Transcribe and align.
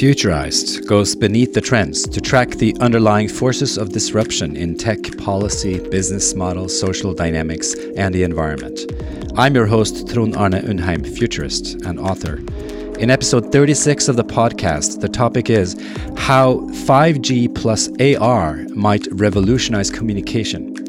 Futurized 0.00 0.86
goes 0.86 1.14
beneath 1.14 1.52
the 1.52 1.60
trends 1.60 2.04
to 2.04 2.22
track 2.22 2.52
the 2.52 2.74
underlying 2.80 3.28
forces 3.28 3.76
of 3.76 3.92
disruption 3.92 4.56
in 4.56 4.74
tech 4.74 5.14
policy, 5.18 5.78
business 5.90 6.34
models, 6.34 6.80
social 6.80 7.12
dynamics, 7.12 7.74
and 7.98 8.14
the 8.14 8.22
environment. 8.22 8.90
I'm 9.36 9.54
your 9.54 9.66
host, 9.66 10.08
Trond 10.08 10.36
Arne 10.36 10.54
Undheim, 10.54 11.06
futurist 11.06 11.74
and 11.84 12.00
author. 12.00 12.36
In 12.98 13.10
episode 13.10 13.52
36 13.52 14.08
of 14.08 14.16
the 14.16 14.24
podcast, 14.24 15.02
the 15.02 15.08
topic 15.10 15.50
is 15.50 15.74
how 16.16 16.60
5G 16.88 17.54
plus 17.54 17.90
AR 18.00 18.56
might 18.74 19.06
revolutionize 19.10 19.90
communication. 19.90 20.80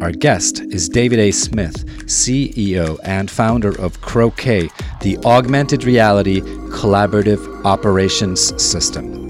Our 0.00 0.10
guest 0.10 0.60
is 0.60 0.88
David 0.88 1.20
A. 1.20 1.30
Smith, 1.30 1.86
CEO 2.06 2.98
and 3.04 3.30
founder 3.30 3.70
of 3.80 4.00
Croquet, 4.00 4.68
the 5.02 5.18
augmented 5.24 5.84
reality 5.84 6.40
collaborative 6.70 7.64
operations 7.64 8.40
system. 8.62 9.22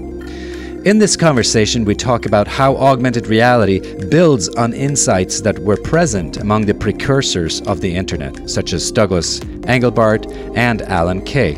In 0.85 0.97
this 0.97 1.15
conversation, 1.15 1.85
we 1.85 1.95
talk 1.95 2.25
about 2.25 2.47
how 2.47 2.75
augmented 2.75 3.27
reality 3.27 3.79
builds 4.07 4.49
on 4.49 4.73
insights 4.73 5.39
that 5.41 5.57
were 5.59 5.77
present 5.77 6.37
among 6.37 6.65
the 6.65 6.73
precursors 6.73 7.61
of 7.61 7.79
the 7.79 7.95
internet, 7.95 8.49
such 8.49 8.73
as 8.73 8.91
Douglas 8.91 9.39
Engelbart 9.39 10.25
and 10.57 10.81
Alan 10.81 11.23
Kay. 11.23 11.55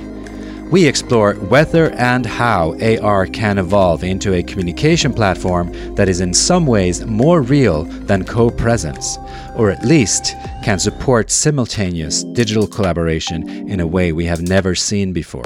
We 0.71 0.87
explore 0.87 1.35
whether 1.35 1.91
and 1.91 2.25
how 2.25 2.75
AR 2.81 3.27
can 3.27 3.59
evolve 3.59 4.03
into 4.03 4.33
a 4.33 4.41
communication 4.41 5.13
platform 5.13 5.71
that 5.93 6.09
is 6.09 6.21
in 6.21 6.33
some 6.33 6.65
ways 6.65 7.05
more 7.05 7.43
real 7.43 7.83
than 7.83 8.25
co 8.25 8.49
presence, 8.49 9.19
or 9.55 9.69
at 9.69 9.85
least 9.85 10.33
can 10.63 10.79
support 10.79 11.29
simultaneous 11.29 12.23
digital 12.23 12.65
collaboration 12.65 13.47
in 13.69 13.79
a 13.79 13.85
way 13.85 14.11
we 14.11 14.25
have 14.25 14.41
never 14.41 14.73
seen 14.73 15.13
before. 15.13 15.45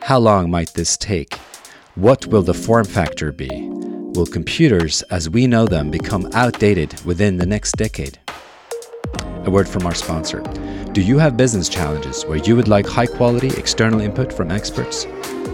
How 0.00 0.18
long 0.18 0.50
might 0.50 0.72
this 0.72 0.96
take? 0.96 1.34
What 1.94 2.26
will 2.26 2.42
the 2.42 2.54
form 2.54 2.86
factor 2.86 3.30
be? 3.30 3.50
Will 4.14 4.26
computers 4.26 5.02
as 5.10 5.28
we 5.28 5.46
know 5.46 5.66
them 5.66 5.90
become 5.90 6.30
outdated 6.32 6.98
within 7.04 7.36
the 7.36 7.46
next 7.46 7.72
decade? 7.72 8.18
A 9.44 9.50
word 9.50 9.68
from 9.68 9.84
our 9.84 9.94
sponsor. 9.94 10.42
Do 10.92 11.00
you 11.00 11.16
have 11.16 11.38
business 11.38 11.70
challenges 11.70 12.26
where 12.26 12.36
you 12.36 12.54
would 12.54 12.68
like 12.68 12.86
high 12.86 13.06
quality 13.06 13.48
external 13.56 14.02
input 14.02 14.30
from 14.30 14.50
experts? 14.50 15.06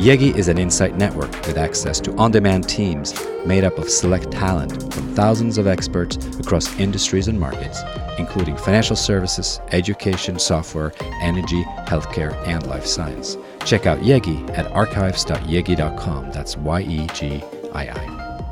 Yegii 0.02 0.34
is 0.34 0.48
an 0.48 0.58
insight 0.58 0.96
network 0.96 1.30
with 1.46 1.56
access 1.56 2.00
to 2.00 2.16
on 2.16 2.32
demand 2.32 2.68
teams 2.68 3.14
made 3.46 3.62
up 3.62 3.78
of 3.78 3.88
select 3.88 4.32
talent 4.32 4.92
from 4.92 5.14
thousands 5.14 5.56
of 5.56 5.68
experts 5.68 6.16
across 6.40 6.76
industries 6.80 7.28
and 7.28 7.38
markets, 7.38 7.82
including 8.18 8.56
financial 8.56 8.96
services, 8.96 9.60
education, 9.70 10.40
software, 10.40 10.92
energy, 11.22 11.62
healthcare, 11.86 12.34
and 12.48 12.66
life 12.66 12.84
science. 12.84 13.36
Check 13.64 13.86
out 13.86 14.00
Yegii 14.00 14.58
at 14.58 14.66
archives.yegii.com. 14.72 16.32
That's 16.32 16.56
Y 16.56 16.80
E 16.80 17.06
G 17.14 17.44
I 17.72 17.90
I. 17.90 18.50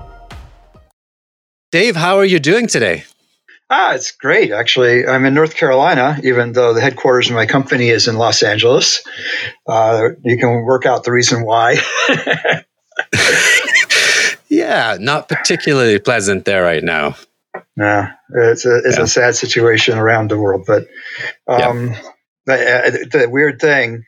Dave, 1.73 1.97
how 1.97 2.17
are 2.17 2.25
you 2.25 2.39
doing 2.39 2.69
today? 2.69 3.03
Ah, 3.69 3.95
it's 3.95 4.13
great. 4.13 4.53
Actually, 4.53 5.07
I'm 5.07 5.25
in 5.25 5.35
North 5.35 5.57
Carolina, 5.57 6.21
even 6.23 6.53
though 6.53 6.73
the 6.73 6.81
headquarters 6.81 7.29
of 7.29 7.35
my 7.35 7.47
company 7.47 7.89
is 7.89 8.07
in 8.07 8.17
Los 8.17 8.43
Angeles. 8.45 9.03
Uh, 9.67 10.11
you 10.23 10.39
can 10.39 10.63
work 10.65 10.87
out 10.87 11.03
the 11.03 11.11
reason 11.11 11.45
why. 11.45 11.77
yeah, 14.49 14.97
not 15.01 15.29
particularly 15.29 15.99
pleasant 15.99 16.45
there 16.45 16.63
right 16.63 16.85
now. 16.85 17.17
Yeah, 17.77 18.13
it's 18.31 18.65
a 18.65 18.79
it's 18.85 18.99
yeah. 18.99 19.03
a 19.03 19.07
sad 19.07 19.35
situation 19.35 19.99
around 19.99 20.31
the 20.31 20.39
world. 20.39 20.65
But 20.67 20.87
um, 21.49 21.89
yeah. 22.47 22.91
the, 22.91 23.09
the, 23.11 23.29
weird 23.29 23.61
thing, 23.61 24.05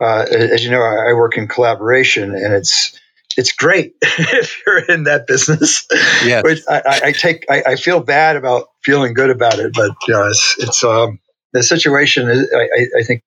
uh, 0.00 0.26
as 0.30 0.62
you 0.62 0.70
know, 0.70 0.82
I 0.82 1.14
work 1.14 1.38
in 1.38 1.48
collaboration, 1.48 2.34
and 2.34 2.52
it's 2.52 2.98
it's 3.36 3.52
great 3.52 3.94
if 4.02 4.60
you're 4.66 4.84
in 4.84 5.04
that 5.04 5.26
business. 5.26 5.86
Yeah, 6.24 6.42
I, 6.68 7.00
I 7.04 7.12
take. 7.12 7.46
I, 7.50 7.62
I, 7.66 7.76
feel 7.76 8.00
bad 8.00 8.36
about 8.36 8.69
feeling 8.82 9.14
good 9.14 9.30
about 9.30 9.58
it, 9.58 9.72
but 9.74 9.90
know, 10.08 10.26
it's, 10.26 10.56
it's 10.58 10.84
um, 10.84 11.18
the 11.52 11.62
situation. 11.62 12.28
Is, 12.28 12.50
I, 12.54 13.00
I 13.00 13.02
think, 13.02 13.22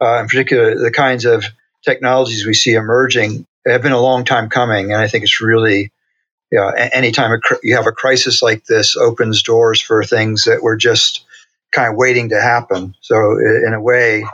uh, 0.00 0.20
in 0.20 0.26
particular, 0.26 0.78
the 0.78 0.90
kinds 0.90 1.24
of 1.24 1.44
technologies 1.84 2.46
we 2.46 2.54
see 2.54 2.74
emerging 2.74 3.46
have 3.66 3.82
been 3.82 3.92
a 3.92 4.00
long 4.00 4.24
time 4.24 4.48
coming, 4.48 4.92
and 4.92 5.00
I 5.00 5.08
think 5.08 5.24
it's 5.24 5.40
really. 5.40 5.92
Know, 6.50 6.68
anytime 6.70 7.38
you 7.62 7.76
have 7.76 7.86
a 7.86 7.92
crisis 7.92 8.40
like 8.40 8.64
this, 8.64 8.96
opens 8.96 9.42
doors 9.42 9.82
for 9.82 10.02
things 10.02 10.44
that 10.44 10.62
were 10.62 10.78
just 10.78 11.26
kind 11.72 11.90
of 11.90 11.96
waiting 11.98 12.30
to 12.30 12.40
happen. 12.40 12.94
So, 13.02 13.38
in 13.38 13.74
a 13.74 13.80
way, 13.80 14.24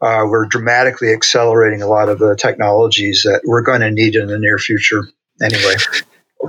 uh, 0.00 0.24
we're 0.26 0.46
dramatically 0.46 1.12
accelerating 1.12 1.82
a 1.82 1.86
lot 1.86 2.08
of 2.08 2.18
the 2.18 2.34
technologies 2.34 3.24
that 3.24 3.42
we're 3.44 3.62
going 3.62 3.82
to 3.82 3.90
need 3.90 4.16
in 4.16 4.28
the 4.28 4.38
near 4.38 4.58
future 4.58 5.04
anyway. 5.42 5.74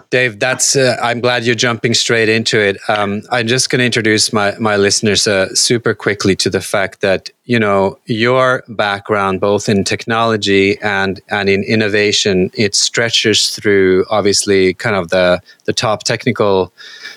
Dave, 0.09 0.39
that's. 0.39 0.75
Uh, 0.75 0.97
I'm 1.01 1.19
glad 1.19 1.43
you're 1.43 1.55
jumping 1.55 1.93
straight 1.93 2.29
into 2.29 2.59
it. 2.59 2.77
Um, 2.89 3.23
I'm 3.29 3.47
just 3.47 3.69
going 3.69 3.79
to 3.79 3.85
introduce 3.85 4.31
my 4.31 4.55
my 4.57 4.77
listeners 4.77 5.27
uh, 5.27 5.53
super 5.53 5.93
quickly 5.93 6.35
to 6.37 6.49
the 6.49 6.61
fact 6.61 7.01
that 7.01 7.29
you 7.45 7.59
know 7.59 7.97
your 8.05 8.63
background, 8.69 9.41
both 9.41 9.67
in 9.67 9.83
technology 9.83 10.79
and 10.81 11.19
and 11.29 11.49
in 11.49 11.63
innovation, 11.63 12.51
it 12.53 12.75
stretches 12.75 13.49
through 13.49 14.05
obviously 14.09 14.73
kind 14.75 14.95
of 14.95 15.09
the 15.09 15.41
the 15.65 15.73
top 15.73 16.03
technical 16.03 16.71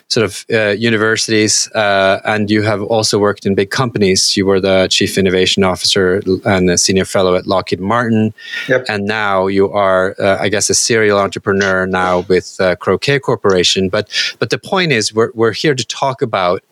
sort 0.09 0.25
of 0.25 0.45
uh, 0.53 0.71
universities, 0.71 1.71
uh, 1.73 2.21
and 2.25 2.51
you 2.51 2.63
have 2.63 2.83
also 2.83 3.19
worked 3.19 3.45
in 3.45 3.55
big 3.55 3.71
companies. 3.71 4.37
You 4.37 4.47
were 4.47 4.61
the 4.61 4.89
chief 4.91 5.19
innovation 5.19 5.63
officer 5.63 6.23
and 6.45 6.71
a 6.71 6.79
senior 6.79 7.05
fellow 7.05 7.35
at 7.35 7.47
Lockheed 7.47 7.81
Martin, 7.81 8.33
yep. 8.69 8.85
and 8.89 9.05
now 9.07 9.47
you 9.47 9.71
are, 9.73 10.15
uh, 10.19 10.39
I 10.41 10.49
guess, 10.49 10.71
a 10.71 10.75
serial 10.75 11.19
entrepreneur 11.19 11.87
now 11.87 12.21
with 12.29 12.59
uh, 12.61 12.77
Croquet 12.77 13.19
Corporation. 13.19 13.91
But 13.91 14.09
but 14.39 14.49
the 14.49 14.59
point 14.59 14.93
is, 14.93 15.13
we're 15.13 15.33
we're 15.35 15.53
here 15.53 15.75
to 15.75 15.85
talk 15.85 16.23
about 16.23 16.63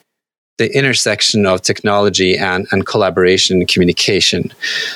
the 0.62 0.70
intersection 0.78 1.44
of 1.46 1.60
technology 1.62 2.32
and, 2.36 2.66
and 2.70 2.86
collaboration 2.86 3.58
and 3.58 3.68
communication. 3.68 4.42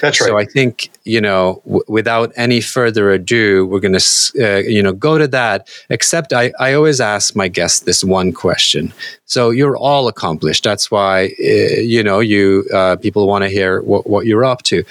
That's 0.01 0.21
right. 0.21 0.29
So 0.29 0.39
I 0.39 0.45
think 0.45 0.91
you 1.07 1.21
know, 1.21 1.63
w- 1.65 1.85
without 1.89 2.33
any 2.37 2.61
further 2.61 3.11
ado, 3.13 3.67
we're 3.67 3.81
going 3.81 3.99
to 3.99 4.07
uh, 4.41 4.59
you 4.59 4.83
know 4.83 4.93
go 4.93 5.19
to 5.19 5.29
that. 5.29 5.69
Except 5.91 6.33
I, 6.33 6.53
I 6.61 6.75
always 6.75 7.01
ask 7.01 7.35
my 7.35 7.49
guests 7.49 7.81
this 7.81 8.05
one 8.05 8.33
question. 8.33 8.93
So 9.25 9.51
you're 9.51 9.77
all 9.77 10.09
accomplished. 10.09 10.65
That's 10.65 10.91
why 10.91 11.35
uh, 11.41 11.81
you 11.95 12.03
know 12.03 12.21
you 12.21 12.65
uh, 12.73 12.97
people 12.97 13.27
want 13.27 13.43
to 13.45 13.51
hear 13.51 13.81
what, 13.83 14.07
what 14.07 14.27
you're 14.27 14.45
up 14.45 14.63
to. 14.65 14.85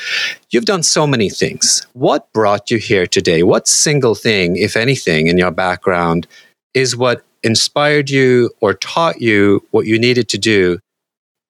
You've 0.52 0.66
done 0.66 0.84
so 0.84 1.06
many 1.06 1.30
things. 1.30 1.86
What 1.94 2.32
brought 2.34 2.72
you 2.72 2.78
here 2.78 3.08
today? 3.08 3.44
What 3.44 3.68
single 3.68 4.16
thing, 4.16 4.56
if 4.56 4.76
anything, 4.76 5.28
in 5.28 5.38
your 5.38 5.52
background 5.52 6.28
is 6.74 6.96
what 6.96 7.24
inspired 7.46 8.10
you 8.10 8.50
or 8.60 8.74
taught 8.74 9.22
you 9.22 9.66
what 9.72 9.86
you 9.86 10.00
needed 10.00 10.28
to 10.30 10.38
do 10.38 10.80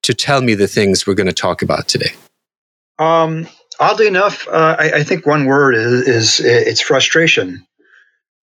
to 0.04 0.14
tell 0.14 0.42
me 0.42 0.54
the 0.54 0.68
things 0.68 1.08
we're 1.08 1.16
going 1.16 1.26
to 1.26 1.34
talk 1.34 1.62
about 1.64 1.88
today? 1.88 2.12
Um, 3.00 3.48
oddly 3.80 4.08
enough, 4.08 4.48
uh, 4.48 4.76
I, 4.78 4.92
I, 4.92 5.04
think 5.04 5.26
one 5.26 5.46
word 5.46 5.76
is, 5.76 6.08
is 6.08 6.40
it's 6.40 6.82
frustration. 6.82 7.66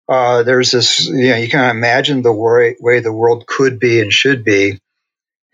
Uh, 0.08 0.42
there's 0.42 0.70
this, 0.70 1.06
you 1.06 1.30
know, 1.30 1.36
you 1.36 1.48
can 1.48 1.68
imagine 1.70 2.22
the 2.22 2.32
way, 2.32 2.76
way 2.80 3.00
the 3.00 3.12
world 3.12 3.46
could 3.46 3.78
be 3.78 4.00
and 4.00 4.12
should 4.12 4.42
be. 4.44 4.78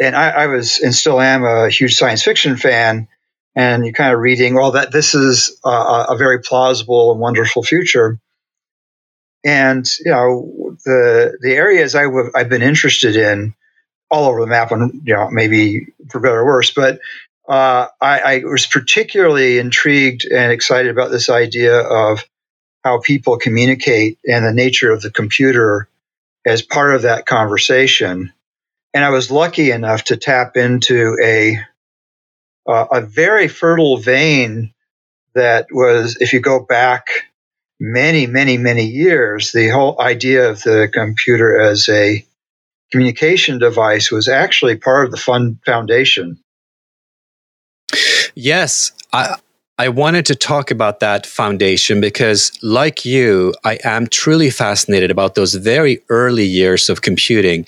And 0.01 0.15
I, 0.15 0.31
I 0.31 0.47
was 0.47 0.79
and 0.81 0.95
still 0.95 1.21
am 1.21 1.45
a 1.45 1.69
huge 1.69 1.97
science 1.97 2.23
fiction 2.23 2.56
fan. 2.56 3.09
And 3.55 3.85
you're 3.85 3.95
kind 3.95 4.15
of 4.15 4.21
reading, 4.21 4.55
well, 4.55 4.73
that 4.73 4.93
this 4.93 5.15
is 5.15 5.59
a, 5.65 6.06
a 6.11 6.17
very 6.17 6.41
plausible 6.41 7.12
and 7.12 7.21
wonderful 7.21 7.62
future. 7.62 8.19
And 9.45 9.87
you 10.05 10.11
know 10.11 10.66
the 10.87 11.39
the 11.43 11.55
areas 11.55 11.97
i 11.97 12.05
w- 12.05 12.33
I've 12.35 12.51
been 12.51 12.63
interested 12.63 13.17
in 13.17 13.55
all 14.11 14.27
over 14.31 14.41
the 14.41 14.49
map, 14.49 14.73
and 14.73 15.03
you 15.05 15.15
know 15.15 15.31
maybe 15.31 15.89
for 16.11 16.21
better 16.21 16.41
or 16.41 16.47
worse, 16.47 16.73
but 16.73 17.01
uh, 17.49 17.89
I, 18.01 18.21
I 18.21 18.39
was 18.45 18.67
particularly 18.67 19.59
intrigued 19.59 20.27
and 20.27 20.53
excited 20.53 20.91
about 20.91 21.11
this 21.11 21.31
idea 21.31 21.81
of 21.81 22.25
how 22.85 23.00
people 23.00 23.38
communicate 23.38 24.19
and 24.27 24.44
the 24.44 24.53
nature 24.53 24.93
of 24.93 25.03
the 25.03 25.11
computer 25.11 25.88
as 26.47 26.62
part 26.62 26.94
of 26.94 27.03
that 27.03 27.27
conversation. 27.27 28.32
And 28.94 29.05
I 29.05 29.11
was 29.11 29.31
lucky 29.31 29.71
enough 29.73 30.05
to 30.05 30.17
tap 30.17 30.56
into 30.56 31.17
a 31.23 31.59
uh, 32.69 32.87
a 32.93 33.00
very 33.03 33.49
fertile 33.49 33.99
vein 33.99 34.73
that 35.35 35.69
was, 35.71 36.17
if 36.21 36.32
you 36.32 36.41
go 36.41 36.61
back 36.61 37.09
many, 37.81 38.26
many, 38.26 38.56
many 38.58 38.84
years, 38.84 39.52
the 39.52 39.69
whole 39.69 40.00
idea 40.00 40.50
of 40.50 40.62
the 40.62 40.88
computer 40.93 41.61
as 41.61 41.88
a 41.88 42.25
communication 42.90 43.58
device 43.58 44.11
was 44.11 44.28
actually 44.28 44.76
part 44.76 45.06
of 45.06 45.11
the 45.11 45.17
fund 45.17 45.58
foundation. 45.64 46.38
Yes, 48.34 48.93
I, 49.12 49.37
I 49.78 49.88
wanted 49.88 50.26
to 50.26 50.34
talk 50.34 50.70
about 50.70 51.00
that 51.00 51.26
foundation 51.26 52.00
because, 52.00 52.52
like 52.62 53.05
you, 53.05 53.55
I 53.64 53.79
am 53.84 54.06
truly 54.06 54.50
fascinated 54.50 55.11
about 55.11 55.34
those 55.34 55.55
very 55.55 56.02
early 56.08 56.44
years 56.44 56.88
of 56.88 57.02
computing, 57.02 57.67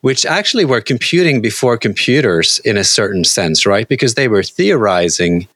which 0.00 0.26
actually 0.26 0.64
were 0.64 0.80
computing 0.80 1.40
before 1.40 1.76
computers 1.78 2.60
in 2.64 2.76
a 2.76 2.84
certain 2.84 3.24
sense, 3.24 3.66
right? 3.66 3.88
Because 3.88 4.14
they 4.14 4.28
were 4.28 4.42
theorizing 4.42 5.48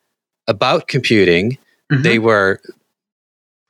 about 0.48 0.88
computing. 0.88 1.58
Mm-hmm. 1.92 2.02
They 2.02 2.18
were 2.18 2.60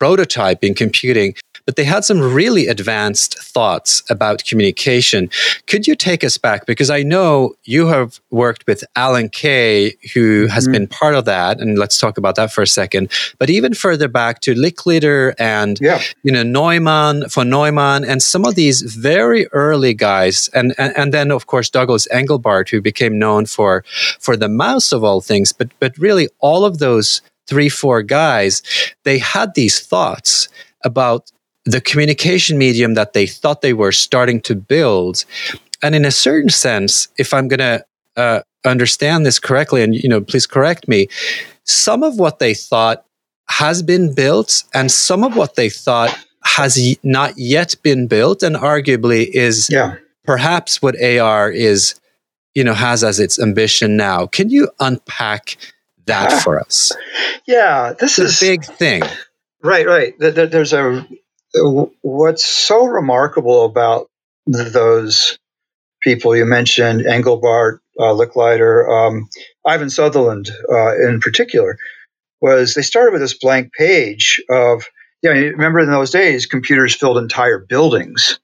prototype 0.02 0.64
in 0.64 0.74
computing, 0.74 1.32
but 1.64 1.76
they 1.76 1.84
had 1.84 2.04
some 2.04 2.20
really 2.20 2.66
advanced 2.66 3.38
thoughts 3.38 4.02
about 4.10 4.42
communication. 4.44 5.30
Could 5.68 5.86
you 5.86 5.94
take 5.94 6.24
us 6.24 6.36
back? 6.36 6.66
Because 6.66 6.90
I 6.90 7.04
know 7.04 7.54
you 7.62 7.86
have 7.86 8.20
worked 8.32 8.66
with 8.66 8.82
Alan 8.96 9.28
Kay, 9.28 9.94
who 10.12 10.48
has 10.48 10.64
mm-hmm. 10.64 10.72
been 10.72 10.86
part 10.88 11.14
of 11.14 11.24
that, 11.26 11.60
and 11.60 11.78
let's 11.78 11.98
talk 11.98 12.18
about 12.18 12.34
that 12.34 12.52
for 12.52 12.62
a 12.62 12.66
second. 12.66 13.12
But 13.38 13.48
even 13.48 13.74
further 13.74 14.08
back 14.08 14.40
to 14.40 14.54
Licklider 14.56 15.34
and 15.38 15.78
yeah. 15.80 16.00
you 16.24 16.32
know 16.32 16.42
Neumann, 16.42 17.28
von 17.28 17.48
Neumann, 17.48 18.04
and 18.04 18.20
some 18.20 18.44
of 18.44 18.56
these 18.56 18.82
very 18.82 19.46
early 19.52 19.94
guys, 19.94 20.50
and, 20.52 20.74
and 20.78 20.92
and 20.96 21.14
then 21.14 21.30
of 21.30 21.46
course 21.46 21.70
Douglas 21.70 22.08
Engelbart, 22.08 22.70
who 22.70 22.80
became 22.80 23.20
known 23.20 23.46
for 23.46 23.84
for 24.18 24.36
the 24.36 24.48
mouse 24.48 24.90
of 24.90 25.04
all 25.04 25.20
things. 25.20 25.52
But 25.52 25.68
but 25.78 25.96
really, 25.96 26.28
all 26.40 26.64
of 26.64 26.78
those 26.78 27.22
three, 27.48 27.68
four 27.68 28.02
guys, 28.02 28.62
they 29.04 29.18
had 29.18 29.54
these 29.54 29.80
thoughts 29.80 30.48
about 30.84 31.30
the 31.64 31.80
communication 31.80 32.58
medium 32.58 32.94
that 32.94 33.12
they 33.12 33.26
thought 33.26 33.62
they 33.62 33.72
were 33.72 33.92
starting 33.92 34.40
to 34.42 34.54
build. 34.54 35.24
And 35.82 35.94
in 35.94 36.04
a 36.04 36.10
certain 36.10 36.50
sense, 36.50 37.08
if 37.18 37.32
I'm 37.32 37.48
going 37.48 37.58
to 37.58 37.84
uh, 38.16 38.40
understand 38.64 39.24
this 39.24 39.38
correctly, 39.38 39.82
and 39.82 39.94
you 39.94 40.08
know, 40.08 40.20
please 40.20 40.46
correct 40.46 40.88
me, 40.88 41.08
some 41.64 42.02
of 42.02 42.18
what 42.18 42.38
they 42.38 42.54
thought 42.54 43.04
has 43.48 43.82
been 43.82 44.14
built, 44.14 44.64
and 44.74 44.90
some 44.90 45.24
of 45.24 45.36
what 45.36 45.56
they 45.56 45.68
thought 45.68 46.16
has 46.44 46.76
y- 46.76 46.96
not 47.02 47.34
yet 47.36 47.74
been 47.82 48.06
built, 48.06 48.42
and 48.42 48.56
arguably 48.56 49.28
is 49.28 49.68
yeah. 49.70 49.96
perhaps 50.24 50.80
what 50.82 51.00
AR 51.02 51.50
is, 51.50 51.94
you 52.54 52.64
know, 52.64 52.74
has 52.74 53.04
as 53.04 53.20
its 53.20 53.38
ambition 53.38 53.96
now. 53.96 54.26
Can 54.26 54.50
you 54.50 54.68
unpack 54.80 55.56
that 56.06 56.42
for 56.42 56.58
us? 56.58 56.92
Yeah, 57.46 57.92
this 57.98 58.18
it's 58.18 58.40
is 58.40 58.42
a 58.42 58.52
big 58.52 58.64
thing. 58.64 59.02
Right, 59.62 59.86
right. 59.86 60.14
There's 60.18 60.72
a 60.72 61.06
what's 61.54 62.44
so 62.44 62.86
remarkable 62.86 63.64
about 63.64 64.08
those 64.46 65.38
people 66.02 66.36
you 66.36 66.44
mentioned, 66.44 67.02
Engelbart, 67.02 67.78
uh, 67.98 68.14
Licklider, 68.14 68.88
um, 68.88 69.28
Ivan 69.66 69.90
Sutherland 69.90 70.50
uh, 70.70 70.96
in 70.96 71.20
particular, 71.20 71.78
was 72.40 72.74
they 72.74 72.82
started 72.82 73.12
with 73.12 73.20
this 73.20 73.38
blank 73.38 73.72
page 73.72 74.42
of, 74.50 74.84
you 75.22 75.32
know, 75.32 75.40
remember 75.40 75.78
in 75.78 75.90
those 75.90 76.10
days, 76.10 76.46
computers 76.46 76.94
filled 76.94 77.18
entire 77.18 77.58
buildings. 77.58 78.40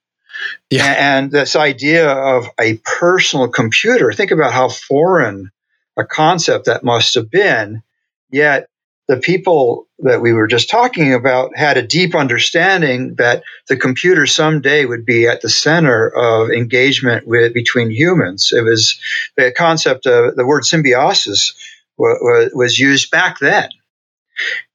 Yeah. 0.70 0.94
And 0.96 1.32
this 1.32 1.56
idea 1.56 2.08
of 2.08 2.46
a 2.60 2.76
personal 2.98 3.48
computer, 3.48 4.12
think 4.12 4.30
about 4.30 4.52
how 4.52 4.68
foreign 4.68 5.50
a 5.98 6.04
concept 6.04 6.66
that 6.66 6.84
must 6.84 7.14
have 7.14 7.30
been. 7.30 7.82
Yet 8.30 8.68
the 9.08 9.16
people 9.16 9.88
that 10.00 10.20
we 10.20 10.32
were 10.32 10.46
just 10.46 10.70
talking 10.70 11.12
about 11.14 11.56
had 11.56 11.76
a 11.76 11.86
deep 11.86 12.14
understanding 12.14 13.16
that 13.16 13.42
the 13.68 13.76
computer 13.76 14.26
someday 14.26 14.84
would 14.84 15.04
be 15.04 15.26
at 15.26 15.40
the 15.40 15.48
center 15.48 16.08
of 16.08 16.50
engagement 16.50 17.26
with 17.26 17.52
between 17.54 17.90
humans. 17.90 18.52
It 18.52 18.62
was 18.62 19.00
the 19.36 19.50
concept 19.50 20.06
of 20.06 20.36
the 20.36 20.46
word 20.46 20.64
symbiosis 20.64 21.54
was, 21.96 22.50
was 22.54 22.78
used 22.78 23.10
back 23.10 23.38
then. 23.40 23.70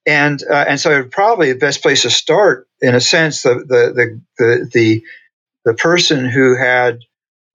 And 0.04 0.42
uh, 0.42 0.66
and 0.68 0.78
so 0.78 1.04
probably 1.04 1.52
the 1.52 1.58
best 1.58 1.80
place 1.80 2.02
to 2.02 2.10
start, 2.10 2.68
in 2.82 2.94
a 2.94 3.00
sense, 3.00 3.42
the 3.42 3.54
the 3.54 3.92
the 3.94 4.20
the, 4.36 4.70
the, 4.74 5.02
the 5.64 5.74
person 5.74 6.26
who 6.26 6.54
had 6.54 6.98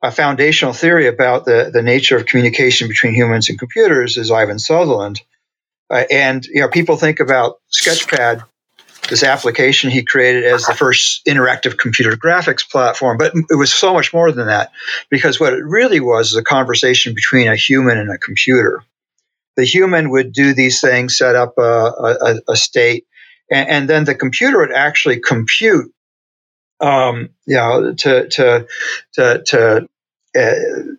a 0.02 0.12
foundational 0.12 0.74
theory 0.74 1.08
about 1.08 1.46
the, 1.46 1.70
the 1.74 1.82
nature 1.82 2.18
of 2.18 2.26
communication 2.26 2.88
between 2.88 3.14
humans 3.14 3.50
and 3.50 3.60
computers 3.60 4.18
is 4.18 4.32
Ivan 4.32 4.60
Sutherland. 4.60 5.22
Uh, 5.90 6.04
and 6.10 6.46
you 6.46 6.62
know, 6.62 6.70
people 6.70 6.96
think 6.96 7.20
about 7.20 7.60
Sketchpad, 7.74 8.44
this 9.10 9.24
application 9.24 9.90
he 9.90 10.04
created 10.04 10.46
as 10.46 10.66
the 10.66 10.74
first 10.74 11.26
interactive 11.26 11.78
computer 11.78 12.12
graphics 12.12 12.70
platform, 12.70 13.18
but 13.18 13.34
it 13.50 13.56
was 13.58 13.74
so 13.74 13.94
much 13.94 14.14
more 14.14 14.32
than 14.32 14.48
that 14.48 14.72
because 15.10 15.40
what 15.40 15.54
it 15.54 15.64
really 15.64 16.00
was 16.00 16.30
is 16.30 16.36
a 16.36 16.44
conversation 16.44 17.14
between 17.14 17.48
a 17.48 17.56
human 17.56 17.98
and 17.98 18.12
a 18.12 18.18
computer. 18.18 18.84
The 19.58 19.66
human 19.66 20.12
would 20.12 20.32
do 20.32 20.54
these 20.54 20.80
things, 20.80 21.18
set 21.18 21.36
up 21.36 21.58
a, 21.58 21.62
a, 21.62 22.36
a 22.50 22.56
state, 22.56 23.08
and, 23.52 23.68
and 23.68 23.90
then 23.90 24.06
the 24.06 24.16
computer 24.16 24.60
would 24.60 24.72
actually 24.72 25.20
compute 25.20 25.92
um, 26.80 27.30
you 27.46 27.56
know, 27.56 27.94
to 27.94 28.28
to 28.30 28.68
to, 29.14 29.44
to 29.44 29.90
uh, 30.38 30.96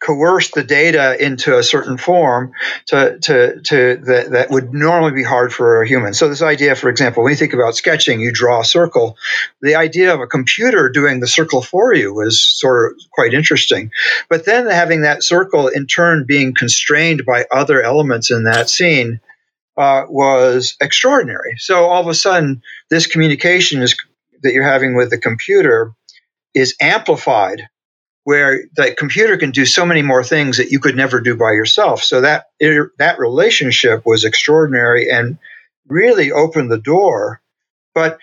coerce 0.00 0.50
the 0.50 0.62
data 0.62 1.16
into 1.24 1.56
a 1.56 1.62
certain 1.62 1.96
form 1.96 2.52
to, 2.86 3.18
to, 3.18 3.60
to 3.62 3.96
that, 4.04 4.30
that 4.30 4.50
would 4.50 4.72
normally 4.72 5.12
be 5.12 5.22
hard 5.22 5.52
for 5.52 5.82
a 5.82 5.88
human. 5.88 6.14
So 6.14 6.28
this 6.28 6.42
idea, 6.42 6.74
for 6.74 6.88
example, 6.88 7.22
when 7.22 7.32
you 7.32 7.36
think 7.36 7.54
about 7.54 7.76
sketching, 7.76 8.20
you 8.20 8.30
draw 8.30 8.60
a 8.60 8.64
circle. 8.64 9.16
The 9.62 9.74
idea 9.76 10.14
of 10.14 10.20
a 10.20 10.26
computer 10.26 10.90
doing 10.90 11.20
the 11.20 11.26
circle 11.26 11.62
for 11.62 11.94
you 11.94 12.12
was 12.12 12.40
sort 12.40 12.92
of 12.92 13.00
quite 13.12 13.34
interesting. 13.34 13.90
But 14.28 14.44
then 14.44 14.68
having 14.68 15.02
that 15.02 15.24
circle 15.24 15.68
in 15.68 15.86
turn 15.86 16.24
being 16.26 16.54
constrained 16.54 17.24
by 17.24 17.46
other 17.50 17.82
elements 17.82 18.30
in 18.30 18.44
that 18.44 18.68
scene 18.68 19.20
uh, 19.76 20.04
was 20.08 20.76
extraordinary. 20.80 21.56
So 21.58 21.86
all 21.86 22.02
of 22.02 22.08
a 22.08 22.14
sudden, 22.14 22.62
this 22.90 23.06
communication 23.06 23.82
is 23.82 23.96
that 24.46 24.54
you're 24.54 24.64
having 24.64 24.96
with 24.96 25.10
the 25.10 25.18
computer 25.18 25.92
is 26.54 26.74
amplified 26.80 27.68
where 28.26 28.64
the 28.74 28.92
computer 28.98 29.36
can 29.36 29.52
do 29.52 29.64
so 29.64 29.86
many 29.86 30.02
more 30.02 30.24
things 30.24 30.56
that 30.56 30.72
you 30.72 30.80
could 30.80 30.96
never 30.96 31.20
do 31.20 31.36
by 31.36 31.52
yourself. 31.52 32.02
So 32.02 32.22
that 32.22 32.46
that 32.98 33.20
relationship 33.20 34.04
was 34.04 34.24
extraordinary 34.24 35.08
and 35.08 35.38
really 35.86 36.32
opened 36.32 36.68
the 36.68 36.80
door. 36.80 37.40
But 37.94 38.18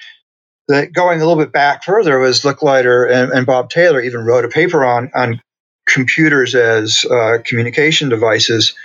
the, 0.67 0.87
going 0.87 1.21
a 1.21 1.25
little 1.25 1.41
bit 1.41 1.53
back 1.53 1.85
further 1.85 2.19
was 2.19 2.41
Licklider 2.41 3.09
and, 3.09 3.31
and, 3.31 3.45
Bob 3.45 3.69
Taylor 3.69 4.01
even 4.01 4.25
wrote 4.25 4.43
a 4.43 4.49
paper 4.49 4.83
on 4.83 5.09
on 5.15 5.41
computers 5.87 6.53
as 6.53 7.05
uh, 7.05 7.37
communication 7.45 8.09
devices, 8.09 8.75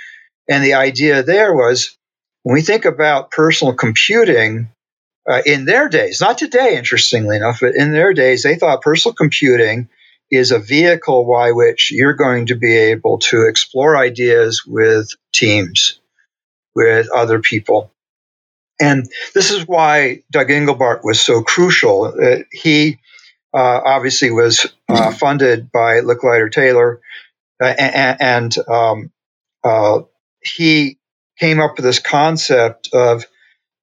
and 0.49 0.63
the 0.63 0.75
idea 0.75 1.25
there 1.25 1.53
was 1.53 1.97
when 2.45 2.55
we 2.55 2.63
think 2.63 2.85
about 2.85 3.33
personal 3.33 3.75
computing, 3.75 4.71
uh, 5.29 5.43
in 5.45 5.65
their 5.65 5.89
days, 5.89 6.21
not 6.21 6.39
today, 6.39 6.77
interestingly 6.77 7.37
enough, 7.37 7.59
but 7.61 7.75
in 7.75 7.93
their 7.93 8.15
days, 8.15 8.43
they 8.43 8.57
thought 8.57 8.83
personal 8.83 9.15
computing 9.15 9.89
is 10.31 10.53
a 10.53 10.59
vehicle 10.59 11.25
by 11.25 11.53
which 11.53 11.91
you're 11.91 12.15
going 12.15 12.47
to 12.47 12.55
be 12.55 12.77
able 12.77 13.19
to 13.19 13.47
explore 13.47 13.97
ideas 13.97 14.65
with 14.67 15.11
teams, 15.33 16.01
with 16.75 17.11
other 17.11 17.41
people. 17.41 17.91
And 18.81 19.07
this 19.35 19.51
is 19.51 19.67
why 19.67 20.23
Doug 20.31 20.49
Engelbart 20.49 21.03
was 21.03 21.21
so 21.21 21.43
crucial. 21.43 22.05
Uh, 22.05 22.45
he 22.53 22.99
uh, 23.53 23.81
obviously 23.85 24.31
was 24.31 24.67
uh, 24.89 25.13
funded 25.13 25.73
by 25.73 26.01
Licklider 26.01 26.53
Taylor, 26.53 27.01
uh, 27.61 27.75
and, 27.79 28.17
and 28.21 28.69
um, 28.69 29.13
uh, 29.65 30.01
he 30.41 30.99
came 31.39 31.61
up 31.61 31.77
with 31.77 31.85
this 31.85 31.99
concept 31.99 32.91
of 32.93 33.25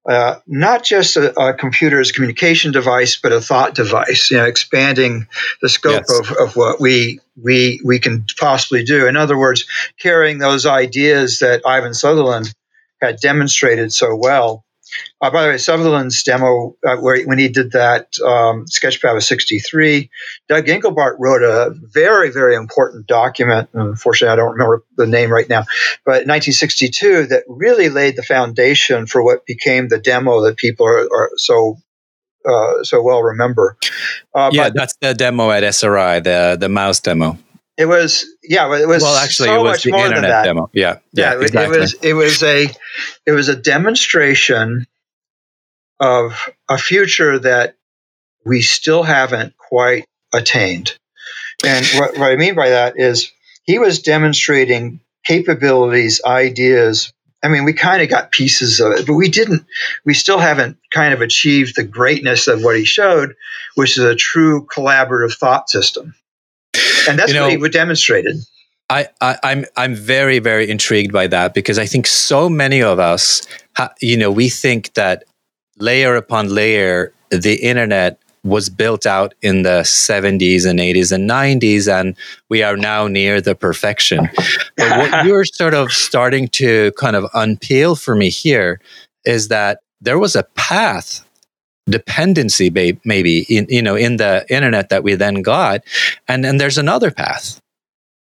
uh, 0.08 0.36
not 0.46 0.84
just 0.84 1.18
a, 1.18 1.38
a, 1.40 1.54
computer 1.54 2.00
as 2.00 2.12
a 2.12 2.14
communication 2.14 2.72
device, 2.72 3.18
but 3.18 3.32
a 3.32 3.42
thought 3.42 3.74
device, 3.74 4.30
you 4.30 4.38
know, 4.38 4.46
expanding 4.46 5.28
the 5.62 5.70
scope 5.70 6.04
yes. 6.08 6.20
of, 6.20 6.32
of 6.38 6.56
what 6.56 6.80
we, 6.80 7.20
we, 7.42 7.82
we 7.84 7.98
can 7.98 8.24
possibly 8.40 8.84
do. 8.84 9.08
In 9.08 9.18
other 9.18 9.38
words, 9.38 9.66
carrying 10.00 10.38
those 10.38 10.66
ideas 10.66 11.40
that 11.40 11.62
Ivan 11.66 11.94
Sutherland 11.94 12.54
had 13.02 13.20
demonstrated 13.20 13.92
so 13.92 14.16
well 14.16 14.64
uh, 15.22 15.32
by 15.32 15.44
the 15.44 15.50
way, 15.50 15.58
Sutherland's 15.58 16.24
demo, 16.24 16.76
uh, 16.86 16.98
where 16.98 17.24
when 17.26 17.40
he 17.40 17.48
did 17.48 17.72
that 17.72 18.18
um, 18.26 18.66
Sketchpad 18.66 19.16
was 19.16 19.28
63, 19.28 20.10
Doug 20.48 20.66
Engelbart 20.66 21.16
wrote 21.20 21.44
a 21.44 21.74
very, 21.74 22.32
very 22.32 22.56
important 22.56 23.08
document. 23.08 23.70
Unfortunately, 23.74 24.32
I 24.32 24.36
don't 24.36 24.52
remember 24.52 24.84
the 24.98 25.08
name 25.08 25.32
right 25.32 25.50
now, 25.50 25.62
but 26.06 26.28
1962 26.28 27.28
that 27.28 27.44
really 27.48 27.90
laid 27.90 28.16
the 28.16 28.24
foundation 28.24 29.08
for 29.08 29.24
what 29.24 29.46
became 29.46 29.88
the 29.88 30.00
demo 30.00 30.42
that 30.42 30.58
people 30.58 30.86
are, 30.86 31.08
are 31.14 31.32
so 31.38 31.78
uh, 32.46 32.84
so 32.84 33.02
well 33.02 33.24
remember. 33.24 33.78
Uh, 34.34 34.52
yeah, 34.54 34.70
that's 34.74 34.96
the 35.02 35.14
demo 35.14 35.50
at 35.50 35.64
SRI, 35.64 36.20
the 36.20 36.58
the 36.60 36.70
mouse 36.70 37.00
demo. 37.00 37.38
It 37.78 37.86
was 37.86 38.26
yeah, 38.42 38.74
it 38.78 38.88
was 38.88 39.04
well 39.04 39.16
actually 39.16 39.50
so 39.50 39.60
it 39.60 39.64
was 39.64 39.84
the 39.84 39.94
internet 39.94 40.46
demo. 40.46 40.70
Yeah, 40.74 41.00
yeah, 41.12 41.34
yeah 41.34 41.42
exactly. 41.42 41.78
it 41.78 41.80
was 41.80 41.94
it 42.02 42.14
was 42.14 42.44
a 42.44 42.70
it 43.26 43.32
was 43.32 43.50
a 43.50 43.56
demonstration 43.56 44.88
of 46.00 46.50
a 46.70 46.78
future 46.78 47.40
that 47.40 47.76
we 48.46 48.62
still 48.62 49.04
haven't 49.04 49.58
quite 49.58 50.06
attained. 50.34 50.98
And 51.66 51.86
what, 51.96 52.18
what 52.18 52.32
I 52.32 52.36
mean 52.36 52.56
by 52.56 52.70
that 52.70 53.00
is 53.00 53.32
he 53.64 53.80
was 53.80 54.02
demonstrating 54.02 55.00
capabilities, 55.26 56.22
ideas. 56.26 57.12
I 57.44 57.48
mean, 57.48 57.64
we 57.64 57.74
kind 57.74 58.02
of 58.02 58.10
got 58.10 58.32
pieces 58.32 58.80
of 58.80 58.94
it, 58.94 59.08
but 59.08 59.14
we 59.14 59.30
didn't, 59.30 59.66
we 60.04 60.14
still 60.14 60.38
haven't 60.38 60.78
kind 60.92 61.14
of 61.14 61.22
achieved 61.22 61.76
the 61.76 61.84
greatness 61.84 62.48
of 62.48 62.64
what 62.64 62.78
he 62.78 62.86
showed, 62.86 63.36
which 63.76 63.98
is 63.98 64.04
a 64.04 64.16
true 64.16 64.66
collaborative 64.66 65.36
thought 65.36 65.70
system. 65.70 66.16
And 67.08 67.20
that's 67.20 67.32
you 67.32 67.40
know, 67.40 67.48
what 67.48 67.60
he 67.60 67.70
demonstrated. 67.70 68.38
I, 68.90 69.08
I, 69.20 69.38
I'm 69.44 69.66
I'm 69.76 69.96
very 69.96 70.40
very 70.40 70.70
intrigued 70.70 71.12
by 71.12 71.28
that 71.28 71.54
because 71.54 71.80
I 71.80 71.86
think 71.86 72.06
so 72.06 72.50
many 72.50 72.84
of 72.84 73.00
us, 73.00 73.42
ha, 73.76 73.92
you 74.02 74.16
know, 74.16 74.32
we 74.32 74.50
think 74.50 74.94
that 74.94 75.24
layer 75.80 76.16
upon 76.16 76.50
layer, 76.50 77.12
the 77.30 77.56
internet 77.56 78.20
was 78.44 78.70
built 78.70 79.08
out 79.08 79.34
in 79.42 79.64
the 79.64 79.82
70s 79.82 80.70
and 80.70 80.80
80s 80.80 81.12
and 81.12 81.28
90s, 81.28 81.92
and 81.92 82.16
we 82.48 82.62
are 82.62 82.78
now 82.78 83.08
near 83.08 83.42
the 83.42 83.56
perfection. 83.56 84.30
But 84.78 84.98
what 85.00 85.26
you're 85.26 85.46
sort 85.46 85.74
of 85.74 85.92
starting 85.92 86.48
to 86.50 86.92
kind 86.92 87.16
of 87.16 87.24
unpeel 87.32 88.00
for 88.00 88.16
me 88.16 88.30
here 88.30 88.80
is 89.26 89.48
that 89.48 89.80
there 90.00 90.20
was 90.20 90.36
a 90.36 90.44
path 90.56 91.25
dependency 91.88 92.70
maybe 93.06 93.42
in 93.42 93.68
you 93.70 93.82
know 93.82 93.96
in 93.96 94.18
the 94.18 94.46
internet 94.50 94.90
that 94.90 95.04
we 95.04 95.14
then 95.14 95.42
got 95.42 95.82
and 96.28 96.44
then 96.44 96.58
there's 96.58 96.80
another 96.80 97.12
path 97.12 97.60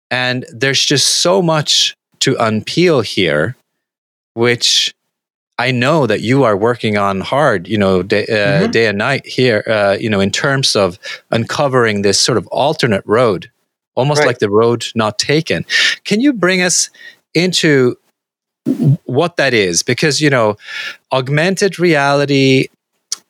and 0.10 0.46
there's 0.54 0.86
just 0.86 1.22
so 1.22 1.42
much 1.42 1.96
to 2.20 2.36
unpeel 2.36 3.04
here 3.04 3.58
which 4.34 4.94
I 5.60 5.72
know 5.72 6.08
that 6.08 6.22
you 6.22 6.46
are 6.46 6.56
working 6.56 6.98
on 6.98 7.20
hard, 7.20 7.68
you 7.68 7.78
know, 7.78 8.02
day, 8.02 8.24
uh, 8.24 8.62
mm-hmm. 8.62 8.72
day 8.72 8.88
and 8.88 8.98
night 8.98 9.26
here, 9.28 9.62
uh, 9.68 9.98
you 10.00 10.10
know, 10.10 10.22
in 10.22 10.32
terms 10.32 10.74
of 10.74 10.98
uncovering 11.32 12.02
this 12.02 12.18
sort 12.18 12.38
of 12.38 12.48
alternate 12.48 13.04
road, 13.06 13.52
almost 13.94 14.20
right. 14.20 14.28
like 14.28 14.40
the 14.40 14.50
road 14.50 14.86
not 14.96 15.20
taken. 15.20 15.66
Can 16.06 16.22
you 16.22 16.32
bring 16.32 16.62
us 16.62 16.90
into 17.34 17.98
what 19.04 19.36
that 19.36 19.54
is? 19.54 19.84
Because, 19.84 20.22
you 20.22 20.30
know, 20.30 20.56
augmented 21.12 21.78
reality 21.78 22.68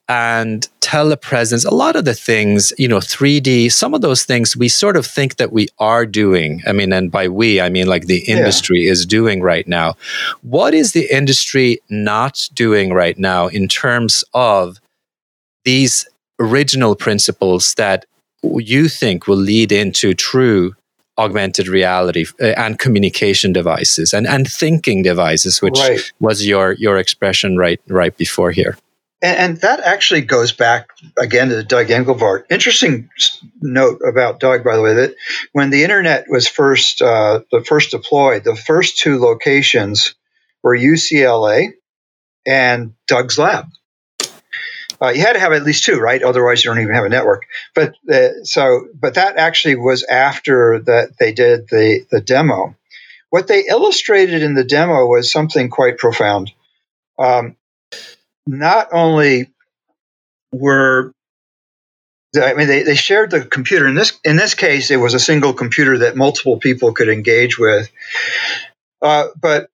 and 0.09 0.67
telepresence, 0.81 1.65
a 1.65 1.73
lot 1.73 1.95
of 1.95 2.03
the 2.03 2.15
things, 2.15 2.73
you 2.79 2.87
know, 2.87 2.97
3D, 2.97 3.71
some 3.71 3.93
of 3.93 4.01
those 4.01 4.25
things 4.25 4.57
we 4.57 4.67
sort 4.67 4.97
of 4.97 5.05
think 5.05 5.37
that 5.37 5.53
we 5.53 5.67
are 5.77 6.03
doing. 6.03 6.63
I 6.65 6.71
mean, 6.71 6.91
and 6.91 7.11
by 7.11 7.27
we, 7.27 7.61
I 7.61 7.69
mean 7.69 7.85
like 7.85 8.07
the 8.07 8.23
industry 8.27 8.85
yeah. 8.85 8.91
is 8.91 9.05
doing 9.05 9.41
right 9.41 9.67
now. 9.67 9.95
What 10.41 10.73
is 10.73 10.93
the 10.93 11.15
industry 11.15 11.79
not 11.89 12.49
doing 12.55 12.91
right 12.91 13.17
now 13.19 13.47
in 13.47 13.67
terms 13.67 14.23
of 14.33 14.79
these 15.63 16.09
original 16.39 16.95
principles 16.95 17.75
that 17.75 18.05
you 18.41 18.87
think 18.87 19.27
will 19.27 19.37
lead 19.37 19.71
into 19.71 20.15
true 20.15 20.75
augmented 21.19 21.67
reality 21.67 22.25
uh, 22.41 22.53
and 22.57 22.79
communication 22.79 23.53
devices 23.53 24.13
and, 24.13 24.25
and 24.25 24.49
thinking 24.49 25.03
devices, 25.03 25.61
which 25.61 25.77
right. 25.77 26.11
was 26.19 26.47
your, 26.47 26.71
your 26.73 26.97
expression 26.97 27.57
right, 27.57 27.79
right 27.89 28.17
before 28.17 28.49
here? 28.49 28.75
And, 29.21 29.37
and, 29.37 29.57
that 29.57 29.81
actually 29.81 30.21
goes 30.21 30.53
back 30.53 30.89
again 31.17 31.49
to 31.49 31.61
Doug 31.63 31.87
Engelbart. 31.87 32.45
Interesting 32.49 33.09
note 33.61 33.99
about 34.07 34.39
Doug, 34.39 34.63
by 34.63 34.77
the 34.77 34.81
way, 34.81 34.93
that 34.93 35.15
when 35.51 35.71
the 35.71 35.83
internet 35.83 36.25
was 36.29 36.47
first 36.47 37.01
uh, 37.01 37.41
the 37.51 37.63
first 37.63 37.91
deployed, 37.91 38.43
the 38.45 38.55
first 38.55 38.97
two 38.97 39.19
locations 39.19 40.15
were 40.63 40.77
UCLA 40.77 41.73
and 42.45 42.93
Doug's 43.07 43.37
lab. 43.37 43.65
Uh, 45.01 45.09
you 45.09 45.21
had 45.21 45.33
to 45.33 45.39
have 45.39 45.53
at 45.53 45.63
least 45.63 45.85
two, 45.85 45.97
right? 45.97 46.21
Otherwise, 46.21 46.63
you 46.63 46.71
don't 46.71 46.81
even 46.81 46.93
have 46.93 47.05
a 47.05 47.09
network. 47.09 47.45
But 47.73 47.95
uh, 48.11 48.43
so, 48.43 48.87
but 48.93 49.15
that 49.15 49.37
actually 49.37 49.75
was 49.75 50.03
after 50.03 50.79
that 50.79 51.17
they 51.19 51.31
did 51.31 51.67
the 51.69 52.05
the 52.11 52.21
demo. 52.21 52.75
What 53.29 53.47
they 53.47 53.65
illustrated 53.67 54.41
in 54.41 54.55
the 54.55 54.63
demo 54.63 55.05
was 55.05 55.31
something 55.31 55.69
quite 55.69 55.97
profound. 55.97 56.51
Um, 57.17 57.55
not 58.49 58.87
only 58.91 59.51
were 60.51 61.13
I 62.35 62.53
mean, 62.53 62.67
they, 62.67 62.83
they 62.83 62.95
shared 62.95 63.31
the 63.31 63.43
computer. 63.43 63.87
In 63.87 63.95
this 63.95 64.19
in 64.23 64.35
this 64.35 64.53
case, 64.53 64.91
it 64.91 64.97
was 64.97 65.15
a 65.15 65.19
single 65.19 65.53
computer 65.53 65.99
that 65.99 66.15
multiple 66.15 66.57
people 66.57 66.93
could 66.93 67.09
engage 67.09 67.57
with. 67.57 67.89
Uh, 69.01 69.27
but 69.39 69.69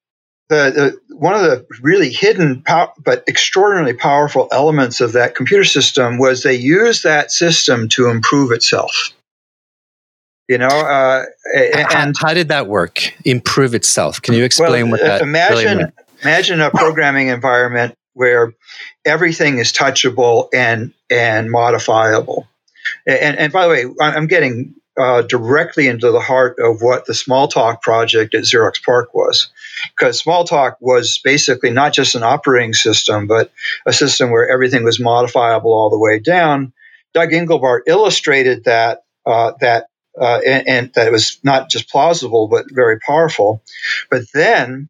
the, 0.48 1.00
the, 1.10 1.16
one 1.16 1.34
of 1.34 1.42
the 1.42 1.66
really 1.82 2.10
hidden 2.10 2.62
pow- 2.62 2.94
but 3.04 3.26
extraordinarily 3.28 3.94
powerful 3.94 4.48
elements 4.52 5.02
of 5.02 5.14
that 5.14 5.36
computer 5.36 5.66
system 5.66 6.18
was 6.18 6.44
they 6.44 6.56
used 6.56 7.04
that 7.04 7.32
system 7.32 7.90
to 7.90 8.10
improve 8.10 8.52
itself. 8.52 9.12
You 10.48 10.60
know, 10.60 10.68
uh, 10.68 11.26
and 11.56 11.92
how, 11.92 12.28
how, 12.28 12.34
did 12.34 12.50
that 12.50 12.68
work? 12.68 13.14
Improve 13.26 13.74
itself? 13.74 14.22
Can 14.22 14.36
you 14.36 14.44
explain 14.44 14.92
well, 14.92 14.92
what 14.92 15.02
that? 15.02 15.22
Imagine 15.22 15.78
really 15.78 15.92
imagine 16.22 16.62
a 16.62 16.70
programming 16.70 17.28
environment 17.28 17.96
where 18.16 18.54
everything 19.06 19.60
is 19.60 19.72
touchable 19.72 20.50
and 20.54 20.94
and 21.10 21.52
modifiable. 21.52 22.48
And, 23.06 23.38
and 23.38 23.54
by 23.54 23.64
the 23.64 23.70
way, 23.70 23.86
I'm 24.00 24.28
getting 24.28 24.76
uh, 24.98 25.22
directly 25.24 25.88
into 25.88 26.12
the 26.12 26.20
heart 26.20 26.58
of 26.60 26.82
what 26.82 27.06
the 27.06 27.14
Smalltalk 27.14 27.82
project 27.82 28.34
at 28.34 28.44
Xerox 28.44 28.82
PARC 28.82 29.14
was, 29.14 29.50
because 29.96 30.22
Smalltalk 30.22 30.76
was 30.80 31.20
basically 31.24 31.72
not 31.72 31.94
just 31.94 32.16
an 32.16 32.24
operating 32.24 32.74
system, 32.74 33.28
but 33.28 33.52
a 33.86 33.94
system 33.94 34.32
where 34.32 34.50
everything 34.50 34.84
was 34.84 35.00
modifiable 35.00 35.74
all 35.74 35.90
the 35.90 36.00
way 36.00 36.20
down. 36.20 36.74
Doug 37.14 37.32
Engelbart 37.32 37.82
illustrated 37.88 38.66
that 38.66 39.04
uh, 39.26 39.54
that 39.60 39.88
uh, 40.20 40.40
and, 40.46 40.68
and, 40.68 40.94
that 40.94 41.08
it 41.08 41.12
was 41.12 41.40
not 41.44 41.70
just 41.70 41.90
plausible 41.90 42.48
but 42.48 42.66
very 42.72 43.00
powerful. 43.00 43.62
But 44.10 44.24
then, 44.34 44.88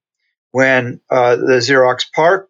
when 0.51 1.01
uh, 1.09 1.35
the 1.35 1.59
Xerox 1.59 2.05
PARC 2.13 2.49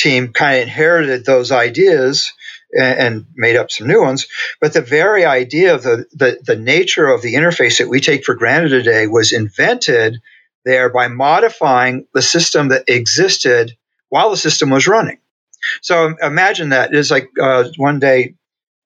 team 0.00 0.32
kind 0.32 0.58
of 0.58 0.62
inherited 0.62 1.24
those 1.24 1.52
ideas 1.52 2.32
and, 2.72 2.98
and, 2.98 3.26
made 3.34 3.56
up 3.56 3.70
some 3.70 3.86
new 3.86 4.02
ones. 4.02 4.26
But 4.60 4.72
the 4.72 4.82
very 4.82 5.24
idea 5.24 5.74
of 5.74 5.82
the, 5.82 6.06
the, 6.12 6.38
the 6.44 6.56
nature 6.56 7.06
of 7.06 7.22
the 7.22 7.34
interface 7.34 7.78
that 7.78 7.88
we 7.88 8.00
take 8.00 8.24
for 8.24 8.34
granted 8.34 8.70
today 8.70 9.06
was 9.06 9.32
invented 9.32 10.20
there 10.64 10.90
by 10.90 11.08
modifying 11.08 12.06
the 12.12 12.22
system 12.22 12.68
that 12.68 12.84
existed 12.88 13.76
while 14.10 14.30
the 14.30 14.36
system 14.36 14.70
was 14.70 14.86
running. 14.86 15.18
So 15.82 16.14
imagine 16.22 16.70
that. 16.70 16.94
It's 16.94 17.10
like 17.10 17.30
uh, 17.40 17.64
one 17.76 17.98
day, 17.98 18.34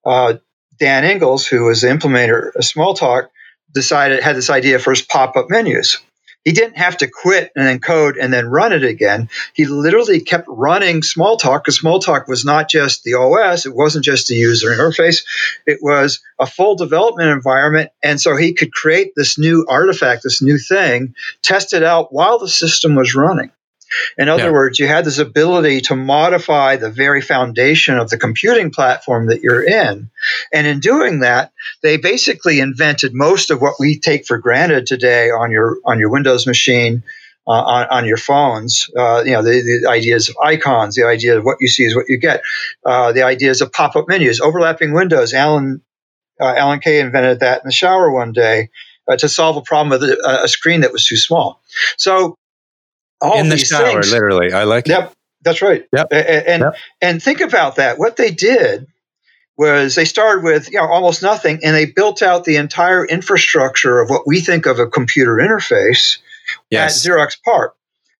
uh, 0.05 0.35
Dan 0.79 1.05
Ingalls, 1.05 1.47
who 1.47 1.65
was 1.65 1.83
the 1.83 1.89
implementer 1.89 2.55
of 2.55 2.63
Smalltalk, 2.63 3.29
decided 3.73 4.23
had 4.23 4.37
this 4.37 4.51
idea 4.51 4.79
for 4.79 4.91
his 4.91 5.03
pop 5.03 5.37
up 5.37 5.47
menus. 5.49 5.99
He 6.45 6.53
didn't 6.53 6.77
have 6.77 6.97
to 6.99 7.09
quit 7.09 7.53
and 7.55 7.67
then 7.67 7.79
code 7.79 8.17
and 8.17 8.33
then 8.33 8.47
run 8.47 8.73
it 8.73 8.85
again. 8.85 9.29
He 9.55 9.67
literally 9.67 10.21
kept 10.21 10.47
running 10.49 11.01
Smalltalk 11.01 11.61
because 11.61 11.81
Smalltalk 11.81 12.29
was 12.29 12.45
not 12.45 12.69
just 12.69 13.05
the 13.05 13.15
OS, 13.15 13.67
it 13.67 13.75
wasn't 13.75 14.05
just 14.05 14.29
the 14.29 14.35
user 14.35 14.71
interface, 14.71 15.25
it 15.67 15.79
was 15.81 16.21
a 16.39 16.47
full 16.47 16.75
development 16.77 17.31
environment. 17.31 17.91
And 18.03 18.21
so 18.21 18.37
he 18.37 18.55
could 18.55 18.73
create 18.73 19.13
this 19.15 19.39
new 19.39 19.67
artifact, 19.69 20.25
this 20.25 20.43
new 20.43 20.59
thing, 20.59 21.15
test 21.43 21.73
it 21.73 21.85
out 21.85 22.13
while 22.13 22.39
the 22.39 22.49
system 22.49 22.95
was 22.97 23.15
running. 23.15 23.53
In 24.19 24.29
other 24.29 24.45
yeah. 24.45 24.53
words, 24.53 24.79
you 24.79 24.87
had 24.87 25.05
this 25.05 25.19
ability 25.19 25.83
to 25.83 25.97
modify 25.97 26.77
the 26.77 26.91
very 26.91 27.21
foundation 27.21 27.99
of 27.99 28.11
the 28.11 28.19
computing 28.19 28.71
platform 28.71 29.27
that 29.27 29.43
you're 29.43 29.63
in. 29.63 30.11
And 30.53 30.67
in 30.67 30.81
doing 30.81 31.21
that, 31.21 31.53
they 31.83 31.97
basically 31.97 32.61
invented 32.61 33.15
most 33.15 33.51
of 33.51 33.61
what 33.61 33.75
we 33.79 33.99
take 33.99 34.27
for 34.27 34.39
granted 34.39 34.87
today 34.87 35.31
on 35.31 35.51
your 35.51 35.79
on 35.85 35.99
your 35.99 36.11
Windows 36.11 36.47
machine. 36.47 37.03
Uh, 37.45 37.51
on, 37.51 37.87
on 37.89 38.07
your 38.07 38.17
phones, 38.17 38.89
uh, 38.97 39.21
you 39.25 39.33
know, 39.33 39.43
the, 39.43 39.81
the, 39.83 39.91
ideas 39.91 40.29
of 40.29 40.37
icons, 40.41 40.95
the 40.95 41.05
idea 41.05 41.37
of 41.37 41.45
what 41.45 41.57
you 41.59 41.67
see 41.67 41.83
is 41.83 41.93
what 41.93 42.09
you 42.09 42.17
get, 42.17 42.41
uh, 42.87 43.11
the 43.11 43.25
ideas 43.25 43.61
of 43.61 43.73
pop-up 43.73 44.05
menus, 44.07 44.41
overlapping 44.41 44.93
windows. 44.93 45.35
Alan, 45.35 45.83
uh, 46.41 46.55
Alan 46.57 46.79
Kay 46.79 47.01
invented 47.01 47.41
that 47.41 47.63
in 47.63 47.67
the 47.67 47.73
shower 47.73 48.13
one 48.13 48.31
day 48.31 48.71
uh, 49.09 49.17
to 49.17 49.29
solve 49.29 49.57
a 49.57 49.63
problem 49.63 49.91
with 49.91 50.09
a, 50.09 50.43
a 50.45 50.47
screen 50.47 50.83
that 50.83 50.93
was 50.93 51.05
too 51.05 51.17
small. 51.17 51.61
So 51.97 52.39
all 53.23 53.39
in 53.39 53.49
the 53.49 53.57
shower, 53.57 54.03
things. 54.03 54.13
literally. 54.13 54.53
I 54.53 54.65
like 54.65 54.87
it. 54.87 54.91
yep, 54.91 55.11
it. 55.11 55.17
That's 55.43 55.63
right. 55.63 55.85
Yep. 55.93 56.09
And 56.11 56.63
yep. 56.63 56.75
and 57.01 57.23
think 57.23 57.41
about 57.41 57.77
that. 57.77 57.99
What 57.99 58.17
they 58.17 58.31
did 58.31 58.87
was 59.57 59.95
they 59.95 60.05
started 60.05 60.45
with 60.45 60.71
you 60.71 60.79
know 60.79 60.87
almost 60.87 61.23
nothing, 61.23 61.61
and 61.63 61.75
they 61.75 61.87
built 61.87 62.23
out 62.23 62.45
the 62.45 62.57
entire 62.57 63.05
infrastructure 63.05 64.01
of 64.01 64.11
what 64.11 64.27
we 64.27 64.41
think 64.41 64.67
of 64.67 64.79
a 64.79 64.87
computer 64.87 65.37
interface 65.37 66.19
yes. 66.71 67.07
at 67.07 67.11
Xerox 67.11 67.37
PARC. 67.45 67.75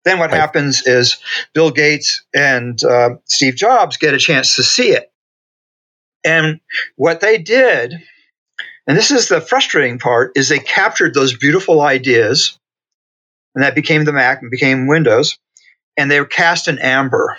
Then 0.05 0.19
what 0.19 0.31
right. 0.31 0.41
happens 0.41 0.87
is 0.87 1.19
Bill 1.55 1.71
Gates 1.71 2.25
and 2.35 2.83
uh, 2.83 3.11
Steve 3.27 3.55
Jobs 3.55 3.97
get 3.97 4.15
a 4.15 4.19
chance 4.19 4.57
to 4.57 4.63
see 4.63 4.91
it, 4.91 5.13
and 6.25 6.61
what 6.97 7.21
they 7.21 7.39
did, 7.39 7.95
and 8.87 8.97
this 8.97 9.11
is 9.11 9.29
the 9.29 9.41
frustrating 9.41 9.99
part, 9.99 10.33
is 10.37 10.49
they 10.49 10.59
captured 10.59 11.15
those 11.15 11.37
beautiful 11.37 11.81
ideas 11.81 12.59
and 13.55 13.65
that 13.65 13.75
became 13.75 14.05
the 14.05 14.13
Mac 14.13 14.43
and 14.43 14.51
became 14.51 14.87
Windows, 14.87 15.39
and 15.97 16.11
they 16.11 16.21
were 16.21 16.27
cast 16.27 16.69
in 16.69 16.79
amber. 16.79 17.39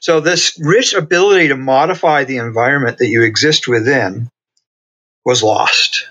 So, 0.00 0.20
this 0.20 0.58
rich 0.62 0.94
ability 0.94 1.48
to 1.48 1.56
modify 1.56 2.24
the 2.24 2.38
environment 2.38 2.98
that 2.98 3.08
you 3.08 3.22
exist 3.22 3.66
within 3.66 4.30
was 5.24 5.42
lost. 5.42 6.08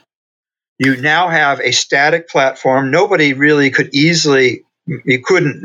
You 0.79 0.97
now 0.97 1.29
have 1.29 1.61
a 1.61 1.71
static 1.71 2.27
platform. 2.27 2.91
Nobody 2.91 3.33
really 3.33 3.69
could 3.71 3.95
easily, 3.95 4.65
you 4.85 5.21
couldn't 5.23 5.61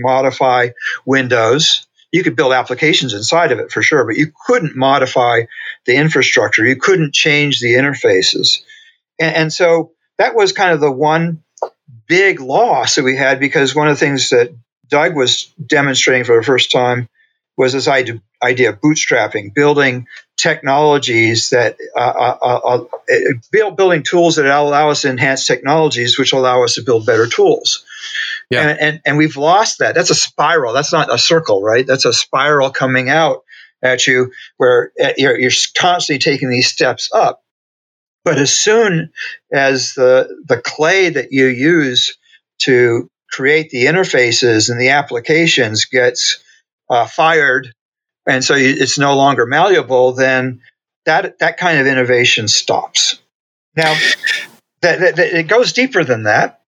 modify 0.00 0.70
Windows. 1.04 1.86
You 2.12 2.22
could 2.22 2.36
build 2.36 2.52
applications 2.52 3.12
inside 3.12 3.52
of 3.52 3.58
it 3.58 3.72
for 3.72 3.82
sure, 3.82 4.06
but 4.06 4.16
you 4.16 4.32
couldn't 4.46 4.76
modify 4.76 5.42
the 5.84 5.96
infrastructure. 5.96 6.64
You 6.64 6.76
couldn't 6.76 7.12
change 7.12 7.60
the 7.60 7.74
interfaces. 7.74 8.62
And, 9.20 9.36
and 9.36 9.52
so 9.52 9.92
that 10.18 10.34
was 10.34 10.52
kind 10.52 10.72
of 10.72 10.80
the 10.80 10.92
one 10.92 11.43
big 12.06 12.40
loss 12.40 12.96
that 12.96 13.04
we 13.04 13.16
had 13.16 13.40
because 13.40 13.74
one 13.74 13.88
of 13.88 13.94
the 13.94 14.04
things 14.04 14.30
that 14.30 14.54
Doug 14.88 15.16
was 15.16 15.52
demonstrating 15.64 16.24
for 16.24 16.36
the 16.36 16.42
first 16.42 16.70
time 16.70 17.08
was 17.56 17.72
this 17.72 17.88
idea, 17.88 18.20
idea 18.42 18.70
of 18.70 18.80
bootstrapping, 18.80 19.54
building 19.54 20.06
technologies 20.36 21.50
that 21.50 21.76
uh, 21.96 22.00
uh, 22.00 22.38
uh, 22.42 22.84
uh 23.08 23.14
build, 23.52 23.76
building 23.76 24.02
tools 24.02 24.36
that 24.36 24.46
allow 24.46 24.90
us 24.90 25.02
to 25.02 25.10
enhance 25.10 25.46
technologies, 25.46 26.18
which 26.18 26.32
allow 26.32 26.64
us 26.64 26.74
to 26.74 26.82
build 26.82 27.06
better 27.06 27.26
tools. 27.26 27.84
Yeah. 28.50 28.68
And, 28.68 28.80
and, 28.80 29.00
and 29.06 29.16
we've 29.16 29.36
lost 29.36 29.78
that. 29.78 29.94
That's 29.94 30.10
a 30.10 30.14
spiral. 30.14 30.72
That's 30.72 30.92
not 30.92 31.12
a 31.12 31.18
circle, 31.18 31.62
right? 31.62 31.86
That's 31.86 32.04
a 32.04 32.12
spiral 32.12 32.70
coming 32.70 33.08
out 33.08 33.44
at 33.82 34.06
you 34.06 34.32
where 34.56 34.92
you're, 35.16 35.38
you're 35.38 35.50
constantly 35.76 36.18
taking 36.18 36.50
these 36.50 36.66
steps 36.66 37.10
up. 37.14 37.43
But 38.24 38.38
as 38.38 38.54
soon 38.54 39.12
as 39.52 39.94
the 39.94 40.42
the 40.46 40.60
clay 40.60 41.10
that 41.10 41.32
you 41.32 41.46
use 41.46 42.16
to 42.60 43.10
create 43.30 43.70
the 43.70 43.84
interfaces 43.84 44.70
and 44.70 44.80
the 44.80 44.90
applications 44.90 45.84
gets 45.84 46.42
uh, 46.88 47.06
fired, 47.06 47.72
and 48.26 48.42
so 48.42 48.54
it's 48.56 48.98
no 48.98 49.16
longer 49.16 49.46
malleable, 49.46 50.12
then 50.12 50.62
that 51.04 51.38
that 51.40 51.58
kind 51.58 51.78
of 51.78 51.86
innovation 51.86 52.48
stops. 52.48 53.20
Now, 53.76 53.94
that, 54.80 55.00
that, 55.00 55.16
that 55.16 55.38
it 55.38 55.48
goes 55.48 55.72
deeper 55.72 56.04
than 56.04 56.24
that 56.24 56.60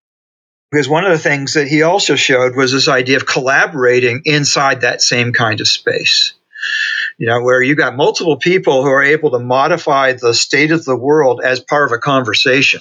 because 0.70 0.88
one 0.88 1.04
of 1.04 1.12
the 1.12 1.18
things 1.18 1.54
that 1.54 1.68
he 1.68 1.82
also 1.82 2.16
showed 2.16 2.56
was 2.56 2.72
this 2.72 2.88
idea 2.88 3.16
of 3.16 3.26
collaborating 3.26 4.22
inside 4.24 4.80
that 4.80 5.00
same 5.00 5.32
kind 5.32 5.60
of 5.60 5.68
space 5.68 6.34
you 7.18 7.26
know, 7.26 7.42
where 7.42 7.62
you 7.62 7.74
got 7.74 7.96
multiple 7.96 8.36
people 8.36 8.82
who 8.82 8.90
are 8.90 9.02
able 9.02 9.30
to 9.30 9.38
modify 9.38 10.12
the 10.12 10.34
state 10.34 10.70
of 10.70 10.84
the 10.84 10.96
world 10.96 11.40
as 11.42 11.60
part 11.60 11.90
of 11.90 11.92
a 11.92 11.98
conversation. 11.98 12.80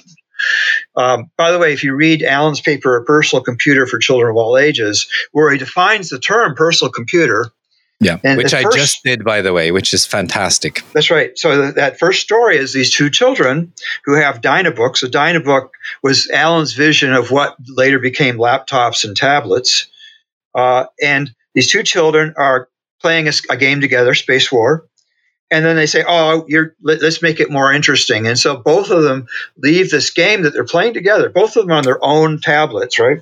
Um, 0.96 1.30
by 1.36 1.52
the 1.52 1.58
way, 1.58 1.72
if 1.72 1.82
you 1.82 1.94
read 1.94 2.22
Alan's 2.22 2.60
paper, 2.60 2.96
A 2.96 3.04
Personal 3.04 3.42
Computer 3.42 3.86
for 3.86 3.98
Children 3.98 4.30
of 4.30 4.36
All 4.36 4.58
Ages, 4.58 5.06
where 5.32 5.50
he 5.50 5.58
defines 5.58 6.08
the 6.08 6.18
term 6.18 6.54
personal 6.54 6.92
computer. 6.92 7.50
Yeah, 7.98 8.18
which 8.36 8.52
I 8.52 8.62
first, 8.62 8.76
just 8.76 9.02
did, 9.04 9.24
by 9.24 9.40
the 9.40 9.54
way, 9.54 9.72
which 9.72 9.94
is 9.94 10.04
fantastic. 10.04 10.82
That's 10.92 11.10
right. 11.10 11.36
So 11.38 11.70
that 11.72 11.98
first 11.98 12.20
story 12.20 12.58
is 12.58 12.74
these 12.74 12.94
two 12.94 13.08
children 13.08 13.72
who 14.04 14.16
have 14.16 14.42
Dynabooks. 14.42 15.02
A 15.02 15.06
Dynabook 15.06 15.70
was 16.02 16.28
Alan's 16.28 16.74
vision 16.74 17.14
of 17.14 17.30
what 17.30 17.56
later 17.66 17.98
became 17.98 18.36
laptops 18.36 19.04
and 19.04 19.16
tablets. 19.16 19.86
Uh, 20.54 20.84
and 21.02 21.34
these 21.54 21.70
two 21.70 21.82
children 21.82 22.34
are 22.36 22.68
playing 23.06 23.28
a, 23.28 23.32
a 23.50 23.56
game 23.56 23.80
together, 23.80 24.14
Space 24.14 24.50
War, 24.50 24.84
and 25.48 25.64
then 25.64 25.76
they 25.76 25.86
say, 25.86 26.02
"Oh, 26.06 26.44
you're 26.48 26.74
let, 26.82 27.00
us 27.02 27.22
make 27.22 27.38
it 27.38 27.52
more 27.52 27.72
interesting." 27.72 28.26
And 28.26 28.36
so 28.36 28.56
both 28.56 28.90
of 28.90 29.04
them 29.04 29.28
leave 29.56 29.92
this 29.92 30.10
game 30.10 30.42
that 30.42 30.52
they're 30.52 30.64
playing 30.64 30.94
together, 30.94 31.30
both 31.30 31.56
of 31.56 31.62
them 31.66 31.76
on 31.76 31.84
their 31.84 32.04
own 32.04 32.40
tablets, 32.40 32.98
right? 32.98 33.20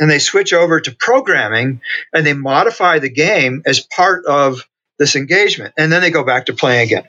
And 0.00 0.10
they 0.10 0.18
switch 0.18 0.54
over 0.54 0.80
to 0.80 0.96
programming 0.98 1.82
and 2.14 2.24
they 2.24 2.32
modify 2.32 3.00
the 3.00 3.10
game 3.10 3.62
as 3.66 3.80
part 3.80 4.24
of 4.24 4.66
this 4.98 5.14
engagement, 5.14 5.74
and 5.76 5.92
then 5.92 6.00
they 6.00 6.10
go 6.10 6.24
back 6.24 6.46
to 6.46 6.54
playing 6.54 6.86
again. 6.86 7.08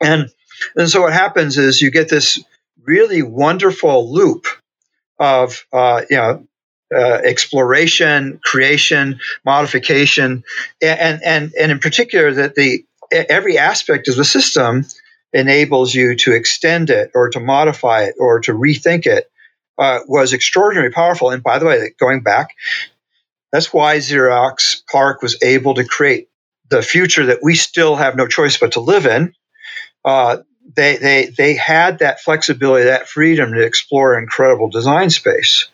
And 0.00 0.28
and 0.74 0.90
so 0.90 1.02
what 1.02 1.12
happens 1.12 1.56
is 1.56 1.80
you 1.80 1.92
get 1.92 2.08
this 2.08 2.42
really 2.82 3.22
wonderful 3.22 4.12
loop 4.12 4.46
of 5.20 5.66
uh, 5.72 6.02
you 6.10 6.16
know 6.16 6.48
uh, 6.94 7.20
exploration, 7.24 8.40
creation, 8.44 9.18
modification, 9.44 10.44
and, 10.80 11.20
and, 11.24 11.52
and 11.58 11.72
in 11.72 11.78
particular 11.78 12.32
that 12.32 12.54
the 12.54 12.84
every 13.12 13.58
aspect 13.58 14.08
of 14.08 14.16
the 14.16 14.24
system 14.24 14.84
enables 15.32 15.94
you 15.94 16.16
to 16.16 16.32
extend 16.32 16.90
it 16.90 17.10
or 17.14 17.28
to 17.30 17.40
modify 17.40 18.04
it 18.04 18.14
or 18.18 18.40
to 18.40 18.52
rethink 18.52 19.06
it 19.06 19.30
uh, 19.78 20.00
was 20.06 20.32
extraordinarily 20.32 20.92
powerful. 20.92 21.30
And 21.30 21.42
by 21.42 21.58
the 21.58 21.66
way, 21.66 21.94
going 21.98 22.22
back, 22.22 22.56
that's 23.52 23.72
why 23.72 23.98
Xerox 23.98 24.82
PARC 24.90 25.22
was 25.22 25.38
able 25.42 25.74
to 25.74 25.84
create 25.84 26.28
the 26.68 26.82
future 26.82 27.26
that 27.26 27.40
we 27.42 27.54
still 27.54 27.96
have 27.96 28.16
no 28.16 28.26
choice 28.26 28.56
but 28.58 28.72
to 28.72 28.80
live 28.80 29.06
in. 29.06 29.34
Uh, 30.04 30.38
they, 30.74 30.96
they, 30.96 31.26
they 31.36 31.54
had 31.54 32.00
that 32.00 32.20
flexibility, 32.20 32.86
that 32.86 33.08
freedom 33.08 33.52
to 33.52 33.64
explore 33.64 34.18
incredible 34.18 34.68
design 34.68 35.10
space. 35.10 35.68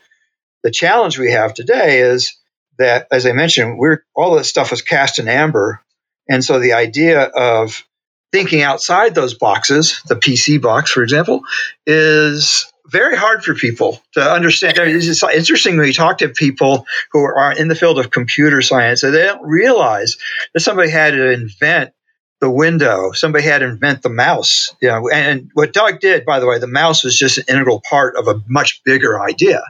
The 0.62 0.70
challenge 0.70 1.18
we 1.18 1.32
have 1.32 1.54
today 1.54 2.00
is 2.00 2.36
that, 2.78 3.06
as 3.10 3.26
I 3.26 3.32
mentioned, 3.32 3.78
we're 3.78 4.04
all 4.14 4.34
this 4.36 4.48
stuff 4.48 4.72
is 4.72 4.82
cast 4.82 5.18
in 5.18 5.28
amber, 5.28 5.80
and 6.28 6.44
so 6.44 6.58
the 6.58 6.74
idea 6.74 7.22
of 7.22 7.84
thinking 8.32 8.62
outside 8.62 9.14
those 9.14 9.34
boxes, 9.34 10.00
the 10.06 10.16
PC 10.16 10.60
box, 10.60 10.90
for 10.90 11.02
example, 11.02 11.42
is 11.86 12.72
very 12.86 13.16
hard 13.16 13.44
for 13.44 13.54
people 13.54 14.00
to 14.14 14.22
understand. 14.22 14.78
It's 14.78 15.22
interesting 15.22 15.76
when 15.76 15.86
you 15.86 15.92
talk 15.92 16.18
to 16.18 16.28
people 16.28 16.86
who 17.12 17.20
are 17.20 17.52
in 17.52 17.68
the 17.68 17.74
field 17.74 17.98
of 17.98 18.10
computer 18.10 18.62
science, 18.62 19.02
they 19.02 19.10
don't 19.10 19.46
realize 19.46 20.16
that 20.54 20.60
somebody 20.60 20.90
had 20.90 21.10
to 21.10 21.30
invent 21.30 21.92
the 22.40 22.50
window. 22.50 23.12
Somebody 23.12 23.44
had 23.44 23.58
to 23.58 23.66
invent 23.66 24.02
the 24.02 24.08
mouse. 24.08 24.74
You 24.80 24.88
know, 24.88 25.08
and 25.08 25.50
what 25.54 25.72
Doug 25.72 26.00
did, 26.00 26.24
by 26.24 26.40
the 26.40 26.46
way, 26.46 26.58
the 26.58 26.66
mouse 26.66 27.04
was 27.04 27.16
just 27.16 27.38
an 27.38 27.44
integral 27.48 27.80
part 27.88 28.16
of 28.16 28.26
a 28.26 28.42
much 28.48 28.82
bigger 28.84 29.20
idea. 29.20 29.62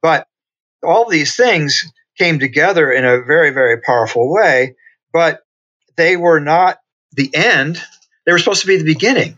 But 0.00 0.26
all 0.82 1.08
these 1.08 1.36
things 1.36 1.84
came 2.18 2.38
together 2.38 2.90
in 2.92 3.04
a 3.04 3.22
very, 3.22 3.50
very 3.50 3.80
powerful 3.80 4.32
way, 4.32 4.74
but 5.12 5.40
they 5.96 6.16
were 6.16 6.40
not 6.40 6.78
the 7.12 7.30
end. 7.34 7.82
They 8.26 8.32
were 8.32 8.38
supposed 8.38 8.62
to 8.62 8.66
be 8.66 8.76
the 8.76 8.84
beginning. 8.84 9.36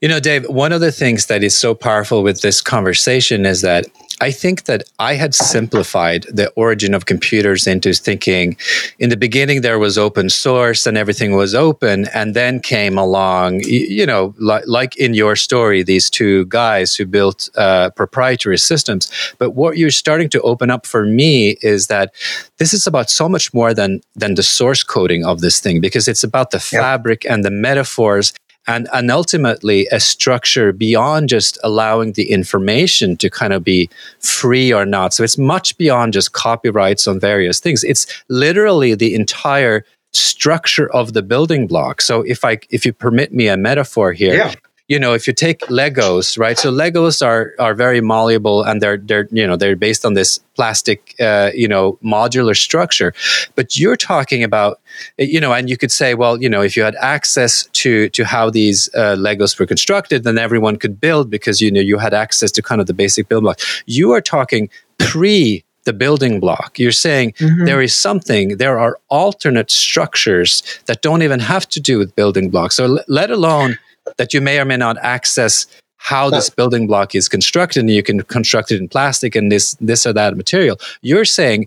you 0.00 0.08
know, 0.08 0.20
Dave, 0.20 0.48
one 0.48 0.72
of 0.72 0.80
the 0.80 0.92
things 0.92 1.26
that 1.26 1.42
is 1.42 1.56
so 1.56 1.74
powerful 1.74 2.22
with 2.22 2.40
this 2.40 2.60
conversation 2.60 3.46
is 3.46 3.62
that 3.62 3.86
I 4.20 4.30
think 4.30 4.64
that 4.64 4.82
I 4.98 5.14
had 5.14 5.34
simplified 5.34 6.24
the 6.24 6.50
origin 6.50 6.94
of 6.94 7.06
computers 7.06 7.66
into 7.66 7.92
thinking 7.92 8.56
in 8.98 9.10
the 9.10 9.16
beginning 9.16 9.60
there 9.60 9.78
was 9.78 9.96
open 9.96 10.28
source 10.28 10.86
and 10.86 10.98
everything 10.98 11.36
was 11.36 11.54
open. 11.54 12.06
And 12.12 12.34
then 12.34 12.60
came 12.60 12.98
along, 12.98 13.60
you 13.64 14.06
know, 14.06 14.34
like, 14.38 14.64
like 14.66 14.96
in 14.96 15.14
your 15.14 15.36
story, 15.36 15.82
these 15.82 16.10
two 16.10 16.46
guys 16.46 16.96
who 16.96 17.06
built 17.06 17.48
uh, 17.56 17.90
proprietary 17.90 18.58
systems. 18.58 19.10
But 19.38 19.50
what 19.50 19.78
you're 19.78 19.90
starting 19.90 20.28
to 20.30 20.40
open 20.42 20.70
up 20.70 20.86
for 20.86 21.04
me 21.04 21.56
is 21.62 21.86
that 21.86 22.12
this 22.58 22.74
is 22.74 22.86
about 22.86 23.10
so 23.10 23.28
much 23.28 23.54
more 23.54 23.72
than, 23.72 24.00
than 24.16 24.34
the 24.34 24.42
source 24.42 24.82
coding 24.82 25.24
of 25.24 25.40
this 25.40 25.60
thing, 25.60 25.80
because 25.80 26.08
it's 26.08 26.24
about 26.24 26.50
the 26.50 26.60
fabric 26.60 27.24
and 27.24 27.44
the 27.44 27.50
metaphors 27.50 28.32
and 28.68 28.86
and 28.92 29.10
ultimately 29.10 29.88
a 29.90 29.98
structure 29.98 30.72
beyond 30.72 31.28
just 31.28 31.58
allowing 31.64 32.12
the 32.12 32.30
information 32.30 33.16
to 33.16 33.28
kind 33.28 33.52
of 33.52 33.64
be 33.64 33.90
free 34.20 34.72
or 34.72 34.84
not. 34.86 35.12
So 35.12 35.24
it's 35.24 35.38
much 35.38 35.76
beyond 35.78 36.12
just 36.12 36.32
copyrights 36.32 37.08
on 37.08 37.18
various 37.18 37.58
things. 37.58 37.82
It's 37.82 38.06
literally 38.28 38.94
the 38.94 39.14
entire 39.14 39.84
structure 40.12 40.90
of 40.92 41.14
the 41.14 41.22
building 41.22 41.66
block. 41.66 42.00
So 42.00 42.22
if 42.22 42.44
i 42.44 42.58
if 42.70 42.86
you 42.86 42.92
permit 42.92 43.32
me 43.32 43.48
a 43.48 43.56
metaphor 43.56 44.12
here 44.12 44.34
yeah 44.34 44.54
you 44.88 44.98
know, 44.98 45.12
if 45.12 45.26
you 45.26 45.34
take 45.34 45.60
Legos, 45.68 46.38
right? 46.38 46.58
So 46.58 46.72
Legos 46.72 47.24
are 47.24 47.54
are 47.58 47.74
very 47.74 48.00
malleable 48.00 48.62
and 48.62 48.80
they're 48.80 48.96
they're 48.96 49.28
you 49.30 49.46
know 49.46 49.54
they're 49.54 49.76
based 49.76 50.04
on 50.04 50.14
this 50.14 50.38
plastic 50.56 51.14
uh, 51.20 51.50
you 51.54 51.68
know 51.68 51.98
modular 52.02 52.56
structure. 52.56 53.12
But 53.54 53.78
you're 53.78 53.96
talking 53.96 54.42
about 54.42 54.80
you 55.18 55.40
know, 55.40 55.52
and 55.52 55.68
you 55.68 55.76
could 55.76 55.92
say, 55.92 56.14
well, 56.14 56.40
you 56.40 56.48
know, 56.48 56.62
if 56.62 56.76
you 56.76 56.82
had 56.82 56.96
access 56.96 57.66
to 57.74 58.08
to 58.10 58.24
how 58.24 58.48
these 58.48 58.88
uh, 58.94 59.14
Legos 59.16 59.58
were 59.58 59.66
constructed, 59.66 60.24
then 60.24 60.38
everyone 60.38 60.76
could 60.76 60.98
build 61.00 61.28
because 61.28 61.60
you 61.60 61.70
know 61.70 61.80
you 61.80 61.98
had 61.98 62.14
access 62.14 62.50
to 62.52 62.62
kind 62.62 62.80
of 62.80 62.86
the 62.86 62.94
basic 62.94 63.28
building 63.28 63.44
block. 63.44 63.60
You 63.84 64.12
are 64.12 64.22
talking 64.22 64.70
pre 64.96 65.64
the 65.84 65.92
building 65.92 66.38
block. 66.40 66.78
You're 66.78 66.92
saying 66.92 67.32
mm-hmm. 67.32 67.64
there 67.64 67.80
is 67.80 67.96
something, 67.96 68.58
there 68.58 68.78
are 68.78 68.98
alternate 69.08 69.70
structures 69.70 70.62
that 70.84 71.00
don't 71.00 71.22
even 71.22 71.40
have 71.40 71.66
to 71.70 71.80
do 71.80 71.98
with 71.98 72.14
building 72.14 72.50
blocks. 72.50 72.76
So, 72.76 72.84
l- 72.84 73.04
let 73.08 73.30
alone 73.30 73.78
that 74.16 74.34
you 74.34 74.40
may 74.40 74.58
or 74.58 74.64
may 74.64 74.76
not 74.76 74.96
access 74.98 75.66
how 75.98 76.30
this 76.30 76.48
building 76.48 76.86
block 76.86 77.14
is 77.14 77.28
constructed 77.28 77.80
and 77.80 77.90
you 77.90 78.02
can 78.02 78.22
construct 78.22 78.70
it 78.70 78.78
in 78.78 78.88
plastic 78.88 79.34
and 79.34 79.50
this 79.52 79.74
this 79.80 80.06
or 80.06 80.12
that 80.12 80.36
material 80.36 80.78
you're 81.02 81.24
saying 81.24 81.66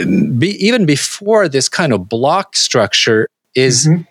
um, 0.00 0.38
be, 0.38 0.48
even 0.64 0.86
before 0.86 1.48
this 1.48 1.68
kind 1.68 1.92
of 1.92 2.08
block 2.08 2.56
structure 2.56 3.28
is 3.54 3.86
mm-hmm. 3.86 4.02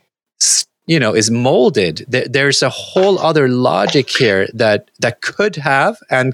You 0.90 1.00
know 1.00 1.14
is 1.14 1.30
molded 1.30 2.04
there's 2.08 2.64
a 2.64 2.70
whole 2.70 3.20
other 3.20 3.48
logic 3.48 4.10
here 4.10 4.48
that 4.56 4.90
that 5.00 5.22
could 5.22 5.56
have 5.56 5.98
and 6.10 6.34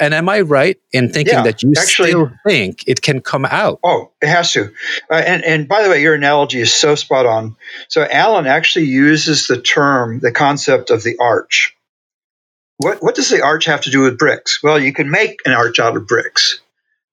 and 0.00 0.14
am 0.14 0.28
i 0.30 0.40
right 0.40 0.78
in 0.92 1.12
thinking 1.12 1.34
yeah, 1.34 1.42
that 1.42 1.62
you 1.62 1.72
actually, 1.78 2.08
still 2.08 2.32
think 2.46 2.84
it 2.86 3.02
can 3.02 3.20
come 3.20 3.44
out 3.44 3.78
oh 3.84 4.10
it 4.22 4.28
has 4.28 4.50
to 4.52 4.72
uh, 5.10 5.14
and 5.14 5.44
and 5.44 5.68
by 5.68 5.82
the 5.82 5.90
way 5.90 6.00
your 6.00 6.14
analogy 6.14 6.58
is 6.58 6.72
so 6.72 6.94
spot 6.94 7.26
on 7.26 7.54
so 7.88 8.02
alan 8.10 8.46
actually 8.46 8.86
uses 8.86 9.46
the 9.46 9.60
term 9.60 10.20
the 10.20 10.32
concept 10.32 10.88
of 10.88 11.02
the 11.02 11.16
arch 11.20 11.76
what, 12.78 13.02
what 13.02 13.14
does 13.14 13.28
the 13.28 13.42
arch 13.42 13.66
have 13.66 13.82
to 13.82 13.90
do 13.90 14.02
with 14.02 14.18
bricks? 14.18 14.60
Well, 14.60 14.76
you 14.76 14.92
can 14.92 15.08
make 15.08 15.38
an 15.44 15.52
arch 15.52 15.78
out 15.78 15.96
of 15.96 16.08
bricks. 16.08 16.60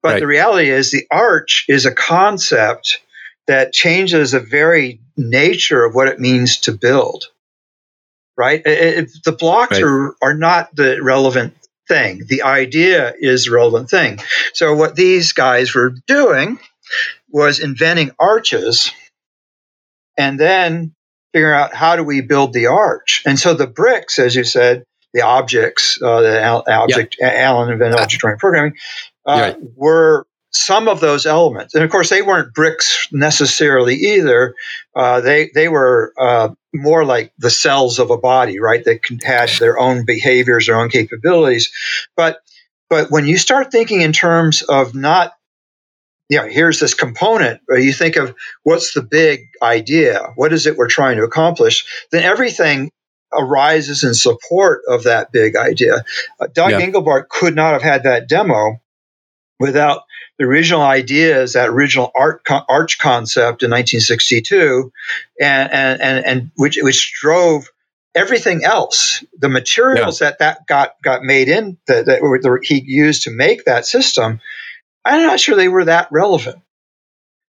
But 0.02 0.13
right. 0.13 0.20
the 0.20 0.28
reality 0.28 0.70
is, 0.72 0.89
the 0.89 1.06
arch 1.12 1.65
is 1.68 1.86
a 1.86 1.94
concept 1.94 3.02
that 3.49 3.73
changes 3.73 4.31
the 4.31 4.39
very 4.39 5.01
nature 5.17 5.83
of 5.83 5.95
what 5.95 6.07
it 6.07 6.19
means 6.19 6.59
to 6.59 6.71
build. 6.71 7.25
Right? 8.38 8.62
It, 8.63 8.97
it, 8.97 9.09
the 9.25 9.31
blocks 9.31 9.81
right. 9.81 9.83
are, 9.83 10.15
are 10.21 10.35
not 10.35 10.73
the 10.75 11.01
relevant 11.01 11.55
thing. 11.88 12.25
The 12.27 12.43
idea 12.43 13.12
is 13.19 13.45
the 13.45 13.51
relevant 13.51 13.89
thing. 13.89 14.19
So, 14.53 14.75
what 14.75 14.95
these 14.95 15.33
guys 15.33 15.73
were 15.73 15.95
doing 16.05 16.59
was 17.31 17.59
inventing 17.59 18.12
arches 18.19 18.91
and 20.15 20.39
then 20.39 20.93
figuring 21.33 21.59
out 21.59 21.73
how 21.73 21.95
do 21.95 22.03
we 22.03 22.21
build 22.21 22.53
the 22.53 22.67
arch. 22.67 23.23
And 23.25 23.39
so 23.39 23.55
the 23.55 23.67
bricks, 23.67 24.19
as 24.19 24.35
you 24.35 24.43
said, 24.43 24.83
the 25.13 25.21
objects, 25.21 25.99
uh, 26.01 26.21
the 26.21 26.41
al- 26.41 26.63
object, 26.67 27.17
yep. 27.19 27.33
Alan 27.33 27.71
invented 27.71 27.99
object 27.99 28.23
oriented 28.23 28.39
programming, 28.39 28.73
uh, 29.25 29.39
right. 29.39 29.57
were 29.75 30.27
some 30.51 30.88
of 30.88 30.99
those 30.99 31.25
elements. 31.25 31.75
And 31.75 31.83
of 31.83 31.89
course, 31.89 32.09
they 32.09 32.21
weren't 32.21 32.53
bricks 32.53 33.07
necessarily 33.12 33.95
either. 33.95 34.55
Uh, 34.95 35.21
they 35.21 35.51
they 35.53 35.67
were 35.67 36.13
uh, 36.19 36.49
more 36.73 37.05
like 37.05 37.33
the 37.38 37.49
cells 37.49 37.99
of 37.99 38.09
a 38.09 38.17
body, 38.17 38.59
right? 38.59 38.83
That 38.83 38.99
had 39.23 39.49
their 39.59 39.79
own 39.79 40.05
behaviors, 40.05 40.65
their 40.65 40.79
own 40.79 40.89
capabilities. 40.89 41.71
But 42.15 42.39
but 42.89 43.12
when 43.12 43.27
you 43.27 43.38
start 43.38 43.71
thinking 43.71 44.01
in 44.01 44.13
terms 44.13 44.63
of 44.63 44.95
not, 44.95 45.33
you 46.29 46.39
know, 46.39 46.47
here's 46.47 46.79
this 46.79 46.95
component, 46.95 47.62
or 47.69 47.77
you 47.77 47.93
think 47.93 48.15
of 48.15 48.33
what's 48.63 48.93
the 48.93 49.03
big 49.03 49.41
idea, 49.62 50.31
what 50.35 50.51
is 50.51 50.65
it 50.65 50.77
we're 50.77 50.88
trying 50.88 51.17
to 51.17 51.23
accomplish, 51.23 51.85
then 52.12 52.23
everything 52.23 52.91
arises 53.31 54.03
in 54.03 54.15
support 54.15 54.81
of 54.88 55.03
that 55.03 55.31
big 55.31 55.55
idea. 55.55 56.03
Uh, 56.39 56.47
Doug 56.51 56.71
yeah. 56.71 56.81
Engelbart 56.81 57.29
could 57.29 57.55
not 57.55 57.73
have 57.73 57.83
had 57.83 58.03
that 58.03 58.27
demo 58.27 58.81
without 59.59 60.01
the 60.39 60.45
original 60.45 60.82
idea 60.82 61.41
is 61.41 61.54
that 61.54 61.69
original 61.69 62.12
art 62.15 62.41
arch 62.69 62.97
concept 62.97 63.62
in 63.62 63.69
1962, 63.69 64.91
and 65.39 65.71
and 65.71 66.02
and, 66.02 66.25
and 66.25 66.52
which 66.56 66.80
which 66.82 67.13
drove 67.19 67.69
everything 68.15 68.63
else. 68.63 69.23
The 69.38 69.49
materials 69.49 70.21
yeah. 70.21 70.30
that 70.30 70.39
that 70.39 70.67
got 70.67 70.93
got 71.04 71.23
made 71.23 71.49
in 71.49 71.78
that, 71.88 72.06
that 72.06 72.21
were, 72.21 72.39
that 72.41 72.60
he 72.63 72.82
used 72.82 73.23
to 73.23 73.32
make 73.32 73.65
that 73.65 73.86
system, 73.86 74.39
I'm 75.04 75.23
not 75.23 75.41
sure 75.41 75.58
they 75.58 75.67
were 75.67 75.86
that 75.86 76.08
relevant. 76.10 76.62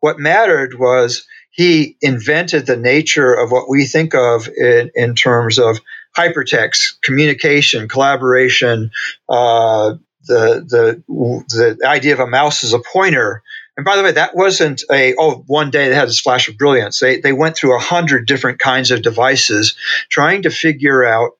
What 0.00 0.18
mattered 0.18 0.76
was 0.76 1.24
he 1.52 1.96
invented 2.00 2.66
the 2.66 2.76
nature 2.76 3.32
of 3.32 3.52
what 3.52 3.68
we 3.68 3.86
think 3.86 4.14
of 4.14 4.48
in, 4.48 4.90
in 4.96 5.14
terms 5.14 5.60
of 5.60 5.78
hypertext, 6.16 7.00
communication, 7.02 7.88
collaboration, 7.88 8.90
uh, 9.28 9.94
the 10.26 11.02
the 11.08 11.78
the 11.80 11.86
idea 11.86 12.14
of 12.14 12.20
a 12.20 12.26
mouse 12.26 12.64
as 12.64 12.72
a 12.72 12.80
pointer. 12.80 13.42
And 13.76 13.84
by 13.86 13.96
the 13.96 14.02
way, 14.02 14.12
that 14.12 14.36
wasn't 14.36 14.82
a 14.90 15.14
oh 15.18 15.44
one 15.46 15.70
day 15.70 15.88
they 15.88 15.94
had 15.94 16.08
this 16.08 16.20
flash 16.20 16.48
of 16.48 16.58
brilliance. 16.58 17.00
They 17.00 17.20
they 17.20 17.32
went 17.32 17.56
through 17.56 17.76
a 17.76 17.80
hundred 17.80 18.26
different 18.26 18.58
kinds 18.58 18.90
of 18.90 19.02
devices 19.02 19.76
trying 20.10 20.42
to 20.42 20.50
figure 20.50 21.04
out 21.04 21.32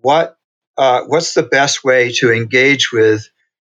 what 0.00 0.36
uh, 0.76 1.02
what's 1.06 1.34
the 1.34 1.42
best 1.42 1.84
way 1.84 2.12
to 2.12 2.32
engage 2.32 2.92
with 2.92 3.28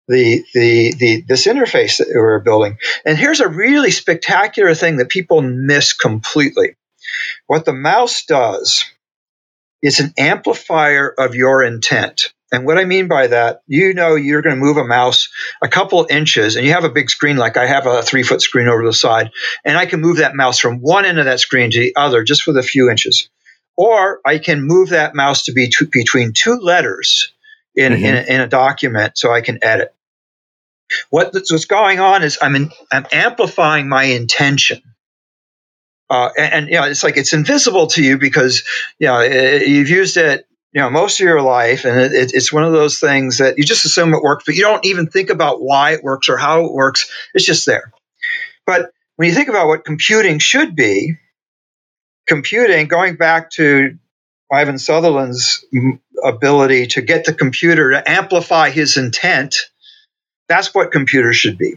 the, 0.07 0.43
the 0.53 0.93
the 0.99 1.21
this 1.27 1.47
interface 1.47 1.97
that 1.97 2.11
we're 2.13 2.39
building. 2.39 2.77
And 3.05 3.17
here's 3.17 3.39
a 3.39 3.47
really 3.47 3.91
spectacular 3.91 4.75
thing 4.75 4.97
that 4.97 5.09
people 5.09 5.41
miss 5.41 5.93
completely. 5.93 6.75
What 7.47 7.65
the 7.65 7.73
mouse 7.73 8.25
does 8.25 8.85
is 9.81 9.99
an 9.99 10.13
amplifier 10.17 11.07
of 11.09 11.35
your 11.35 11.63
intent. 11.63 12.33
And 12.51 12.65
what 12.65 12.77
I 12.77 12.83
mean 12.83 13.07
by 13.07 13.27
that, 13.27 13.61
you 13.67 13.93
know, 13.93 14.15
you're 14.15 14.41
going 14.41 14.55
to 14.55 14.61
move 14.61 14.75
a 14.75 14.83
mouse 14.83 15.29
a 15.61 15.69
couple 15.69 16.05
inches 16.09 16.57
and 16.57 16.65
you 16.65 16.73
have 16.73 16.83
a 16.83 16.89
big 16.89 17.09
screen, 17.09 17.37
like 17.37 17.55
I 17.55 17.65
have 17.65 17.87
a 17.87 18.03
three 18.03 18.23
foot 18.23 18.41
screen 18.41 18.67
over 18.67 18.83
the 18.83 18.93
side, 18.93 19.31
and 19.63 19.77
I 19.77 19.85
can 19.85 20.01
move 20.01 20.17
that 20.17 20.35
mouse 20.35 20.59
from 20.59 20.79
one 20.79 21.05
end 21.05 21.17
of 21.17 21.25
that 21.25 21.39
screen 21.39 21.71
to 21.71 21.79
the 21.79 21.95
other 21.95 22.23
just 22.23 22.45
with 22.45 22.57
a 22.57 22.63
few 22.63 22.89
inches. 22.89 23.29
Or 23.77 24.19
I 24.25 24.37
can 24.37 24.63
move 24.63 24.89
that 24.89 25.15
mouse 25.15 25.43
to 25.43 25.53
be 25.53 25.69
t- 25.69 25.85
between 25.89 26.33
two 26.33 26.55
letters 26.55 27.31
in, 27.73 27.93
mm-hmm. 27.93 28.03
in, 28.03 28.15
a, 28.15 28.21
in, 28.21 28.41
a 28.41 28.47
document 28.47 29.17
so 29.17 29.31
I 29.31 29.39
can 29.39 29.59
edit. 29.63 29.95
What, 31.09 31.33
what's 31.33 31.65
going 31.65 32.01
on 32.01 32.21
is 32.21 32.37
I'm, 32.41 32.55
in, 32.57 32.71
I'm 32.91 33.05
amplifying 33.13 33.87
my 33.87 34.03
intention. 34.03 34.81
Uh, 36.09 36.29
and, 36.37 36.53
and, 36.53 36.67
you 36.67 36.75
know, 36.75 36.83
it's 36.83 37.03
like 37.03 37.15
it's 37.15 37.31
invisible 37.31 37.87
to 37.87 38.03
you 38.03 38.17
because 38.17 38.63
you 38.99 39.07
know 39.07 39.21
you've 39.21 39.89
used 39.89 40.17
it 40.17 40.45
you 40.73 40.81
know 40.81 40.89
most 40.89 41.19
of 41.19 41.25
your 41.25 41.41
life 41.41 41.85
and 41.85 41.99
it, 41.99 42.13
it, 42.13 42.31
it's 42.33 42.53
one 42.53 42.63
of 42.63 42.71
those 42.71 42.99
things 42.99 43.39
that 43.39 43.57
you 43.57 43.63
just 43.63 43.85
assume 43.85 44.13
it 44.13 44.21
works 44.21 44.43
but 44.45 44.55
you 44.55 44.61
don't 44.61 44.85
even 44.85 45.07
think 45.07 45.29
about 45.29 45.61
why 45.61 45.91
it 45.91 46.03
works 46.03 46.29
or 46.29 46.37
how 46.37 46.65
it 46.65 46.71
works. 46.71 47.11
It's 47.33 47.45
just 47.45 47.65
there. 47.65 47.91
But 48.65 48.91
when 49.15 49.29
you 49.29 49.35
think 49.35 49.49
about 49.49 49.67
what 49.67 49.85
computing 49.85 50.39
should 50.39 50.75
be 50.75 51.17
computing 52.27 52.87
going 52.87 53.15
back 53.15 53.49
to 53.51 53.97
ivan 54.51 54.77
sutherland's 54.77 55.65
ability 56.23 56.87
to 56.87 57.01
get 57.01 57.25
the 57.25 57.33
computer 57.33 57.91
to 57.91 58.09
amplify 58.09 58.69
his 58.69 58.97
intent 58.97 59.55
that's 60.51 60.73
what 60.73 60.91
computers 60.91 61.37
should 61.37 61.57
be. 61.57 61.75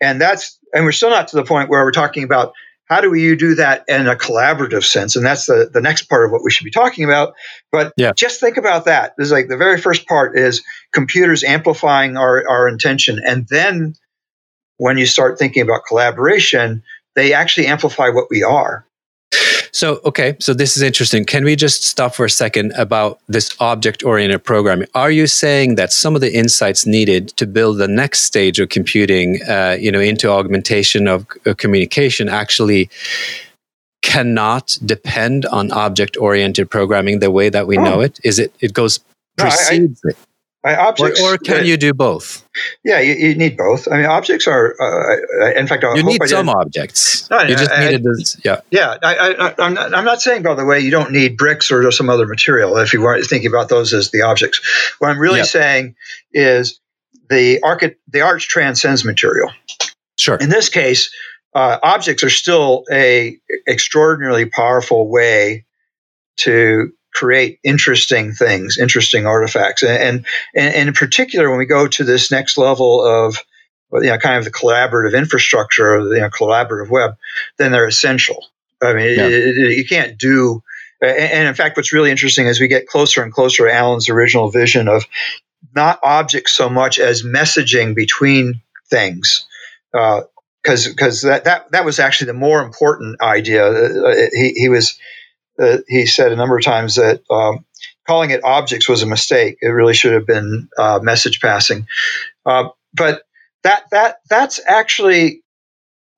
And 0.00 0.20
that's 0.20 0.56
and 0.72 0.84
we're 0.84 0.92
still 0.92 1.10
not 1.10 1.28
to 1.28 1.36
the 1.36 1.44
point 1.44 1.68
where 1.68 1.82
we're 1.82 1.90
talking 1.90 2.22
about 2.22 2.52
how 2.88 3.02
do 3.02 3.12
you 3.14 3.36
do 3.36 3.54
that 3.56 3.84
in 3.86 4.08
a 4.08 4.16
collaborative 4.16 4.84
sense? 4.84 5.14
And 5.14 5.24
that's 5.24 5.46
the, 5.46 5.70
the 5.72 5.80
next 5.80 6.08
part 6.08 6.24
of 6.24 6.32
what 6.32 6.42
we 6.42 6.50
should 6.50 6.64
be 6.64 6.70
talking 6.70 7.04
about. 7.04 7.34
But 7.70 7.92
yeah. 7.96 8.12
just 8.16 8.40
think 8.40 8.56
about 8.56 8.86
that. 8.86 9.14
This 9.18 9.26
is 9.26 9.32
like 9.32 9.48
the 9.48 9.58
very 9.58 9.78
first 9.78 10.06
part 10.06 10.38
is 10.38 10.62
computers 10.92 11.44
amplifying 11.44 12.16
our, 12.16 12.48
our 12.48 12.66
intention. 12.66 13.20
And 13.24 13.46
then 13.48 13.94
when 14.78 14.96
you 14.96 15.04
start 15.04 15.38
thinking 15.38 15.62
about 15.62 15.82
collaboration, 15.86 16.82
they 17.14 17.34
actually 17.34 17.66
amplify 17.66 18.08
what 18.08 18.28
we 18.30 18.42
are. 18.42 18.86
So, 19.72 20.00
okay, 20.04 20.36
so 20.40 20.54
this 20.54 20.76
is 20.76 20.82
interesting. 20.82 21.24
Can 21.24 21.44
we 21.44 21.56
just 21.56 21.84
stop 21.84 22.14
for 22.14 22.24
a 22.24 22.30
second 22.30 22.72
about 22.72 23.20
this 23.28 23.54
object 23.60 24.02
oriented 24.04 24.44
programming? 24.44 24.88
Are 24.94 25.10
you 25.10 25.26
saying 25.26 25.74
that 25.76 25.92
some 25.92 26.14
of 26.14 26.20
the 26.20 26.34
insights 26.34 26.86
needed 26.86 27.28
to 27.36 27.46
build 27.46 27.78
the 27.78 27.88
next 27.88 28.24
stage 28.24 28.58
of 28.60 28.68
computing, 28.68 29.40
uh, 29.48 29.76
you 29.78 29.90
know, 29.90 30.00
into 30.00 30.30
augmentation 30.30 31.06
of 31.06 31.26
uh, 31.46 31.54
communication 31.54 32.28
actually 32.28 32.90
cannot 34.02 34.78
depend 34.84 35.44
on 35.46 35.70
object 35.72 36.16
oriented 36.16 36.70
programming 36.70 37.18
the 37.18 37.30
way 37.30 37.48
that 37.48 37.66
we 37.66 37.76
oh. 37.78 37.84
know 37.84 38.00
it? 38.00 38.18
Is 38.24 38.38
it, 38.38 38.52
it 38.60 38.72
goes 38.72 39.00
precedes 39.36 40.00
no, 40.04 40.10
I, 40.10 40.12
I, 40.12 40.16
it? 40.16 40.27
Objects, 40.64 41.20
or, 41.20 41.34
or 41.34 41.38
can 41.38 41.64
you 41.64 41.76
do 41.76 41.92
both? 41.94 42.46
Yeah, 42.84 43.00
you, 43.00 43.14
you, 43.14 43.34
need 43.34 43.56
both. 43.56 43.86
I 43.90 43.98
mean, 43.98 44.06
objects 44.06 44.46
are, 44.46 44.74
uh, 44.80 45.52
in 45.52 45.66
fact, 45.66 45.84
I 45.84 45.94
you 45.94 46.02
need 46.02 46.20
some 46.26 46.48
objects. 46.48 47.30
No, 47.30 47.42
you 47.42 47.56
just 47.56 47.70
I, 47.70 47.84
needed 47.84 48.02
this. 48.02 48.36
Yeah, 48.44 48.60
yeah. 48.70 48.96
I, 49.02 49.54
am 49.58 49.74
not, 49.74 49.94
I'm 49.94 50.04
not 50.04 50.20
saying, 50.20 50.42
by 50.42 50.54
the 50.54 50.64
way, 50.64 50.80
you 50.80 50.90
don't 50.90 51.12
need 51.12 51.36
bricks 51.36 51.70
or 51.70 51.90
some 51.92 52.10
other 52.10 52.26
material 52.26 52.76
if 52.78 52.92
you 52.92 53.00
weren't 53.00 53.24
thinking 53.26 53.48
about 53.48 53.68
those 53.68 53.94
as 53.94 54.10
the 54.10 54.22
objects. 54.22 54.60
What 54.98 55.10
I'm 55.10 55.18
really 55.18 55.44
saying 55.44 55.94
is 56.32 56.80
the 57.30 57.60
arch, 57.62 57.84
the 58.08 58.20
arch 58.22 58.48
transcends 58.48 59.04
material. 59.04 59.50
Sure. 60.18 60.36
In 60.36 60.48
this 60.48 60.68
case, 60.68 61.10
uh, 61.54 61.78
objects 61.82 62.24
are 62.24 62.30
still 62.30 62.84
a 62.90 63.38
extraordinarily 63.68 64.46
powerful 64.46 65.08
way 65.08 65.64
to 66.38 66.92
create 67.18 67.58
interesting 67.64 68.32
things, 68.32 68.78
interesting 68.78 69.26
artifacts. 69.26 69.82
And, 69.82 70.24
and, 70.54 70.74
and 70.74 70.88
in 70.88 70.94
particular, 70.94 71.48
when 71.50 71.58
we 71.58 71.66
go 71.66 71.88
to 71.88 72.04
this 72.04 72.30
next 72.30 72.58
level 72.58 73.04
of 73.04 73.36
you 73.92 74.10
know, 74.10 74.18
kind 74.18 74.36
of 74.36 74.44
the 74.44 74.50
collaborative 74.50 75.16
infrastructure, 75.16 75.94
or 75.94 76.04
the 76.04 76.14
you 76.16 76.20
know, 76.20 76.30
collaborative 76.30 76.90
web, 76.90 77.16
then 77.56 77.72
they're 77.72 77.86
essential. 77.86 78.46
I 78.82 78.92
mean, 78.92 79.18
yeah. 79.18 79.26
it, 79.26 79.58
it, 79.58 79.76
you 79.76 79.86
can't 79.86 80.18
do. 80.18 80.62
And 81.00 81.48
in 81.48 81.54
fact, 81.54 81.76
what's 81.76 81.92
really 81.92 82.10
interesting 82.10 82.46
is 82.46 82.60
we 82.60 82.68
get 82.68 82.88
closer 82.88 83.22
and 83.22 83.32
closer 83.32 83.66
to 83.66 83.72
Alan's 83.72 84.08
original 84.08 84.50
vision 84.50 84.88
of 84.88 85.04
not 85.74 85.98
objects 86.02 86.52
so 86.52 86.68
much 86.68 86.98
as 86.98 87.22
messaging 87.22 87.94
between 87.94 88.60
things, 88.90 89.46
because 89.92 90.86
uh, 90.86 90.90
because 90.90 91.22
that, 91.22 91.44
that 91.44 91.70
that 91.70 91.84
was 91.84 91.98
actually 91.98 92.26
the 92.26 92.34
more 92.34 92.62
important 92.62 93.20
idea. 93.20 93.64
Uh, 93.66 94.14
he, 94.32 94.52
he 94.56 94.68
was 94.68 94.98
uh, 95.60 95.78
he 95.88 96.06
said 96.06 96.32
a 96.32 96.36
number 96.36 96.56
of 96.56 96.64
times 96.64 96.96
that 96.96 97.22
um, 97.30 97.64
calling 98.06 98.30
it 98.30 98.44
objects 98.44 98.88
was 98.88 99.02
a 99.02 99.06
mistake. 99.06 99.58
It 99.60 99.68
really 99.68 99.94
should 99.94 100.14
have 100.14 100.26
been 100.26 100.68
uh, 100.78 101.00
message 101.02 101.40
passing. 101.40 101.86
Uh, 102.46 102.70
but 102.94 103.22
that 103.64 103.84
that 103.90 104.20
that's 104.28 104.60
actually, 104.66 105.42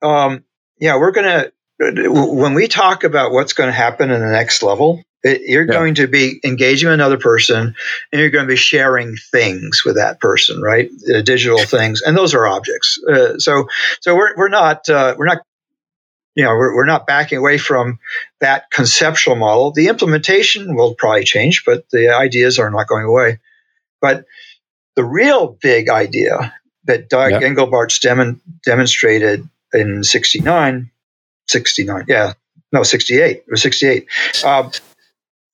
um, 0.03 0.45
yeah, 0.79 0.99
we're 0.99 1.13
gonna 1.13 1.51
when 1.79 2.55
we 2.55 2.69
talk 2.69 3.05
about 3.05 3.33
what's 3.33 3.55
going 3.55 3.69
to 3.69 3.73
happen 3.73 4.11
in 4.11 4.21
the 4.21 4.31
next 4.31 4.63
level. 4.63 5.03
It, 5.23 5.43
you're 5.43 5.67
yeah. 5.67 5.73
going 5.73 5.95
to 5.97 6.07
be 6.07 6.41
engaging 6.45 6.89
with 6.89 6.95
another 6.95 7.19
person, 7.19 7.75
and 8.13 8.21
you're 8.21 8.31
going 8.31 8.47
to 8.47 8.49
be 8.49 8.57
sharing 8.57 9.17
things 9.17 9.83
with 9.85 9.97
that 9.97 10.19
person, 10.19 10.63
right? 10.63 10.91
Uh, 11.15 11.21
digital 11.21 11.59
things, 11.59 12.01
and 12.01 12.17
those 12.17 12.35
are 12.35 12.47
objects. 12.47 12.99
Uh, 13.03 13.39
so, 13.39 13.69
so 14.01 14.17
we're, 14.17 14.35
we're 14.37 14.49
not 14.49 14.89
uh, 14.89 15.15
we're 15.19 15.27
not 15.27 15.43
you 16.35 16.45
know, 16.45 16.51
we're, 16.51 16.75
we're 16.75 16.87
not 16.87 17.07
backing 17.07 17.39
away 17.39 17.59
from 17.59 17.99
that 18.41 18.71
conceptual 18.71 19.37
model. 19.37 19.73
The 19.73 19.89
implementation 19.89 20.75
will 20.75 20.95
probably 20.95 21.25
change, 21.25 21.65
but 21.65 21.89
the 21.91 22.15
ideas 22.15 22.59
are 22.59 22.71
not 22.71 22.87
going 22.87 23.05
away. 23.05 23.39
But 24.01 24.25
the 24.97 25.05
real 25.05 25.59
big 25.61 25.89
idea 25.89 26.55
that 26.85 27.09
Doug 27.09 27.33
yep. 27.33 27.43
Engelbart's 27.43 27.99
dem- 27.99 28.41
demonstrated 28.65 29.49
in 29.73 30.03
69, 30.03 30.91
69, 31.49 32.05
yeah, 32.09 32.33
no, 32.73 32.83
68, 32.83 33.45
or 33.51 33.57
68, 33.57 34.07
uh, 34.45 34.71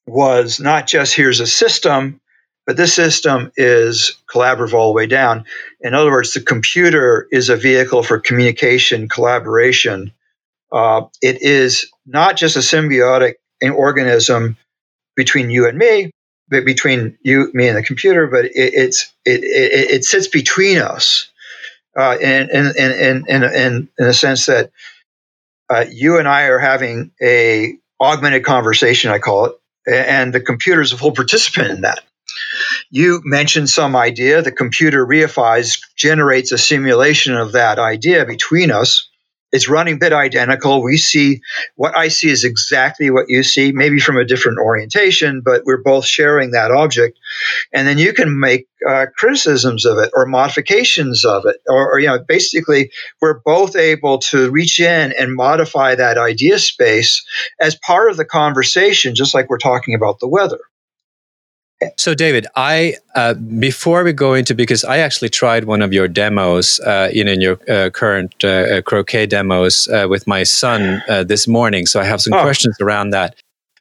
was 0.07 0.61
not 0.61 0.87
just 0.87 1.15
here's 1.15 1.41
a 1.41 1.47
system 1.47 2.21
but 2.67 2.77
this 2.77 2.93
system 2.93 3.53
is 3.57 4.19
collaborative 4.29 4.75
all 4.75 4.89
the 4.89 4.97
way 4.97 5.07
down. 5.07 5.45
In 5.81 5.95
other 5.95 6.11
words, 6.11 6.33
the 6.33 6.41
computer 6.41 7.29
is 7.31 7.49
a 7.49 7.57
vehicle 7.57 8.03
for 8.03 8.19
communication, 8.19 9.09
collaboration. 9.09 10.13
Uh, 10.77 11.07
it 11.23 11.41
is 11.41 11.91
not 12.05 12.37
just 12.37 12.57
a 12.57 12.61
symbiotic 12.61 13.35
organism 13.63 14.59
between 15.17 15.49
you 15.49 15.67
and 15.67 15.79
me, 15.79 16.11
but 16.51 16.67
between 16.67 17.17
you, 17.23 17.51
me, 17.55 17.69
and 17.69 17.79
the 17.79 17.83
computer, 17.83 18.27
but 18.27 18.45
it, 18.45 18.53
it's 18.55 19.15
it, 19.25 19.43
it, 19.43 19.91
it 19.91 20.05
sits 20.05 20.29
between 20.29 20.79
us, 20.79 21.31
uh, 21.97 22.17
in, 22.21 22.51
in, 22.51 22.73
in, 22.77 23.25
in, 23.27 23.45
in, 23.45 23.89
in 23.99 24.07
a 24.07 24.13
sense 24.13 24.47
that 24.47 24.71
uh, 25.71 25.87
you 25.91 26.19
and 26.19 26.29
I 26.29 26.43
are 26.43 26.59
having 26.59 27.11
a 27.23 27.79
augmented 27.99 28.45
conversation, 28.45 29.11
I 29.11 29.19
call 29.19 29.47
it, 29.47 29.53
and 29.91 30.33
the 30.35 30.41
computer 30.41 30.83
is 30.83 30.93
a 30.93 30.99
full 30.99 31.13
participant 31.13 31.71
in 31.71 31.81
that. 31.83 32.01
You 32.91 33.23
mention 33.25 33.67
some 33.67 33.97
idea, 33.97 34.43
the 34.43 34.53
computer 34.53 35.07
reifies, 35.07 35.81
generates 35.97 36.53
a 36.53 36.59
simulation 36.59 37.35
of 37.35 37.53
that 37.53 37.79
idea 37.79 38.27
between 38.27 38.71
us. 38.71 39.09
It's 39.57 39.71
running 39.71 39.99
bit 39.99 40.13
identical. 40.13 40.83
We 40.83 40.99
see 40.99 41.41
what 41.77 41.97
I 41.97 42.09
see 42.09 42.29
is 42.31 42.45
exactly 42.45 43.11
what 43.11 43.25
you 43.29 43.43
see, 43.43 43.73
maybe 43.73 43.99
from 43.99 44.19
a 44.19 44.25
different 44.25 44.59
orientation, 44.59 45.41
but 45.43 45.63
we're 45.65 45.83
both 45.83 46.05
sharing 46.05 46.51
that 46.51 46.71
object. 46.71 47.19
And 47.73 47.89
then 47.89 47.97
you 47.97 48.13
can 48.13 48.39
make 48.39 48.69
uh, 48.87 49.07
criticisms 49.17 49.87
of 49.87 49.97
it 49.97 50.11
or 50.15 50.27
modifications 50.27 51.25
of 51.25 51.47
it, 51.47 51.57
or, 51.67 51.91
or, 51.91 51.99
you 51.99 52.07
know, 52.07 52.19
basically, 52.19 52.91
we're 53.23 53.41
both 53.47 53.75
able 53.77 54.19
to 54.19 54.51
reach 54.51 54.79
in 54.79 55.15
and 55.19 55.35
modify 55.35 55.95
that 55.95 56.19
idea 56.19 56.59
space 56.59 57.25
as 57.59 57.77
part 57.77 58.11
of 58.11 58.19
the 58.19 58.27
conversation, 58.27 59.15
just 59.15 59.33
like 59.33 59.49
we're 59.49 59.57
talking 59.57 59.95
about 59.95 60.21
the 60.21 60.29
weather. 60.29 60.61
So, 61.99 62.15
David, 62.15 62.47
I 62.57 62.95
uh, 63.15 63.35
before 63.35 64.03
we 64.03 64.13
go 64.13 64.33
into 64.33 64.55
because 64.55 64.83
I 64.83 64.99
actually 64.99 65.29
tried 65.29 65.65
one 65.65 65.83
of 65.83 65.93
your 65.93 66.09
demos, 66.09 66.81
uh, 66.81 67.11
you 67.13 67.23
know, 67.23 67.33
in 67.33 67.41
your 67.41 67.59
uh, 67.69 67.91
current 67.91 68.35
uh, 68.43 68.49
uh, 68.49 68.83
croquet 68.83 69.27
demos 69.27 69.87
uh, 69.89 70.07
with 70.09 70.27
my 70.27 70.43
son 70.43 71.03
this 71.27 71.47
morning. 71.47 71.85
So 71.87 72.01
I 72.01 72.05
have 72.05 72.23
some 72.23 72.33
oh. 72.33 72.43
questions 72.43 72.77
around 72.81 73.11
that, 73.11 73.37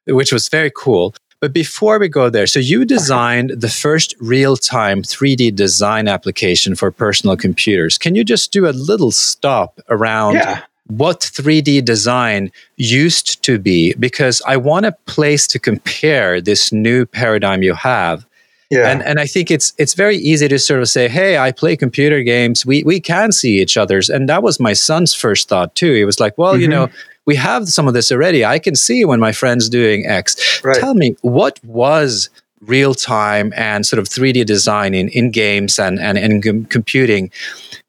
which 0.07 0.33
was 0.33 0.49
very 0.49 0.71
cool. 0.75 1.15
But 1.39 1.53
before 1.53 1.99
we 1.99 2.09
go 2.09 2.29
there, 2.29 2.47
so 2.47 2.59
you 2.59 2.85
designed 2.85 3.51
the 3.51 3.69
first 3.69 4.15
real-time 4.19 5.03
3D 5.03 5.55
design 5.55 6.07
application 6.07 6.75
for 6.75 6.91
personal 6.91 7.37
computers. 7.37 7.97
Can 7.97 8.15
you 8.15 8.23
just 8.23 8.51
do 8.51 8.67
a 8.67 8.71
little 8.71 9.11
stop 9.11 9.79
around? 9.89 10.35
Yeah 10.35 10.63
what 10.87 11.19
3D 11.21 11.83
design 11.83 12.51
used 12.77 13.41
to 13.43 13.57
be 13.57 13.93
because 13.95 14.41
I 14.45 14.57
want 14.57 14.85
a 14.85 14.91
place 15.05 15.47
to 15.47 15.59
compare 15.59 16.39
this 16.39 16.71
new 16.71 17.05
paradigm 17.05 17.63
you 17.63 17.73
have. 17.73 18.25
Yeah. 18.71 18.89
And 18.89 19.03
and 19.03 19.19
I 19.19 19.27
think 19.27 19.51
it's 19.51 19.73
it's 19.77 19.93
very 19.93 20.17
easy 20.17 20.47
to 20.47 20.57
sort 20.57 20.81
of 20.81 20.89
say, 20.89 21.07
"Hey, 21.07 21.37
I 21.37 21.51
play 21.51 21.77
computer 21.77 22.23
games. 22.23 22.65
We 22.65 22.83
we 22.83 22.99
can 22.99 23.31
see 23.31 23.61
each 23.61 23.77
other's." 23.77 24.09
And 24.09 24.27
that 24.27 24.41
was 24.41 24.59
my 24.59 24.73
son's 24.73 25.13
first 25.13 25.47
thought 25.47 25.75
too. 25.75 25.93
He 25.93 26.03
was 26.03 26.19
like, 26.19 26.35
"Well, 26.37 26.53
mm-hmm. 26.53 26.61
you 26.61 26.67
know, 26.67 26.89
we 27.25 27.35
have 27.35 27.69
some 27.69 27.87
of 27.87 27.93
this 27.93 28.11
already. 28.11 28.43
I 28.43 28.57
can 28.57 28.75
see 28.75 29.05
when 29.05 29.19
my 29.19 29.31
friend's 29.31 29.69
doing 29.69 30.07
X." 30.07 30.63
Right. 30.63 30.79
Tell 30.79 30.95
me, 30.95 31.15
what 31.21 31.59
was 31.63 32.29
real 32.61 32.93
time 32.93 33.53
and 33.55 33.85
sort 33.85 33.99
of 33.99 34.07
3D 34.07 34.45
design 34.45 34.93
in, 34.93 35.09
in 35.09 35.31
games 35.31 35.79
and, 35.79 35.99
and, 35.99 36.17
and 36.17 36.69
computing 36.69 37.31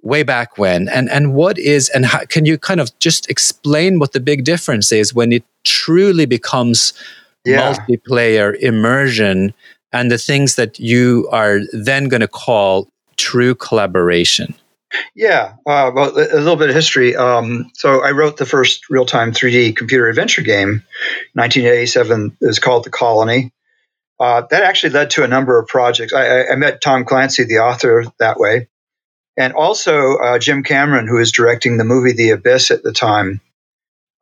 way 0.07 0.23
back 0.23 0.57
when 0.57 0.88
and 0.88 1.11
and 1.11 1.35
what 1.35 1.59
is 1.59 1.88
and 1.90 2.07
how, 2.07 2.25
can 2.27 2.47
you 2.47 2.57
kind 2.57 2.81
of 2.81 2.97
just 2.99 3.29
explain 3.29 3.99
what 3.99 4.12
the 4.12 4.21
big 4.21 4.45
difference 4.45 4.92
is 4.92 5.12
when 5.12 5.33
it 5.33 5.45
truly 5.64 6.27
becomes 6.27 6.92
yeah. 7.45 7.75
multiplayer 7.75 8.57
immersion 8.61 9.53
and 9.92 10.11
the 10.11 10.19
things 10.19 10.55
that 10.55 10.79
you 10.79 11.29
are 11.33 11.61
then 11.73 12.09
going 12.09 12.21
to 12.21 12.29
call 12.29 12.88
true 13.16 13.55
collaboration 13.55 14.55
yeah, 15.14 15.55
uh, 15.66 15.90
well, 15.92 16.16
a 16.16 16.38
little 16.38 16.57
bit 16.57 16.71
of 16.71 16.75
history. 16.75 17.16
Um, 17.16 17.71
so 17.75 18.03
I 18.05 18.12
wrote 18.12 18.37
the 18.37 18.47
first 18.47 18.88
real-time 18.88 19.33
3D 19.33 19.77
computer 19.77 20.09
adventure 20.09 20.42
game, 20.42 20.85
1987. 21.35 22.37
It 22.40 22.47
was 22.47 22.61
called 22.61 22.85
The 22.85 22.90
Colony. 22.90 23.53
Uh, 24.19 24.42
that 24.49 24.62
actually 24.62 24.90
led 24.90 25.11
to 25.11 25.25
a 25.25 25.29
number 25.29 25.59
of 25.59 25.66
projects. 25.66 26.14
I, 26.14 26.47
I, 26.47 26.55
met 26.55 26.81
Tom 26.81 27.05
Clancy, 27.05 27.45
the 27.45 27.59
author, 27.59 28.05
that 28.21 28.38
way 28.38 28.69
and 29.37 29.53
also 29.53 30.16
uh, 30.16 30.38
Jim 30.38 30.62
Cameron, 30.62 31.07
who 31.07 31.18
was 31.18 31.33
directing 31.33 31.77
the 31.77 31.85
movie 31.85 32.12
The 32.12 32.31
Abyss 32.31 32.70
at 32.70 32.83
the 32.83 32.92
time, 32.92 33.40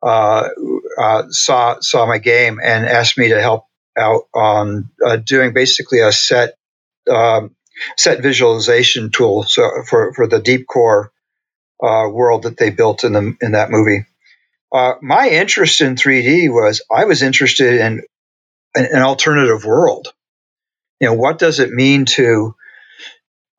uh, 0.03 0.49
uh, 0.99 1.23
saw 1.29 1.79
saw 1.79 2.05
my 2.05 2.17
game 2.17 2.59
and 2.63 2.85
asked 2.85 3.17
me 3.17 3.29
to 3.29 3.41
help 3.41 3.65
out 3.97 4.27
on 4.33 4.89
uh, 5.05 5.15
doing 5.15 5.53
basically 5.53 5.99
a 6.01 6.11
set 6.11 6.57
um, 7.09 7.55
set 7.97 8.21
visualization 8.21 9.09
tool 9.11 9.43
so 9.43 9.83
for 9.87 10.13
for 10.13 10.27
the 10.27 10.39
deep 10.39 10.67
core 10.67 11.11
uh, 11.81 12.07
world 12.09 12.43
that 12.43 12.57
they 12.57 12.69
built 12.69 13.03
in 13.03 13.13
the 13.13 13.37
in 13.41 13.53
that 13.53 13.71
movie. 13.71 14.05
Uh, 14.71 14.95
my 15.01 15.29
interest 15.29 15.81
in 15.81 15.95
3D 15.95 16.51
was 16.51 16.81
I 16.91 17.05
was 17.05 17.21
interested 17.21 17.79
in 17.79 18.03
an, 18.75 18.87
an 18.91 19.01
alternative 19.01 19.63
world. 19.63 20.13
You 20.99 21.07
know, 21.07 21.13
what 21.13 21.39
does 21.39 21.59
it 21.59 21.71
mean 21.71 22.05
to 22.05 22.55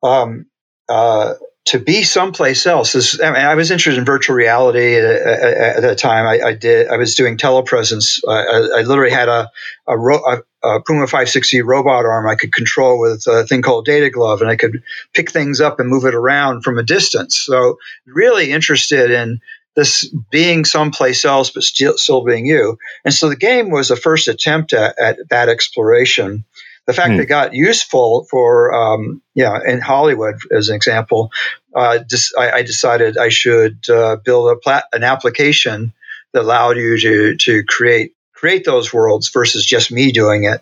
um, 0.03 0.45
uh, 0.89 1.33
to 1.67 1.79
be 1.79 2.03
someplace 2.03 2.65
else. 2.65 3.19
I, 3.19 3.31
mean, 3.31 3.41
I 3.41 3.55
was 3.55 3.71
interested 3.71 3.99
in 3.99 4.05
virtual 4.05 4.35
reality 4.35 4.95
at, 4.95 5.03
at, 5.03 5.81
that 5.81 5.97
time. 5.97 6.25
I, 6.25 6.47
I, 6.47 6.53
did. 6.53 6.87
I 6.87 6.95
was 6.95 7.13
doing 7.13 7.37
telepresence. 7.37 8.21
I, 8.27 8.79
I 8.79 8.81
literally 8.83 9.11
had 9.11 9.27
a, 9.27 9.51
a, 9.85 9.97
a, 9.97 10.43
a, 10.63 10.81
Puma 10.81 11.07
560 11.07 11.61
robot 11.63 12.05
arm 12.05 12.27
I 12.27 12.35
could 12.35 12.53
control 12.53 12.99
with 12.99 13.25
a 13.27 13.45
thing 13.45 13.61
called 13.61 13.85
Data 13.85 14.09
Glove, 14.09 14.41
and 14.41 14.49
I 14.49 14.55
could 14.55 14.81
pick 15.13 15.29
things 15.29 15.59
up 15.59 15.79
and 15.79 15.89
move 15.89 16.05
it 16.05 16.15
around 16.15 16.63
from 16.63 16.77
a 16.77 16.83
distance. 16.83 17.37
So, 17.37 17.77
really 18.05 18.51
interested 18.51 19.11
in 19.11 19.41
this 19.75 20.09
being 20.31 20.63
someplace 20.63 21.25
else, 21.25 21.49
but 21.49 21.63
still 21.63 21.97
still 21.97 22.23
being 22.23 22.45
you. 22.45 22.77
And 23.03 23.13
so, 23.13 23.27
the 23.27 23.35
game 23.35 23.71
was 23.71 23.89
the 23.89 23.97
first 23.97 24.29
attempt 24.29 24.71
at, 24.71 24.97
at 24.97 25.17
that 25.29 25.49
exploration 25.49 26.45
the 26.87 26.93
fact 26.93 27.11
mm. 27.11 27.17
that 27.17 27.23
it 27.23 27.27
got 27.27 27.53
useful 27.53 28.25
for 28.29 28.73
um, 28.73 29.21
yeah 29.35 29.59
in 29.65 29.81
Hollywood 29.81 30.35
as 30.51 30.69
an 30.69 30.75
example, 30.75 31.31
uh, 31.75 31.99
dis- 31.99 32.33
I, 32.35 32.51
I, 32.51 32.61
decided 32.63 33.17
I 33.17 33.29
should 33.29 33.87
uh, 33.89 34.15
build 34.15 34.49
a 34.49 34.55
plat- 34.55 34.87
an 34.93 35.03
application 35.03 35.93
that 36.33 36.41
allowed 36.41 36.77
you 36.77 36.97
to 36.97 37.35
to 37.35 37.63
create 37.65 38.15
create 38.33 38.65
those 38.65 38.93
worlds 38.93 39.29
versus 39.29 39.65
just 39.65 39.91
me 39.91 40.11
doing 40.11 40.45
it. 40.45 40.61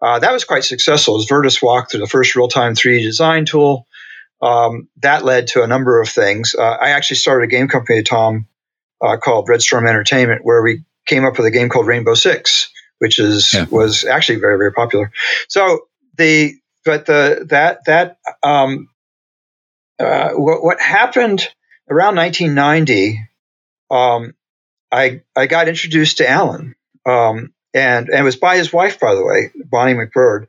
Uh, 0.00 0.18
that 0.20 0.32
was 0.32 0.44
quite 0.44 0.64
successful. 0.64 1.18
As 1.18 1.26
Virtus 1.26 1.58
Walkthrough 1.58 2.00
the 2.00 2.06
first 2.06 2.36
real 2.36 2.48
time 2.48 2.74
3D 2.74 3.02
design 3.02 3.44
tool. 3.44 3.86
Um, 4.42 4.88
that 5.00 5.24
led 5.24 5.46
to 5.48 5.62
a 5.62 5.66
number 5.66 6.02
of 6.02 6.08
things. 6.08 6.54
Uh, 6.54 6.62
I 6.62 6.90
actually 6.90 7.16
started 7.16 7.44
a 7.44 7.50
game 7.50 7.66
company, 7.66 8.02
Tom, 8.02 8.46
uh, 9.00 9.16
called 9.16 9.48
Red 9.48 9.62
Storm 9.62 9.86
Entertainment, 9.86 10.44
where 10.44 10.62
we 10.62 10.84
came 11.06 11.24
up 11.24 11.38
with 11.38 11.46
a 11.46 11.50
game 11.50 11.70
called 11.70 11.86
Rainbow 11.86 12.12
Six 12.12 12.70
which 13.04 13.18
is 13.18 13.52
yeah. 13.52 13.66
was 13.70 14.06
actually 14.06 14.40
very 14.40 14.56
very 14.56 14.72
popular. 14.72 15.12
So 15.48 15.88
the 16.16 16.54
but 16.86 17.04
the 17.04 17.46
that 17.50 17.84
that 17.84 18.16
um, 18.42 18.88
uh, 19.98 20.30
what, 20.30 20.64
what 20.64 20.80
happened 20.80 21.46
around 21.90 22.16
1990, 22.16 23.20
um, 23.90 24.34
I 24.90 25.20
I 25.36 25.46
got 25.46 25.68
introduced 25.68 26.16
to 26.18 26.30
Alan, 26.30 26.76
um, 27.04 27.52
and 27.74 28.08
and 28.08 28.20
it 28.20 28.22
was 28.22 28.36
by 28.36 28.56
his 28.56 28.72
wife, 28.72 28.98
by 28.98 29.14
the 29.14 29.24
way, 29.24 29.50
Bonnie 29.66 29.92
MacBird. 29.92 30.46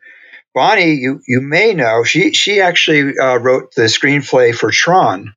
Bonnie, 0.53 0.93
you 0.93 1.19
you 1.27 1.41
may 1.41 1.73
know 1.73 2.05
she 2.05 2.31
she 2.31 2.61
actually 2.61 3.17
uh, 3.17 3.35
wrote 3.35 3.75
the 3.75 3.83
screenplay 3.83 4.55
for 4.55 4.71
Tron, 4.71 5.35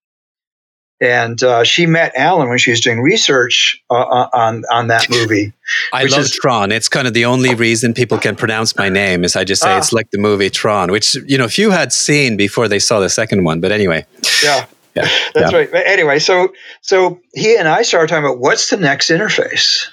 and 1.01 1.41
uh, 1.43 1.65
she 1.65 1.87
met 1.87 2.13
Alan 2.17 2.49
when 2.49 2.59
she 2.59 2.71
was 2.71 2.81
doing 2.81 3.01
research 3.01 3.83
uh, 3.91 3.95
uh 3.95 4.29
on 4.33 4.65
on 4.71 4.89
that 4.89 5.09
movie. 5.09 5.53
I 5.93 6.05
love 6.05 6.21
is, 6.21 6.31
Tron. 6.33 6.73
It's 6.73 6.89
kind 6.89 7.07
of 7.07 7.15
the 7.15 7.25
only 7.25 7.55
reason 7.55 7.95
people 7.95 8.19
can 8.19 8.35
pronounce 8.37 8.77
my 8.77 8.89
name 8.89 9.25
is 9.25 9.37
I 9.37 9.45
just 9.45 9.63
say 9.63 9.77
it's 9.77 9.93
ah. 9.93 9.97
like 9.97 10.11
the 10.11 10.19
movie 10.19 10.51
Tron, 10.51 10.91
which 10.91 11.15
you 11.27 11.39
know 11.39 11.49
few 11.49 11.71
had 11.71 11.93
seen 11.93 12.37
before 12.37 12.69
they 12.69 12.79
saw 12.79 13.01
the 13.01 13.09
second 13.09 13.45
one. 13.45 13.61
But 13.61 13.73
anyway, 13.73 14.07
yeah, 14.43 14.67
yeah 14.95 15.09
that's 15.35 15.53
yeah. 15.53 15.59
right. 15.59 15.71
But 15.71 15.87
anyway, 15.87 16.19
so 16.19 16.53
so 16.81 17.21
he 17.33 17.57
and 17.57 17.69
I 17.69 17.83
started 17.83 18.09
talking 18.09 18.25
about 18.25 18.39
what's 18.39 18.71
the 18.71 18.77
next 18.77 19.11
interface, 19.11 19.87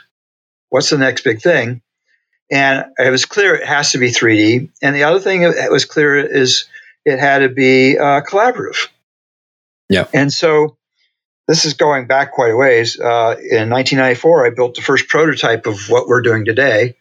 what's 0.70 0.90
the 0.90 0.98
next 0.98 1.24
big 1.24 1.42
thing, 1.42 1.82
and 2.50 2.86
it 2.98 3.12
was 3.12 3.26
clear 3.26 3.54
it 3.56 3.68
has 3.68 3.92
to 3.92 4.00
be 4.00 4.10
3D. 4.10 4.70
And 4.82 4.96
the 4.96 5.04
other 5.04 5.20
thing 5.20 5.42
that 5.42 5.72
was 5.72 5.86
clear 5.86 6.16
is 6.16 6.66
it 7.06 7.20
had 7.20 7.40
to 7.40 7.50
be 7.50 7.98
uh, 7.98 8.22
collaborative. 8.22 8.88
Yeah, 9.88 10.08
and 10.16 10.34
so 10.34 10.78
this 11.48 11.66
is 11.66 11.74
going 11.74 12.08
back 12.08 12.32
quite 12.32 12.52
a 12.52 12.56
ways. 12.56 13.00
Uh, 13.00 13.36
in 13.40 13.70
1994, 13.70 14.48
I 14.48 14.50
built 14.50 14.76
the 14.76 14.82
first 14.82 15.08
prototype 15.08 15.68
of 15.68 15.90
what 15.90 16.08
we're 16.08 16.22
doing 16.22 16.46
today. 16.46 16.96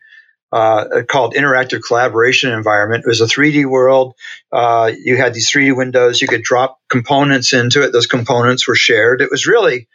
Uh, 0.52 1.02
called 1.08 1.34
Interactive 1.34 1.82
Collaboration 1.84 2.52
Environment. 2.52 3.02
It 3.04 3.08
was 3.08 3.20
a 3.20 3.26
3D 3.26 3.66
world. 3.66 4.14
Uh, 4.52 4.92
you 4.96 5.16
had 5.16 5.34
these 5.34 5.50
3D 5.50 5.76
windows. 5.76 6.22
You 6.22 6.28
could 6.28 6.44
drop 6.44 6.78
components 6.88 7.52
into 7.52 7.82
it. 7.82 7.92
Those 7.92 8.06
components 8.06 8.68
were 8.68 8.76
shared. 8.76 9.20
It 9.20 9.32
was 9.32 9.48
really, 9.48 9.88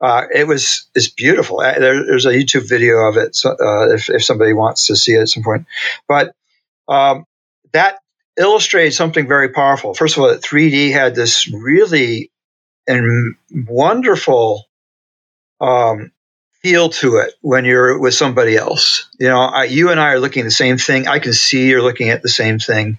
uh, 0.00 0.22
it 0.32 0.46
was 0.46 0.88
it's 0.94 1.08
beautiful. 1.08 1.58
Uh, 1.58 1.80
there, 1.80 2.06
there's 2.06 2.26
a 2.26 2.32
YouTube 2.32 2.68
video 2.68 2.98
of 3.08 3.16
it 3.16 3.34
so, 3.34 3.56
uh, 3.60 3.88
if, 3.92 4.08
if 4.08 4.22
somebody 4.22 4.52
wants 4.52 4.86
to 4.86 4.94
see 4.94 5.14
it 5.14 5.22
at 5.22 5.28
some 5.30 5.42
point. 5.42 5.66
But 6.06 6.32
um, 6.86 7.24
that 7.72 7.98
illustrated 8.38 8.92
something 8.92 9.26
very 9.26 9.48
powerful. 9.48 9.94
First 9.94 10.16
of 10.16 10.22
all, 10.22 10.28
3D 10.30 10.92
had 10.92 11.16
this 11.16 11.48
really 11.48 12.30
and 12.86 13.36
wonderful 13.50 14.64
um, 15.60 16.12
feel 16.62 16.88
to 16.88 17.16
it 17.18 17.34
when 17.40 17.64
you're 17.64 17.98
with 18.00 18.14
somebody 18.14 18.56
else. 18.56 19.08
You 19.18 19.28
know, 19.28 19.40
I, 19.40 19.64
you 19.64 19.90
and 19.90 20.00
I 20.00 20.12
are 20.12 20.20
looking 20.20 20.42
at 20.42 20.46
the 20.46 20.50
same 20.50 20.78
thing. 20.78 21.06
I 21.06 21.18
can 21.18 21.32
see 21.32 21.68
you're 21.68 21.82
looking 21.82 22.10
at 22.10 22.22
the 22.22 22.28
same 22.28 22.58
thing. 22.58 22.98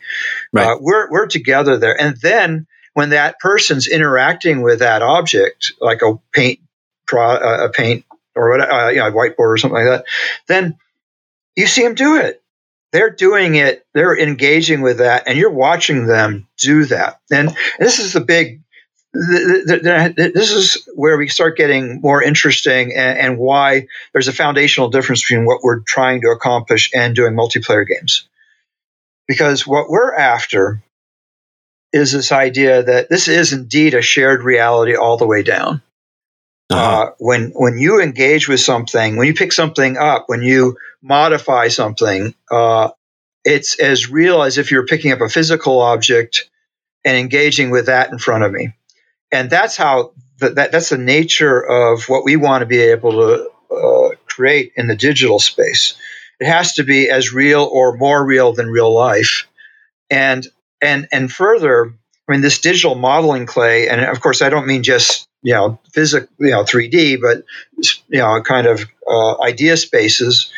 Right. 0.54 0.68
Uh, 0.68 0.78
we're 0.80 1.10
we're 1.10 1.28
together 1.28 1.78
there, 1.78 2.00
and 2.00 2.16
then 2.18 2.68
when 2.94 3.10
that 3.10 3.40
person's 3.40 3.88
interacting 3.88 4.62
with 4.62 4.80
that 4.80 5.02
object, 5.02 5.74
like 5.82 6.02
a 6.02 6.18
paint, 6.32 6.60
pro, 7.06 7.22
uh, 7.22 7.66
a 7.66 7.70
paint 7.70 8.06
or 8.36 8.52
what, 8.52 8.62
uh, 8.62 8.88
you 8.88 9.00
know, 9.00 9.08
a 9.08 9.12
whiteboard 9.12 9.36
or 9.38 9.58
something 9.58 9.86
like 9.86 10.00
that, 10.00 10.06
then 10.48 10.78
you 11.56 11.68
see 11.68 11.84
them 11.84 11.94
do 11.94 12.18
it. 12.18 12.42
They're 12.94 13.10
doing 13.10 13.56
it. 13.56 13.86
They're 13.94 14.18
engaging 14.18 14.82
with 14.82 15.00
that, 15.00 15.24
and 15.28 15.38
you're 15.38 15.52
watching 15.52 16.06
them 16.06 16.48
do 16.58 16.86
that. 16.86 17.20
And, 17.30 17.50
and 17.50 17.58
this 17.80 18.00
is 18.00 18.14
the 18.14 18.22
big 18.22 18.62
this 19.16 20.52
is 20.52 20.88
where 20.94 21.18
we 21.18 21.30
start 21.30 21.58
getting 21.58 22.02
more 22.02 22.22
interesting 22.22 22.94
and, 22.94 23.18
and, 23.18 23.38
why 23.38 23.88
there's 24.14 24.28
a 24.28 24.34
foundational 24.34 24.90
difference 24.90 25.22
between 25.22 25.46
what 25.46 25.64
we're 25.64 25.80
trying 25.82 26.22
to 26.22 26.28
accomplish 26.28 26.92
and 26.94 27.16
doing 27.16 27.34
multiplayer 27.34 27.88
games. 27.88 28.28
Because 29.28 29.66
what 29.66 29.90
we're 29.90 30.14
after 30.14 30.84
is 31.94 32.12
this 32.12 32.32
idea 32.32 32.84
that 32.84 33.10
this 33.10 33.28
is 33.28 33.54
indeed 33.54 33.94
a 33.94 34.02
shared 34.02 34.44
reality 34.44 34.96
all 34.96 35.18
the 35.18 35.28
way 35.28 35.44
down. 35.44 35.82
Uh-huh. 36.70 36.82
Uh, 36.82 37.12
when 37.20 37.52
when 37.52 37.78
you 37.78 38.02
engage 38.02 38.48
with 38.50 38.60
something, 38.60 39.18
when 39.18 39.28
you 39.28 39.34
pick 39.34 39.54
something 39.54 39.98
up, 39.98 40.26
when 40.28 40.42
you 40.42 40.78
modify 41.02 41.70
something, 41.70 42.34
uh, 42.52 42.90
it's 43.44 43.80
as 43.80 44.10
real 44.10 44.42
as 44.42 44.58
if 44.58 44.72
you're 44.72 44.88
picking 44.88 45.12
up 45.12 45.22
a 45.22 45.30
physical 45.30 45.80
object 45.80 46.50
and 47.06 47.16
engaging 47.18 47.70
with 47.70 47.86
that 47.86 48.12
in 48.12 48.18
front 48.18 48.44
of 48.44 48.52
me 48.52 48.74
and 49.32 49.50
that's 49.50 49.78
how 49.78 50.12
the, 50.40 50.52
that 50.52 50.72
that's 50.72 50.90
the 50.90 50.98
nature 50.98 51.60
of 51.60 52.04
what 52.10 52.24
we 52.24 52.36
want 52.36 52.62
to 52.62 52.66
be 52.66 52.80
able 52.80 53.12
to 53.12 53.50
uh, 53.76 54.16
create 54.26 54.74
in 54.76 54.88
the 54.88 54.96
digital 54.96 55.40
space. 55.40 55.98
It 56.40 56.48
has 56.48 56.74
to 56.74 56.84
be 56.84 57.10
as 57.10 57.34
real 57.34 57.64
or 57.64 57.96
more 57.96 58.26
real 58.26 58.54
than 58.54 58.70
real 58.70 58.94
life, 58.94 59.48
and 60.10 60.46
and 60.82 61.08
and 61.12 61.32
further, 61.32 61.94
I 62.28 62.32
mean, 62.32 62.42
this 62.42 62.60
digital 62.60 62.96
modeling 62.96 63.46
clay, 63.46 63.88
and 63.88 64.02
of 64.02 64.20
course, 64.22 64.42
I 64.42 64.50
don't 64.50 64.68
mean 64.68 64.84
just 64.84 65.28
you 65.42 65.54
know 65.54 65.80
physical, 65.94 66.28
you 66.40 66.52
know, 66.52 66.64
3D, 66.64 67.22
but 67.22 67.44
you 68.10 68.20
know, 68.20 68.42
kind 68.42 68.68
of 68.68 68.86
uh, 69.08 69.42
idea 69.42 69.78
spaces. 69.78 70.52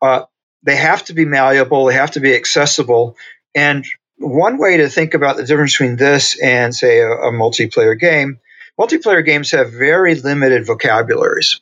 Uh, 0.00 0.24
they 0.64 0.76
have 0.76 1.04
to 1.04 1.12
be 1.12 1.24
malleable. 1.24 1.86
They 1.86 1.94
have 1.94 2.12
to 2.12 2.20
be 2.20 2.34
accessible, 2.34 3.16
and 3.54 3.84
one 4.22 4.58
way 4.58 4.78
to 4.78 4.88
think 4.88 5.14
about 5.14 5.36
the 5.36 5.44
difference 5.44 5.72
between 5.72 5.96
this 5.96 6.40
and, 6.40 6.74
say, 6.74 7.00
a, 7.00 7.10
a 7.10 7.32
multiplayer 7.32 7.98
game, 7.98 8.40
multiplayer 8.80 9.24
games 9.24 9.50
have 9.50 9.72
very 9.72 10.14
limited 10.14 10.66
vocabularies. 10.66 11.60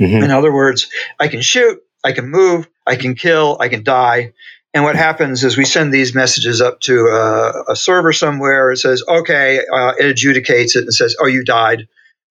Mm-hmm. 0.00 0.24
In 0.24 0.30
other 0.30 0.52
words, 0.52 0.90
I 1.18 1.28
can 1.28 1.40
shoot, 1.40 1.80
I 2.02 2.12
can 2.12 2.28
move, 2.28 2.68
I 2.86 2.96
can 2.96 3.14
kill, 3.14 3.56
I 3.60 3.68
can 3.68 3.84
die. 3.84 4.32
And 4.74 4.82
what 4.82 4.96
happens 4.96 5.44
is 5.44 5.56
we 5.56 5.64
send 5.64 5.94
these 5.94 6.14
messages 6.16 6.60
up 6.60 6.80
to 6.80 7.06
a, 7.06 7.72
a 7.72 7.76
server 7.76 8.12
somewhere. 8.12 8.72
It 8.72 8.78
says, 8.78 9.04
okay, 9.08 9.60
uh, 9.72 9.92
it 9.98 10.16
adjudicates 10.16 10.74
it 10.74 10.82
and 10.82 10.92
says, 10.92 11.16
oh, 11.20 11.26
you 11.26 11.44
died, 11.44 11.86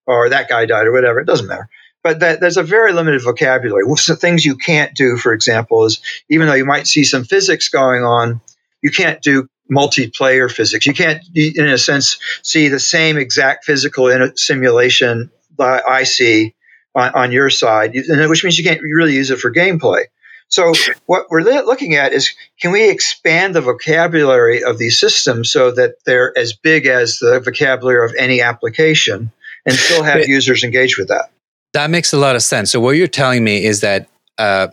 or 0.05 0.29
that 0.29 0.49
guy 0.49 0.65
died, 0.65 0.87
or 0.87 0.91
whatever. 0.91 1.21
It 1.21 1.25
doesn't 1.25 1.47
matter. 1.47 1.69
But 2.03 2.19
that, 2.19 2.41
there's 2.41 2.57
a 2.57 2.63
very 2.63 2.91
limited 2.91 3.23
vocabulary. 3.23 3.85
Well, 3.85 3.95
some 3.95 4.17
things 4.17 4.43
you 4.43 4.57
can't 4.57 4.93
do, 4.93 5.15
for 5.15 5.31
example, 5.31 5.85
is 5.85 6.01
even 6.27 6.47
though 6.47 6.53
you 6.53 6.65
might 6.65 6.85
see 6.85 7.05
some 7.05 7.23
physics 7.23 7.69
going 7.69 8.03
on, 8.03 8.41
you 8.81 8.91
can't 8.91 9.21
do 9.21 9.47
multiplayer 9.71 10.51
physics. 10.51 10.85
You 10.85 10.93
can't, 10.93 11.23
in 11.35 11.67
a 11.67 11.77
sense, 11.77 12.17
see 12.41 12.67
the 12.67 12.79
same 12.79 13.17
exact 13.17 13.65
physical 13.65 14.11
simulation 14.35 15.31
that 15.57 15.87
I 15.87 16.03
see 16.03 16.53
on, 16.95 17.13
on 17.13 17.31
your 17.31 17.49
side, 17.49 17.93
which 17.93 18.43
means 18.43 18.57
you 18.57 18.63
can't 18.63 18.81
really 18.81 19.13
use 19.13 19.31
it 19.31 19.39
for 19.39 19.51
gameplay. 19.51 20.05
So 20.47 20.73
what 21.05 21.27
we're 21.29 21.41
looking 21.41 21.95
at 21.95 22.13
is 22.13 22.33
can 22.61 22.71
we 22.71 22.89
expand 22.89 23.55
the 23.55 23.61
vocabulary 23.61 24.63
of 24.63 24.77
these 24.77 24.99
systems 24.99 25.51
so 25.51 25.71
that 25.71 25.95
they're 26.05 26.37
as 26.37 26.53
big 26.53 26.85
as 26.85 27.19
the 27.19 27.39
vocabulary 27.39 28.05
of 28.05 28.15
any 28.17 28.41
application 28.41 29.31
and 29.65 29.75
still 29.75 30.03
have 30.03 30.27
users 30.27 30.63
engage 30.63 30.97
with 30.97 31.07
that? 31.07 31.31
That 31.73 31.89
makes 31.89 32.13
a 32.13 32.17
lot 32.17 32.35
of 32.35 32.43
sense. 32.43 32.71
So 32.71 32.79
what 32.79 32.91
you're 32.91 33.07
telling 33.07 33.43
me 33.43 33.65
is 33.65 33.81
that 33.81 34.07
uh, 34.37 34.67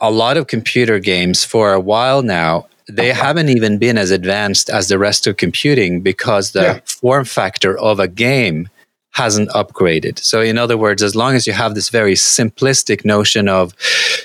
a 0.00 0.10
lot 0.10 0.36
of 0.36 0.48
computer 0.48 0.98
games 0.98 1.44
for 1.44 1.72
a 1.72 1.80
while 1.80 2.22
now 2.22 2.66
they 2.88 3.10
uh-huh. 3.10 3.22
haven't 3.22 3.50
even 3.50 3.78
been 3.78 3.98
as 3.98 4.10
advanced 4.10 4.70
as 4.70 4.88
the 4.88 4.98
rest 4.98 5.26
of 5.26 5.36
computing 5.36 6.00
because 6.00 6.52
the 6.52 6.62
yeah. 6.62 6.80
form 6.84 7.24
factor 7.24 7.78
of 7.78 8.00
a 8.00 8.08
game 8.08 8.68
hasn't 9.12 9.48
upgraded. 9.50 10.18
So 10.18 10.40
in 10.40 10.58
other 10.58 10.76
words, 10.76 11.02
as 11.02 11.14
long 11.14 11.34
as 11.34 11.46
you 11.46 11.52
have 11.52 11.74
this 11.74 11.88
very 11.88 12.14
simplistic 12.14 13.04
notion 13.04 13.48
of 13.48 13.74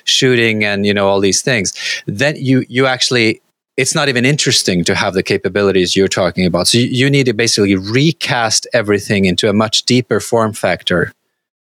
shooting 0.06 0.64
and 0.64 0.86
you 0.86 0.94
know 0.94 1.08
all 1.08 1.20
these 1.20 1.42
things, 1.42 1.74
then 2.06 2.36
you 2.36 2.66
you 2.70 2.86
actually 2.86 3.42
it's 3.76 3.96
not 3.96 4.08
even 4.08 4.24
interesting 4.24 4.84
to 4.84 4.94
have 4.94 5.14
the 5.14 5.24
capabilities 5.24 5.96
you're 5.96 6.08
talking 6.08 6.46
about. 6.46 6.68
So 6.68 6.78
you, 6.78 6.86
you 6.86 7.10
need 7.10 7.26
to 7.26 7.34
basically 7.34 7.76
recast 7.76 8.68
everything 8.72 9.26
into 9.26 9.50
a 9.50 9.54
much 9.54 9.84
deeper 9.84 10.20
form 10.20 10.54
factor 10.54 11.12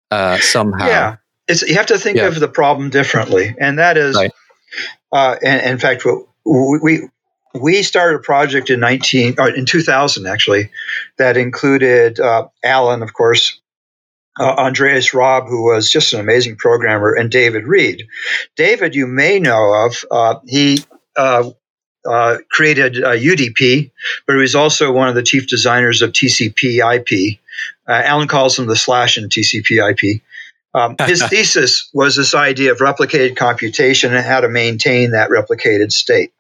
uh, 0.09 0.39
somehow. 0.39 0.87
Yeah, 0.87 1.15
it's, 1.47 1.61
you 1.61 1.75
have 1.75 1.85
to 1.87 1.99
think 1.99 2.17
yeah. 2.17 2.27
of 2.27 2.39
the 2.39 2.47
problem 2.47 2.89
differently, 2.89 3.55
and 3.59 3.77
that 3.77 3.95
is, 3.95 4.15
right. 4.15 4.31
uh, 5.11 5.35
and, 5.43 5.61
and 5.61 5.71
in 5.73 5.77
fact, 5.77 6.03
what 6.03 6.28
we 6.49 7.09
we 7.53 7.83
started 7.83 8.17
a 8.17 8.19
project 8.19 8.69
in 8.69 8.79
19 8.79 9.35
uh, 9.39 9.45
in 9.55 9.65
2000 9.65 10.27
actually 10.27 10.69
that 11.17 11.37
included 11.37 12.19
uh, 12.19 12.47
Alan, 12.63 13.01
of 13.01 13.13
course, 13.13 13.59
uh, 14.39 14.55
Andreas 14.57 15.13
Raab, 15.13 15.47
who 15.47 15.63
was 15.63 15.91
just 15.91 16.13
an 16.13 16.19
amazing 16.19 16.55
programmer, 16.55 17.13
and 17.13 17.29
David 17.29 17.65
Reed. 17.65 18.07
David, 18.55 18.95
you 18.95 19.07
may 19.07 19.39
know 19.39 19.85
of. 19.85 20.05
Uh, 20.09 20.39
he 20.45 20.83
uh, 21.17 21.49
uh, 22.09 22.37
created 22.49 22.93
UDP, 22.93 23.91
but 24.25 24.33
he 24.33 24.39
was 24.39 24.55
also 24.55 24.91
one 24.91 25.09
of 25.09 25.15
the 25.15 25.23
chief 25.23 25.47
designers 25.47 26.01
of 26.01 26.13
TCP/IP. 26.13 27.39
Alan 27.87 28.27
calls 28.27 28.57
him 28.57 28.67
the 28.67 28.75
slash 28.75 29.17
in 29.17 29.27
TCP/IP. 29.27 30.21
Um, 30.73 30.95
his 31.01 31.21
thesis 31.29 31.89
was 31.93 32.15
this 32.15 32.33
idea 32.35 32.71
of 32.71 32.77
replicated 32.77 33.35
computation 33.35 34.13
and 34.13 34.25
how 34.25 34.39
to 34.39 34.47
maintain 34.47 35.11
that 35.11 35.29
replicated 35.29 35.91
state. 35.91 36.31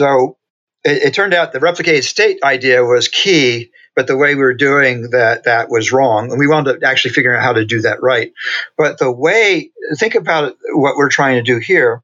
So 0.00 0.36
it, 0.84 1.02
it, 1.02 1.14
turned 1.14 1.34
out 1.34 1.52
the 1.52 1.58
replicated 1.58 2.04
state 2.04 2.42
idea 2.42 2.84
was 2.84 3.08
key, 3.08 3.70
but 3.96 4.06
the 4.06 4.16
way 4.16 4.34
we 4.34 4.42
were 4.42 4.54
doing 4.54 5.10
that 5.10 5.44
that 5.44 5.68
was 5.70 5.92
wrong, 5.92 6.30
and 6.30 6.38
we 6.38 6.46
wound 6.46 6.68
up 6.68 6.82
actually 6.84 7.14
figuring 7.14 7.36
out 7.36 7.42
how 7.42 7.52
to 7.54 7.64
do 7.64 7.82
that 7.82 8.02
right. 8.02 8.32
But 8.76 8.98
the 8.98 9.10
way 9.10 9.70
think 9.96 10.14
about 10.14 10.56
what 10.72 10.96
we're 10.96 11.10
trying 11.10 11.36
to 11.36 11.42
do 11.42 11.58
here. 11.58 12.02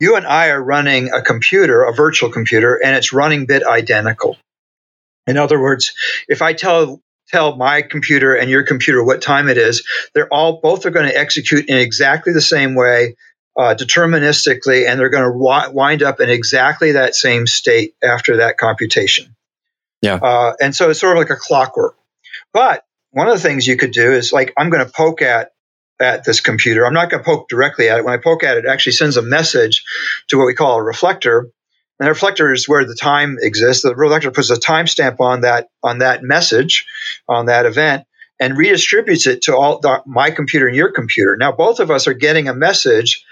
You 0.00 0.14
and 0.14 0.24
I 0.24 0.50
are 0.50 0.62
running 0.62 1.10
a 1.12 1.22
computer, 1.22 1.82
a 1.82 1.92
virtual 1.92 2.30
computer, 2.30 2.76
and 2.76 2.94
it's 2.94 3.12
running 3.12 3.46
bit 3.46 3.66
identical. 3.66 4.36
In 5.26 5.36
other 5.36 5.60
words, 5.60 5.92
if 6.28 6.40
I 6.40 6.52
tell 6.52 7.02
tell 7.28 7.56
my 7.56 7.82
computer 7.82 8.34
and 8.34 8.48
your 8.48 8.62
computer 8.62 9.04
what 9.04 9.20
time 9.20 9.48
it 9.48 9.58
is, 9.58 9.86
they're 10.14 10.32
all 10.32 10.60
both 10.60 10.86
are 10.86 10.90
going 10.90 11.08
to 11.08 11.18
execute 11.18 11.68
in 11.68 11.76
exactly 11.76 12.32
the 12.32 12.40
same 12.40 12.74
way 12.74 13.16
uh, 13.58 13.74
deterministically, 13.74 14.88
and 14.88 14.98
they're 15.00 15.10
going 15.10 15.24
to 15.24 15.36
wi- 15.36 15.68
wind 15.68 16.02
up 16.02 16.20
in 16.20 16.30
exactly 16.30 16.92
that 16.92 17.16
same 17.16 17.46
state 17.46 17.94
after 18.02 18.36
that 18.36 18.56
computation. 18.56 19.34
Yeah. 20.00 20.14
Uh, 20.14 20.52
and 20.60 20.74
so 20.74 20.90
it's 20.90 21.00
sort 21.00 21.16
of 21.16 21.20
like 21.20 21.30
a 21.30 21.36
clockwork. 21.36 21.96
But 22.52 22.84
one 23.10 23.28
of 23.28 23.34
the 23.34 23.42
things 23.42 23.66
you 23.66 23.76
could 23.76 23.90
do 23.90 24.12
is 24.12 24.32
like, 24.32 24.54
I'm 24.56 24.70
going 24.70 24.86
to 24.86 24.92
poke 24.92 25.22
at 25.22 25.50
at 26.00 26.22
this 26.22 26.40
computer. 26.40 26.86
I'm 26.86 26.94
not 26.94 27.10
going 27.10 27.24
to 27.24 27.28
poke 27.28 27.48
directly 27.48 27.88
at 27.88 27.98
it. 27.98 28.04
When 28.04 28.14
I 28.14 28.22
poke 28.22 28.44
at 28.44 28.56
it, 28.56 28.64
it 28.64 28.68
actually 28.68 28.92
sends 28.92 29.16
a 29.16 29.22
message 29.22 29.82
to 30.28 30.38
what 30.38 30.46
we 30.46 30.54
call 30.54 30.78
a 30.78 30.82
reflector. 30.82 31.50
And 31.98 32.06
the 32.06 32.10
reflector 32.10 32.52
is 32.52 32.68
where 32.68 32.84
the 32.84 32.94
time 32.94 33.36
exists. 33.40 33.82
The 33.82 33.96
reflector 33.96 34.30
puts 34.30 34.50
a 34.50 34.54
timestamp 34.54 35.18
on 35.18 35.40
that 35.40 35.66
on 35.82 35.98
that 35.98 36.22
message, 36.22 36.86
on 37.26 37.46
that 37.46 37.66
event, 37.66 38.04
and 38.38 38.56
redistributes 38.56 39.26
it 39.26 39.42
to 39.42 39.56
all 39.56 39.80
the, 39.80 40.00
my 40.06 40.30
computer 40.30 40.68
and 40.68 40.76
your 40.76 40.92
computer. 40.92 41.36
Now, 41.36 41.50
both 41.50 41.80
of 41.80 41.90
us 41.90 42.06
are 42.06 42.14
getting 42.14 42.48
a 42.48 42.54
message 42.54 43.24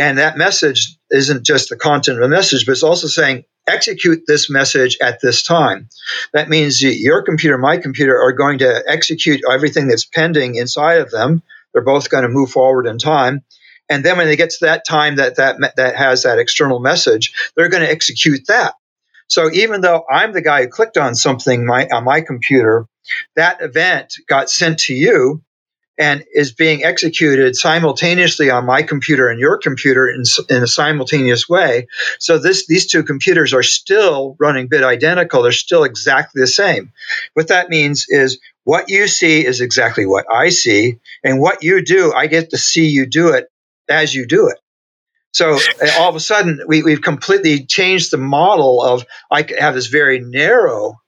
and 0.00 0.16
that 0.16 0.38
message 0.38 0.96
isn't 1.10 1.44
just 1.44 1.68
the 1.68 1.76
content 1.76 2.16
of 2.16 2.22
the 2.22 2.34
message, 2.34 2.64
but 2.64 2.72
it's 2.72 2.82
also 2.82 3.06
saying, 3.06 3.44
execute 3.68 4.22
this 4.26 4.48
message 4.48 4.96
at 5.02 5.20
this 5.20 5.42
time. 5.42 5.90
That 6.32 6.48
means 6.48 6.82
your 6.82 7.22
computer, 7.22 7.58
my 7.58 7.76
computer 7.76 8.18
are 8.18 8.32
going 8.32 8.58
to 8.60 8.82
execute 8.88 9.42
everything 9.48 9.88
that's 9.88 10.06
pending 10.06 10.54
inside 10.54 11.02
of 11.02 11.10
them. 11.10 11.42
They're 11.72 11.84
both 11.84 12.08
going 12.08 12.22
to 12.22 12.30
move 12.30 12.50
forward 12.50 12.86
in 12.86 12.96
time. 12.96 13.42
And 13.90 14.02
then 14.02 14.16
when 14.16 14.26
they 14.26 14.36
get 14.36 14.50
to 14.50 14.64
that 14.64 14.86
time 14.86 15.16
that 15.16 15.36
that, 15.36 15.58
that 15.76 15.96
has 15.96 16.22
that 16.22 16.38
external 16.38 16.80
message, 16.80 17.52
they're 17.54 17.68
going 17.68 17.82
to 17.82 17.90
execute 17.90 18.46
that. 18.48 18.74
So 19.28 19.50
even 19.52 19.82
though 19.82 20.04
I'm 20.10 20.32
the 20.32 20.40
guy 20.40 20.62
who 20.62 20.68
clicked 20.68 20.96
on 20.96 21.14
something 21.14 21.66
my, 21.66 21.86
on 21.92 22.04
my 22.04 22.22
computer, 22.22 22.86
that 23.36 23.60
event 23.60 24.14
got 24.26 24.48
sent 24.48 24.78
to 24.80 24.94
you 24.94 25.42
and 26.00 26.24
is 26.32 26.52
being 26.52 26.82
executed 26.82 27.54
simultaneously 27.54 28.48
on 28.50 28.64
my 28.64 28.82
computer 28.82 29.28
and 29.28 29.38
your 29.38 29.58
computer 29.58 30.08
in, 30.08 30.22
in 30.48 30.62
a 30.62 30.66
simultaneous 30.66 31.46
way. 31.46 31.86
So 32.18 32.38
this 32.38 32.66
these 32.66 32.86
two 32.86 33.02
computers 33.02 33.52
are 33.52 33.62
still 33.62 34.34
running 34.40 34.66
bit 34.66 34.82
identical. 34.82 35.42
They're 35.42 35.52
still 35.52 35.84
exactly 35.84 36.40
the 36.40 36.46
same. 36.46 36.90
What 37.34 37.48
that 37.48 37.68
means 37.68 38.06
is 38.08 38.40
what 38.64 38.88
you 38.88 39.08
see 39.08 39.44
is 39.44 39.60
exactly 39.60 40.06
what 40.06 40.24
I 40.32 40.48
see, 40.48 40.98
and 41.22 41.38
what 41.38 41.62
you 41.62 41.84
do, 41.84 42.12
I 42.14 42.26
get 42.26 42.50
to 42.50 42.58
see 42.58 42.86
you 42.86 43.06
do 43.06 43.34
it 43.34 43.48
as 43.88 44.14
you 44.14 44.26
do 44.26 44.48
it. 44.48 44.58
So 45.32 45.58
eh, 45.82 45.90
all 45.98 46.08
of 46.08 46.16
a 46.16 46.20
sudden, 46.20 46.60
we, 46.66 46.82
we've 46.82 47.02
completely 47.02 47.64
changed 47.66 48.10
the 48.10 48.18
model 48.18 48.82
of 48.82 49.04
I 49.30 49.46
have 49.58 49.74
this 49.74 49.86
very 49.86 50.20
narrow 50.20 51.00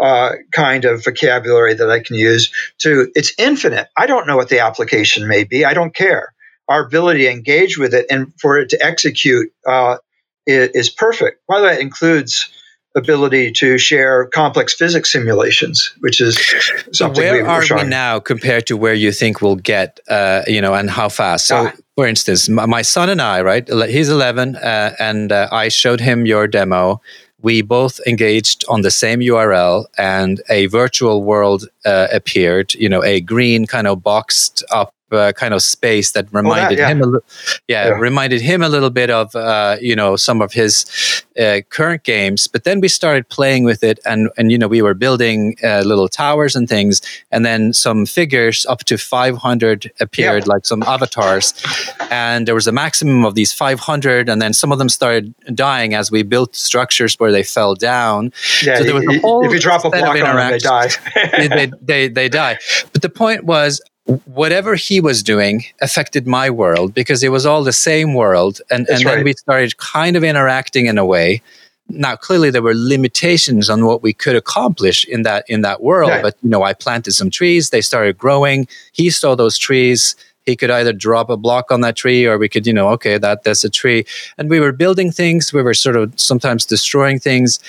uh, 0.00 0.32
kind 0.52 0.84
of 0.84 1.04
vocabulary 1.04 1.74
that 1.74 1.90
I 1.90 2.00
can 2.00 2.16
use 2.16 2.52
to 2.78 3.10
it's 3.14 3.32
infinite. 3.38 3.88
I 3.96 4.06
don't 4.06 4.26
know 4.26 4.36
what 4.36 4.48
the 4.48 4.60
application 4.60 5.28
may 5.28 5.44
be. 5.44 5.64
I 5.64 5.74
don't 5.74 5.94
care. 5.94 6.32
Our 6.68 6.86
ability 6.86 7.24
to 7.24 7.30
engage 7.30 7.76
with 7.76 7.92
it 7.92 8.06
and 8.10 8.32
for 8.40 8.58
it 8.58 8.70
to 8.70 8.84
execute 8.84 9.52
uh, 9.66 9.98
is, 10.46 10.88
perfect. 10.88 11.42
By 11.46 11.60
the 11.60 11.66
way, 11.66 11.74
it 11.74 11.80
includes 11.80 12.48
ability 12.94 13.52
to 13.52 13.78
share 13.78 14.26
complex 14.26 14.74
physics 14.74 15.10
simulations, 15.12 15.92
which 16.00 16.20
is 16.20 16.36
something. 16.92 16.94
So 16.94 17.10
where 17.10 17.34
we 17.34 17.40
are 17.40 17.64
we 17.76 17.84
now 17.84 18.20
compared 18.20 18.66
to 18.66 18.76
where 18.76 18.94
you 18.94 19.12
think 19.12 19.40
we'll 19.40 19.56
get? 19.56 20.00
Uh, 20.08 20.42
you 20.46 20.60
know, 20.60 20.74
and 20.74 20.90
how 20.90 21.08
fast? 21.08 21.46
So, 21.46 21.68
ah. 21.68 21.72
for 21.96 22.06
instance, 22.06 22.48
my 22.48 22.82
son 22.82 23.08
and 23.08 23.20
I, 23.20 23.42
right? 23.42 23.68
He's 23.88 24.08
11, 24.08 24.56
uh, 24.56 24.94
and 24.98 25.32
uh, 25.32 25.48
I 25.50 25.68
showed 25.68 26.00
him 26.00 26.26
your 26.26 26.46
demo 26.46 27.00
we 27.42 27.60
both 27.60 28.00
engaged 28.06 28.64
on 28.68 28.82
the 28.82 28.90
same 28.90 29.20
URL 29.20 29.86
and 29.98 30.40
a 30.48 30.66
virtual 30.66 31.22
world 31.22 31.68
uh, 31.84 32.06
appeared, 32.12 32.74
you 32.74 32.88
know, 32.88 33.02
a 33.02 33.20
green 33.20 33.66
kind 33.66 33.86
of 33.86 34.02
boxed 34.02 34.64
up 34.70 34.94
uh, 35.12 35.32
kind 35.32 35.54
of 35.54 35.62
space 35.62 36.12
that 36.12 36.26
reminded 36.32 36.64
oh, 36.64 36.68
that, 36.68 36.78
yeah. 36.78 36.88
him, 36.88 37.00
a 37.02 37.06
li- 37.06 37.20
yeah, 37.68 37.86
yeah, 37.86 37.90
reminded 37.92 38.40
him 38.40 38.62
a 38.62 38.68
little 38.68 38.90
bit 38.90 39.10
of 39.10 39.34
uh, 39.34 39.76
you 39.80 39.96
know 39.96 40.16
some 40.16 40.40
of 40.42 40.52
his 40.52 40.86
uh, 41.38 41.60
current 41.70 42.02
games. 42.02 42.46
But 42.46 42.64
then 42.64 42.80
we 42.80 42.88
started 42.88 43.28
playing 43.28 43.64
with 43.64 43.82
it, 43.82 43.98
and 44.04 44.30
and 44.36 44.50
you 44.50 44.58
know 44.58 44.68
we 44.68 44.82
were 44.82 44.94
building 44.94 45.56
uh, 45.62 45.82
little 45.84 46.08
towers 46.08 46.56
and 46.56 46.68
things, 46.68 47.02
and 47.30 47.44
then 47.44 47.72
some 47.72 48.06
figures 48.06 48.66
up 48.66 48.84
to 48.84 48.98
500 48.98 49.92
appeared, 50.00 50.44
yeah. 50.44 50.52
like 50.52 50.66
some 50.66 50.82
avatars, 50.82 51.54
and 52.10 52.46
there 52.46 52.54
was 52.54 52.66
a 52.66 52.72
maximum 52.72 53.24
of 53.24 53.34
these 53.34 53.52
500, 53.52 54.28
and 54.28 54.40
then 54.40 54.52
some 54.52 54.72
of 54.72 54.78
them 54.78 54.88
started 54.88 55.34
dying 55.54 55.94
as 55.94 56.10
we 56.10 56.22
built 56.22 56.54
structures 56.54 57.18
where 57.18 57.32
they 57.32 57.42
fell 57.42 57.74
down. 57.74 58.32
Yeah, 58.62 58.78
so 58.78 58.84
there 58.84 58.94
was 58.94 59.06
a 59.08 59.18
whole 59.20 59.44
if 59.44 59.52
you 59.52 59.60
drop 59.60 59.84
a 59.84 59.90
block 59.90 60.16
on 60.16 60.36
them, 60.36 60.50
they 60.50 60.58
die. 60.58 60.88
they, 61.38 61.70
they, 61.80 62.08
they 62.08 62.28
die. 62.28 62.58
But 62.92 63.02
the 63.02 63.08
point 63.08 63.44
was, 63.44 63.80
whatever 64.24 64.74
he 64.74 65.00
was 65.00 65.22
doing 65.22 65.64
affected 65.80 66.26
my 66.26 66.50
world 66.50 66.92
because 66.92 67.22
it 67.22 67.30
was 67.30 67.46
all 67.46 67.62
the 67.62 67.72
same 67.72 68.14
world. 68.14 68.60
And, 68.70 68.88
and 68.88 69.04
then 69.04 69.24
we 69.24 69.32
started 69.34 69.76
kind 69.78 70.16
of 70.16 70.24
interacting 70.24 70.86
in 70.86 70.98
a 70.98 71.06
way. 71.06 71.40
Now 71.88 72.16
clearly 72.16 72.50
there 72.50 72.62
were 72.62 72.74
limitations 72.74 73.70
on 73.70 73.84
what 73.84 74.02
we 74.02 74.12
could 74.12 74.34
accomplish 74.34 75.04
in 75.04 75.22
that 75.22 75.44
in 75.48 75.62
that 75.62 75.82
world 75.82 76.10
but 76.22 76.36
you 76.42 76.48
know 76.48 76.62
i 76.62 76.72
planted 76.72 77.12
some 77.12 77.30
trees. 77.30 77.70
They 77.70 77.80
started 77.80 78.16
growing. 78.18 78.66
He 78.92 79.10
saw 79.10 79.34
those 79.34 79.58
trees. 79.58 80.16
He 80.46 80.56
could 80.56 80.70
either 80.70 80.92
drop 80.92 81.28
a 81.30 81.36
block 81.36 81.70
on 81.70 81.82
that 81.82 81.96
tree 81.96 82.24
or 82.26 82.38
we 82.38 82.48
could 82.48 82.66
you 82.66 82.72
know 82.72 82.88
okay 82.90 83.18
that 83.18 83.44
that's 83.44 83.64
a 83.64 83.70
tree. 83.70 84.04
And 84.38 84.48
we 84.48 84.58
were 84.58 84.72
building 84.72 85.12
things. 85.12 85.52
We 85.52 85.62
were 85.62 85.74
sort 85.74 85.96
of 85.96 86.18
sometimes 86.18 86.64
destroying 86.64 87.18
things. 87.18 87.60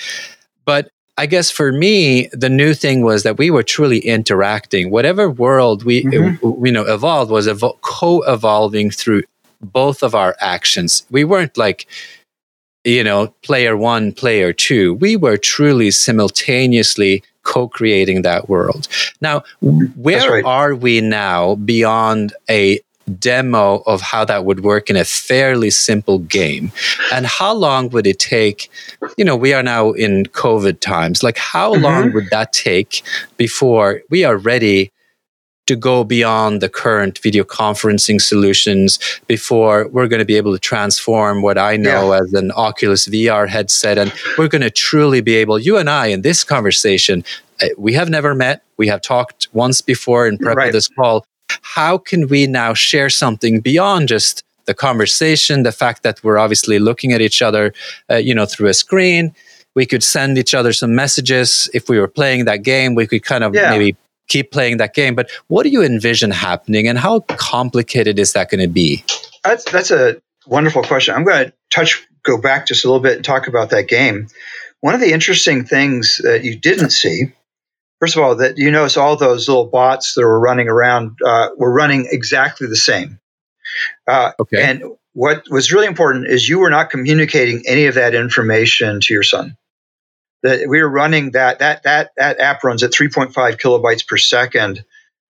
But 0.64 0.90
I 1.16 1.26
guess 1.26 1.50
for 1.50 1.72
me, 1.72 2.28
the 2.32 2.48
new 2.48 2.74
thing 2.74 3.02
was 3.02 3.22
that 3.22 3.38
we 3.38 3.50
were 3.50 3.62
truly 3.62 3.98
interacting. 3.98 4.90
Whatever 4.90 5.30
world 5.30 5.84
we 5.84 6.04
mm-hmm. 6.04 6.64
you 6.64 6.72
know 6.72 6.82
evolved 6.82 7.30
was 7.30 7.46
evo- 7.46 7.80
co-evolving 7.82 8.90
through 8.90 9.22
both 9.60 10.02
of 10.02 10.14
our 10.14 10.36
actions. 10.40 11.06
We 11.10 11.24
weren't 11.24 11.56
like 11.56 11.86
you 12.84 13.04
know 13.04 13.28
player 13.42 13.76
one, 13.76 14.12
player 14.12 14.52
two. 14.52 14.94
We 14.94 15.16
were 15.16 15.36
truly 15.36 15.90
simultaneously 15.92 17.22
co-creating 17.44 18.22
that 18.22 18.48
world. 18.48 18.88
Now, 19.20 19.44
where 19.60 20.30
right. 20.30 20.44
are 20.44 20.74
we 20.74 21.00
now 21.00 21.54
beyond 21.56 22.32
a 22.50 22.80
demo 23.18 23.82
of 23.86 24.00
how 24.00 24.24
that 24.24 24.44
would 24.44 24.60
work 24.60 24.88
in 24.88 24.96
a 24.96 25.04
fairly 25.04 25.70
simple 25.70 26.18
game 26.18 26.72
and 27.12 27.26
how 27.26 27.52
long 27.52 27.88
would 27.90 28.06
it 28.06 28.18
take 28.18 28.70
you 29.18 29.24
know 29.24 29.36
we 29.36 29.52
are 29.52 29.62
now 29.62 29.92
in 29.92 30.24
covid 30.26 30.80
times 30.80 31.22
like 31.22 31.36
how 31.36 31.74
mm-hmm. 31.74 31.84
long 31.84 32.12
would 32.12 32.28
that 32.30 32.52
take 32.52 33.02
before 33.36 34.00
we 34.10 34.24
are 34.24 34.36
ready 34.36 34.90
to 35.66 35.76
go 35.76 36.04
beyond 36.04 36.60
the 36.60 36.68
current 36.68 37.18
video 37.18 37.42
conferencing 37.42 38.20
solutions 38.20 38.98
before 39.26 39.88
we're 39.88 40.08
going 40.08 40.18
to 40.18 40.26
be 40.26 40.36
able 40.36 40.52
to 40.52 40.58
transform 40.58 41.42
what 41.42 41.56
I 41.56 41.76
know 41.76 42.12
yeah. 42.12 42.20
as 42.20 42.34
an 42.34 42.52
Oculus 42.52 43.08
VR 43.08 43.48
headset. 43.48 43.96
And 43.96 44.12
we're 44.36 44.48
going 44.48 44.62
to 44.62 44.70
truly 44.70 45.20
be 45.20 45.36
able, 45.36 45.58
you 45.58 45.78
and 45.78 45.88
I 45.88 46.08
in 46.08 46.22
this 46.22 46.44
conversation, 46.44 47.24
uh, 47.62 47.68
we 47.78 47.94
have 47.94 48.10
never 48.10 48.34
met. 48.34 48.62
We 48.76 48.88
have 48.88 49.00
talked 49.00 49.48
once 49.52 49.80
before 49.80 50.26
in 50.26 50.36
prep 50.38 50.56
right. 50.56 50.66
of 50.66 50.72
this 50.72 50.88
call, 50.88 51.24
how 51.48 51.98
can 51.98 52.28
we 52.28 52.46
now 52.46 52.74
share 52.74 53.10
something 53.10 53.60
beyond 53.60 54.08
just 54.08 54.44
the 54.66 54.74
conversation, 54.74 55.62
the 55.62 55.72
fact 55.72 56.02
that 56.02 56.22
we're 56.24 56.38
obviously 56.38 56.78
looking 56.78 57.12
at 57.12 57.20
each 57.20 57.42
other, 57.42 57.72
uh, 58.10 58.16
you 58.16 58.34
know, 58.34 58.46
through 58.46 58.68
a 58.68 58.74
screen. 58.74 59.34
We 59.74 59.86
could 59.86 60.02
send 60.02 60.38
each 60.38 60.54
other 60.54 60.72
some 60.72 60.94
messages. 60.94 61.68
If 61.74 61.88
we 61.88 61.98
were 61.98 62.08
playing 62.08 62.44
that 62.44 62.62
game, 62.62 62.94
we 62.94 63.06
could 63.06 63.24
kind 63.24 63.44
of 63.44 63.54
yeah. 63.54 63.70
maybe 63.70 63.96
keep 64.28 64.52
playing 64.52 64.78
that 64.78 64.94
game. 64.94 65.14
But 65.14 65.30
what 65.48 65.64
do 65.64 65.68
you 65.68 65.82
envision 65.82 66.30
happening, 66.30 66.86
and 66.86 66.98
how 66.98 67.20
complicated 67.20 68.18
is 68.18 68.32
that 68.32 68.50
going 68.50 68.60
to 68.60 68.68
be? 68.68 69.04
That's 69.42 69.70
that's 69.70 69.90
a 69.90 70.20
wonderful 70.46 70.82
question. 70.82 71.14
I'm 71.14 71.24
going 71.24 71.46
to 71.46 71.52
touch, 71.70 72.06
go 72.22 72.40
back 72.40 72.66
just 72.66 72.84
a 72.84 72.88
little 72.88 73.02
bit 73.02 73.16
and 73.16 73.24
talk 73.24 73.48
about 73.48 73.70
that 73.70 73.88
game. 73.88 74.28
One 74.80 74.94
of 74.94 75.00
the 75.00 75.12
interesting 75.12 75.64
things 75.64 76.20
that 76.22 76.44
you 76.44 76.56
didn't 76.56 76.90
see 76.90 77.32
first 78.04 78.16
of 78.16 78.22
all, 78.22 78.36
that 78.36 78.58
you 78.58 78.70
notice 78.70 78.98
all 78.98 79.16
those 79.16 79.48
little 79.48 79.64
bots 79.64 80.12
that 80.12 80.20
were 80.20 80.38
running 80.38 80.68
around 80.68 81.16
uh, 81.24 81.48
were 81.56 81.72
running 81.72 82.06
exactly 82.10 82.66
the 82.66 82.76
same. 82.76 83.18
Uh, 84.06 84.32
okay. 84.38 84.62
And 84.62 84.82
what 85.14 85.44
was 85.48 85.72
really 85.72 85.86
important 85.86 86.26
is 86.26 86.46
you 86.46 86.58
were 86.58 86.68
not 86.68 86.90
communicating 86.90 87.62
any 87.66 87.86
of 87.86 87.94
that 87.94 88.14
information 88.14 89.00
to 89.00 89.14
your 89.14 89.22
son. 89.22 89.56
That 90.42 90.68
we 90.68 90.82
were 90.82 90.90
running 90.90 91.30
that 91.30 91.60
that 91.60 91.84
that 91.84 92.10
that 92.18 92.40
app 92.40 92.62
runs 92.62 92.82
at 92.82 92.90
3.5 92.90 93.32
kilobytes 93.32 94.06
per 94.06 94.18
second, 94.18 94.84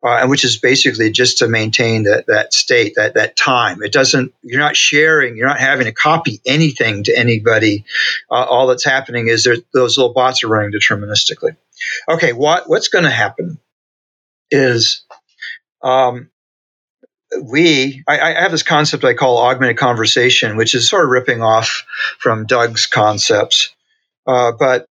uh, 0.05 0.19
and 0.21 0.29
which 0.29 0.45
is 0.45 0.57
basically 0.59 1.13
just 1.13 1.39
to 1.39 1.47
maintain 1.47 2.03
that 2.05 2.27
that 2.27 2.53
state 2.53 2.95
that 2.97 3.15
that 3.15 3.37
time. 3.37 3.85
It 3.85 3.93
doesn't. 3.93 4.35
You're 4.43 4.59
not 4.59 4.77
sharing. 4.77 5.37
You're 5.37 5.47
not 5.47 5.61
having 5.61 5.87
to 5.87 5.93
copy 5.93 6.41
anything 6.45 7.05
to 7.05 7.17
anybody. 7.17 7.85
Uh, 8.29 8.43
all 8.43 8.67
that's 8.67 8.85
happening 8.85 9.29
is 9.29 9.45
there, 9.45 9.59
those 9.73 9.97
little 9.97 10.13
bots 10.13 10.43
are 10.43 10.49
running 10.49 10.73
deterministically. 10.73 11.55
Okay, 12.09 12.33
what 12.33 12.69
what's 12.69 12.89
going 12.89 13.05
to 13.05 13.11
happen 13.11 13.59
is 14.51 15.05
um, 15.83 16.31
we 17.43 18.03
I, 18.07 18.21
I, 18.21 18.43
have 18.43 18.53
this 18.53 18.63
concept 18.63 19.05
I 19.05 19.15
call 19.15 19.39
augmented 19.39 19.77
conversation, 19.77 20.57
which 20.57 20.75
is 20.75 20.89
sort 20.89 21.05
of 21.05 21.11
ripping 21.11 21.43
off 21.43 21.85
from 22.19 22.47
Doug's 22.47 22.87
concepts. 22.87 23.75
Uh, 24.27 24.53
but 24.53 24.87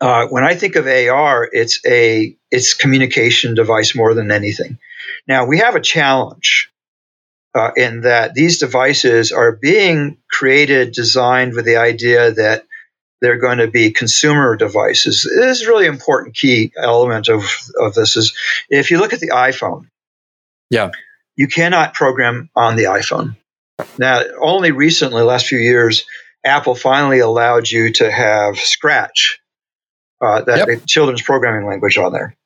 uh, 0.00 0.26
when 0.28 0.44
I 0.44 0.54
think 0.54 0.76
of 0.76 0.86
AR, 0.86 1.48
it's 1.50 1.84
a 1.86 2.36
it's 2.50 2.74
communication 2.74 3.54
device 3.54 3.94
more 3.94 4.14
than 4.14 4.30
anything. 4.30 4.78
Now 5.26 5.46
we 5.46 5.58
have 5.58 5.74
a 5.74 5.80
challenge 5.80 6.70
uh, 7.54 7.70
in 7.76 8.02
that 8.02 8.34
these 8.34 8.58
devices 8.58 9.32
are 9.32 9.52
being 9.52 10.18
created, 10.30 10.92
designed 10.92 11.54
with 11.54 11.64
the 11.64 11.76
idea 11.76 12.32
that 12.32 12.64
they're 13.20 13.38
going 13.38 13.58
to 13.58 13.68
be 13.68 13.90
consumer 13.90 14.56
devices. 14.56 15.22
This 15.22 15.60
is 15.60 15.66
really 15.66 15.86
important 15.86 16.36
key 16.36 16.72
element 16.76 17.28
of, 17.28 17.44
of 17.80 17.94
this 17.94 18.16
is 18.16 18.36
if 18.68 18.90
you 18.90 18.98
look 18.98 19.12
at 19.12 19.20
the 19.20 19.30
iPhone, 19.30 19.88
yeah, 20.70 20.90
you 21.36 21.48
cannot 21.48 21.94
program 21.94 22.50
on 22.54 22.76
the 22.76 22.84
iPhone. 22.84 23.36
Now, 23.98 24.22
only 24.40 24.72
recently, 24.72 25.22
last 25.22 25.46
few 25.46 25.58
years, 25.58 26.04
Apple 26.44 26.74
finally 26.74 27.20
allowed 27.20 27.70
you 27.70 27.92
to 27.94 28.10
have 28.10 28.58
Scratch, 28.58 29.40
uh, 30.20 30.42
that 30.42 30.68
yep. 30.68 30.80
children's 30.86 31.22
programming 31.22 31.68
language 31.68 31.96
on 31.96 32.12
there. 32.12 32.36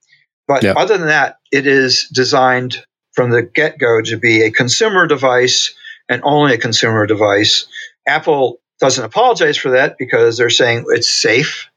But 0.47 0.63
yep. 0.63 0.77
other 0.77 0.99
than 0.99 1.09
that, 1.09 1.39
it 1.51 1.67
is 1.67 2.09
designed 2.13 2.85
from 3.13 3.31
the 3.31 3.43
get 3.43 3.79
go 3.79 4.03
to 4.03 4.17
be 4.19 4.43
a 4.43 4.51
consumer 4.51 5.07
device 5.07 5.75
and 6.09 6.23
only 6.25 6.55
a 6.55 6.59
consumer 6.59 7.07
device. 7.07 7.67
Apple 8.07 8.61
doesn't 8.83 9.05
apologize 9.05 9.57
for 9.57 9.71
that 9.71 9.97
because 9.97 10.37
they're 10.37 10.51
saying 10.51 10.85
it's 10.89 11.09
safe. 11.09 11.69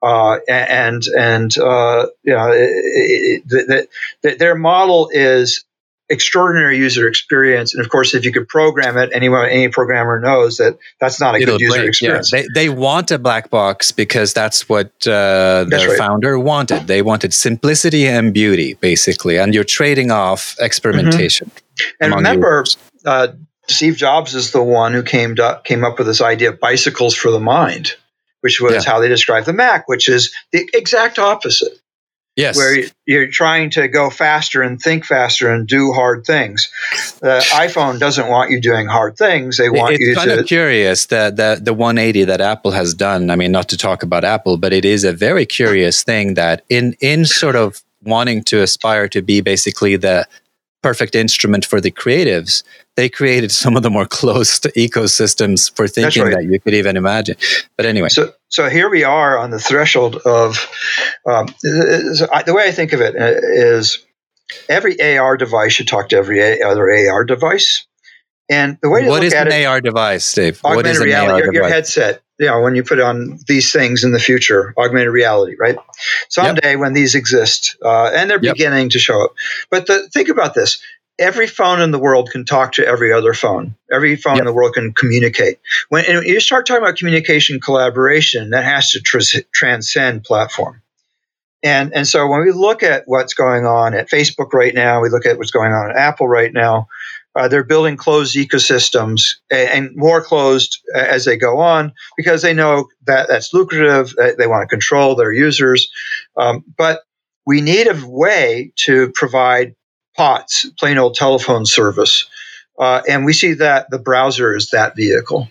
Uh, 0.00 0.38
and 0.48 1.02
and 1.08 1.58
uh, 1.58 2.06
you 2.22 2.32
know, 2.32 2.50
it, 2.52 3.42
it, 3.46 3.88
it, 4.22 4.38
their 4.38 4.54
model 4.54 5.10
is 5.12 5.64
extraordinary 6.08 6.76
user 6.76 7.08
experience. 7.08 7.74
And 7.74 7.82
of 7.82 7.90
course, 7.90 8.14
if 8.14 8.24
you 8.24 8.30
could 8.30 8.46
program 8.46 8.98
it, 8.98 9.10
anyone, 9.12 9.48
any 9.48 9.68
programmer 9.68 10.20
knows 10.20 10.58
that 10.58 10.78
that's 11.00 11.18
not 11.20 11.34
a 11.34 11.38
It'll 11.38 11.58
good 11.58 11.62
user 11.62 11.88
experience. 11.88 12.32
Yeah. 12.32 12.42
They, 12.42 12.48
they 12.54 12.68
want 12.68 13.10
a 13.10 13.18
black 13.18 13.50
box 13.50 13.90
because 13.90 14.32
that's 14.32 14.68
what 14.68 14.92
uh, 15.08 15.64
their 15.68 15.88
right. 15.88 15.98
founder 15.98 16.38
wanted. 16.38 16.86
They 16.86 17.02
wanted 17.02 17.32
simplicity 17.34 18.06
and 18.06 18.32
beauty, 18.32 18.74
basically. 18.74 19.38
And 19.38 19.54
you're 19.54 19.64
trading 19.64 20.10
off 20.10 20.54
experimentation. 20.60 21.50
Mm-hmm. 21.50 22.04
And 22.04 22.14
remember, 22.14 22.64
uh, 23.06 23.28
Steve 23.68 23.96
Jobs 23.96 24.34
is 24.34 24.50
the 24.52 24.62
one 24.62 24.92
who 24.92 25.02
came 25.02 25.36
to, 25.36 25.60
came 25.64 25.84
up 25.84 25.98
with 25.98 26.06
this 26.06 26.20
idea 26.20 26.50
of 26.50 26.60
bicycles 26.60 27.14
for 27.14 27.30
the 27.30 27.40
mind, 27.40 27.92
which 28.40 28.60
was 28.60 28.74
yeah. 28.74 28.82
how 28.84 29.00
they 29.00 29.08
described 29.08 29.46
the 29.46 29.52
Mac, 29.52 29.88
which 29.88 30.08
is 30.08 30.34
the 30.52 30.68
exact 30.74 31.18
opposite. 31.18 31.78
Yes. 32.36 32.56
Where 32.56 32.84
you're 33.06 33.28
trying 33.28 33.70
to 33.70 33.86
go 33.86 34.10
faster 34.10 34.60
and 34.60 34.80
think 34.80 35.04
faster 35.04 35.52
and 35.52 35.68
do 35.68 35.92
hard 35.92 36.26
things. 36.26 36.68
The 37.20 37.38
iPhone 37.52 38.00
doesn't 38.00 38.26
want 38.26 38.50
you 38.50 38.60
doing 38.60 38.88
hard 38.88 39.16
things. 39.16 39.56
They 39.56 39.70
want 39.70 39.94
it's 39.94 40.00
you 40.00 40.06
to. 40.06 40.12
It's 40.12 40.26
kind 40.26 40.40
of 40.40 40.46
curious 40.46 41.06
that 41.06 41.36
the, 41.36 41.60
the 41.62 41.72
180 41.72 42.24
that 42.24 42.40
Apple 42.40 42.72
has 42.72 42.92
done. 42.92 43.30
I 43.30 43.36
mean, 43.36 43.52
not 43.52 43.68
to 43.68 43.76
talk 43.76 44.02
about 44.02 44.24
Apple, 44.24 44.56
but 44.56 44.72
it 44.72 44.84
is 44.84 45.04
a 45.04 45.12
very 45.12 45.46
curious 45.46 46.02
thing 46.02 46.34
that 46.34 46.64
in 46.68 46.96
in 47.00 47.24
sort 47.24 47.54
of 47.54 47.84
wanting 48.02 48.42
to 48.44 48.62
aspire 48.62 49.08
to 49.08 49.22
be 49.22 49.40
basically 49.40 49.94
the 49.94 50.26
perfect 50.82 51.14
instrument 51.14 51.64
for 51.64 51.80
the 51.80 51.90
creatives, 51.90 52.64
they 52.96 53.08
created 53.08 53.50
some 53.50 53.76
of 53.76 53.82
the 53.82 53.90
more 53.90 54.06
closed 54.20 54.64
ecosystems 54.76 55.74
for 55.74 55.88
thinking 55.88 56.22
right. 56.22 56.34
that 56.34 56.44
you 56.44 56.60
could 56.60 56.74
even 56.74 56.96
imagine. 56.96 57.36
But 57.76 57.86
anyway, 57.86 58.08
so 58.08 58.32
so 58.48 58.68
here 58.68 58.88
we 58.88 59.04
are 59.04 59.38
on 59.38 59.50
the 59.50 59.58
threshold 59.58 60.16
of 60.24 60.68
um, 61.26 61.46
the 61.62 62.52
way 62.54 62.68
I 62.68 62.70
think 62.70 62.92
of 62.92 63.00
it 63.00 63.16
uh, 63.16 63.40
every 64.68 65.18
AR 65.18 65.36
device 65.36 65.72
should 65.72 65.88
talk 65.88 66.10
to 66.10 66.16
every 66.16 66.62
other 66.62 66.90
AR 66.90 67.24
device. 67.24 67.86
And 68.50 68.78
the 68.82 68.90
way 68.90 69.02
to 69.02 69.08
what 69.08 69.16
look 69.16 69.24
is 69.24 69.32
at 69.32 69.46
an 69.46 69.54
it, 69.54 69.64
AR 69.64 69.80
device, 69.80 70.30
Dave? 70.32 70.60
Augmented 70.64 70.76
what 70.76 70.86
is 70.86 71.00
reality, 71.00 71.44
your, 71.44 71.54
your, 71.54 71.68
headset. 71.68 72.22
You 72.38 72.46
know, 72.46 72.60
when 72.60 72.74
you 72.74 72.82
put 72.82 73.00
on 73.00 73.38
these 73.46 73.72
things 73.72 74.04
in 74.04 74.12
the 74.12 74.18
future, 74.18 74.74
augmented 74.76 75.12
reality, 75.12 75.56
right? 75.58 75.76
Someday 76.28 76.72
yep. 76.72 76.78
when 76.78 76.92
these 76.92 77.14
exist, 77.14 77.76
uh, 77.82 78.10
and 78.14 78.28
they're 78.28 78.42
yep. 78.42 78.56
beginning 78.56 78.90
to 78.90 78.98
show 78.98 79.24
up. 79.24 79.34
But 79.70 79.86
the, 79.86 80.08
think 80.10 80.28
about 80.28 80.54
this: 80.54 80.82
every 81.18 81.46
phone 81.46 81.80
in 81.80 81.90
the 81.90 81.98
world 81.98 82.30
can 82.30 82.44
talk 82.44 82.72
to 82.72 82.86
every 82.86 83.12
other 83.12 83.34
phone. 83.34 83.74
Every 83.90 84.16
phone 84.16 84.36
yep. 84.36 84.42
in 84.42 84.46
the 84.46 84.52
world 84.52 84.74
can 84.74 84.92
communicate. 84.92 85.58
When 85.88 86.04
you 86.24 86.40
start 86.40 86.66
talking 86.66 86.82
about 86.82 86.96
communication 86.96 87.60
collaboration, 87.60 88.50
that 88.50 88.64
has 88.64 88.90
to 88.90 89.00
tr- 89.00 89.40
transcend 89.52 90.24
platform. 90.24 90.82
And, 91.62 91.94
and 91.94 92.06
so 92.06 92.28
when 92.28 92.42
we 92.42 92.52
look 92.52 92.82
at 92.82 93.04
what's 93.06 93.32
going 93.32 93.64
on 93.64 93.94
at 93.94 94.10
Facebook 94.10 94.52
right 94.52 94.74
now, 94.74 95.00
we 95.00 95.08
look 95.08 95.24
at 95.24 95.38
what's 95.38 95.50
going 95.50 95.72
on 95.72 95.90
at 95.90 95.96
Apple 95.96 96.28
right 96.28 96.52
now, 96.52 96.88
uh, 97.36 97.48
they're 97.48 97.64
building 97.64 97.96
closed 97.96 98.36
ecosystems 98.36 99.36
and, 99.50 99.68
and 99.70 99.96
more 99.96 100.22
closed 100.22 100.80
as 100.94 101.24
they 101.24 101.36
go 101.36 101.58
on 101.58 101.92
because 102.16 102.42
they 102.42 102.54
know 102.54 102.88
that 103.06 103.28
that's 103.28 103.52
lucrative. 103.52 104.14
They 104.16 104.46
want 104.46 104.62
to 104.62 104.72
control 104.72 105.16
their 105.16 105.32
users. 105.32 105.90
Um, 106.36 106.64
but 106.76 107.00
we 107.46 107.60
need 107.60 107.88
a 107.88 108.00
way 108.06 108.72
to 108.76 109.10
provide 109.14 109.74
POTS, 110.16 110.70
plain 110.78 110.98
old 110.98 111.14
telephone 111.14 111.66
service. 111.66 112.26
Uh, 112.78 113.02
and 113.08 113.24
we 113.24 113.32
see 113.32 113.54
that 113.54 113.90
the 113.90 113.98
browser 113.98 114.54
is 114.56 114.70
that 114.70 114.96
vehicle. 114.96 115.48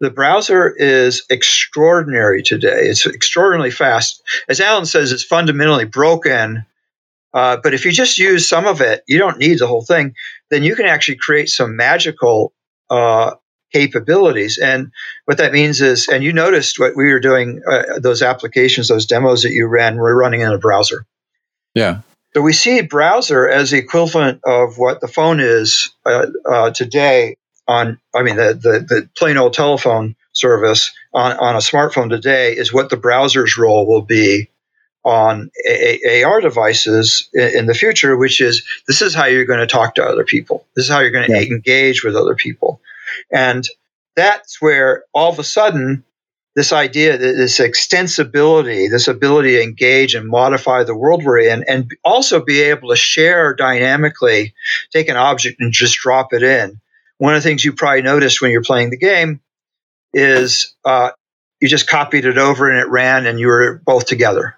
The 0.00 0.10
browser 0.10 0.68
is 0.68 1.24
extraordinary 1.30 2.42
today. 2.42 2.88
It's 2.88 3.06
extraordinarily 3.06 3.70
fast. 3.70 4.22
As 4.48 4.60
Alan 4.60 4.86
says, 4.86 5.12
it's 5.12 5.24
fundamentally 5.24 5.86
broken. 5.86 6.66
Uh, 7.32 7.56
but 7.62 7.74
if 7.74 7.84
you 7.84 7.92
just 7.92 8.18
use 8.18 8.48
some 8.48 8.66
of 8.66 8.80
it, 8.80 9.02
you 9.06 9.18
don't 9.18 9.38
need 9.38 9.58
the 9.58 9.66
whole 9.66 9.84
thing. 9.84 10.14
Then 10.50 10.62
you 10.62 10.76
can 10.76 10.86
actually 10.86 11.16
create 11.16 11.48
some 11.48 11.76
magical 11.76 12.52
uh, 12.90 13.34
capabilities. 13.72 14.58
And 14.58 14.92
what 15.24 15.38
that 15.38 15.52
means 15.52 15.80
is, 15.80 16.08
and 16.08 16.22
you 16.22 16.32
noticed 16.32 16.78
what 16.78 16.96
we 16.96 17.10
were 17.10 17.20
doing, 17.20 17.62
uh, 17.68 17.98
those 17.98 18.22
applications, 18.22 18.88
those 18.88 19.06
demos 19.06 19.42
that 19.42 19.52
you 19.52 19.66
ran, 19.66 19.96
were 19.96 20.16
running 20.16 20.40
in 20.42 20.52
a 20.52 20.58
browser. 20.58 21.06
Yeah. 21.74 22.00
So 22.36 22.42
we 22.42 22.52
see 22.52 22.82
browser 22.82 23.48
as 23.48 23.70
the 23.70 23.78
equivalent 23.78 24.42
of 24.44 24.76
what 24.76 25.00
the 25.00 25.08
phone 25.08 25.40
is 25.40 25.94
uh, 26.04 26.26
uh, 26.46 26.70
today 26.70 27.38
on, 27.66 27.98
I 28.14 28.24
mean, 28.24 28.36
the, 28.36 28.52
the, 28.52 28.80
the, 28.86 29.08
plain 29.16 29.38
old 29.38 29.54
telephone 29.54 30.16
service 30.34 30.92
on, 31.14 31.32
on 31.38 31.54
a 31.54 31.60
smartphone 31.60 32.10
today 32.10 32.52
is 32.52 32.74
what 32.74 32.90
the 32.90 32.98
browser's 32.98 33.56
role 33.56 33.86
will 33.86 34.02
be 34.02 34.50
on 35.02 35.50
a- 35.66 35.98
a- 36.06 36.24
AR 36.24 36.42
devices 36.42 37.30
in, 37.32 37.60
in, 37.60 37.66
the 37.66 37.72
future, 37.72 38.18
which 38.18 38.42
is 38.42 38.64
this 38.86 39.00
is 39.00 39.14
how 39.14 39.24
you're 39.24 39.46
going 39.46 39.60
to 39.60 39.66
talk 39.66 39.94
to 39.94 40.04
other 40.04 40.24
people. 40.24 40.66
This 40.76 40.84
is 40.84 40.90
how 40.90 41.00
you're 41.00 41.12
going 41.12 41.30
to 41.30 41.42
yeah. 41.42 41.54
engage 41.54 42.04
with 42.04 42.16
other 42.16 42.34
people. 42.34 42.82
And 43.32 43.66
that's 44.14 44.60
where 44.60 45.04
all 45.14 45.32
of 45.32 45.38
a 45.38 45.44
sudden 45.44 46.04
this 46.56 46.72
idea, 46.72 47.18
this 47.18 47.58
extensibility, 47.58 48.90
this 48.90 49.08
ability 49.08 49.50
to 49.50 49.62
engage 49.62 50.14
and 50.14 50.26
modify 50.26 50.82
the 50.82 50.96
world 50.96 51.22
we're 51.22 51.38
in, 51.38 51.62
and 51.68 51.92
also 52.02 52.42
be 52.42 52.62
able 52.62 52.88
to 52.88 52.96
share 52.96 53.54
dynamically, 53.54 54.54
take 54.90 55.10
an 55.10 55.18
object 55.18 55.60
and 55.60 55.70
just 55.70 55.98
drop 55.98 56.32
it 56.32 56.42
in. 56.42 56.80
One 57.18 57.34
of 57.34 57.42
the 57.42 57.48
things 57.48 57.62
you 57.62 57.74
probably 57.74 58.00
noticed 58.00 58.40
when 58.40 58.50
you're 58.50 58.62
playing 58.62 58.88
the 58.88 58.96
game 58.96 59.40
is 60.14 60.74
uh, 60.86 61.10
you 61.60 61.68
just 61.68 61.90
copied 61.90 62.24
it 62.24 62.38
over 62.38 62.70
and 62.70 62.80
it 62.80 62.88
ran, 62.88 63.26
and 63.26 63.38
you 63.38 63.48
were 63.48 63.82
both 63.84 64.06
together. 64.06 64.56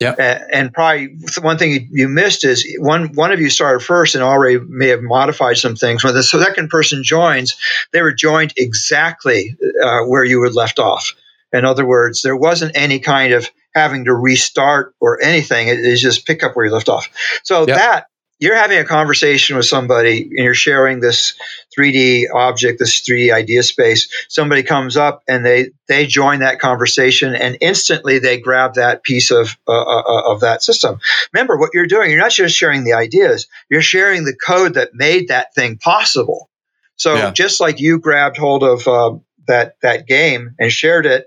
Yeah. 0.00 0.44
And 0.52 0.72
probably 0.72 1.16
one 1.40 1.58
thing 1.58 1.88
you 1.90 2.08
missed 2.08 2.44
is 2.44 2.64
one 2.78 3.14
one 3.14 3.32
of 3.32 3.40
you 3.40 3.50
started 3.50 3.84
first 3.84 4.14
and 4.14 4.22
already 4.22 4.58
may 4.58 4.88
have 4.88 5.02
modified 5.02 5.56
some 5.56 5.74
things. 5.74 6.04
When 6.04 6.14
the 6.14 6.22
second 6.22 6.68
person 6.68 7.02
joins, 7.02 7.56
they 7.92 8.02
were 8.02 8.12
joined 8.12 8.54
exactly 8.56 9.56
uh, 9.82 10.02
where 10.02 10.24
you 10.24 10.42
had 10.44 10.54
left 10.54 10.78
off. 10.78 11.14
In 11.52 11.64
other 11.64 11.86
words, 11.86 12.22
there 12.22 12.36
wasn't 12.36 12.76
any 12.76 13.00
kind 13.00 13.32
of 13.32 13.48
having 13.74 14.04
to 14.04 14.14
restart 14.14 14.94
or 15.00 15.22
anything. 15.22 15.68
It 15.68 15.78
is 15.78 16.00
just 16.00 16.26
pick 16.26 16.42
up 16.42 16.54
where 16.54 16.66
you 16.66 16.72
left 16.72 16.88
off. 16.88 17.08
So 17.42 17.66
yep. 17.66 17.76
that 17.78 18.06
you're 18.40 18.56
having 18.56 18.78
a 18.78 18.84
conversation 18.84 19.56
with 19.56 19.66
somebody 19.66 20.22
and 20.22 20.44
you're 20.44 20.54
sharing 20.54 21.00
this 21.00 21.34
3D 21.76 22.26
object, 22.32 22.78
this 22.78 23.00
3D 23.02 23.32
idea 23.32 23.62
space. 23.62 24.08
Somebody 24.28 24.62
comes 24.62 24.96
up 24.96 25.22
and 25.26 25.44
they 25.44 25.70
they 25.88 26.06
join 26.06 26.40
that 26.40 26.60
conversation 26.60 27.34
and 27.34 27.58
instantly 27.60 28.18
they 28.18 28.38
grab 28.38 28.74
that 28.74 29.02
piece 29.02 29.30
of 29.30 29.56
uh, 29.66 29.72
uh, 29.72 30.02
uh 30.02 30.32
of 30.32 30.40
that 30.40 30.62
system. 30.62 31.00
Remember 31.32 31.58
what 31.58 31.70
you're 31.74 31.86
doing. 31.86 32.10
You're 32.10 32.20
not 32.20 32.30
just 32.30 32.56
sharing 32.56 32.84
the 32.84 32.92
ideas. 32.92 33.48
You're 33.68 33.82
sharing 33.82 34.24
the 34.24 34.36
code 34.36 34.74
that 34.74 34.94
made 34.94 35.28
that 35.28 35.54
thing 35.54 35.78
possible. 35.78 36.48
So 36.96 37.14
yeah. 37.14 37.30
just 37.30 37.60
like 37.60 37.80
you 37.80 37.98
grabbed 37.98 38.36
hold 38.36 38.62
of 38.62 38.86
uh, 38.86 39.18
that 39.48 39.74
that 39.82 40.06
game 40.06 40.54
and 40.58 40.70
shared 40.70 41.06
it, 41.06 41.26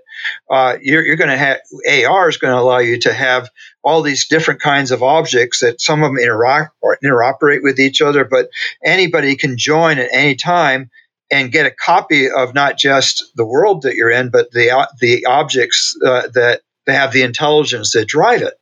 uh, 0.50 0.76
you're, 0.80 1.04
you're 1.04 1.16
going 1.16 1.30
to 1.30 1.36
have 1.36 1.60
AR 2.06 2.28
is 2.28 2.38
going 2.38 2.54
to 2.54 2.60
allow 2.60 2.78
you 2.78 2.98
to 3.00 3.12
have 3.12 3.50
all 3.84 4.02
these 4.02 4.28
different 4.28 4.60
kinds 4.60 4.90
of 4.90 5.02
objects 5.02 5.60
that 5.60 5.80
some 5.80 6.02
of 6.02 6.10
them 6.10 6.18
interact 6.18 6.74
or 6.80 6.98
interoperate 7.04 7.62
with 7.62 7.78
each 7.78 8.00
other, 8.00 8.24
but 8.24 8.48
anybody 8.84 9.36
can 9.36 9.58
join 9.58 9.98
at 9.98 10.08
any 10.12 10.34
time 10.34 10.90
and 11.30 11.52
get 11.52 11.66
a 11.66 11.70
copy 11.70 12.30
of 12.30 12.54
not 12.54 12.78
just 12.78 13.24
the 13.36 13.46
world 13.46 13.82
that 13.82 13.94
you're 13.94 14.10
in, 14.10 14.28
but 14.30 14.50
the 14.52 14.88
the 15.00 15.24
objects 15.26 15.96
uh, 16.04 16.28
that 16.34 16.60
they 16.86 16.94
have 16.94 17.12
the 17.12 17.22
intelligence 17.22 17.92
that 17.92 18.06
drive 18.06 18.42
it, 18.42 18.54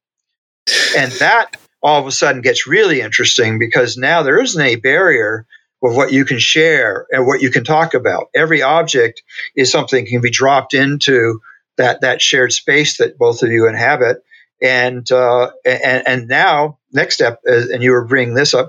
and 0.97 1.11
that 1.13 1.57
all 1.83 2.01
of 2.01 2.07
a 2.07 2.13
sudden 2.13 2.43
gets 2.43 2.67
really 2.67 3.01
interesting 3.01 3.59
because 3.59 3.97
now 3.97 4.23
there 4.23 4.41
isn't 4.41 4.61
a 4.61 4.77
barrier 4.77 5.47
of 5.83 5.97
what 5.97 6.13
you 6.13 6.25
can 6.25 6.39
share 6.39 7.07
and 7.11 7.27
what 7.27 7.43
you 7.43 7.51
can 7.51 7.65
talk 7.65 7.95
about. 7.95 8.29
Every 8.35 8.63
object 8.63 9.23
is 9.57 9.73
something 9.73 10.07
can 10.07 10.21
be 10.21 10.31
dropped 10.31 10.75
into 10.75 11.41
that 11.77 12.03
that 12.03 12.21
shared 12.21 12.53
space 12.53 12.99
that 12.99 13.19
both 13.19 13.43
of 13.43 13.51
you 13.51 13.69
inhabit. 13.69 14.23
And 14.63 15.11
uh, 15.11 15.53
and 15.65 16.07
and 16.07 16.29
now 16.29 16.79
next 16.93 17.15
step, 17.15 17.41
is, 17.45 17.71
and 17.71 17.83
you 17.83 17.93
were 17.93 18.05
bringing 18.05 18.35
this 18.35 18.53
up, 18.53 18.69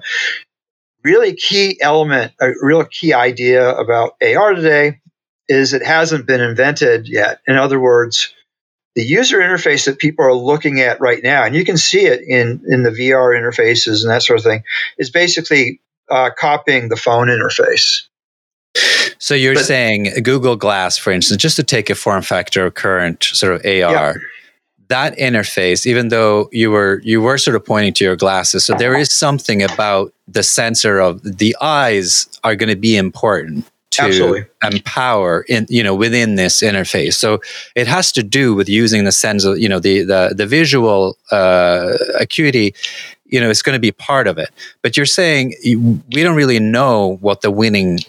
really 1.03 1.36
key 1.36 1.78
element, 1.82 2.34
a 2.39 2.51
real 2.62 2.86
key 2.86 3.14
idea 3.14 3.76
about 3.76 4.16
AR 4.22 4.53
today 4.53 5.01
is 5.47 5.74
it 5.74 5.86
hasn't 5.86 6.28
been 6.28 6.41
invented 6.41 7.09
yet. 7.09 7.41
In 7.45 7.57
other 7.57 7.80
words, 7.80 8.34
the 8.95 9.03
user 9.03 9.39
interface 9.39 9.86
that 9.86 9.99
people 9.99 10.26
are 10.26 10.34
looking 10.34 10.80
at 10.80 11.01
right 11.01 11.22
now, 11.24 11.43
and 11.43 11.55
you 11.55 11.66
can 11.66 11.78
see 11.78 12.05
it 12.05 12.22
in, 12.22 12.64
in 12.68 12.84
the 12.84 12.89
VR 12.89 13.38
interfaces 13.38 14.03
and 14.03 14.12
that 14.12 14.24
sort 14.24 14.39
of 14.39 14.45
thing, 14.45 14.64
is 14.97 15.09
basically 15.09 15.82
uh, 16.12 16.30
copying 16.38 16.89
the 16.89 16.95
phone 16.95 17.28
interface. 17.28 18.03
So 19.18 19.36
you're 19.36 19.55
but, 19.55 19.66
saying 19.66 20.24
Google 20.24 20.55
Glass, 20.55 20.97
for 20.97 21.12
instance, 21.12 21.41
just 21.41 21.55
to 21.57 21.64
take 21.64 21.89
a 21.89 21.95
form 21.95 22.22
factor 22.22 22.66
of 22.66 22.74
current 22.74 23.24
sort 23.24 23.53
of 23.53 23.66
AR, 23.66 23.70
yeah. 23.70 24.14
that 24.88 25.18
interface, 25.18 25.86
even 25.86 26.07
though 26.07 26.49
you 26.51 26.72
were 26.72 27.01
you 27.03 27.22
were 27.22 27.38
sort 27.38 27.55
of 27.55 27.66
pointing 27.66 27.93
to 27.93 28.03
your 28.03 28.16
glasses, 28.16 28.66
so 28.66 28.74
there 28.76 28.95
is 28.95 29.12
something 29.12 29.62
about 29.62 30.14
the 30.28 30.43
sensor 30.43 30.99
of 30.99 31.22
the 31.24 31.55
eyes 31.62 32.28
are 32.43 32.55
going 32.55 32.70
to 32.70 32.76
be 32.76 32.95
important 32.95 33.66
to 33.91 34.03
Absolutely. 34.03 34.45
empower 34.64 35.41
in 35.49 35.66
you 35.70 35.84
know 35.84 35.93
within 35.93 36.36
this 36.36 36.62
interface 36.62 37.16
so 37.16 37.41
it 37.76 37.88
has 37.88 38.12
to 38.14 38.24
do 38.24 38.55
with 38.55 38.70
using 38.70 39.03
the 39.03 39.12
sense 39.12 39.43
of 39.43 39.59
you 39.59 39.68
know 39.68 39.80
the 39.80 40.03
the, 40.03 40.34
the 40.34 40.47
visual 40.47 41.18
uh, 41.32 41.97
acuity 42.18 42.74
you 43.32 43.40
know, 43.40 43.50
it's 43.50 43.62
going 43.62 43.76
to 43.76 43.80
be 43.80 43.92
part 43.92 44.28
of 44.28 44.38
it. 44.38 44.50
But 44.84 44.96
you're 44.98 45.06
saying 45.08 45.56
we 45.66 46.22
don't 46.22 46.36
really 46.36 46.60
know 46.60 47.18
what 47.22 47.42
the 47.42 47.50
winning 47.50 48.00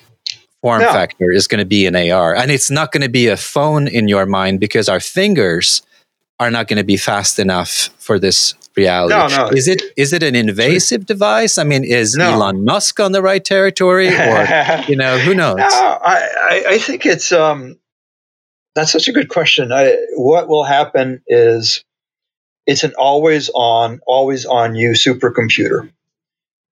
form 0.61 0.83
no. 0.83 0.93
factor 0.93 1.31
is 1.31 1.47
going 1.47 1.61
to 1.61 1.65
be 1.65 1.87
in 1.87 1.97
AR. 1.97 2.35
And 2.35 2.51
it's 2.51 2.71
not 2.71 2.93
going 2.93 3.03
to 3.03 3.09
be 3.09 3.29
a 3.29 3.37
phone 3.37 3.89
in 3.89 4.09
your 4.09 4.27
mind 4.27 4.61
because 4.61 4.89
our 4.89 5.01
fingers 5.01 5.83
are 6.39 6.51
not 6.51 6.69
going 6.69 6.79
to 6.79 6.85
be 6.85 6.97
fast 6.97 7.39
enough 7.39 7.89
for 7.99 8.19
this 8.19 8.55
reality. 8.77 9.15
No, 9.15 9.27
no. 9.29 9.49
Is 9.49 9.69
it 9.69 9.83
is 9.97 10.13
it 10.13 10.23
an 10.23 10.35
invasive 10.35 11.07
device? 11.07 11.59
I 11.59 11.65
mean, 11.65 11.85
is 11.85 12.17
no. 12.17 12.33
Elon 12.33 12.65
Musk 12.65 13.01
on 13.01 13.13
the 13.13 13.23
right 13.23 13.45
territory, 13.45 14.09
or 14.09 14.47
you 14.89 14.97
know, 14.97 15.19
who 15.19 15.35
knows? 15.35 15.59
No, 15.59 15.65
I, 15.65 16.65
I 16.69 16.79
think 16.79 17.07
it's 17.07 17.33
um, 17.33 17.79
that's 18.75 18.93
such 18.93 19.09
a 19.09 19.13
good 19.13 19.29
question. 19.29 19.73
I, 19.73 19.97
what 20.17 20.49
will 20.49 20.65
happen 20.65 21.23
is 21.27 21.85
it's 22.67 22.85
an 22.85 22.93
always 22.99 23.51
on, 23.55 24.01
always 24.07 24.47
on 24.47 24.75
you 24.75 24.91
supercomputer. 24.91 25.91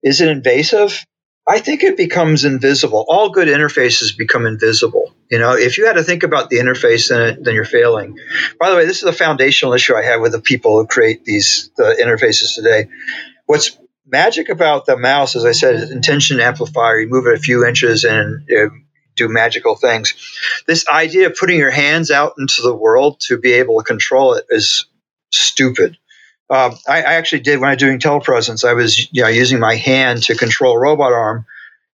Is 0.03 0.21
it 0.21 0.29
invasive? 0.29 1.05
I 1.49 1.59
think 1.59 1.83
it 1.83 1.97
becomes 1.97 2.45
invisible. 2.45 3.05
All 3.09 3.31
good 3.31 3.49
interfaces 3.49 4.17
become 4.17 4.47
invisible. 4.47 5.13
You 5.31 5.39
know, 5.39 5.57
if 5.57 5.79
you 5.79 5.87
had 5.87 5.95
to 5.95 6.05
think 6.05 6.23
about 6.23 6.49
the 6.49 6.59
interface, 6.59 7.09
then, 7.09 7.43
then 7.43 7.55
you're 7.55 7.65
failing. 7.65 8.19
By 8.59 8.71
the 8.71 8.77
way, 8.77 8.87
this 8.87 8.99
is 8.99 9.09
a 9.09 9.13
foundational 9.13 9.75
issue 9.75 9.95
I 9.97 10.05
have 10.05 10.21
with 10.21 10.33
the 10.33 10.41
people 10.41 10.79
who 10.79 10.87
create 10.87 11.25
these 11.25 11.71
the 11.77 11.97
interfaces 12.03 12.55
today. 12.55 12.89
What's 13.47 13.77
magic 14.07 14.49
about 14.49 14.87
the 14.87 14.97
mouse, 14.97 15.35
as 15.35 15.45
I 15.45 15.53
said, 15.53 15.77
is 15.77 15.91
intention 15.91 16.41
amplifier. 16.41 17.01
You 17.01 17.09
move 17.09 17.27
it 17.27 17.35
a 17.35 17.41
few 17.41 17.67
inches 17.67 18.05
and 18.05 18.47
do 19.17 19.29
magical 19.29 19.77
things. 19.77 20.15
This 20.67 20.87
idea 20.89 21.29
of 21.29 21.37
putting 21.37 21.59
your 21.59 21.71
hands 21.71 22.11
out 22.11 22.35
into 22.39 22.63
the 22.63 22.75
world 22.75 23.21
to 23.27 23.39
be 23.39 23.53
able 23.55 23.79
to 23.79 23.85
control 23.85 24.35
it 24.35 24.47
is 24.51 24.87
stupid. 25.31 25.97
Um, 26.49 26.75
I, 26.89 27.03
I, 27.03 27.15
actually 27.15 27.41
did 27.41 27.61
when 27.61 27.69
I 27.69 27.75
was 27.75 27.79
doing 27.79 28.01
telepresence. 28.01 28.69
I 28.69 28.73
was 28.73 28.99
you 29.13 29.23
know, 29.23 29.29
using 29.29 29.61
my 29.61 29.77
hand 29.77 30.25
to 30.25 30.35
control 30.35 30.77
a 30.77 30.81
robot 30.81 31.13
arm, 31.13 31.47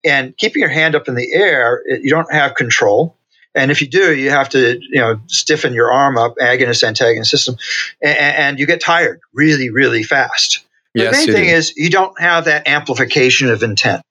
and 0.04 0.36
keeping 0.36 0.60
your 0.60 0.68
hand 0.68 0.94
up 0.94 1.08
in 1.08 1.14
the 1.14 1.32
air, 1.32 1.82
it, 1.86 2.02
you 2.02 2.10
don't 2.10 2.30
have 2.30 2.54
control. 2.54 3.16
And 3.54 3.70
if 3.70 3.80
you 3.80 3.88
do, 3.88 4.14
you 4.14 4.30
have 4.30 4.50
to 4.50 4.78
you 4.78 5.00
know 5.00 5.20
stiffen 5.26 5.72
your 5.72 5.90
arm 5.90 6.18
up, 6.18 6.36
agonist 6.36 6.82
antagonist 6.82 7.30
system, 7.30 7.56
and, 8.02 8.16
and 8.18 8.58
you 8.58 8.66
get 8.66 8.82
tired 8.82 9.20
really 9.32 9.70
really 9.70 10.02
fast. 10.02 10.64
Yes, 10.94 11.24
the 11.24 11.32
main 11.32 11.34
thing 11.34 11.48
is 11.48 11.74
you 11.76 11.88
don't 11.88 12.18
have 12.20 12.44
that 12.44 12.68
amplification 12.68 13.48
of 13.48 13.62
intent. 13.62 14.02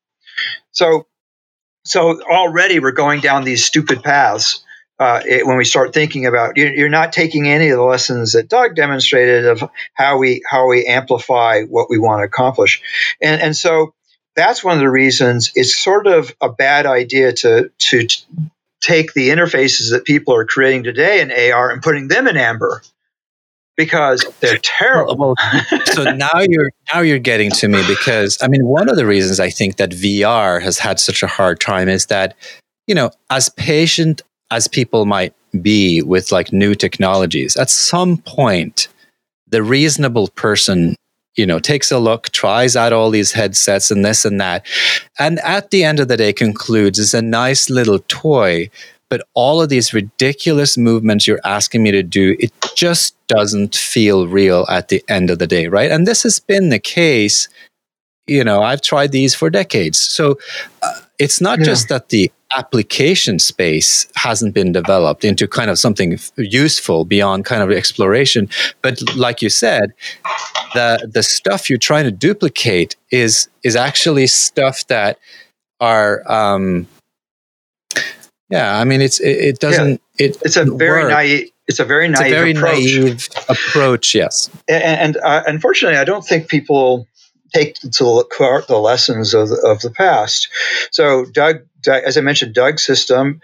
So 0.72 1.06
so 1.86 2.22
already 2.24 2.80
we're 2.80 2.92
going 2.92 3.22
down 3.22 3.44
these 3.44 3.64
stupid 3.64 4.02
paths 4.04 4.64
uh, 5.02 5.20
it, 5.26 5.48
when 5.48 5.58
we 5.58 5.66
start 5.66 5.96
thinking 5.96 6.28
about 6.28 6.58
you're, 6.58 6.72
you're, 6.72 6.88
not 6.90 7.12
taking 7.12 7.48
any 7.48 7.70
of 7.70 7.78
the 7.78 7.84
lessons 7.84 8.34
that 8.34 8.48
Doug 8.48 8.76
demonstrated 8.76 9.48
of 9.48 9.68
how 9.96 10.20
we 10.20 10.44
how 10.48 10.68
we 10.68 10.86
amplify 10.86 11.64
what 11.64 11.90
we 11.90 11.98
want 11.98 12.20
to 12.20 12.26
accomplish, 12.26 12.84
and 13.20 13.42
and 13.42 13.58
so 13.58 13.96
that's 14.36 14.64
one 14.64 14.76
of 14.76 14.80
the 14.80 14.92
reasons 14.92 15.52
it's 15.56 15.76
sort 15.76 16.06
of 16.06 16.36
a 16.40 16.50
bad 16.50 16.86
idea 16.86 17.34
to 17.34 17.72
to 17.80 18.08
take 18.80 19.14
the 19.14 19.30
interfaces 19.30 19.90
that 19.92 20.06
people 20.06 20.36
are 20.36 20.46
creating 20.46 20.84
today 20.84 21.22
in 21.22 21.32
AR 21.32 21.72
and 21.72 21.82
putting 21.82 22.08
them 22.08 22.28
in 22.28 22.38
Amber 22.38 22.84
because 23.76 24.24
they're 24.40 24.58
terrible. 24.62 25.36
so 25.86 26.04
now 26.04 26.42
you're 26.48 26.70
now 26.94 27.00
you're 27.00 27.18
getting 27.18 27.50
to 27.50 27.68
me 27.68 27.82
because 27.88 28.38
I 28.40 28.48
mean 28.48 28.68
one 28.68 28.88
of 28.88 28.98
the 28.98 29.08
reasons 29.08 29.40
I 29.40 29.50
think 29.50 29.78
that 29.78 29.90
VR 29.90 30.62
has 30.62 30.78
had 30.78 31.00
such 31.00 31.24
a 31.24 31.28
hard 31.28 31.60
time 31.60 31.90
is 31.90 32.06
that 32.06 32.38
you 32.86 32.94
know 32.94 33.10
as 33.32 33.50
patient 33.50 34.22
as 34.52 34.68
people 34.68 35.06
might 35.06 35.34
be 35.62 36.02
with 36.02 36.32
like 36.32 36.54
new 36.54 36.76
technologies, 36.76 37.58
at 37.58 37.70
some 37.70 38.18
point, 38.18 38.88
the 39.48 39.64
reasonable 39.64 40.28
person, 40.30 40.96
you 41.36 41.46
know, 41.46 41.60
takes 41.60 41.92
a 41.92 42.00
look, 42.00 42.30
tries 42.30 42.76
out 42.76 42.94
all 42.94 43.10
these 43.10 43.32
headsets 43.32 43.90
and 43.90 44.06
this 44.06 44.26
and 44.26 44.40
that, 44.40 44.66
and 45.18 45.40
at 45.40 45.72
the 45.72 45.84
end 45.84 46.00
of 46.00 46.08
the 46.08 46.18
day 46.18 46.34
concludes 46.34 47.00
it's 47.00 47.14
a 47.14 47.22
nice 47.22 47.70
little 47.70 48.00
toy. 48.08 48.70
But 49.10 49.28
all 49.34 49.62
of 49.62 49.68
these 49.68 49.94
ridiculous 49.94 50.78
movements 50.78 51.28
you're 51.28 51.42
asking 51.44 51.84
me 51.84 51.92
to 51.92 52.02
do, 52.02 52.38
it 52.40 52.54
just 52.76 53.14
doesn't 53.28 53.76
feel 53.76 54.26
real 54.30 54.66
at 54.70 54.88
the 54.88 55.04
end 55.10 55.30
of 55.30 55.38
the 55.38 55.48
day, 55.48 55.68
right? 55.68 55.92
And 55.92 56.08
this 56.08 56.24
has 56.24 56.40
been 56.40 56.70
the 56.70 56.80
case. 56.80 57.50
You 58.26 58.46
know, 58.46 58.62
I've 58.62 58.82
tried 58.82 59.12
these 59.12 59.36
for 59.36 59.50
decades. 59.50 60.00
So 60.00 60.40
uh, 60.82 61.02
it's 61.22 61.40
not 61.40 61.60
yeah. 61.60 61.66
just 61.66 61.88
that 61.90 62.10
the 62.10 62.32
application 62.58 63.38
space 63.38 64.08
hasn't 64.16 64.56
been 64.56 64.72
developed 64.72 65.24
into 65.24 65.48
kind 65.48 65.70
of 65.70 65.78
something 65.78 66.18
useful 66.36 67.06
beyond 67.06 67.46
kind 67.46 67.62
of 67.62 67.70
exploration. 67.70 68.50
But 68.82 69.00
like 69.16 69.44
you 69.44 69.50
said, 69.50 69.94
the 70.74 71.08
the 71.14 71.22
stuff 71.22 71.70
you're 71.70 71.78
trying 71.80 72.06
to 72.06 72.12
duplicate 72.12 72.96
is 73.12 73.50
is 73.64 73.76
actually 73.76 74.26
stuff 74.28 74.88
that 74.88 75.20
are 75.80 76.24
um, 76.30 76.88
yeah, 78.50 78.80
I 78.80 78.84
mean 78.84 79.02
it's 79.02 79.20
it, 79.20 79.38
it 79.50 79.60
doesn't 79.60 80.02
yeah. 80.18 80.26
it 80.26 80.38
it's 80.42 80.58
a 80.58 80.66
very 80.66 81.04
work. 81.04 81.12
naive 81.12 81.52
it's 81.68 81.80
a 81.80 81.86
very 81.86 82.08
naive, 82.08 82.32
a 82.32 82.36
very 82.36 82.52
approach. 82.52 82.74
naive 82.74 83.30
approach. 83.48 84.16
Yes, 84.16 84.50
and, 84.68 84.84
and 84.84 85.18
uh, 85.18 85.44
unfortunately, 85.46 86.00
I 86.00 86.04
don't 86.04 86.26
think 86.26 86.50
people 86.50 87.08
take 87.54 87.76
to 87.80 88.24
heart 88.34 88.68
the 88.68 88.78
lessons 88.78 89.34
of 89.34 89.52
of 89.64 89.82
the 89.82 89.92
past. 89.92 90.50
So 90.92 91.26
Doug 91.26 91.62
as 91.88 92.18
I 92.18 92.22
mentioned, 92.22 92.54
Doug's 92.54 92.86
system, 92.86 93.42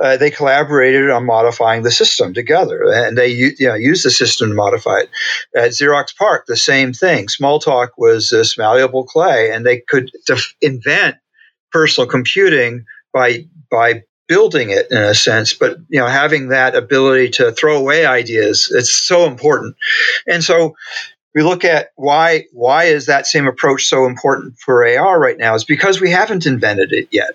uh, 0.00 0.16
they 0.16 0.30
collaborated 0.30 1.10
on 1.10 1.26
modifying 1.26 1.82
the 1.82 1.90
system 1.90 2.34
together, 2.34 2.84
and 2.92 3.16
they 3.16 3.28
you 3.28 3.52
know, 3.60 3.74
used 3.74 4.04
the 4.04 4.10
system 4.10 4.50
to 4.50 4.54
modify 4.54 5.00
it. 5.00 5.10
At 5.54 5.70
Xerox 5.70 6.14
PARC, 6.16 6.46
the 6.46 6.56
same 6.56 6.92
thing. 6.92 7.26
Smalltalk 7.26 7.90
was 7.96 8.30
this 8.30 8.56
malleable 8.56 9.04
clay, 9.04 9.50
and 9.50 9.66
they 9.66 9.80
could 9.80 10.10
def- 10.26 10.54
invent 10.60 11.16
personal 11.72 12.08
computing 12.08 12.84
by 13.12 13.44
by 13.70 14.02
building 14.28 14.68
it 14.68 14.86
in 14.90 14.98
a 14.98 15.14
sense 15.14 15.54
but 15.54 15.78
you 15.88 15.98
know 15.98 16.06
having 16.06 16.48
that 16.48 16.74
ability 16.74 17.30
to 17.30 17.50
throw 17.52 17.78
away 17.78 18.04
ideas 18.04 18.70
it's 18.74 18.92
so 18.92 19.24
important 19.24 19.74
and 20.26 20.44
so 20.44 20.76
we 21.34 21.42
look 21.42 21.64
at 21.64 21.90
why 21.96 22.46
why 22.52 22.84
is 22.84 23.06
that 23.06 23.26
same 23.26 23.46
approach 23.46 23.86
so 23.86 24.06
important 24.06 24.58
for 24.58 24.86
AR 24.86 25.18
right 25.20 25.38
now 25.38 25.54
is 25.54 25.64
because 25.64 26.00
we 26.00 26.10
haven't 26.10 26.46
invented 26.46 26.92
it 26.92 27.08
yet. 27.10 27.30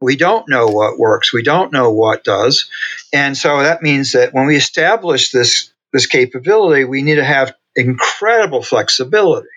We 0.00 0.16
don't 0.16 0.48
know 0.48 0.66
what 0.66 0.98
works. 0.98 1.32
We 1.32 1.42
don't 1.42 1.72
know 1.72 1.90
what 1.90 2.24
does. 2.24 2.68
And 3.12 3.36
so 3.36 3.62
that 3.62 3.82
means 3.82 4.12
that 4.12 4.34
when 4.34 4.46
we 4.46 4.56
establish 4.56 5.30
this 5.30 5.72
this 5.92 6.06
capability 6.06 6.84
we 6.84 7.02
need 7.02 7.14
to 7.16 7.24
have 7.24 7.54
incredible 7.74 8.62
flexibility. 8.62 9.48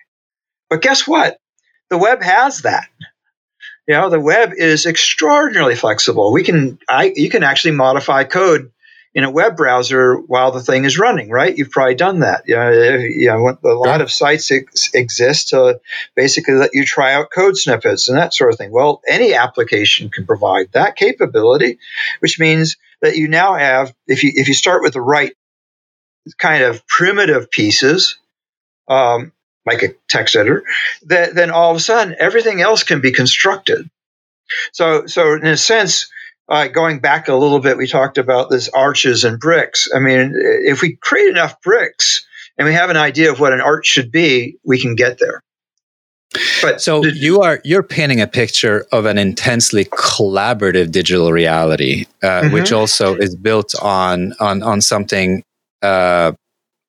But 0.70 0.82
guess 0.82 1.08
what? 1.08 1.38
The 1.90 1.98
web 1.98 2.22
has 2.22 2.62
that. 2.62 2.88
You 3.88 3.96
know 3.96 4.10
the 4.12 4.20
web 4.20 4.54
is 4.56 4.86
extraordinarily 4.86 5.76
flexible. 5.76 6.32
We 6.32 6.44
can 6.44 6.78
i 6.88 7.12
you 7.16 7.30
can 7.30 7.44
actually 7.44 7.72
modify 7.72 8.24
code 8.24 8.72
in 9.14 9.24
a 9.24 9.32
web 9.32 9.58
browser 9.58 10.16
while 10.16 10.52
the 10.52 10.62
thing 10.62 10.86
is 10.86 11.00
running, 11.00 11.30
right? 11.30 11.58
You've 11.58 11.72
probably 11.72 11.96
done 11.96 12.20
that. 12.20 12.44
You 12.48 12.56
know, 12.56 12.72
you 12.72 13.28
know 13.28 13.58
a 13.64 13.74
lot 13.74 14.02
of 14.02 14.12
sites 14.12 14.52
ex- 14.52 14.94
exist 14.94 15.50
to 15.50 15.82
basically 16.16 16.54
let 16.56 16.72
you 16.74 16.86
try 16.86 17.14
out 17.14 17.32
code 17.32 17.58
snippets 17.58 18.08
and 18.08 18.18
that 18.18 18.34
sort 18.34 18.52
of 18.52 18.58
thing. 18.58 18.72
Well, 18.72 19.02
any 19.08 19.34
application 19.34 20.10
can 20.10 20.26
provide 20.26 20.72
that 20.74 20.96
capability, 20.96 21.80
which 22.20 22.40
means 22.40 22.78
that 23.02 23.16
you 23.16 23.28
now 23.28 23.56
have, 23.56 23.94
if 24.08 24.24
you 24.24 24.32
if 24.36 24.48
you 24.48 24.54
start 24.54 24.84
with 24.84 24.94
the 24.94 25.02
right 25.02 25.34
kind 26.38 26.64
of 26.64 26.86
primitive 26.86 27.50
pieces, 27.50 28.20
um, 28.88 29.32
like 29.66 29.84
a 29.84 29.96
text 30.08 30.36
editor, 30.36 30.64
that, 31.04 31.34
then 31.34 31.50
all 31.50 31.72
of 31.72 31.78
a 31.78 31.80
sudden 31.80 32.16
everything 32.20 32.62
else 32.62 32.84
can 32.84 33.02
be 33.02 33.12
constructed. 33.12 33.90
So, 34.72 35.06
so 35.06 35.34
in 35.34 35.46
a 35.46 35.58
sense, 35.58 36.12
uh, 36.50 36.68
going 36.68 37.00
back 37.00 37.28
a 37.28 37.36
little 37.36 37.60
bit, 37.60 37.78
we 37.78 37.88
talked 37.88 38.18
about 38.18 38.50
this 38.50 38.70
arches 38.70 39.24
and 39.24 39.40
bricks. 39.40 39.88
I 39.94 40.00
mean, 40.00 40.34
if 40.36 40.82
we 40.82 40.96
create 40.96 41.30
enough 41.30 41.62
bricks 41.62 42.26
and 42.58 42.68
we 42.68 42.74
have 42.74 42.90
an 42.90 42.98
idea 42.98 43.32
of 43.32 43.40
what 43.40 43.54
an 43.54 43.62
arch 43.62 43.86
should 43.86 44.12
be, 44.12 44.58
we 44.66 44.80
can 44.80 44.96
get 44.96 45.20
there. 45.20 45.42
But 46.62 46.80
so 46.80 47.04
you 47.04 47.42
are 47.42 47.60
you're 47.64 47.82
painting 47.84 48.22
a 48.22 48.28
picture 48.28 48.86
of 48.92 49.06
an 49.06 49.18
intensely 49.18 49.86
collaborative 49.86 50.92
digital 50.92 51.32
reality, 51.32 52.06
uh, 52.22 52.28
mm-hmm. 52.28 52.54
which 52.54 52.72
also 52.72 53.16
is 53.16 53.36
built 53.36 53.74
on 53.82 54.34
on 54.40 54.62
on 54.62 54.82
something 54.82 55.44
uh, 55.82 56.34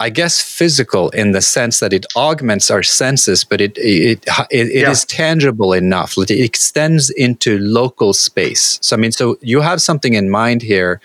I 0.01 0.09
guess 0.09 0.41
physical 0.41 1.11
in 1.11 1.33
the 1.33 1.43
sense 1.43 1.81
that 1.81 1.93
it 1.93 2.07
augments 2.17 2.71
our 2.71 2.83
senses, 2.83 3.45
but 3.45 3.61
it 3.61 3.77
it 3.77 4.25
it, 4.51 4.69
it 4.69 4.81
yeah. 4.81 4.91
is 4.91 5.05
tangible 5.05 5.75
enough. 5.75 6.17
It 6.17 6.31
extends 6.31 7.11
into 7.11 7.59
local 7.59 8.15
space. 8.15 8.79
So 8.81 8.97
I 8.97 8.99
mean, 8.99 9.13
so 9.13 9.37
you 9.43 9.61
have 9.61 9.83
something 9.83 10.15
in 10.15 10.31
mind 10.31 10.63
here, 10.63 11.03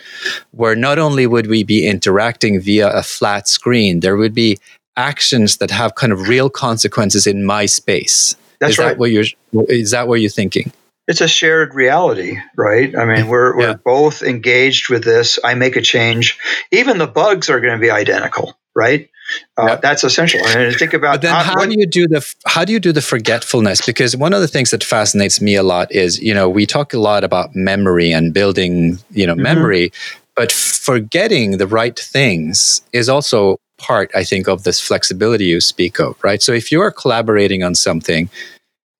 where 0.52 0.78
not 0.78 0.98
only 0.98 1.28
would 1.28 1.48
we 1.48 1.66
be 1.66 1.86
interacting 1.86 2.62
via 2.62 2.90
a 2.90 3.04
flat 3.04 3.50
screen, 3.50 4.00
there 4.00 4.16
would 4.16 4.34
be 4.34 4.58
actions 4.96 5.58
that 5.58 5.72
have 5.72 5.96
kind 5.96 6.14
of 6.14 6.30
real 6.30 6.50
consequences 6.50 7.28
in 7.28 7.46
my 7.46 7.66
space. 7.66 8.38
That's 8.60 8.74
is 8.74 8.78
right. 8.80 8.88
That 8.90 8.98
what 8.98 9.12
you're 9.12 9.26
is 9.68 9.92
that 9.92 10.08
what 10.08 10.22
you're 10.22 10.30
thinking? 10.30 10.72
It's 11.10 11.22
a 11.22 11.28
shared 11.28 11.76
reality, 11.76 12.38
right? 12.56 12.98
I 12.98 13.04
mean, 13.04 13.28
we're 13.28 13.58
we're 13.58 13.76
both 13.76 14.24
engaged 14.24 14.90
with 14.90 15.04
this. 15.04 15.38
I 15.44 15.54
make 15.54 15.76
a 15.76 15.82
change. 15.82 16.40
Even 16.72 16.98
the 16.98 17.08
bugs 17.08 17.50
are 17.50 17.60
going 17.60 17.74
to 17.74 17.82
be 17.82 17.92
identical 17.92 18.58
right? 18.76 19.10
Uh, 19.58 19.68
yep. 19.70 19.82
That's 19.82 20.04
essential. 20.04 20.40
And 20.46 20.76
think 20.76 20.94
about. 20.94 21.14
But 21.14 21.22
then, 21.22 21.34
how, 21.34 21.60
how 21.60 21.66
do 21.66 21.76
you 21.78 21.88
do 21.88 22.08
the 22.08 22.36
how 22.46 22.64
do 22.64 22.74
you 22.74 22.80
do 22.80 22.92
the 22.92 23.02
forgetfulness? 23.02 23.86
Because 23.86 24.16
one 24.16 24.34
of 24.34 24.42
the 24.42 24.48
things 24.48 24.72
that 24.72 24.84
fascinates 24.84 25.42
me 25.42 25.56
a 25.56 25.64
lot 25.64 25.92
is 25.92 26.22
you 26.22 26.34
know 26.34 26.48
we 26.50 26.66
talk 26.66 26.94
a 26.94 27.00
lot 27.00 27.24
about 27.24 27.56
memory 27.56 28.12
and 28.12 28.34
building 28.34 29.00
you 29.12 29.26
know 29.26 29.34
mm-hmm. 29.34 29.42
memory, 29.42 29.92
but 30.36 30.52
forgetting 30.52 31.58
the 31.58 31.68
right 31.68 31.98
things 31.98 32.82
is 32.94 33.10
also 33.10 33.58
part, 33.78 34.12
I 34.16 34.24
think, 34.24 34.48
of 34.48 34.64
this 34.64 34.80
flexibility 34.80 35.46
you 35.46 35.60
speak 35.60 36.00
of, 36.00 36.22
right? 36.24 36.42
So 36.42 36.54
if 36.54 36.72
you're 36.72 36.92
collaborating 36.92 37.64
on 37.64 37.76
something 37.76 38.30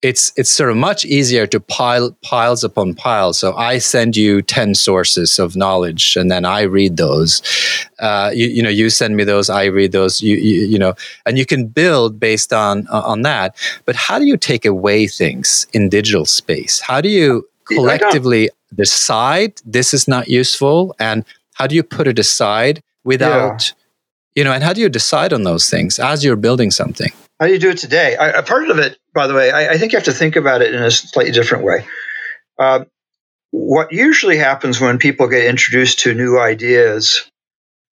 it's 0.02 0.32
it's 0.36 0.50
sort 0.50 0.70
of 0.70 0.76
much 0.76 1.04
easier 1.04 1.46
to 1.46 1.58
pile 1.58 2.16
piles 2.22 2.62
upon 2.62 2.94
piles. 2.94 3.38
So 3.38 3.54
I 3.56 3.78
send 3.78 4.16
you 4.16 4.42
ten 4.42 4.74
sources 4.74 5.38
of 5.38 5.56
knowledge, 5.56 6.16
and 6.16 6.30
then 6.30 6.44
I 6.44 6.62
read 6.62 6.96
those. 6.96 7.42
Uh, 7.98 8.30
you, 8.34 8.46
you 8.46 8.62
know, 8.62 8.68
you 8.68 8.90
send 8.90 9.16
me 9.16 9.24
those, 9.24 9.48
I 9.48 9.64
read 9.64 9.92
those. 9.92 10.22
You, 10.22 10.36
you, 10.36 10.66
you 10.66 10.78
know, 10.78 10.94
and 11.24 11.38
you 11.38 11.46
can 11.46 11.66
build 11.66 12.20
based 12.20 12.52
on 12.52 12.86
uh, 12.88 13.00
on 13.00 13.22
that. 13.22 13.56
But 13.84 13.96
how 13.96 14.18
do 14.18 14.26
you 14.26 14.36
take 14.36 14.64
away 14.64 15.06
things 15.06 15.66
in 15.72 15.88
digital 15.88 16.26
space? 16.26 16.80
How 16.80 17.00
do 17.00 17.08
you 17.08 17.48
collectively 17.64 18.50
decide 18.74 19.60
this 19.64 19.94
is 19.94 20.06
not 20.06 20.28
useful, 20.28 20.94
and 20.98 21.24
how 21.54 21.66
do 21.66 21.74
you 21.74 21.82
put 21.82 22.06
it 22.06 22.18
aside 22.18 22.82
without, 23.02 23.68
yeah. 23.68 23.74
You 24.36 24.44
know, 24.44 24.52
and 24.52 24.62
how 24.62 24.72
do 24.72 24.80
you 24.82 24.88
decide 24.88 25.32
on 25.32 25.42
those 25.42 25.68
things 25.68 25.98
as 25.98 26.22
you're 26.22 26.36
building 26.36 26.70
something? 26.70 27.10
How 27.40 27.46
do 27.46 27.52
you 27.52 27.58
do 27.58 27.70
it 27.70 27.78
today? 27.78 28.16
I, 28.16 28.28
a 28.28 28.42
part 28.42 28.70
of 28.70 28.78
it, 28.78 28.98
by 29.14 29.26
the 29.26 29.34
way, 29.34 29.50
I, 29.50 29.72
I, 29.72 29.78
think 29.78 29.92
you 29.92 29.98
have 29.98 30.04
to 30.04 30.12
think 30.12 30.36
about 30.36 30.62
it 30.62 30.74
in 30.74 30.82
a 30.82 30.90
slightly 30.90 31.32
different 31.32 31.64
way. 31.64 31.86
Uh, 32.58 32.84
what 33.50 33.92
usually 33.92 34.36
happens 34.36 34.80
when 34.80 34.98
people 34.98 35.28
get 35.28 35.46
introduced 35.46 36.00
to 36.00 36.14
new 36.14 36.38
ideas, 36.38 37.30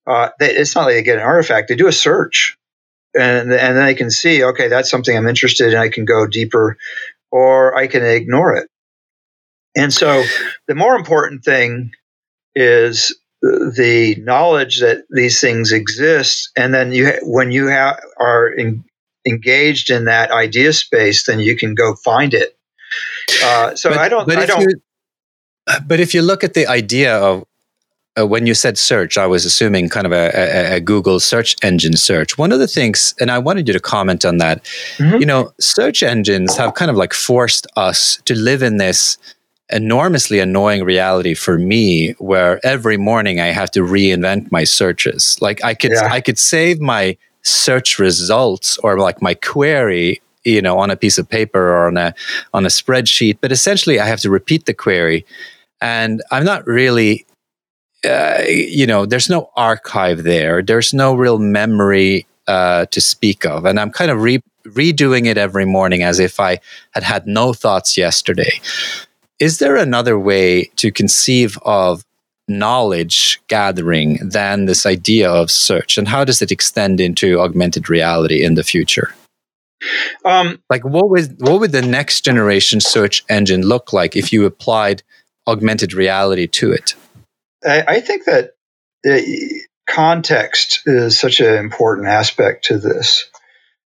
uh, 0.07 0.29
they, 0.39 0.55
it's 0.55 0.75
not 0.75 0.85
like 0.85 0.95
they 0.95 1.03
get 1.03 1.17
an 1.17 1.23
artifact; 1.23 1.67
they 1.67 1.75
do 1.75 1.87
a 1.87 1.91
search, 1.91 2.57
and 3.15 3.51
and 3.51 3.77
then 3.77 3.85
they 3.85 3.95
can 3.95 4.11
see, 4.11 4.43
okay, 4.43 4.67
that's 4.67 4.89
something 4.89 5.15
I'm 5.15 5.27
interested 5.27 5.73
in. 5.73 5.79
I 5.79 5.89
can 5.89 6.05
go 6.05 6.27
deeper, 6.27 6.77
or 7.31 7.75
I 7.75 7.87
can 7.87 8.03
ignore 8.03 8.55
it. 8.55 8.69
And 9.75 9.91
so, 9.91 10.23
the 10.67 10.75
more 10.75 10.95
important 10.95 11.43
thing 11.43 11.91
is 12.55 13.15
the 13.45 14.15
knowledge 14.19 14.79
that 14.79 15.05
these 15.09 15.39
things 15.39 15.71
exist, 15.71 16.51
and 16.55 16.73
then 16.73 16.91
you, 16.91 17.13
when 17.23 17.51
you 17.51 17.69
ha- 17.69 17.97
are 18.19 18.47
in, 18.47 18.83
engaged 19.27 19.89
in 19.89 20.05
that 20.05 20.31
idea 20.31 20.73
space, 20.73 21.25
then 21.25 21.39
you 21.39 21.55
can 21.55 21.75
go 21.75 21.95
find 21.95 22.33
it. 22.33 22.57
Uh, 23.43 23.75
so 23.75 23.89
but, 23.89 23.99
I 23.99 24.09
don't. 24.09 24.31
I 24.31 24.45
don't. 24.45 24.61
You, 24.61 24.79
but 25.85 25.99
if 25.99 26.13
you 26.13 26.21
look 26.21 26.43
at 26.43 26.53
the 26.53 26.67
idea 26.67 27.17
of 27.17 27.43
uh, 28.17 28.25
when 28.25 28.47
you 28.47 28.53
said 28.53 28.77
search, 28.77 29.17
I 29.17 29.27
was 29.27 29.45
assuming 29.45 29.89
kind 29.89 30.05
of 30.05 30.11
a, 30.11 30.31
a, 30.33 30.75
a, 30.75 30.79
Google 30.79 31.19
search 31.19 31.55
engine 31.61 31.97
search. 31.97 32.37
One 32.37 32.51
of 32.51 32.59
the 32.59 32.67
things, 32.67 33.13
and 33.19 33.29
I 33.29 33.39
wanted 33.39 33.67
you 33.67 33.73
to 33.73 33.79
comment 33.79 34.25
on 34.25 34.37
that. 34.37 34.63
Mm-hmm. 34.97 35.17
You 35.17 35.25
know, 35.25 35.53
search 35.59 36.01
engines 36.01 36.55
have 36.55 36.75
kind 36.75 36.89
of 36.89 36.97
like 36.97 37.13
forced 37.13 37.67
us 37.75 38.17
to 38.25 38.35
live 38.35 38.63
in 38.63 38.77
this 38.77 39.17
enormously 39.69 40.39
annoying 40.39 40.83
reality 40.83 41.33
for 41.33 41.57
me 41.57 42.11
where 42.13 42.63
every 42.65 42.97
morning 42.97 43.39
I 43.39 43.47
have 43.47 43.71
to 43.71 43.81
reinvent 43.81 44.51
my 44.51 44.63
searches. 44.63 45.37
Like 45.41 45.63
I 45.63 45.73
could 45.73 45.91
yeah. 45.91 46.09
I 46.11 46.21
could 46.21 46.37
save 46.37 46.79
my 46.79 47.17
search 47.43 47.99
results 47.99 48.77
or 48.79 48.99
like 48.99 49.21
my 49.21 49.35
query 49.35 50.21
you 50.45 50.61
know 50.61 50.79
on 50.79 50.89
a 50.89 50.95
piece 50.95 51.17
of 51.17 51.27
paper 51.27 51.59
or 51.59 51.87
on 51.87 51.97
a 51.97 52.13
on 52.53 52.65
a 52.65 52.69
spreadsheet 52.69 53.37
but 53.39 53.51
essentially 53.51 53.99
i 53.99 54.05
have 54.05 54.19
to 54.19 54.31
repeat 54.31 54.65
the 54.65 54.73
query 54.73 55.23
and 55.81 56.23
i'm 56.31 56.43
not 56.43 56.65
really 56.65 57.25
uh, 58.03 58.41
you 58.47 58.85
know 58.87 59.05
there's 59.05 59.29
no 59.29 59.51
archive 59.55 60.23
there 60.23 60.63
there's 60.63 60.93
no 60.93 61.15
real 61.15 61.39
memory 61.39 62.25
uh, 62.47 62.85
to 62.87 63.01
speak 63.01 63.45
of 63.45 63.65
and 63.65 63.79
i'm 63.79 63.91
kind 63.91 64.09
of 64.09 64.21
re- 64.21 64.41
redoing 64.65 65.25
it 65.25 65.37
every 65.37 65.65
morning 65.65 66.01
as 66.01 66.19
if 66.19 66.39
i 66.39 66.59
had 66.91 67.03
had 67.03 67.27
no 67.27 67.53
thoughts 67.53 67.95
yesterday 67.97 68.59
is 69.39 69.59
there 69.59 69.75
another 69.75 70.17
way 70.17 70.65
to 70.77 70.91
conceive 70.91 71.57
of 71.63 72.03
knowledge 72.47 73.41
gathering 73.47 74.17
than 74.21 74.65
this 74.65 74.85
idea 74.85 75.29
of 75.29 75.51
search? 75.51 75.97
And 75.97 76.07
how 76.07 76.23
does 76.23 76.41
it 76.41 76.51
extend 76.51 76.99
into 76.99 77.39
augmented 77.39 77.89
reality 77.89 78.43
in 78.43 78.55
the 78.55 78.63
future? 78.63 79.13
Um, 80.23 80.61
like 80.69 80.83
what 80.85 81.09
would 81.09 81.35
what 81.41 81.59
would 81.59 81.71
the 81.71 81.81
next 81.81 82.21
generation 82.21 82.79
search 82.79 83.23
engine 83.29 83.61
look 83.61 83.93
like 83.93 84.15
if 84.15 84.31
you 84.31 84.45
applied 84.45 85.03
augmented 85.47 85.93
reality 85.93 86.47
to 86.47 86.71
it? 86.71 86.95
I, 87.63 87.83
I 87.87 87.99
think 87.99 88.25
that 88.25 88.51
context 89.87 90.81
is 90.85 91.19
such 91.19 91.39
an 91.41 91.55
important 91.55 92.07
aspect 92.07 92.65
to 92.65 92.79
this. 92.79 93.29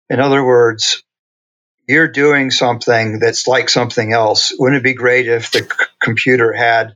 In 0.10 0.20
other 0.20 0.43
words 0.43 1.04
you're 1.89 2.07
doing 2.07 2.51
something 2.51 3.17
that's 3.17 3.47
like 3.47 3.67
something 3.67 4.13
else 4.13 4.53
wouldn't 4.59 4.79
it 4.79 4.83
be 4.83 4.93
great 4.93 5.27
if 5.27 5.49
the 5.51 5.59
c- 5.59 5.85
computer 5.99 6.53
had 6.53 6.95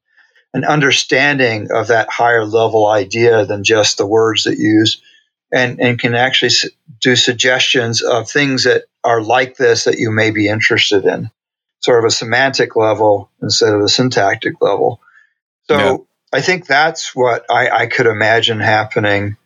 an 0.53 0.63
understanding 0.63 1.69
of 1.71 1.87
that 1.87 2.09
higher 2.11 2.45
level 2.45 2.87
idea 2.87 3.43
than 3.45 3.63
just 3.63 3.97
the 3.97 4.05
words 4.05 4.43
that 4.43 4.59
you 4.59 4.69
use 4.69 5.01
and, 5.51 5.81
and 5.81 5.99
can 5.99 6.13
actually 6.13 6.51
do 7.01 7.15
suggestions 7.15 8.03
of 8.03 8.29
things 8.29 8.65
that 8.65 8.83
are 9.03 9.21
like 9.21 9.57
this 9.57 9.85
that 9.85 9.97
you 9.97 10.11
may 10.11 10.29
be 10.29 10.47
interested 10.47 11.05
in 11.05 11.31
sort 11.79 11.99
of 11.99 12.05
a 12.05 12.11
semantic 12.11 12.75
level 12.75 13.31
instead 13.41 13.73
of 13.73 13.81
a 13.81 13.89
syntactic 13.89 14.61
level 14.61 15.01
so 15.67 15.77
yeah. 15.77 15.97
i 16.31 16.39
think 16.39 16.67
that's 16.67 17.15
what 17.15 17.45
I, 17.49 17.69
I 17.69 17.85
could 17.87 18.05
imagine 18.05 18.59
happening 18.59 19.37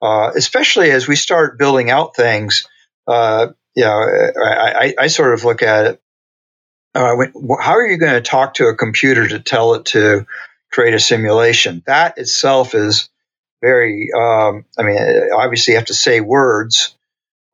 uh, 0.00 0.30
especially 0.36 0.90
as 0.92 1.08
we 1.08 1.16
start 1.16 1.58
building 1.58 1.90
out 1.90 2.14
things 2.14 2.68
uh, 3.08 3.48
you 3.74 3.84
know, 3.84 3.90
I, 3.90 4.72
I, 4.86 4.94
I, 5.00 5.06
sort 5.08 5.34
of 5.34 5.44
look 5.44 5.62
at 5.62 5.86
it 5.86 6.02
uh, 6.94 7.16
how 7.60 7.72
are 7.72 7.86
you 7.86 7.98
going 7.98 8.14
to 8.14 8.20
talk 8.20 8.54
to 8.54 8.68
a 8.68 8.76
computer 8.76 9.26
to 9.26 9.40
tell 9.40 9.74
it 9.74 9.86
to 9.86 10.26
create 10.70 10.94
a 10.94 11.00
simulation? 11.00 11.82
That 11.86 12.18
itself 12.18 12.74
is 12.74 13.08
very. 13.60 14.10
Um, 14.16 14.64
I 14.78 14.82
mean, 14.84 14.98
obviously, 15.34 15.72
you 15.72 15.78
have 15.78 15.86
to 15.86 15.94
say 15.94 16.20
words. 16.20 16.94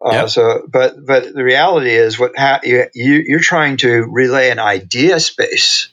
Uh, 0.05 0.13
yep. 0.13 0.31
So, 0.31 0.67
but 0.69 1.05
but 1.05 1.33
the 1.33 1.45
reality 1.45 1.91
is, 1.91 2.19
what 2.19 2.37
ha- 2.37 2.61
you, 2.63 2.89
you're 2.95 3.41
trying 3.41 3.79
to 3.79 4.07
relay 4.11 4.51
an 4.51 4.59
idea 4.59 5.21
space 5.21 5.93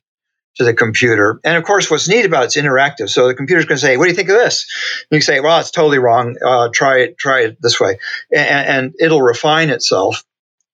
to 0.58 0.64
the 0.64 0.74
computer. 0.74 1.39
And 1.43 1.58
of 1.58 1.64
course, 1.64 1.89
what's 1.89 2.08
neat 2.08 2.26
about 2.26 2.45
it's 2.45 2.58
interactive. 2.58 3.10
So 3.10 3.28
the 3.28 3.36
computer's 3.36 3.66
going 3.66 3.78
to 3.78 3.82
say, 3.82 3.97
"What 3.97 4.05
do 4.05 4.10
you 4.10 4.16
think 4.16 4.30
of 4.30 4.36
this?" 4.36 4.66
And 5.10 5.18
you 5.18 5.22
say, 5.22 5.39
"Well, 5.39 5.60
it's 5.60 5.72
totally 5.72 5.99
wrong. 5.99 6.36
Uh, 6.43 6.70
try 6.74 6.99
it. 6.99 7.18
Try 7.18 7.41
it 7.41 7.58
this 7.62 7.80
way," 7.80 7.99
and, 8.34 8.68
and 8.68 8.95
it'll 8.99 9.22
refine 9.22 9.70
itself 9.70 10.24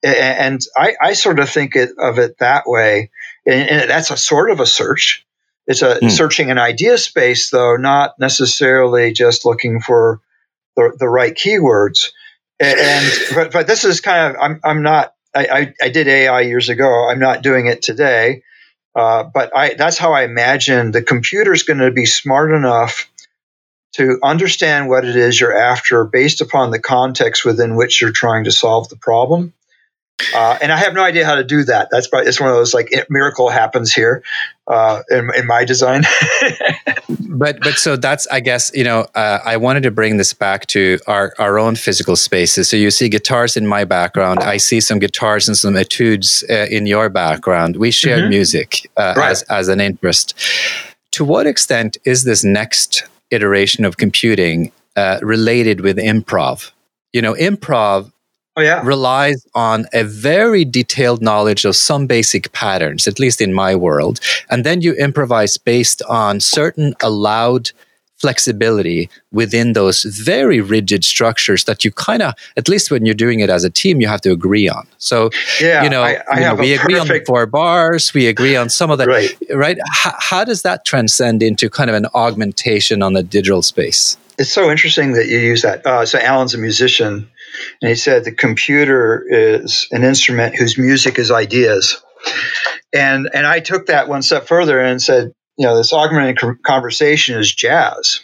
and 0.03 0.61
I, 0.75 0.95
I 1.01 1.13
sort 1.13 1.39
of 1.39 1.49
think 1.49 1.75
it, 1.75 1.91
of 1.97 2.19
it 2.19 2.37
that 2.39 2.63
way. 2.65 3.09
And, 3.45 3.69
and, 3.69 3.89
that's 3.89 4.11
a 4.11 4.17
sort 4.17 4.51
of 4.51 4.59
a 4.59 4.65
search. 4.65 5.25
It's 5.65 5.81
a 5.81 5.95
mm. 5.95 6.11
searching 6.11 6.51
an 6.51 6.59
idea 6.59 6.97
space, 6.97 7.49
though, 7.49 7.77
not 7.77 8.19
necessarily 8.19 9.13
just 9.13 9.45
looking 9.45 9.79
for 9.79 10.19
the, 10.75 10.95
the 10.99 11.07
right 11.07 11.33
keywords. 11.33 12.11
And, 12.59 12.79
and 12.79 13.13
but, 13.35 13.51
but 13.53 13.67
this 13.67 13.85
is 13.85 14.01
kind 14.01 14.35
of 14.35 14.41
I'm 14.41 14.59
I'm 14.63 14.83
not 14.83 15.13
I, 15.33 15.45
I, 15.45 15.73
I 15.85 15.89
did 15.89 16.07
AI 16.07 16.41
years 16.41 16.69
ago. 16.69 17.07
I'm 17.09 17.19
not 17.19 17.41
doing 17.41 17.67
it 17.67 17.81
today. 17.81 18.43
Uh, 18.95 19.23
but 19.23 19.55
I, 19.55 19.73
that's 19.73 19.97
how 19.97 20.13
I 20.13 20.23
imagine 20.23 20.91
the 20.91 21.01
computer 21.01 21.53
is 21.53 21.63
going 21.63 21.79
to 21.79 21.91
be 21.91 22.05
smart 22.05 22.51
enough 22.51 23.09
to 23.93 24.19
understand 24.23 24.89
what 24.89 25.05
it 25.05 25.15
is 25.15 25.39
you're 25.39 25.57
after 25.57 26.03
based 26.03 26.41
upon 26.41 26.71
the 26.71 26.79
context 26.79 27.45
within 27.45 27.75
which 27.75 28.01
you're 28.01 28.11
trying 28.11 28.43
to 28.45 28.51
solve 28.51 28.89
the 28.89 28.95
problem. 28.95 29.53
Uh, 30.35 30.57
and 30.61 30.71
I 30.71 30.77
have 30.77 30.93
no 30.93 31.03
idea 31.03 31.25
how 31.25 31.35
to 31.35 31.43
do 31.43 31.63
that. 31.63 31.89
That's 31.91 32.07
probably, 32.07 32.27
it's 32.27 32.39
one 32.39 32.49
of 32.49 32.55
those 32.55 32.73
like 32.73 32.93
miracle 33.09 33.49
happens 33.49 33.91
here 33.91 34.23
uh, 34.67 35.01
in, 35.09 35.29
in, 35.35 35.47
my 35.47 35.65
design. 35.65 36.03
but 37.29 37.59
but 37.61 37.73
so 37.75 37.95
that's 37.95 38.27
I 38.27 38.39
guess 38.39 38.71
you 38.73 38.83
know 38.83 39.07
uh, 39.15 39.39
I 39.43 39.57
wanted 39.57 39.83
to 39.83 39.91
bring 39.91 40.17
this 40.17 40.33
back 40.33 40.67
to 40.67 40.99
our 41.07 41.33
our 41.39 41.57
own 41.59 41.75
physical 41.75 42.15
spaces. 42.15 42.69
So 42.69 42.77
you 42.77 42.91
see 42.91 43.09
guitars 43.09 43.57
in 43.57 43.67
my 43.67 43.85
background. 43.85 44.39
I 44.39 44.57
see 44.57 44.79
some 44.79 44.99
guitars 44.99 45.47
and 45.47 45.57
some 45.57 45.75
etudes 45.75 46.43
uh, 46.49 46.67
in 46.69 46.85
your 46.85 47.09
background. 47.09 47.77
We 47.77 47.91
share 47.91 48.19
mm-hmm. 48.19 48.29
music 48.29 48.89
uh, 48.97 49.15
right. 49.17 49.31
as 49.31 49.41
as 49.43 49.67
an 49.67 49.81
interest. 49.81 50.35
To 51.13 51.25
what 51.25 51.47
extent 51.47 51.97
is 52.05 52.23
this 52.23 52.43
next 52.43 53.03
iteration 53.31 53.83
of 53.83 53.97
computing 53.97 54.71
uh, 54.95 55.19
related 55.21 55.81
with 55.81 55.97
improv? 55.97 56.71
You 57.11 57.21
know, 57.21 57.33
improv 57.33 58.12
Oh, 58.55 58.61
yeah. 58.61 58.81
relies 58.83 59.45
on 59.55 59.85
a 59.93 60.03
very 60.03 60.63
detailed 60.63 61.23
knowledge 61.23 61.65
of 61.65 61.75
some 61.75 62.05
basic 62.05 62.51
patterns, 62.51 63.07
at 63.07 63.19
least 63.19 63.41
in 63.41 63.51
my 63.51 63.75
world. 63.75 64.19
And 64.49 64.63
then 64.63 64.81
you 64.81 64.93
improvise 64.93 65.57
based 65.57 66.03
on 66.03 66.39
certain 66.39 66.93
allowed 67.01 67.71
flexibility 68.17 69.09
within 69.31 69.73
those 69.73 70.03
very 70.03 70.61
rigid 70.61 71.03
structures 71.03 71.65
that 71.65 71.83
you 71.83 71.91
kind 71.91 72.21
of, 72.21 72.35
at 72.55 72.69
least 72.69 72.89
when 72.89 73.05
you're 73.05 73.15
doing 73.15 73.39
it 73.39 73.49
as 73.49 73.63
a 73.63 73.69
team, 73.69 73.99
you 73.99 74.07
have 74.07 74.21
to 74.21 74.31
agree 74.31 74.69
on. 74.69 74.87
So, 74.97 75.31
yeah, 75.59 75.83
you 75.83 75.89
know, 75.89 76.03
I, 76.03 76.19
I 76.31 76.39
you 76.39 76.45
know 76.45 76.55
we 76.55 76.73
agree 76.73 76.93
perfect... 76.93 77.11
on 77.11 77.17
the 77.17 77.25
four 77.25 77.45
bars, 77.47 78.13
we 78.13 78.27
agree 78.27 78.55
on 78.55 78.69
some 78.69 78.91
of 78.91 78.99
that, 78.99 79.07
right? 79.07 79.35
right? 79.53 79.77
How, 79.91 80.13
how 80.19 80.43
does 80.45 80.61
that 80.61 80.85
transcend 80.85 81.43
into 81.43 81.69
kind 81.69 81.89
of 81.89 81.95
an 81.95 82.05
augmentation 82.13 83.01
on 83.01 83.13
the 83.13 83.23
digital 83.23 83.61
space? 83.61 84.15
it's 84.37 84.51
so 84.51 84.71
interesting 84.71 85.13
that 85.13 85.27
you 85.27 85.37
use 85.37 85.61
that. 85.61 85.85
Uh, 85.85 86.05
so 86.05 86.19
Alan's 86.19 86.53
a 86.53 86.57
musician, 86.57 87.29
and 87.81 87.89
he 87.89 87.95
said 87.95 88.23
the 88.23 88.31
computer 88.31 89.25
is 89.27 89.87
an 89.91 90.03
instrument 90.03 90.55
whose 90.55 90.77
music 90.77 91.19
is 91.19 91.31
ideas. 91.31 92.03
And 92.93 93.29
and 93.33 93.45
I 93.45 93.59
took 93.59 93.87
that 93.87 94.07
one 94.07 94.21
step 94.21 94.47
further 94.47 94.79
and 94.79 95.01
said, 95.01 95.33
you 95.57 95.65
know, 95.65 95.77
this 95.77 95.93
augmented 95.93 96.63
conversation 96.63 97.37
is 97.37 97.53
jazz. 97.53 98.21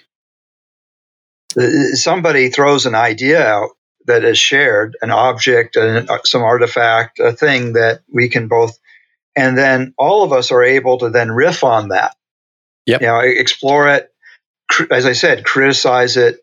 Uh, 1.57 1.63
uh, 1.63 1.95
somebody 1.95 2.49
throws 2.49 2.85
an 2.85 2.95
idea 2.95 3.41
out 3.41 3.69
that 4.05 4.23
is 4.23 4.37
shared, 4.37 4.97
an 5.01 5.11
object, 5.11 5.75
an, 5.75 6.09
uh, 6.09 6.19
some 6.23 6.43
artifact, 6.43 7.19
a 7.19 7.33
thing 7.33 7.73
that 7.73 8.01
we 8.11 8.29
can 8.29 8.47
both, 8.47 8.77
and 9.35 9.57
then 9.57 9.93
all 9.97 10.23
of 10.23 10.31
us 10.31 10.51
are 10.51 10.63
able 10.63 10.99
to 10.99 11.09
then 11.09 11.31
riff 11.31 11.63
on 11.63 11.89
that. 11.89 12.15
Yep. 12.85 13.01
You 13.01 13.07
know, 13.07 13.19
explore 13.19 13.89
it, 13.89 14.11
as 14.91 15.05
I 15.05 15.13
said, 15.13 15.45
criticize 15.45 16.17
it, 16.17 16.39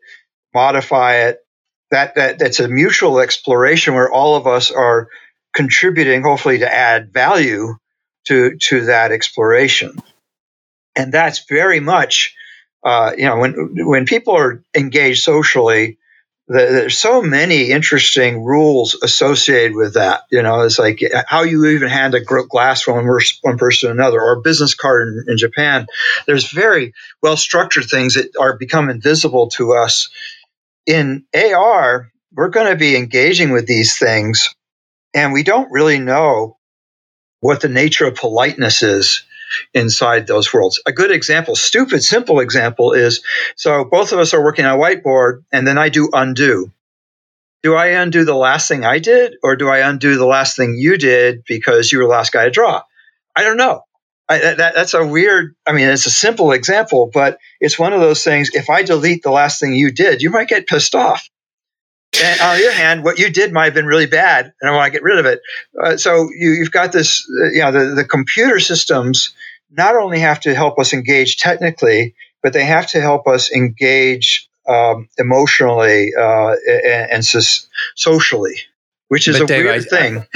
modify 0.55 1.29
it. 1.29 1.39
That 1.91 2.17
that 2.17 2.39
that's 2.39 2.61
a 2.61 2.69
mutual 2.69 3.21
exploration 3.21 3.95
where 3.95 4.11
all 4.13 4.37
of 4.37 4.47
us 4.47 4.71
are 4.71 5.09
contributing, 5.55 6.23
hopefully, 6.23 6.59
to 6.59 6.73
add 6.73 7.13
value 7.13 7.77
to 8.27 8.57
to 8.57 8.87
that 8.87 9.13
exploration. 9.13 9.97
And 10.97 11.13
that's 11.13 11.45
very 11.49 11.81
much, 11.81 12.35
uh, 12.85 13.13
you 13.17 13.27
know, 13.27 13.39
when 13.39 13.87
when 13.87 14.07
people 14.07 14.37
are 14.37 14.63
engaged 14.75 15.23
socially, 15.23 15.99
there's 16.49 16.99
so 16.99 17.23
many 17.23 17.71
interesting 17.71 18.45
rules 18.45 18.95
associated 19.03 19.75
with 19.77 19.95
that. 19.95 20.23
You 20.31 20.43
know, 20.43 20.63
it's 20.63 20.79
like 20.79 21.01
how 21.27 21.43
you 21.43 21.67
even 21.67 21.89
hand 21.89 22.15
a 22.15 22.21
glass 22.21 22.83
from 22.83 23.07
one 23.43 23.59
person 23.59 23.89
to 23.89 23.93
another, 23.95 24.21
or 24.21 24.35
a 24.35 24.41
business 24.43 24.75
card 24.75 25.09
in, 25.09 25.25
in 25.33 25.39
Japan. 25.39 25.87
There's 26.27 26.51
very 26.51 26.95
well 27.23 27.37
structured 27.37 27.87
things 27.91 28.15
that 28.15 28.37
are 28.39 28.57
become 28.57 28.91
invisible 28.91 29.49
to 29.51 29.75
us. 29.75 30.09
In 30.87 31.25
AR, 31.35 32.11
we're 32.33 32.51
going 32.51 32.71
to 32.71 32.77
be 32.77 32.97
engaging 32.97 33.51
with 33.51 33.67
these 33.67 33.99
things, 33.99 34.55
and 35.15 35.33
we 35.33 35.43
don't 35.43 35.73
really 35.73 35.99
know 35.99 36.59
what 37.41 37.61
the 37.61 37.69
nature 37.69 38.07
of 38.07 38.17
politeness 38.17 38.83
is 38.83 39.25
inside 39.75 40.27
those 40.27 40.53
worlds. 40.53 40.81
A 40.87 40.93
good 40.93 41.11
example, 41.11 41.57
stupid, 41.57 42.03
simple 42.03 42.41
example 42.41 42.93
is 42.93 43.23
so 43.57 43.85
both 43.85 44.13
of 44.13 44.19
us 44.19 44.35
are 44.35 44.43
working 44.43 44.67
on 44.67 44.79
a 44.79 44.83
whiteboard 44.83 45.45
and 45.53 45.67
then 45.67 45.79
I 45.79 45.89
do 45.89 46.11
undo. 46.13 46.73
Do 47.63 47.75
I 47.75 47.89
undo 47.89 48.25
the 48.25 48.35
last 48.35 48.69
thing 48.69 48.85
I 48.85 48.99
did 48.99 49.37
or 49.43 49.57
do 49.57 49.69
I 49.69 49.89
undo 49.89 50.17
the 50.17 50.27
last 50.27 50.57
thing 50.57 50.77
you 50.77 50.99
did 50.99 51.45
because 51.47 51.91
you 51.91 51.99
were 51.99 52.05
the 52.05 52.11
last 52.11 52.33
guy 52.33 52.45
to 52.45 52.51
draw? 52.51 52.83
I 53.37 53.45
don't 53.45 53.57
know. 53.57 53.83
I, 54.29 54.39
that, 54.39 54.75
that's 54.75 54.95
a 54.95 55.07
weird, 55.07 55.55
I 55.67 55.73
mean, 55.73 55.89
it's 55.89 56.07
a 56.07 56.11
simple 56.11 56.53
example, 56.53 57.11
but 57.13 57.39
it's 57.61 57.79
one 57.79 57.93
of 57.93 58.01
those 58.01 58.25
things. 58.25 58.51
If 58.53 58.69
I 58.71 58.83
delete 58.83 59.23
the 59.23 59.31
last 59.31 59.61
thing 59.61 59.75
you 59.75 59.93
did, 59.93 60.21
you 60.21 60.31
might 60.31 60.49
get 60.49 60.67
pissed 60.67 60.95
off. 60.95 61.29
And 62.23 62.41
on 62.41 62.57
the 62.57 62.67
other 62.67 62.77
hand, 62.77 63.05
what 63.05 63.19
you 63.19 63.31
did 63.31 63.53
might 63.53 63.67
have 63.67 63.75
been 63.75 63.87
really 63.87 64.07
bad, 64.07 64.53
and 64.61 64.71
I 64.71 64.75
want 64.75 64.87
to 64.87 64.99
get 64.99 65.03
rid 65.03 65.19
of 65.19 65.27
it. 65.27 65.41
Uh, 65.81 65.97
so 65.97 66.29
you, 66.35 66.63
have 66.63 66.73
got 66.73 66.93
this, 66.93 67.29
uh, 67.31 67.51
you 67.51 67.61
know, 67.61 67.73
the, 67.73 67.95
the 67.95 68.05
computer 68.05 68.59
systems 68.59 69.35
not 69.71 69.97
only 69.97 70.21
have 70.21 70.41
to 70.41 70.55
help 70.55 70.79
us 70.79 70.93
engage 70.93 71.37
technically, 71.37 72.15
but 72.43 72.53
they 72.53 72.65
have 72.65 72.89
to 72.91 73.01
help 73.01 73.27
us 73.27 73.53
engage 73.53 74.49
um, 74.67 75.09
emotionally 75.19 76.13
uh, 76.19 76.55
and, 76.67 77.11
and 77.11 77.25
socially 77.97 78.57
which 79.09 79.29
is 79.29 79.39
but 79.39 79.45
a 79.45 79.47
Dave, 79.47 79.65
weird 79.65 79.87
I, 79.93 79.97
thing. 79.97 80.27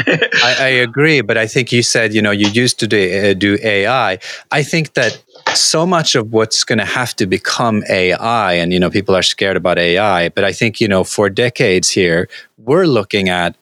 I, 0.43 0.57
I, 0.61 0.69
agree, 0.87 1.21
but 1.21 1.37
I 1.37 1.47
think 1.47 1.73
you 1.73 1.83
said 1.83 2.15
you 2.15 2.23
know 2.23 2.31
you 2.31 2.49
used 2.49 2.79
to 2.81 2.87
do, 2.87 3.31
uh, 3.31 3.35
do 3.35 3.59
AI. 3.63 4.19
I 4.51 4.63
think 4.63 4.95
that 4.95 5.23
so 5.55 5.87
much 5.87 6.15
of 6.15 6.33
what's 6.33 6.65
going 6.65 6.79
to 6.79 6.85
have 6.85 7.15
to 7.17 7.27
become 7.27 7.83
AI, 7.89 8.55
and 8.55 8.73
you 8.73 8.81
know 8.81 8.91
people 8.91 9.17
are 9.17 9.23
scared 9.23 9.57
about 9.57 9.79
AI, 9.79 10.29
but 10.31 10.45
I 10.45 10.53
think 10.53 10.81
you 10.81 10.89
know 10.89 11.05
for 11.05 11.29
decades 11.29 11.91
here 11.91 12.29
we're 12.59 12.87
looking 12.87 13.29
at 13.29 13.57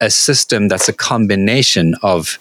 a 0.00 0.10
system 0.10 0.68
that's 0.68 0.88
a 0.88 0.92
combination 0.92 1.94
of 2.02 2.38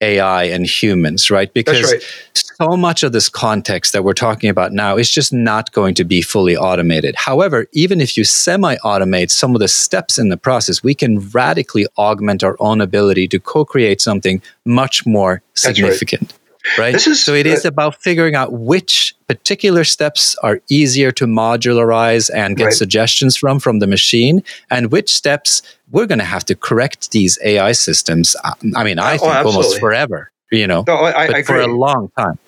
AI 0.00 0.44
and 0.44 0.66
humans, 0.66 1.30
right? 1.30 1.52
Because 1.52 1.92
right. 1.92 2.02
so 2.34 2.76
much 2.76 3.02
of 3.02 3.12
this 3.12 3.28
context 3.28 3.92
that 3.92 4.04
we're 4.04 4.14
talking 4.14 4.48
about 4.48 4.72
now 4.72 4.96
is 4.96 5.10
just 5.10 5.32
not 5.32 5.72
going 5.72 5.94
to 5.94 6.04
be 6.04 6.22
fully 6.22 6.56
automated. 6.56 7.14
However, 7.16 7.66
even 7.72 8.00
if 8.00 8.16
you 8.16 8.24
semi 8.24 8.76
automate 8.76 9.30
some 9.30 9.54
of 9.54 9.60
the 9.60 9.68
steps 9.68 10.18
in 10.18 10.28
the 10.28 10.36
process, 10.36 10.82
we 10.82 10.94
can 10.94 11.20
radically 11.30 11.86
augment 11.96 12.44
our 12.44 12.56
own 12.60 12.80
ability 12.80 13.28
to 13.28 13.40
co 13.40 13.64
create 13.64 14.00
something 14.00 14.40
much 14.64 15.04
more 15.04 15.42
significant. 15.54 16.37
Right. 16.76 16.92
right? 16.92 16.94
Is, 16.94 17.24
so 17.24 17.34
it 17.34 17.46
uh, 17.46 17.50
is 17.50 17.64
about 17.64 18.00
figuring 18.02 18.34
out 18.34 18.52
which 18.52 19.14
particular 19.28 19.84
steps 19.84 20.36
are 20.42 20.60
easier 20.68 21.12
to 21.12 21.26
modularize 21.26 22.30
and 22.34 22.56
get 22.56 22.64
right. 22.64 22.72
suggestions 22.72 23.36
from 23.36 23.58
from 23.60 23.78
the 23.78 23.86
machine, 23.86 24.42
and 24.70 24.90
which 24.90 25.14
steps 25.14 25.62
we're 25.90 26.06
going 26.06 26.18
to 26.18 26.24
have 26.24 26.44
to 26.46 26.54
correct 26.54 27.12
these 27.12 27.38
AI 27.44 27.72
systems. 27.72 28.36
Uh, 28.44 28.52
I 28.76 28.84
mean, 28.84 28.98
I 28.98 29.14
oh, 29.14 29.18
think 29.18 29.34
almost 29.46 29.80
forever, 29.80 30.30
you 30.50 30.66
know, 30.66 30.84
no, 30.86 30.94
I, 30.94 31.38
I 31.38 31.42
for 31.42 31.60
a 31.60 31.66
long 31.66 32.10
time. 32.16 32.38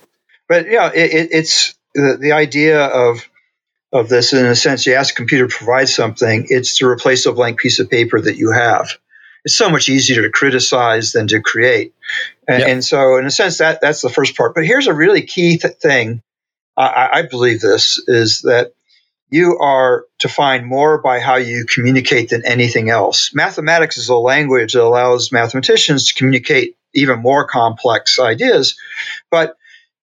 But 0.49 0.71
yeah, 0.71 0.91
it, 0.93 1.29
it's 1.31 1.75
the, 1.95 2.19
the 2.21 2.33
idea 2.33 2.85
of 2.85 3.29
of 3.93 4.09
this 4.09 4.33
in 4.33 4.47
a 4.47 4.55
sense. 4.55 4.87
You 4.87 4.95
ask 4.95 5.15
a 5.15 5.17
computer 5.17 5.49
to 5.49 5.55
provide 5.55 5.89
something; 5.89 6.47
it's 6.49 6.79
to 6.79 6.87
replace 6.87 7.27
a 7.27 7.33
blank 7.33 7.59
piece 7.59 7.79
of 7.79 7.91
paper 7.91 8.21
that 8.21 8.37
you 8.37 8.53
have. 8.53 8.91
It's 9.45 9.57
so 9.57 9.71
much 9.71 9.89
easier 9.89 10.23
to 10.23 10.31
criticize 10.31 11.13
than 11.13 11.29
to 11.29 11.41
create, 11.41 11.95
and, 12.47 12.61
yep. 12.61 12.69
and 12.69 12.85
so 12.85 13.17
in 13.17 13.27
a 13.27 13.31
sense 13.31 13.59
that 13.59 13.81
that's 13.81 14.03
the 14.03 14.11
first 14.11 14.37
part. 14.37 14.55
But 14.55 14.67
here's 14.67 14.87
a 14.87 14.95
really 14.95 15.23
key 15.23 15.59
th- 15.59 15.75
thing. 15.77 16.23
I, 16.77 17.09
I 17.13 17.23
believe 17.23 17.61
this 17.61 18.03
is 18.07 18.41
that 18.41 18.73
you 19.31 19.59
are 19.59 20.07
to 20.19 20.29
find 20.29 20.67
more 20.67 21.01
by 21.01 21.21
how 21.21 21.37
you 21.37 21.65
communicate 21.65 22.31
than 22.31 22.45
anything 22.45 22.91
else. 22.91 23.35
Mathematics 23.35 23.97
is 23.97 24.09
a 24.09 24.17
language 24.17 24.73
that 24.73 24.83
allows 24.83 25.31
mathematicians 25.31 26.09
to 26.09 26.15
communicate 26.15 26.77
even 26.95 27.21
more 27.21 27.47
complex 27.47 28.19
ideas. 28.19 28.77
But 29.31 29.57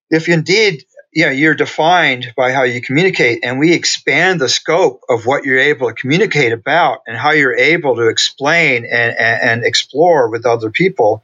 if 0.10 0.30
indeed 0.30 0.86
you 1.12 1.26
know, 1.26 1.32
you're 1.32 1.56
defined 1.56 2.34
by 2.36 2.52
how 2.52 2.64
you 2.64 2.82
communicate, 2.82 3.40
and 3.44 3.60
we 3.60 3.74
expand 3.74 4.40
the 4.40 4.50
scope 4.50 5.02
of 5.10 5.26
what 5.26 5.46
you're 5.46 5.60
able 5.60 5.88
to 5.88 5.94
communicate 5.94 6.54
about 6.54 7.00
and 7.08 7.18
how 7.18 7.32
you're 7.32 7.56
able 7.56 7.96
to 7.96 8.10
explain 8.10 8.86
and, 8.86 9.16
and, 9.18 9.42
and 9.42 9.64
explore 9.66 10.30
with 10.30 10.46
other 10.46 10.70
people, 10.70 11.24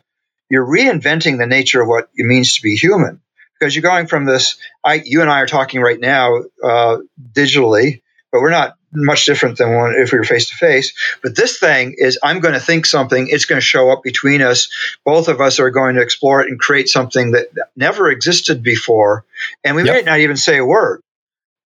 you're 0.49 0.65
reinventing 0.65 1.38
the 1.38 1.47
nature 1.47 1.81
of 1.81 1.88
what 1.88 2.09
it 2.15 2.25
means 2.25 2.55
to 2.55 2.61
be 2.61 2.75
human 2.75 3.21
because 3.59 3.75
you're 3.75 3.81
going 3.81 4.07
from 4.07 4.25
this. 4.25 4.57
I, 4.84 5.01
you 5.03 5.21
and 5.21 5.29
I 5.29 5.41
are 5.41 5.47
talking 5.47 5.81
right 5.81 5.99
now 5.99 6.43
uh, 6.63 6.97
digitally, 7.31 8.01
but 8.31 8.41
we're 8.41 8.51
not 8.51 8.75
much 8.96 9.26
different 9.26 9.58
than 9.58 9.74
one 9.74 9.96
if 9.98 10.12
we 10.12 10.18
were 10.18 10.24
face 10.24 10.50
to 10.50 10.56
face. 10.56 10.94
But 11.22 11.36
this 11.36 11.60
thing 11.60 11.96
is, 11.98 12.20
I'm 12.24 12.39
going 12.39 12.54
to 12.54 12.60
think 12.60 12.86
something. 12.86 13.28
It's 13.30 13.46
going 13.46 13.60
to 13.60 13.66
show 13.66 13.91
up 13.91 14.04
between 14.04 14.41
us. 14.41 14.70
Both 15.06 15.28
of 15.28 15.41
us 15.41 15.60
are 15.60 15.70
going 15.70 15.96
to 15.96 16.02
explore 16.02 16.41
it 16.41 16.50
and 16.50 16.60
create 16.60 16.89
something 16.89 17.32
that 17.32 17.48
never 17.76 18.10
existed 18.10 18.64
before, 18.64 19.26
and 19.64 19.76
we 19.76 19.84
yep. 19.84 19.96
might 19.96 20.06
not 20.06 20.20
even 20.20 20.38
say 20.38 20.58
a 20.58 20.66
word. 20.66 21.02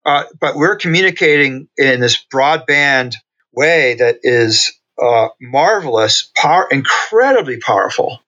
Uh, 0.04 0.24
but 0.38 0.56
we're 0.56 0.76
communicating 0.76 1.68
in 1.78 2.00
this 2.00 2.22
broadband 2.32 3.14
way 3.52 3.94
that 3.94 4.18
is 4.22 4.78
uh, 5.02 5.28
marvelous, 5.40 6.30
power, 6.36 6.68
incredibly 6.70 7.58
powerful. 7.58 8.20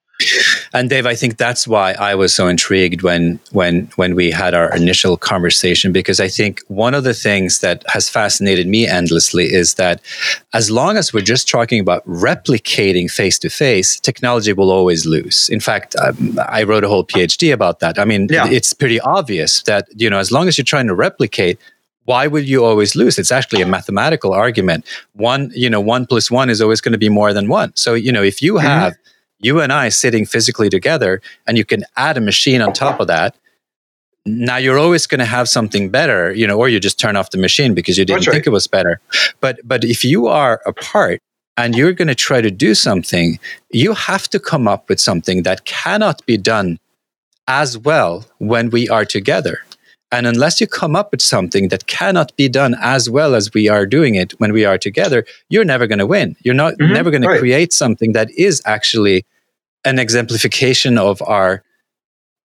And 0.73 0.89
Dave, 0.89 1.07
I 1.07 1.15
think 1.15 1.37
that's 1.37 1.69
why 1.69 1.93
I 1.93 2.15
was 2.15 2.35
so 2.35 2.49
intrigued 2.49 3.03
when 3.03 3.39
when 3.53 3.91
when 3.97 4.15
we 4.15 4.31
had 4.31 4.55
our 4.55 4.75
initial 4.75 5.17
conversation 5.17 5.93
because 5.93 6.21
I 6.21 6.29
think 6.29 6.63
one 6.69 6.95
of 6.95 7.05
the 7.05 7.15
things 7.15 7.61
that 7.61 7.85
has 7.89 8.09
fascinated 8.09 8.67
me 8.67 8.87
endlessly 8.87 9.53
is 9.53 9.75
that 9.75 10.01
as 10.55 10.71
long 10.71 10.97
as 10.97 11.13
we're 11.13 11.21
just 11.21 11.49
talking 11.49 11.81
about 11.81 12.07
replicating 12.07 13.11
face 13.11 13.39
to 13.41 13.51
face, 13.51 14.01
technology 14.01 14.53
will 14.53 14.71
always 14.71 15.05
lose. 15.07 15.49
In 15.51 15.61
fact, 15.61 15.95
um, 15.97 16.39
I 16.49 16.63
wrote 16.63 16.85
a 16.85 16.89
whole 16.89 17.05
PhD 17.05 17.53
about 17.53 17.81
that. 17.81 17.99
I 17.99 18.05
mean, 18.05 18.29
yeah. 18.31 18.49
it's 18.49 18.73
pretty 18.73 19.01
obvious 19.01 19.63
that 19.63 19.89
you 19.95 20.09
know 20.09 20.19
as 20.19 20.33
long 20.33 20.49
as 20.49 20.57
you're 20.57 20.65
trying 20.65 20.87
to 20.87 20.95
replicate 20.95 21.59
why 22.07 22.29
would 22.29 22.49
you 22.49 22.65
always 22.65 22.95
lose 22.95 23.19
it's 23.19 23.33
actually 23.33 23.61
a 23.61 23.67
mathematical 23.67 24.33
argument 24.33 24.87
one 25.15 25.51
you 25.55 25.69
know 25.69 25.81
one 25.81 26.07
plus 26.07 26.31
one 26.31 26.49
is 26.49 26.63
always 26.63 26.81
going 26.81 26.93
to 26.93 26.99
be 26.99 27.09
more 27.09 27.33
than 27.33 27.49
one 27.49 27.73
so 27.75 27.95
you 27.95 28.13
know 28.13 28.23
if 28.23 28.41
you 28.41 28.55
mm-hmm. 28.55 28.67
have 28.67 28.95
you 29.39 29.61
and 29.61 29.73
I 29.73 29.89
sitting 29.91 30.27
physically 30.27 30.69
together, 30.69 31.21
and 31.47 31.59
you 31.59 31.65
can 31.65 31.85
add 31.97 32.17
a 32.17 32.21
machine 32.21 32.63
on 32.63 32.73
top 32.73 33.01
of 33.01 33.07
that. 33.09 33.37
Now 34.25 34.57
you're 34.57 34.79
always 34.79 35.07
going 35.07 35.21
to 35.21 35.25
have 35.25 35.49
something 35.49 35.91
better, 35.91 36.33
you 36.33 36.47
know, 36.47 36.59
or 36.59 36.69
you 36.69 36.81
just 36.81 36.99
turn 36.99 37.17
off 37.17 37.31
the 37.31 37.39
machine 37.39 37.75
because 37.75 37.97
you 37.97 38.05
didn't 38.05 38.27
right. 38.27 38.35
think 38.35 38.47
it 38.47 38.51
was 38.51 38.67
better. 38.67 39.01
But 39.41 39.61
but 39.63 39.85
if 39.85 40.05
you 40.05 40.27
are 40.27 40.61
apart 40.67 41.21
and 41.57 41.77
you're 41.77 41.93
going 41.93 42.09
to 42.09 42.15
try 42.15 42.41
to 42.41 42.51
do 42.51 42.75
something, 42.75 43.39
you 43.71 43.95
have 43.95 44.29
to 44.31 44.41
come 44.41 44.67
up 44.67 44.89
with 44.89 45.01
something 45.01 45.45
that 45.45 45.65
cannot 45.65 46.25
be 46.27 46.37
done 46.37 46.79
as 47.47 47.79
well 47.79 48.25
when 48.39 48.71
we 48.71 48.89
are 48.89 49.05
together. 49.05 49.61
And 50.13 50.27
unless 50.27 50.61
you 50.61 50.67
come 50.67 50.95
up 50.95 51.11
with 51.11 51.21
something 51.23 51.69
that 51.69 51.87
cannot 51.89 52.35
be 52.37 52.49
done 52.49 52.77
as 52.81 53.11
well 53.11 53.35
as 53.35 53.53
we 53.53 53.69
are 53.69 53.87
doing 53.87 54.15
it 54.15 54.33
when 54.39 54.53
we 54.53 54.65
are 54.65 54.79
together, 54.79 55.27
you're 55.49 55.65
never 55.65 55.87
going 55.87 55.99
to 55.99 56.07
win. 56.07 56.37
You're 56.43 56.55
not 56.55 56.75
mm-hmm, 56.75 56.93
never 56.93 57.11
going 57.11 57.23
right. 57.23 57.35
to 57.35 57.41
create 57.41 57.73
something 57.73 58.13
that 58.13 58.31
is 58.31 58.63
actually 58.65 59.25
an 59.85 59.99
exemplification 59.99 60.97
of 60.97 61.21
our 61.23 61.63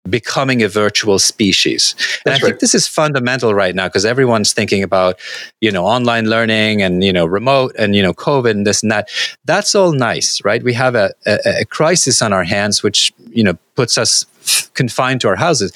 becoming 0.09 0.63
a 0.63 0.67
virtual 0.69 1.19
species. 1.19 1.95
And 2.25 2.33
I 2.33 2.39
think 2.39 2.59
this 2.59 2.73
is 2.73 2.87
fundamental 2.87 3.53
right 3.53 3.75
now 3.75 3.87
because 3.87 4.05
everyone's 4.05 4.53
thinking 4.53 4.81
about, 4.81 5.19
you 5.59 5.71
know, 5.71 5.85
online 5.85 6.29
learning 6.29 6.81
and, 6.81 7.03
you 7.03 7.11
know, 7.11 7.25
remote 7.25 7.75
and, 7.77 7.95
you 7.95 8.01
know, 8.01 8.13
COVID 8.13 8.51
and 8.51 8.65
this 8.65 8.81
and 8.81 8.91
that. 8.91 9.09
That's 9.45 9.75
all 9.75 9.91
nice, 9.91 10.43
right? 10.43 10.63
We 10.63 10.73
have 10.73 10.95
a, 10.95 11.13
a, 11.25 11.61
a 11.61 11.65
crisis 11.65 12.21
on 12.21 12.31
our 12.31 12.45
hands, 12.45 12.81
which, 12.81 13.11
you 13.29 13.43
know, 13.43 13.55
puts 13.75 13.97
us 13.97 14.25
confined 14.73 15.21
to 15.21 15.27
our 15.27 15.35
houses. 15.35 15.73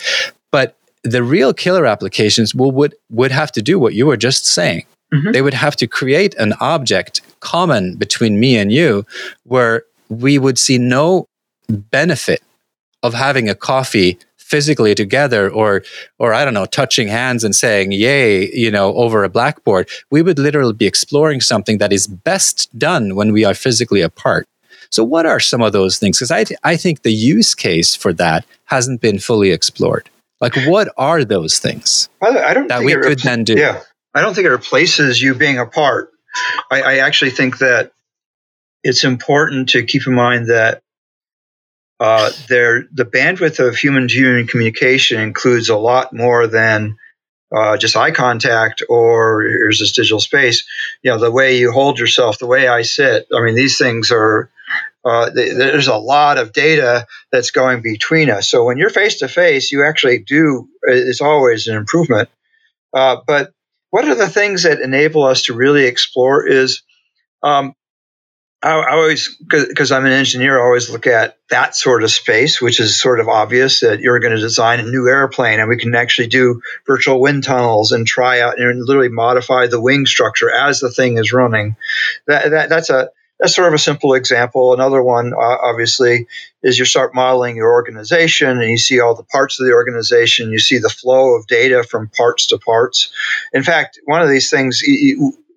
The 1.03 1.23
real 1.23 1.53
killer 1.53 1.85
applications 1.85 2.55
will, 2.55 2.71
would, 2.71 2.95
would 3.09 3.31
have 3.31 3.51
to 3.53 3.61
do 3.61 3.77
what 3.77 3.93
you 3.93 4.05
were 4.05 4.17
just 4.17 4.45
saying. 4.45 4.85
Mm-hmm. 5.13 5.31
They 5.31 5.41
would 5.41 5.53
have 5.53 5.75
to 5.77 5.87
create 5.87 6.33
an 6.35 6.53
object 6.59 7.21
common 7.39 7.95
between 7.95 8.39
me 8.39 8.57
and 8.57 8.71
you 8.71 9.05
where 9.43 9.83
we 10.09 10.39
would 10.39 10.57
see 10.57 10.77
no 10.77 11.27
benefit 11.69 12.41
of 13.03 13.13
having 13.13 13.49
a 13.49 13.55
coffee 13.55 14.17
physically 14.37 14.93
together 14.93 15.49
or 15.49 15.83
or 16.19 16.33
I 16.33 16.45
don't 16.45 16.53
know 16.53 16.65
touching 16.65 17.07
hands 17.07 17.43
and 17.43 17.55
saying 17.55 17.91
yay 17.91 18.51
you 18.53 18.69
know 18.69 18.93
over 18.95 19.23
a 19.23 19.29
blackboard 19.29 19.89
we 20.11 20.21
would 20.21 20.37
literally 20.37 20.73
be 20.73 20.85
exploring 20.85 21.41
something 21.41 21.79
that 21.79 21.91
is 21.91 22.05
best 22.05 22.77
done 22.77 23.15
when 23.15 23.31
we 23.31 23.45
are 23.45 23.55
physically 23.55 24.01
apart 24.01 24.47
so 24.91 25.03
what 25.03 25.25
are 25.25 25.39
some 25.39 25.61
of 25.61 25.73
those 25.73 25.97
things 25.97 26.17
because 26.17 26.29
I, 26.29 26.43
th- 26.43 26.59
I 26.63 26.75
think 26.77 27.01
the 27.01 27.13
use 27.13 27.55
case 27.55 27.95
for 27.95 28.13
that 28.13 28.45
hasn't 28.65 29.01
been 29.01 29.17
fully 29.17 29.49
explored 29.51 30.07
like 30.43 30.67
what 30.67 30.93
are 30.97 31.25
those 31.25 31.57
things 31.57 32.09
I, 32.21 32.53
don't 32.53 32.67
that 32.67 32.83
we 32.83 32.93
could 32.93 33.17
repl- 33.17 33.23
then 33.23 33.43
do 33.43 33.53
yeah 33.53 33.81
I 34.13 34.21
don't 34.21 34.35
think 34.35 34.45
it 34.45 34.51
replaces 34.51 35.21
you 35.21 35.33
being 35.33 35.57
apart 35.57 36.11
I, 36.69 36.81
I 36.81 36.97
actually 36.97 37.31
think 37.31 37.59
that 37.59 37.91
it's 38.83 39.03
important 39.03 39.69
to 39.69 39.83
keep 39.83 40.05
in 40.05 40.13
mind 40.13 40.47
that 40.47 40.81
uh, 41.99 42.31
there, 42.49 42.83
the 42.91 43.05
bandwidth 43.05 43.65
of 43.65 43.77
human 43.77 44.07
to 44.07 44.13
human 44.13 44.47
communication 44.47 45.21
includes 45.21 45.69
a 45.69 45.77
lot 45.77 46.13
more 46.13 46.47
than 46.47 46.97
uh, 47.55 47.77
just 47.77 47.95
eye 47.95 48.11
contact 48.11 48.83
or 48.89 49.43
here's 49.43 49.79
this 49.79 49.93
digital 49.93 50.19
space. 50.19 50.65
You 51.01 51.11
know, 51.11 51.19
the 51.19 51.31
way 51.31 51.57
you 51.57 51.71
hold 51.71 51.99
yourself, 51.99 52.39
the 52.39 52.47
way 52.47 52.67
I 52.67 52.81
sit. 52.81 53.27
I 53.33 53.41
mean, 53.41 53.55
these 53.55 53.77
things 53.77 54.11
are. 54.11 54.49
Uh, 55.05 55.29
th- 55.29 55.55
there's 55.55 55.87
a 55.87 55.97
lot 55.97 56.37
of 56.37 56.53
data 56.53 57.05
that's 57.31 57.51
going 57.51 57.81
between 57.81 58.29
us. 58.29 58.49
So 58.49 58.65
when 58.65 58.77
you're 58.77 58.89
face 58.89 59.19
to 59.19 59.27
face, 59.27 59.71
you 59.71 59.85
actually 59.85 60.19
do. 60.19 60.69
It's 60.83 61.21
always 61.21 61.67
an 61.67 61.75
improvement. 61.75 62.29
Uh, 62.93 63.17
but 63.25 63.51
what 63.89 64.07
are 64.07 64.15
the 64.15 64.29
things 64.29 64.63
that 64.63 64.79
enable 64.79 65.23
us 65.23 65.43
to 65.43 65.53
really 65.53 65.85
explore? 65.85 66.47
Is 66.47 66.83
um, 67.41 67.75
I, 68.63 68.79
I 68.79 68.91
always, 68.93 69.37
because 69.37 69.91
I'm 69.91 70.05
an 70.05 70.13
engineer, 70.13 70.57
I 70.57 70.63
always 70.63 70.89
look 70.89 71.05
at 71.05 71.37
that 71.49 71.75
sort 71.75 72.03
of 72.03 72.11
space, 72.11 72.61
which 72.61 72.79
is 72.79 72.99
sort 72.99 73.19
of 73.19 73.27
obvious 73.27 73.81
that 73.81 73.99
you're 73.99 74.19
going 74.19 74.35
to 74.35 74.41
design 74.41 74.79
a 74.79 74.83
new 74.83 75.07
airplane 75.07 75.59
and 75.59 75.67
we 75.67 75.77
can 75.77 75.93
actually 75.95 76.27
do 76.27 76.61
virtual 76.87 77.19
wind 77.19 77.43
tunnels 77.43 77.91
and 77.91 78.07
try 78.07 78.39
out 78.39 78.57
and 78.57 78.85
literally 78.85 79.09
modify 79.09 79.67
the 79.67 79.81
wing 79.81 80.05
structure 80.05 80.49
as 80.49 80.79
the 80.79 80.89
thing 80.89 81.17
is 81.17 81.33
running. 81.33 81.75
That, 82.25 82.51
that 82.51 82.69
that's 82.69 82.89
a 82.89 83.09
that's 83.39 83.55
sort 83.55 83.67
of 83.67 83.73
a 83.73 83.79
simple 83.79 84.13
example. 84.13 84.73
Another 84.73 85.01
one, 85.01 85.33
uh, 85.33 85.57
obviously, 85.63 86.27
is 86.61 86.79
you 86.79 86.85
start 86.85 87.15
modeling 87.15 87.55
your 87.55 87.71
organization 87.71 88.61
and 88.61 88.69
you 88.69 88.77
see 88.77 88.99
all 88.99 89.15
the 89.15 89.23
parts 89.23 89.59
of 89.59 89.65
the 89.65 89.73
organization. 89.73 90.51
You 90.51 90.59
see 90.59 90.77
the 90.77 90.89
flow 90.89 91.35
of 91.35 91.47
data 91.47 91.83
from 91.83 92.09
parts 92.09 92.47
to 92.47 92.57
parts. 92.57 93.11
In 93.51 93.63
fact, 93.63 93.99
one 94.05 94.21
of 94.21 94.29
these 94.29 94.49
things, 94.49 94.83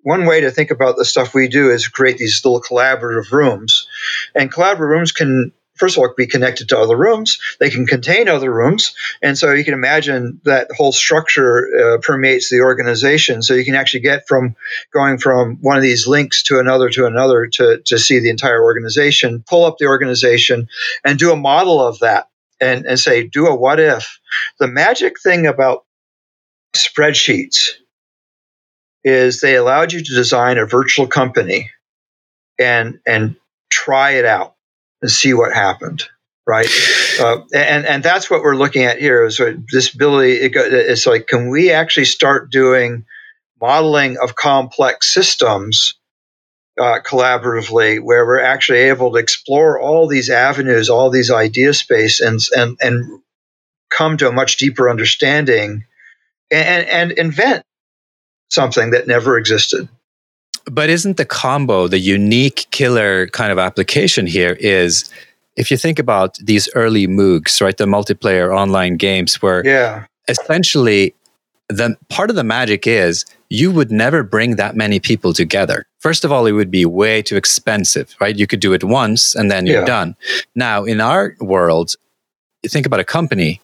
one 0.01 0.25
way 0.25 0.41
to 0.41 0.51
think 0.51 0.71
about 0.71 0.97
the 0.97 1.05
stuff 1.05 1.33
we 1.33 1.47
do 1.47 1.69
is 1.69 1.87
create 1.87 2.17
these 2.17 2.41
little 2.43 2.61
collaborative 2.61 3.31
rooms. 3.31 3.87
And 4.35 4.51
collaborative 4.51 4.89
rooms 4.89 5.11
can 5.11 5.51
first 5.77 5.97
of 5.97 6.03
all 6.03 6.13
be 6.15 6.27
connected 6.27 6.69
to 6.69 6.77
other 6.77 6.95
rooms. 6.95 7.39
They 7.59 7.69
can 7.69 7.85
contain 7.85 8.27
other 8.27 8.53
rooms. 8.53 8.95
And 9.21 9.37
so 9.37 9.51
you 9.51 9.63
can 9.63 9.73
imagine 9.73 10.41
that 10.43 10.69
whole 10.75 10.91
structure 10.91 11.67
uh, 11.67 11.97
permeates 12.01 12.49
the 12.49 12.61
organization. 12.61 13.41
So 13.41 13.53
you 13.53 13.65
can 13.65 13.75
actually 13.75 14.01
get 14.01 14.27
from 14.27 14.55
going 14.91 15.17
from 15.17 15.57
one 15.61 15.77
of 15.77 15.83
these 15.83 16.07
links 16.07 16.43
to 16.43 16.59
another 16.59 16.89
to 16.89 17.05
another 17.05 17.47
to, 17.47 17.81
to 17.85 17.97
see 17.97 18.19
the 18.19 18.29
entire 18.29 18.61
organization 18.61 19.43
pull 19.47 19.65
up 19.65 19.77
the 19.77 19.85
organization 19.85 20.67
and 21.03 21.19
do 21.19 21.31
a 21.31 21.35
model 21.35 21.85
of 21.85 21.99
that 21.99 22.29
and, 22.59 22.85
and 22.85 22.99
say 22.99 23.27
do 23.27 23.47
a 23.47 23.55
what 23.55 23.79
if. 23.79 24.19
The 24.59 24.67
magic 24.67 25.19
thing 25.21 25.47
about 25.47 25.85
spreadsheets 26.75 27.69
is 29.03 29.39
they 29.39 29.55
allowed 29.55 29.93
you 29.93 30.03
to 30.03 30.13
design 30.13 30.57
a 30.57 30.65
virtual 30.65 31.07
company 31.07 31.71
and 32.59 32.99
and 33.05 33.35
try 33.69 34.11
it 34.11 34.25
out 34.25 34.56
and 35.01 35.11
see 35.11 35.33
what 35.33 35.53
happened 35.53 36.03
right 36.45 36.67
uh, 37.19 37.39
and 37.53 37.85
and 37.85 38.03
that's 38.03 38.29
what 38.29 38.41
we're 38.41 38.55
looking 38.55 38.83
at 38.83 38.99
here 38.99 39.25
is 39.25 39.41
this 39.71 39.93
ability 39.93 40.33
it, 40.33 40.55
it's 40.55 41.05
like 41.05 41.27
can 41.27 41.49
we 41.49 41.71
actually 41.71 42.05
start 42.05 42.51
doing 42.51 43.05
modeling 43.59 44.17
of 44.21 44.35
complex 44.35 45.13
systems 45.13 45.95
uh, 46.79 46.99
collaboratively 46.99 47.99
where 47.99 48.25
we're 48.25 48.39
actually 48.39 48.79
able 48.79 49.11
to 49.11 49.17
explore 49.17 49.79
all 49.79 50.07
these 50.07 50.29
avenues 50.29 50.89
all 50.89 51.09
these 51.09 51.31
idea 51.31 51.73
space 51.73 52.19
and 52.21 52.39
and 52.55 52.77
and 52.81 53.21
come 53.89 54.17
to 54.17 54.27
a 54.27 54.31
much 54.33 54.57
deeper 54.57 54.89
understanding 54.89 55.85
and 56.51 56.87
and 56.87 57.11
invent 57.13 57.63
something 58.49 58.91
that 58.91 59.07
never 59.07 59.37
existed. 59.37 59.89
But 60.69 60.89
isn't 60.89 61.17
the 61.17 61.25
combo, 61.25 61.87
the 61.87 61.99
unique 61.99 62.67
killer 62.71 63.27
kind 63.27 63.51
of 63.51 63.59
application 63.59 64.27
here 64.27 64.57
is 64.59 65.09
if 65.55 65.71
you 65.71 65.77
think 65.77 65.97
about 65.97 66.35
these 66.35 66.69
early 66.75 67.07
MOOCs, 67.07 67.61
right, 67.61 67.75
the 67.75 67.85
multiplayer 67.85 68.55
online 68.55 68.97
games 68.97 69.41
where 69.41 69.65
yeah. 69.65 70.05
essentially 70.27 71.15
the 71.69 71.97
part 72.09 72.29
of 72.29 72.35
the 72.35 72.43
magic 72.43 72.87
is 72.87 73.25
you 73.49 73.71
would 73.71 73.91
never 73.91 74.23
bring 74.23 74.55
that 74.55 74.75
many 74.75 74.99
people 74.99 75.33
together. 75.33 75.85
First 75.99 76.23
of 76.23 76.31
all, 76.31 76.45
it 76.45 76.51
would 76.51 76.71
be 76.71 76.85
way 76.85 77.21
too 77.21 77.35
expensive, 77.35 78.15
right? 78.21 78.37
You 78.37 78.47
could 78.47 78.59
do 78.59 78.73
it 78.73 78.83
once 78.83 79.35
and 79.35 79.49
then 79.49 79.65
you're 79.65 79.81
yeah. 79.81 79.85
done. 79.85 80.15
Now, 80.55 80.83
in 80.83 81.01
our 81.01 81.35
world, 81.39 81.95
you 82.63 82.69
think 82.69 82.85
about 82.85 82.99
a 82.99 83.05
company, 83.05 83.61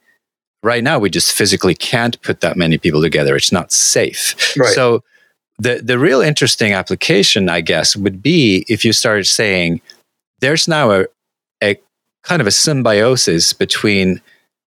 right 0.64 0.84
now 0.84 1.00
we 1.00 1.10
just 1.10 1.32
physically 1.32 1.76
can't 1.76 2.22
put 2.22 2.42
that 2.42 2.58
many 2.58 2.78
people 2.78 3.02
together. 3.02 3.36
It's 3.36 3.52
not 3.52 3.72
safe. 3.72 4.56
Right. 4.58 4.74
So 4.74 5.04
the 5.60 5.82
the 5.84 6.00
real 6.00 6.22
interesting 6.22 6.74
application, 6.74 7.50
I 7.50 7.62
guess, 7.62 7.96
would 7.96 8.22
be 8.22 8.66
if 8.68 8.84
you 8.84 8.94
started 8.94 9.26
saying 9.26 9.82
there's 10.40 10.68
now 10.68 10.92
a, 10.92 11.06
a 11.64 11.80
kind 12.24 12.42
of 12.42 12.48
a 12.48 12.52
symbiosis 12.52 13.54
between 13.54 14.22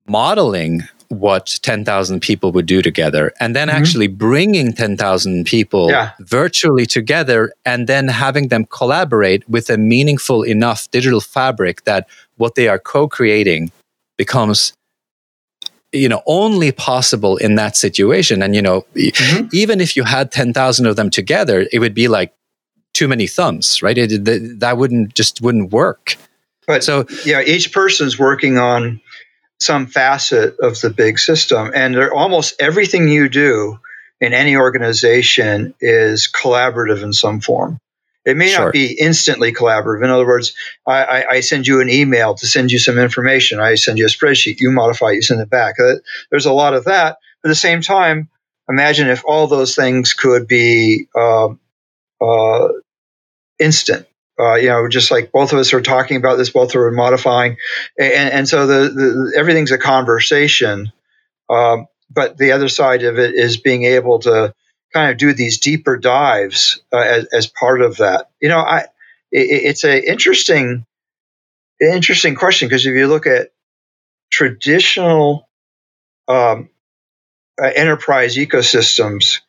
modeling 0.07 0.83
what 1.09 1.59
10,000 1.61 2.19
people 2.19 2.51
would 2.51 2.65
do 2.65 2.81
together 2.81 3.31
and 3.39 3.55
then 3.55 3.67
mm-hmm. 3.67 3.77
actually 3.77 4.07
bringing 4.07 4.73
10,000 4.73 5.45
people 5.45 5.89
yeah. 5.89 6.11
virtually 6.19 6.85
together 6.85 7.53
and 7.63 7.87
then 7.87 8.07
having 8.07 8.47
them 8.47 8.65
collaborate 8.65 9.47
with 9.47 9.69
a 9.69 9.77
meaningful 9.77 10.41
enough 10.43 10.89
digital 10.91 11.21
fabric 11.21 11.83
that 11.83 12.07
what 12.37 12.55
they 12.55 12.67
are 12.67 12.79
co-creating 12.79 13.71
becomes 14.17 14.73
you 15.95 16.09
know 16.09 16.21
only 16.25 16.71
possible 16.71 17.37
in 17.37 17.55
that 17.55 17.75
situation. 17.77 18.43
And 18.43 18.55
you 18.55 18.61
know 18.61 18.85
mm-hmm. 18.95 19.47
even 19.53 19.81
if 19.81 19.95
you 19.95 20.03
had 20.03 20.31
10,000 20.31 20.85
of 20.85 20.95
them 20.95 21.09
together 21.09 21.67
it 21.71 21.79
would 21.79 21.93
be 21.93 22.07
like 22.07 22.33
too 22.93 23.07
many 23.07 23.27
thumbs 23.27 23.81
right? 23.81 23.97
It, 23.97 24.25
that, 24.25 24.57
that 24.59 24.77
wouldn't 24.77 25.15
just 25.15 25.41
wouldn't 25.41 25.71
work. 25.71 26.17
But 26.67 26.83
so 26.83 27.05
yeah 27.25 27.41
each 27.41 27.71
person's 27.71 28.19
working 28.19 28.57
on 28.57 29.01
some 29.59 29.87
facet 29.87 30.59
of 30.59 30.79
the 30.81 30.89
big 30.89 31.17
system 31.17 31.71
and 31.73 31.97
almost 32.09 32.55
everything 32.59 33.07
you 33.07 33.29
do 33.29 33.79
in 34.19 34.33
any 34.33 34.57
organization 34.57 35.73
is 35.79 36.29
collaborative 36.31 37.03
in 37.03 37.13
some 37.13 37.39
form 37.39 37.79
it 38.25 38.35
may 38.35 38.49
sure. 38.49 38.65
not 38.65 38.73
be 38.73 38.97
instantly 38.99 39.53
collaborative. 39.53 40.03
In 40.03 40.09
other 40.09 40.25
words, 40.25 40.53
I, 40.87 41.03
I, 41.03 41.29
I, 41.29 41.39
send 41.41 41.67
you 41.67 41.79
an 41.79 41.89
email 41.89 42.33
to 42.35 42.47
send 42.47 42.71
you 42.71 42.79
some 42.79 42.97
information. 42.97 43.59
I 43.59 43.75
send 43.75 43.99
you 43.99 44.05
a 44.05 44.09
spreadsheet. 44.09 44.59
You 44.59 44.71
modify, 44.71 45.11
It, 45.11 45.15
you 45.15 45.21
send 45.21 45.41
it 45.41 45.49
back. 45.49 45.75
Uh, 45.79 45.95
there's 46.31 46.47
a 46.47 46.51
lot 46.51 46.73
of 46.73 46.85
that. 46.85 47.17
But 47.41 47.49
at 47.49 47.51
the 47.51 47.55
same 47.55 47.81
time, 47.81 48.29
imagine 48.67 49.09
if 49.09 49.23
all 49.25 49.45
those 49.47 49.75
things 49.75 50.13
could 50.13 50.47
be 50.47 51.07
uh, 51.15 51.49
uh, 52.19 52.67
instant. 53.59 54.07
Uh, 54.37 54.55
you 54.55 54.67
know, 54.67 54.89
just 54.89 55.11
like 55.11 55.31
both 55.31 55.53
of 55.53 55.59
us 55.59 55.73
are 55.73 55.81
talking 55.81 56.17
about 56.17 56.37
this, 56.37 56.49
both 56.49 56.75
are 56.75 56.91
modifying, 56.91 57.55
and, 57.97 58.33
and 58.33 58.49
so 58.49 58.67
the, 58.67 58.89
the, 58.89 59.33
everything's 59.37 59.71
a 59.71 59.77
conversation. 59.77 60.91
Um, 61.49 61.87
but 62.09 62.37
the 62.37 62.51
other 62.51 62.67
side 62.67 63.03
of 63.03 63.17
it 63.17 63.33
is 63.33 63.55
being 63.55 63.85
able 63.85 64.19
to 64.19 64.53
kind 64.95 65.11
of 65.11 65.17
do 65.17 65.33
these 65.33 65.59
deeper 65.59 65.97
dives 65.97 66.81
uh, 66.93 66.97
as, 66.97 67.25
as 67.25 67.47
part 67.47 67.81
of 67.81 67.97
that. 67.97 68.29
You 68.41 68.47
know, 68.47 68.59
I 68.59 68.85
it, 69.31 69.47
it's 69.49 69.83
an 69.83 70.01
interesting 70.07 70.85
interesting 71.81 72.35
question 72.35 72.69
because 72.69 72.85
if 72.85 72.95
you 72.95 73.07
look 73.07 73.27
at 73.27 73.51
traditional 74.31 75.49
um, 76.29 76.69
uh, 77.61 77.71
enterprise 77.75 78.37
ecosystems, 78.37 79.41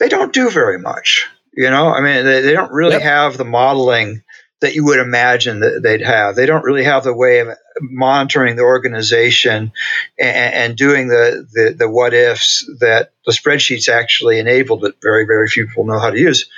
they 0.00 0.08
don't 0.08 0.32
do 0.32 0.48
very 0.50 0.78
much. 0.78 1.28
You 1.54 1.70
know, 1.70 1.88
I 1.88 2.00
mean, 2.00 2.24
they, 2.24 2.40
they 2.40 2.52
don't 2.52 2.72
really 2.72 2.94
yep. 2.94 3.02
have 3.02 3.36
the 3.36 3.44
modeling 3.44 4.22
that 4.60 4.74
you 4.74 4.84
would 4.84 4.98
imagine 4.98 5.60
that 5.60 5.82
they'd 5.82 6.00
have. 6.00 6.34
They 6.34 6.46
don't 6.46 6.64
really 6.64 6.84
have 6.84 7.04
the 7.04 7.14
way 7.14 7.40
of 7.40 7.48
monitoring 7.80 8.56
the 8.56 8.62
organization 8.62 9.72
and, 10.18 10.54
and 10.54 10.76
doing 10.76 11.08
the, 11.08 11.46
the, 11.52 11.74
the 11.78 11.90
what 11.90 12.14
ifs 12.14 12.64
that 12.80 13.12
the 13.26 13.32
spreadsheets 13.32 13.88
actually 13.88 14.38
enabled 14.38 14.80
that 14.82 14.94
very 15.02 15.26
very 15.26 15.48
few 15.48 15.66
people 15.66 15.84
know 15.84 15.98
how 15.98 16.10
to 16.10 16.18
use. 16.18 16.48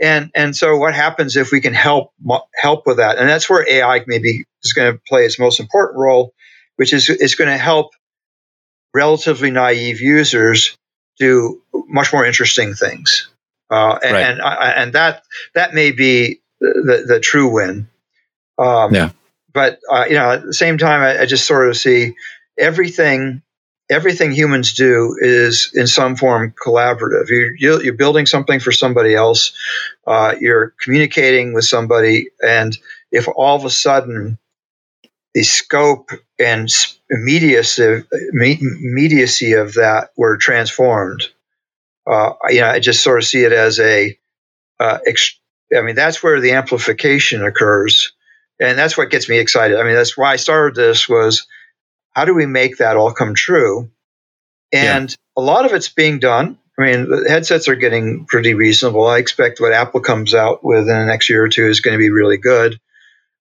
And 0.00 0.30
and 0.34 0.54
so 0.54 0.76
what 0.76 0.94
happens 0.94 1.36
if 1.36 1.50
we 1.50 1.60
can 1.60 1.74
help 1.74 2.12
help 2.54 2.86
with 2.86 2.98
that? 2.98 3.18
And 3.18 3.28
that's 3.28 3.50
where 3.50 3.68
AI 3.68 4.04
maybe 4.06 4.44
is 4.62 4.72
going 4.72 4.92
to 4.92 5.00
play 5.08 5.24
its 5.24 5.38
most 5.38 5.58
important 5.58 5.98
role, 5.98 6.32
which 6.76 6.92
is 6.92 7.10
it's 7.10 7.34
going 7.34 7.50
to 7.50 7.58
help 7.58 7.90
relatively 8.94 9.50
naive 9.50 10.00
users 10.00 10.76
do 11.18 11.62
much 11.72 12.12
more 12.12 12.24
interesting 12.24 12.74
things. 12.74 13.28
Uh, 13.70 13.98
and, 14.02 14.12
right. 14.12 14.26
and, 14.26 14.40
and 14.40 14.92
that 14.94 15.22
that 15.54 15.74
may 15.74 15.92
be 15.92 16.40
the, 16.60 17.04
the 17.06 17.20
true 17.20 17.52
win. 17.52 17.88
Um, 18.58 18.94
yeah. 18.94 19.10
But 19.52 19.80
uh, 19.90 20.04
you 20.08 20.14
know, 20.14 20.32
at 20.32 20.44
the 20.44 20.54
same 20.54 20.78
time, 20.78 21.00
I, 21.00 21.22
I, 21.22 21.26
just 21.26 21.46
sort 21.46 21.68
of 21.68 21.76
see 21.76 22.14
everything. 22.58 23.42
Everything 23.90 24.30
humans 24.30 24.74
do 24.74 25.16
is 25.18 25.72
in 25.74 25.88
some 25.88 26.14
form 26.14 26.54
collaborative. 26.64 27.28
You're, 27.58 27.82
you're 27.82 27.94
building 27.94 28.26
something 28.26 28.60
for 28.60 28.70
somebody 28.70 29.16
else. 29.16 29.52
Uh, 30.06 30.36
you're 30.38 30.74
communicating 30.80 31.54
with 31.54 31.64
somebody, 31.64 32.28
and 32.40 32.78
if 33.10 33.26
all 33.26 33.56
of 33.56 33.64
a 33.64 33.70
sudden 33.70 34.38
the 35.34 35.42
scope 35.42 36.10
and 36.38 36.68
immediacy, 37.08 38.04
immediacy 38.32 39.54
of 39.54 39.74
that 39.74 40.10
were 40.16 40.36
transformed, 40.36 41.26
uh, 42.06 42.34
you 42.48 42.60
know, 42.60 42.68
I 42.68 42.78
just 42.78 43.02
sort 43.02 43.18
of 43.18 43.26
see 43.26 43.42
it 43.42 43.52
as 43.52 43.80
a 43.80 44.16
uh, 44.78 44.98
ex- 45.06 45.39
I 45.76 45.82
mean, 45.82 45.94
that's 45.94 46.22
where 46.22 46.40
the 46.40 46.52
amplification 46.52 47.44
occurs. 47.44 48.12
And 48.60 48.78
that's 48.78 48.96
what 48.96 49.10
gets 49.10 49.28
me 49.28 49.38
excited. 49.38 49.78
I 49.78 49.84
mean, 49.84 49.94
that's 49.94 50.16
why 50.16 50.32
I 50.32 50.36
started 50.36 50.74
this 50.74 51.08
was 51.08 51.46
how 52.12 52.24
do 52.24 52.34
we 52.34 52.46
make 52.46 52.78
that 52.78 52.96
all 52.96 53.12
come 53.12 53.34
true? 53.34 53.90
And 54.72 55.10
yeah. 55.10 55.16
a 55.36 55.42
lot 55.42 55.64
of 55.64 55.72
it's 55.72 55.88
being 55.88 56.18
done. 56.18 56.58
I 56.78 56.82
mean, 56.82 57.08
the 57.08 57.26
headsets 57.28 57.68
are 57.68 57.76
getting 57.76 58.26
pretty 58.26 58.54
reasonable. 58.54 59.06
I 59.06 59.18
expect 59.18 59.60
what 59.60 59.72
Apple 59.72 60.00
comes 60.00 60.34
out 60.34 60.64
with 60.64 60.88
in 60.88 60.98
the 60.98 61.04
next 61.04 61.28
year 61.28 61.44
or 61.44 61.48
two 61.48 61.66
is 61.66 61.80
going 61.80 61.92
to 61.92 61.98
be 61.98 62.10
really 62.10 62.38
good. 62.38 62.80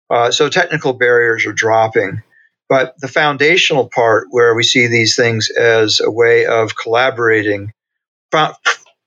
Uh, 0.10 0.32
so 0.32 0.50
technical 0.50 0.94
barriers 0.94 1.46
are 1.46 1.54
dropping. 1.54 2.22
But 2.68 2.96
the 3.00 3.08
foundational 3.08 3.90
part 3.90 4.28
where 4.30 4.54
we 4.54 4.64
see 4.64 4.88
these 4.88 5.16
things 5.16 5.50
as 5.50 6.00
a 6.00 6.12
way 6.12 6.46
of 6.46 6.76
collaborating, 6.76 7.74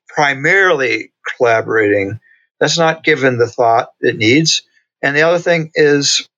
primarily 0.08 1.12
collaborating 1.36 2.18
that's 2.62 2.78
not 2.78 3.02
given 3.02 3.38
the 3.38 3.48
thought 3.48 3.90
it 4.00 4.16
needs. 4.16 4.62
And 5.02 5.16
the 5.16 5.22
other 5.22 5.40
thing 5.40 5.72
is, 5.74 6.28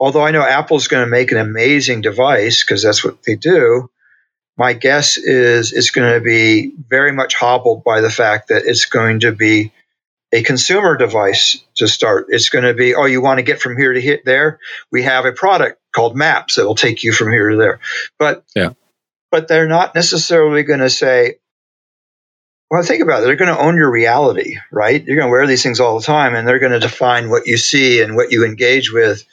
although 0.00 0.22
I 0.22 0.30
know 0.30 0.40
Apple's 0.40 0.88
going 0.88 1.04
to 1.04 1.10
make 1.10 1.32
an 1.32 1.36
amazing 1.36 2.00
device 2.00 2.64
because 2.64 2.82
that's 2.82 3.04
what 3.04 3.22
they 3.24 3.36
do, 3.36 3.90
my 4.56 4.72
guess 4.72 5.18
is 5.18 5.74
it's 5.74 5.90
going 5.90 6.14
to 6.14 6.24
be 6.24 6.72
very 6.88 7.12
much 7.12 7.34
hobbled 7.34 7.84
by 7.84 8.00
the 8.00 8.08
fact 8.08 8.48
that 8.48 8.62
it's 8.64 8.86
going 8.86 9.20
to 9.20 9.32
be 9.32 9.70
a 10.32 10.42
consumer 10.42 10.96
device 10.96 11.62
to 11.74 11.86
start. 11.86 12.28
It's 12.30 12.48
going 12.48 12.64
to 12.64 12.72
be, 12.72 12.94
oh, 12.94 13.04
you 13.04 13.20
want 13.20 13.36
to 13.36 13.42
get 13.42 13.60
from 13.60 13.76
here 13.76 13.92
to 13.92 14.00
here, 14.00 14.20
there? 14.24 14.60
We 14.90 15.02
have 15.02 15.26
a 15.26 15.32
product 15.32 15.78
called 15.94 16.16
Maps 16.16 16.54
that 16.54 16.64
will 16.64 16.74
take 16.74 17.04
you 17.04 17.12
from 17.12 17.30
here 17.30 17.50
to 17.50 17.56
there. 17.58 17.80
But 18.18 18.44
yeah. 18.56 18.70
but 19.30 19.46
they're 19.46 19.68
not 19.68 19.94
necessarily 19.94 20.62
going 20.62 20.80
to 20.80 20.88
say, 20.88 21.34
well, 22.70 22.82
think 22.82 23.02
about 23.02 23.22
it. 23.22 23.26
They're 23.26 23.36
going 23.36 23.54
to 23.54 23.60
own 23.60 23.76
your 23.76 23.90
reality, 23.90 24.56
right? 24.72 25.04
You're 25.04 25.16
going 25.16 25.28
to 25.28 25.30
wear 25.30 25.46
these 25.46 25.62
things 25.62 25.78
all 25.78 25.98
the 25.98 26.04
time, 26.04 26.34
and 26.34 26.46
they're 26.46 26.58
going 26.58 26.72
to 26.72 26.80
define 26.80 27.30
what 27.30 27.46
you 27.46 27.56
see 27.58 28.02
and 28.02 28.16
what 28.16 28.32
you 28.32 28.44
engage 28.44 28.92
with. 28.92 29.24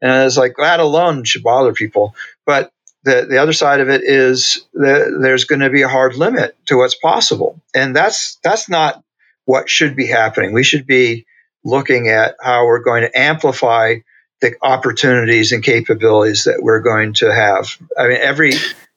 And 0.00 0.26
it's 0.26 0.36
like 0.36 0.54
that 0.58 0.80
alone 0.80 1.24
should 1.24 1.42
bother 1.42 1.72
people. 1.72 2.14
But 2.46 2.72
the, 3.04 3.26
the 3.28 3.38
other 3.38 3.52
side 3.52 3.80
of 3.80 3.90
it 3.90 4.02
is 4.04 4.66
that 4.74 5.18
there's 5.20 5.44
going 5.44 5.60
to 5.60 5.70
be 5.70 5.82
a 5.82 5.88
hard 5.88 6.16
limit 6.16 6.56
to 6.66 6.78
what's 6.78 6.94
possible, 6.94 7.60
and 7.74 7.94
that's 7.94 8.38
that's 8.42 8.68
not 8.68 9.02
what 9.44 9.68
should 9.68 9.94
be 9.94 10.06
happening. 10.06 10.52
We 10.52 10.64
should 10.64 10.86
be 10.86 11.26
looking 11.64 12.08
at 12.08 12.36
how 12.40 12.66
we're 12.66 12.82
going 12.82 13.02
to 13.02 13.18
amplify 13.18 13.96
the 14.40 14.54
opportunities 14.62 15.52
and 15.52 15.62
capabilities 15.62 16.44
that 16.44 16.62
we're 16.62 16.80
going 16.80 17.14
to 17.14 17.34
have. 17.34 17.68
I 17.98 18.08
mean, 18.08 18.18
every 18.20 18.52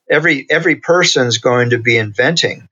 every 0.09 0.45
every 0.49 0.75
person's 0.77 1.39
going 1.39 1.71
to 1.71 1.77
be 1.77 1.97
inventing 1.97 2.69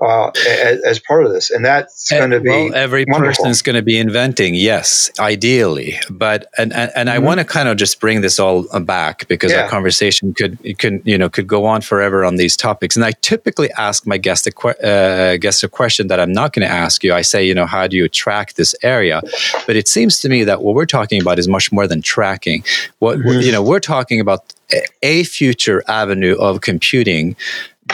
uh, 0.00 0.30
as, 0.48 0.82
as, 0.82 0.98
part 0.98 1.24
of 1.24 1.32
this, 1.32 1.50
and 1.50 1.64
that's 1.64 2.10
eh, 2.10 2.18
going 2.18 2.30
to 2.30 2.40
be 2.40 2.48
well. 2.48 2.74
Every 2.74 3.04
person 3.04 3.48
is 3.48 3.60
going 3.60 3.76
to 3.76 3.82
be 3.82 3.98
inventing, 3.98 4.54
yes, 4.54 5.10
ideally, 5.18 5.98
but 6.08 6.46
and 6.56 6.72
and, 6.72 6.90
and 6.96 7.08
mm-hmm. 7.08 7.16
I 7.16 7.18
want 7.18 7.40
to 7.40 7.44
kind 7.44 7.68
of 7.68 7.76
just 7.76 8.00
bring 8.00 8.20
this 8.22 8.38
all 8.38 8.62
back 8.80 9.28
because 9.28 9.52
yeah. 9.52 9.62
our 9.62 9.68
conversation 9.68 10.32
could 10.32 10.58
could 10.78 11.02
you 11.04 11.18
know 11.18 11.28
could 11.28 11.46
go 11.46 11.66
on 11.66 11.82
forever 11.82 12.24
on 12.24 12.36
these 12.36 12.56
topics. 12.56 12.96
And 12.96 13.04
I 13.04 13.12
typically 13.20 13.70
ask 13.72 14.06
my 14.06 14.16
guest 14.16 14.46
a 14.46 14.86
uh, 14.86 15.36
guest 15.36 15.62
a 15.62 15.68
question 15.68 16.06
that 16.06 16.18
I'm 16.18 16.32
not 16.32 16.52
going 16.52 16.66
to 16.66 16.72
ask 16.72 17.04
you. 17.04 17.12
I 17.12 17.22
say, 17.22 17.46
you 17.46 17.54
know, 17.54 17.66
how 17.66 17.86
do 17.86 17.96
you 17.96 18.08
track 18.08 18.54
this 18.54 18.74
area? 18.82 19.20
But 19.66 19.76
it 19.76 19.88
seems 19.88 20.20
to 20.20 20.28
me 20.28 20.44
that 20.44 20.62
what 20.62 20.74
we're 20.74 20.86
talking 20.86 21.20
about 21.20 21.38
is 21.38 21.46
much 21.46 21.72
more 21.72 21.86
than 21.86 22.00
tracking. 22.00 22.64
What 23.00 23.18
mm-hmm. 23.18 23.40
you 23.40 23.52
know, 23.52 23.62
we're 23.62 23.80
talking 23.80 24.20
about 24.20 24.54
a 25.02 25.24
future 25.24 25.82
avenue 25.88 26.36
of 26.38 26.60
computing 26.60 27.36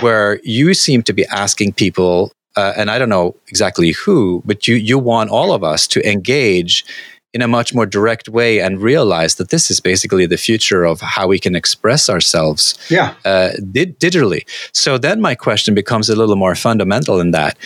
where 0.01 0.41
you 0.43 0.75
seem 0.75 1.03
to 1.05 1.13
be 1.13 1.27
asking 1.27 1.73
people, 1.75 2.33
uh, 2.57 2.73
and 2.77 2.91
I 2.91 2.99
don't 2.99 3.09
know 3.09 3.37
exactly 3.49 3.93
who, 3.93 4.43
but 4.45 4.67
you 4.67 4.77
you 4.77 4.99
want 4.99 5.31
all 5.31 5.53
of 5.53 5.63
us 5.63 5.87
to 5.89 6.09
engage 6.09 6.85
in 7.35 7.43
a 7.43 7.49
much 7.49 7.75
more 7.75 7.85
direct 7.85 8.31
way 8.31 8.61
and 8.61 8.81
realize 8.81 9.35
that 9.35 9.51
this 9.51 9.71
is 9.71 9.79
basically 9.79 10.25
the 10.25 10.39
future 10.39 10.85
of 10.85 11.03
how 11.03 11.27
we 11.27 11.39
can 11.39 11.55
express 11.55 12.09
ourselves 12.09 12.79
yeah. 12.89 13.13
uh, 13.27 13.51
di- 13.73 13.93
digitally. 13.93 14.49
So 14.73 14.97
then 14.97 15.21
my 15.21 15.35
question 15.35 15.75
becomes 15.75 16.09
a 16.09 16.17
little 16.17 16.37
more 16.37 16.55
fundamental 16.55 17.21
in 17.21 17.33
that. 17.33 17.59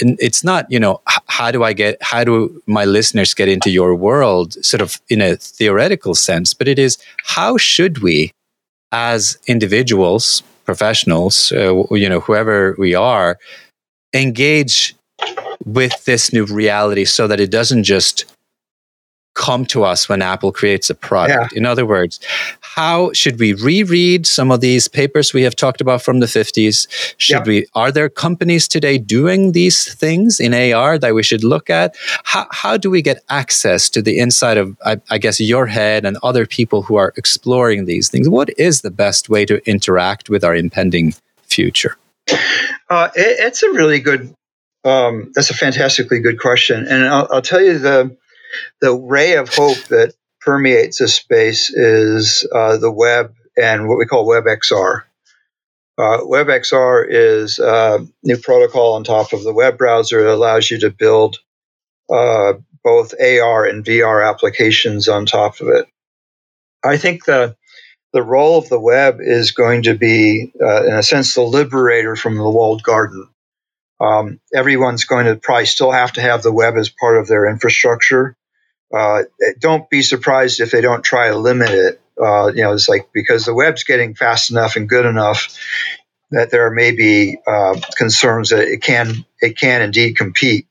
And 0.00 0.16
it's 0.20 0.42
not, 0.42 0.64
you 0.70 0.80
know, 0.80 1.02
h- 1.06 1.18
how 1.26 1.50
do 1.50 1.62
I 1.64 1.74
get, 1.74 1.98
how 2.00 2.24
do 2.24 2.62
my 2.66 2.86
listeners 2.86 3.34
get 3.34 3.48
into 3.48 3.68
your 3.68 3.94
world, 3.94 4.54
sort 4.64 4.80
of 4.80 4.98
in 5.10 5.20
a 5.20 5.36
theoretical 5.36 6.14
sense, 6.14 6.54
but 6.54 6.66
it 6.66 6.78
is 6.78 6.96
how 7.26 7.58
should 7.58 7.98
we, 7.98 8.30
as 8.90 9.36
individuals, 9.46 10.42
professionals, 10.70 11.50
uh, 11.50 11.82
you 11.90 12.08
know, 12.08 12.20
whoever 12.20 12.76
we 12.78 12.94
are, 12.94 13.38
engage 14.14 14.94
with 15.64 16.04
this 16.04 16.32
new 16.32 16.46
reality 16.46 17.04
so 17.04 17.26
that 17.26 17.40
it 17.40 17.50
doesn't 17.50 17.82
just 17.82 18.24
come 19.34 19.64
to 19.66 19.84
us 19.84 20.08
when 20.08 20.22
Apple 20.22 20.52
creates 20.52 20.90
a 20.90 20.94
product. 20.94 21.52
Yeah. 21.52 21.58
In 21.58 21.66
other 21.66 21.86
words, 21.86 22.20
how 22.60 23.12
should 23.12 23.38
we 23.38 23.52
reread 23.52 24.26
some 24.26 24.50
of 24.50 24.60
these 24.60 24.88
papers 24.88 25.32
we 25.32 25.42
have 25.42 25.56
talked 25.56 25.80
about 25.80 26.02
from 26.02 26.20
the 26.20 26.26
50s? 26.26 26.86
Should 27.16 27.46
yeah. 27.46 27.52
we 27.52 27.66
are 27.74 27.92
there 27.92 28.08
companies 28.08 28.68
today 28.68 28.98
doing 28.98 29.52
these 29.52 29.94
things 29.94 30.40
in 30.40 30.54
AR 30.54 30.98
that 30.98 31.14
we 31.14 31.22
should 31.22 31.44
look 31.44 31.70
at? 31.70 31.96
How, 32.24 32.46
how 32.50 32.76
do 32.76 32.90
we 32.90 33.02
get 33.02 33.22
access 33.28 33.88
to 33.90 34.02
the 34.02 34.18
inside 34.18 34.56
of 34.56 34.76
I, 34.84 35.00
I 35.10 35.18
guess 35.18 35.40
your 35.40 35.66
head 35.66 36.04
and 36.04 36.18
other 36.22 36.46
people 36.46 36.82
who 36.82 36.96
are 36.96 37.12
exploring 37.16 37.84
these 37.84 38.08
things? 38.08 38.28
What 38.28 38.50
is 38.58 38.82
the 38.82 38.90
best 38.90 39.28
way 39.28 39.44
to 39.46 39.60
interact 39.68 40.28
with 40.28 40.44
our 40.44 40.54
impending 40.54 41.14
future? 41.42 41.96
Uh, 42.88 43.08
it, 43.14 43.36
it's 43.46 43.62
a 43.62 43.70
really 43.70 44.00
good 44.00 44.34
um, 44.84 45.30
that's 45.34 45.50
a 45.50 45.54
fantastically 45.54 46.20
good 46.20 46.40
question, 46.40 46.86
and 46.86 47.04
I'll, 47.04 47.28
I'll 47.30 47.42
tell 47.42 47.60
you 47.60 47.78
the 47.78 48.16
the 48.80 48.94
ray 48.94 49.34
of 49.34 49.48
hope 49.52 49.82
that 49.88 50.14
permeates 50.40 50.98
this 50.98 51.14
space 51.14 51.70
is 51.70 52.46
uh, 52.54 52.76
the 52.78 52.90
web 52.90 53.34
and 53.56 53.88
what 53.88 53.98
we 53.98 54.06
call 54.06 54.26
WebXR. 54.26 55.02
Uh, 55.98 56.18
WebXR 56.22 57.06
is 57.08 57.58
a 57.58 58.06
new 58.22 58.38
protocol 58.38 58.94
on 58.94 59.04
top 59.04 59.32
of 59.32 59.42
the 59.42 59.52
web 59.52 59.76
browser 59.76 60.22
that 60.22 60.34
allows 60.34 60.70
you 60.70 60.78
to 60.80 60.90
build 60.90 61.38
uh, 62.10 62.54
both 62.82 63.14
AR 63.20 63.66
and 63.66 63.84
VR 63.84 64.26
applications 64.26 65.08
on 65.08 65.26
top 65.26 65.60
of 65.60 65.68
it. 65.68 65.86
I 66.82 66.96
think 66.96 67.24
the 67.24 67.56
the 68.12 68.22
role 68.22 68.58
of 68.58 68.68
the 68.68 68.80
web 68.80 69.18
is 69.20 69.52
going 69.52 69.84
to 69.84 69.94
be, 69.94 70.52
uh, 70.60 70.84
in 70.84 70.94
a 70.94 71.02
sense, 71.02 71.34
the 71.34 71.42
liberator 71.42 72.16
from 72.16 72.36
the 72.36 72.50
walled 72.50 72.82
garden. 72.82 73.28
Um, 74.00 74.40
everyone's 74.52 75.04
going 75.04 75.26
to 75.26 75.36
probably 75.36 75.66
still 75.66 75.92
have 75.92 76.12
to 76.14 76.20
have 76.20 76.42
the 76.42 76.52
web 76.52 76.76
as 76.76 76.88
part 76.88 77.18
of 77.18 77.28
their 77.28 77.48
infrastructure, 77.48 78.34
uh, 78.94 79.22
don't 79.58 79.88
be 79.90 80.02
surprised 80.02 80.60
if 80.60 80.70
they 80.70 80.80
don't 80.80 81.04
try 81.04 81.28
to 81.28 81.36
limit 81.36 81.70
it. 81.70 82.00
Uh, 82.20 82.48
you 82.48 82.62
know, 82.62 82.72
it's 82.72 82.88
like 82.88 83.08
because 83.12 83.44
the 83.44 83.54
web's 83.54 83.84
getting 83.84 84.14
fast 84.14 84.50
enough 84.50 84.76
and 84.76 84.88
good 84.88 85.06
enough 85.06 85.56
that 86.30 86.50
there 86.50 86.70
may 86.70 86.92
be 86.92 87.38
uh, 87.46 87.78
concerns 87.96 88.50
that 88.50 88.68
it 88.68 88.82
can 88.82 89.24
it 89.40 89.56
can 89.56 89.82
indeed 89.82 90.16
compete. 90.16 90.66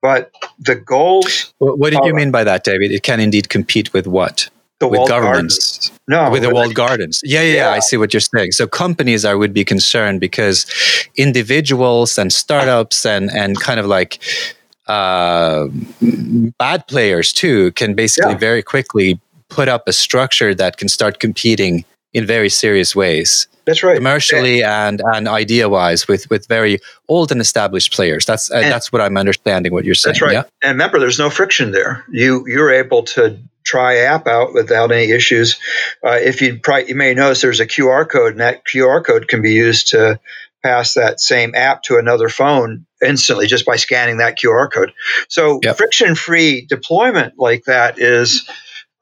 But 0.00 0.32
the 0.58 0.76
goals. 0.76 1.52
What 1.58 1.90
did 1.90 2.00
you 2.04 2.14
mean 2.14 2.30
by 2.30 2.44
that, 2.44 2.62
David? 2.64 2.92
It 2.92 3.02
can 3.02 3.18
indeed 3.20 3.48
compete 3.48 3.92
with 3.92 4.06
what? 4.06 4.48
The 4.78 4.86
with 4.86 5.08
governments. 5.08 5.88
Gardens. 5.88 5.92
No, 6.06 6.30
with 6.30 6.42
the 6.42 6.50
walled 6.50 6.74
gardens. 6.74 7.20
Yeah, 7.24 7.42
yeah, 7.42 7.54
yeah, 7.54 7.70
I 7.70 7.80
see 7.80 7.96
what 7.96 8.14
you're 8.14 8.20
saying. 8.20 8.52
So 8.52 8.68
companies, 8.68 9.24
I 9.24 9.34
would 9.34 9.52
be 9.52 9.64
concerned 9.64 10.20
because 10.20 10.66
individuals 11.16 12.16
and 12.16 12.32
startups 12.32 13.04
and 13.04 13.28
and 13.30 13.58
kind 13.58 13.80
of 13.80 13.86
like 13.86 14.22
uh, 14.88 15.68
bad 16.58 16.86
players 16.88 17.32
too 17.32 17.72
can 17.72 17.94
basically 17.94 18.32
yeah. 18.32 18.38
very 18.38 18.62
quickly 18.62 19.20
put 19.48 19.68
up 19.68 19.86
a 19.86 19.92
structure 19.92 20.54
that 20.54 20.76
can 20.76 20.88
start 20.88 21.20
competing 21.20 21.84
in 22.12 22.26
very 22.26 22.48
serious 22.48 22.96
ways. 22.96 23.46
That's 23.66 23.82
right. 23.82 23.96
Commercially 23.96 24.62
and 24.62 25.02
and 25.12 25.28
idea 25.28 25.68
wise, 25.68 26.08
with 26.08 26.28
with 26.30 26.46
very 26.46 26.78
old 27.06 27.30
and 27.30 27.40
established 27.40 27.92
players. 27.92 28.24
That's 28.24 28.50
uh, 28.50 28.60
that's 28.60 28.90
what 28.90 29.02
I'm 29.02 29.18
understanding. 29.18 29.74
What 29.74 29.84
you're 29.84 29.94
saying. 29.94 30.14
That's 30.14 30.22
right. 30.22 30.32
Yeah? 30.32 30.44
And 30.62 30.72
remember, 30.78 30.98
there's 30.98 31.18
no 31.18 31.28
friction 31.28 31.70
there. 31.72 32.02
You 32.10 32.46
you're 32.48 32.70
able 32.70 33.02
to 33.02 33.38
try 33.64 33.98
app 33.98 34.26
out 34.26 34.54
without 34.54 34.90
any 34.90 35.12
issues. 35.12 35.58
Uh, 36.02 36.12
if 36.12 36.40
you 36.40 36.58
probably, 36.58 36.88
you 36.88 36.94
may 36.94 37.12
notice 37.12 37.42
there's 37.42 37.60
a 37.60 37.66
QR 37.66 38.08
code, 38.08 38.32
and 38.32 38.40
that 38.40 38.64
QR 38.64 39.04
code 39.04 39.28
can 39.28 39.42
be 39.42 39.52
used 39.52 39.88
to 39.88 40.18
pass 40.62 40.94
that 40.94 41.20
same 41.20 41.54
app 41.54 41.82
to 41.84 41.98
another 41.98 42.28
phone 42.28 42.86
instantly 43.04 43.46
just 43.46 43.64
by 43.64 43.76
scanning 43.76 44.18
that 44.18 44.38
QR 44.38 44.70
code. 44.70 44.92
So 45.28 45.60
yep. 45.62 45.76
friction-free 45.76 46.66
deployment 46.66 47.34
like 47.38 47.64
that 47.64 47.98
is 47.98 48.48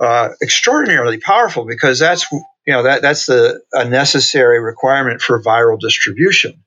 uh, 0.01 0.31
extraordinarily 0.43 1.19
powerful 1.19 1.65
because 1.65 1.99
that's 1.99 2.31
you 2.33 2.73
know 2.73 2.83
that 2.83 3.01
that's 3.03 3.27
the 3.27 3.63
a 3.73 3.89
necessary 3.89 4.61
requirement 4.61 5.23
for 5.23 5.43
viral 5.43 5.79
distribution. 5.79 6.65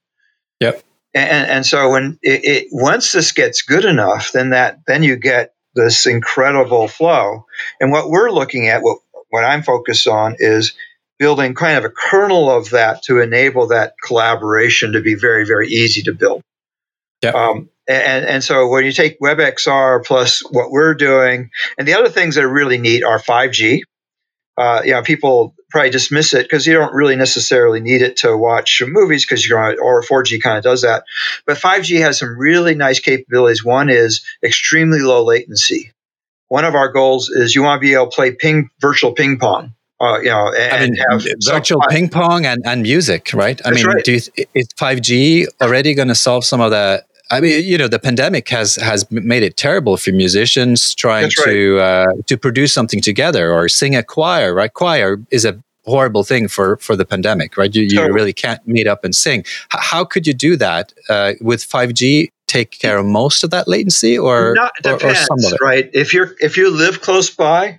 Yep. 0.59 0.83
And, 1.13 1.49
and 1.49 1.65
so 1.65 1.91
when 1.91 2.19
it, 2.21 2.43
it, 2.43 2.67
once 2.71 3.11
this 3.11 3.31
gets 3.31 3.63
good 3.63 3.85
enough, 3.85 4.31
then 4.31 4.51
that 4.51 4.79
then 4.87 5.03
you 5.03 5.15
get 5.15 5.53
this 5.75 6.05
incredible 6.05 6.87
flow. 6.87 7.45
And 7.79 7.91
what 7.91 8.09
we're 8.09 8.31
looking 8.31 8.67
at, 8.67 8.81
what 8.81 8.99
what 9.29 9.43
I'm 9.43 9.63
focused 9.63 10.07
on, 10.07 10.35
is 10.39 10.73
building 11.19 11.53
kind 11.53 11.77
of 11.77 11.85
a 11.85 11.89
kernel 11.89 12.49
of 12.49 12.71
that 12.71 13.03
to 13.03 13.19
enable 13.19 13.67
that 13.67 13.93
collaboration 14.03 14.93
to 14.93 15.01
be 15.01 15.15
very 15.15 15.45
very 15.45 15.67
easy 15.67 16.01
to 16.03 16.13
build. 16.13 16.41
Yep. 17.21 17.35
Um, 17.35 17.69
and, 17.89 18.25
and 18.25 18.43
so 18.43 18.67
when 18.67 18.85
you 18.85 18.91
take 18.91 19.19
WebXR 19.19 20.05
plus 20.05 20.41
what 20.51 20.71
we're 20.71 20.93
doing, 20.93 21.49
and 21.77 21.87
the 21.87 21.95
other 21.95 22.09
things 22.09 22.35
that 22.35 22.43
are 22.43 22.53
really 22.53 22.77
neat 22.77 23.03
are 23.03 23.19
5G. 23.19 23.81
Uh, 24.57 24.81
you 24.83 24.91
know, 24.91 25.01
people 25.01 25.55
probably 25.69 25.89
dismiss 25.89 26.33
it 26.33 26.43
because 26.43 26.67
you 26.67 26.73
don't 26.73 26.93
really 26.93 27.15
necessarily 27.15 27.79
need 27.79 28.01
it 28.01 28.17
to 28.17 28.35
watch 28.35 28.81
movies 28.85 29.25
because 29.25 29.47
you're 29.47 29.59
on, 29.59 29.79
or 29.79 30.03
4G 30.03 30.41
kind 30.41 30.57
of 30.57 30.63
does 30.63 30.81
that. 30.81 31.03
But 31.45 31.57
5G 31.57 31.99
has 32.01 32.19
some 32.19 32.37
really 32.37 32.75
nice 32.75 32.99
capabilities. 32.99 33.63
One 33.63 33.89
is 33.89 34.25
extremely 34.43 34.99
low 34.99 35.23
latency. 35.23 35.93
One 36.49 36.65
of 36.65 36.75
our 36.75 36.91
goals 36.91 37.29
is 37.29 37.55
you 37.55 37.63
want 37.63 37.81
to 37.81 37.87
be 37.87 37.93
able 37.93 38.07
to 38.07 38.15
play 38.15 38.31
ping 38.33 38.69
virtual 38.81 39.13
ping 39.13 39.39
pong. 39.39 39.73
Uh, 40.01 40.17
you 40.19 40.29
know, 40.29 40.53
and, 40.53 40.73
I 40.73 40.79
mean, 40.85 40.95
have 41.09 41.25
virtual 41.45 41.81
ping 41.89 42.07
pong 42.07 42.45
and, 42.45 42.61
and 42.65 42.83
music, 42.83 43.33
right? 43.33 43.59
I 43.65 43.71
mean, 43.71 43.85
right. 43.85 44.03
do 44.03 44.13
you, 44.13 44.21
is 44.53 44.67
5G 44.77 45.45
already 45.61 45.93
going 45.93 46.07
to 46.07 46.15
solve 46.15 46.45
some 46.45 46.61
of 46.61 46.71
the 46.71 47.03
I 47.31 47.41
mean, 47.41 47.63
you 47.63 47.77
know, 47.77 47.87
the 47.87 47.99
pandemic 47.99 48.49
has 48.49 48.75
has 48.77 49.09
made 49.11 49.43
it 49.43 49.55
terrible 49.55 49.97
for 49.97 50.11
musicians 50.11 50.95
trying 50.95 51.25
right. 51.25 51.45
to 51.45 51.79
uh, 51.79 52.07
to 52.25 52.37
produce 52.37 52.73
something 52.73 53.01
together 53.01 53.51
or 53.51 53.69
sing 53.69 53.95
a 53.95 54.03
choir. 54.03 54.53
Right, 54.53 54.73
choir 54.73 55.17
is 55.29 55.45
a 55.45 55.61
horrible 55.85 56.23
thing 56.23 56.47
for 56.47 56.77
for 56.77 56.95
the 56.95 57.05
pandemic. 57.05 57.55
Right, 57.55 57.73
you, 57.73 57.83
you 57.83 58.11
really 58.11 58.33
can't 58.33 58.65
meet 58.67 58.87
up 58.87 59.05
and 59.05 59.15
sing. 59.15 59.41
H- 59.41 59.45
how 59.73 60.05
could 60.05 60.25
you 60.25 60.33
do 60.33 60.55
that 60.55 60.91
uh, 61.07 61.33
with 61.39 61.63
five 61.63 61.93
G? 61.93 62.31
Take 62.47 62.71
care 62.71 62.97
of 62.97 63.05
most 63.05 63.43
of 63.43 63.51
that 63.51 63.67
latency, 63.67 64.17
or, 64.17 64.55
Not, 64.55 64.71
depends, 64.81 65.03
or, 65.03 65.09
or 65.11 65.15
some 65.15 65.37
of 65.45 65.53
it. 65.53 65.61
Right, 65.61 65.87
if 65.93 66.15
you're 66.15 66.35
if 66.39 66.57
you 66.57 66.71
live 66.71 67.01
close 67.01 67.29
by, 67.29 67.77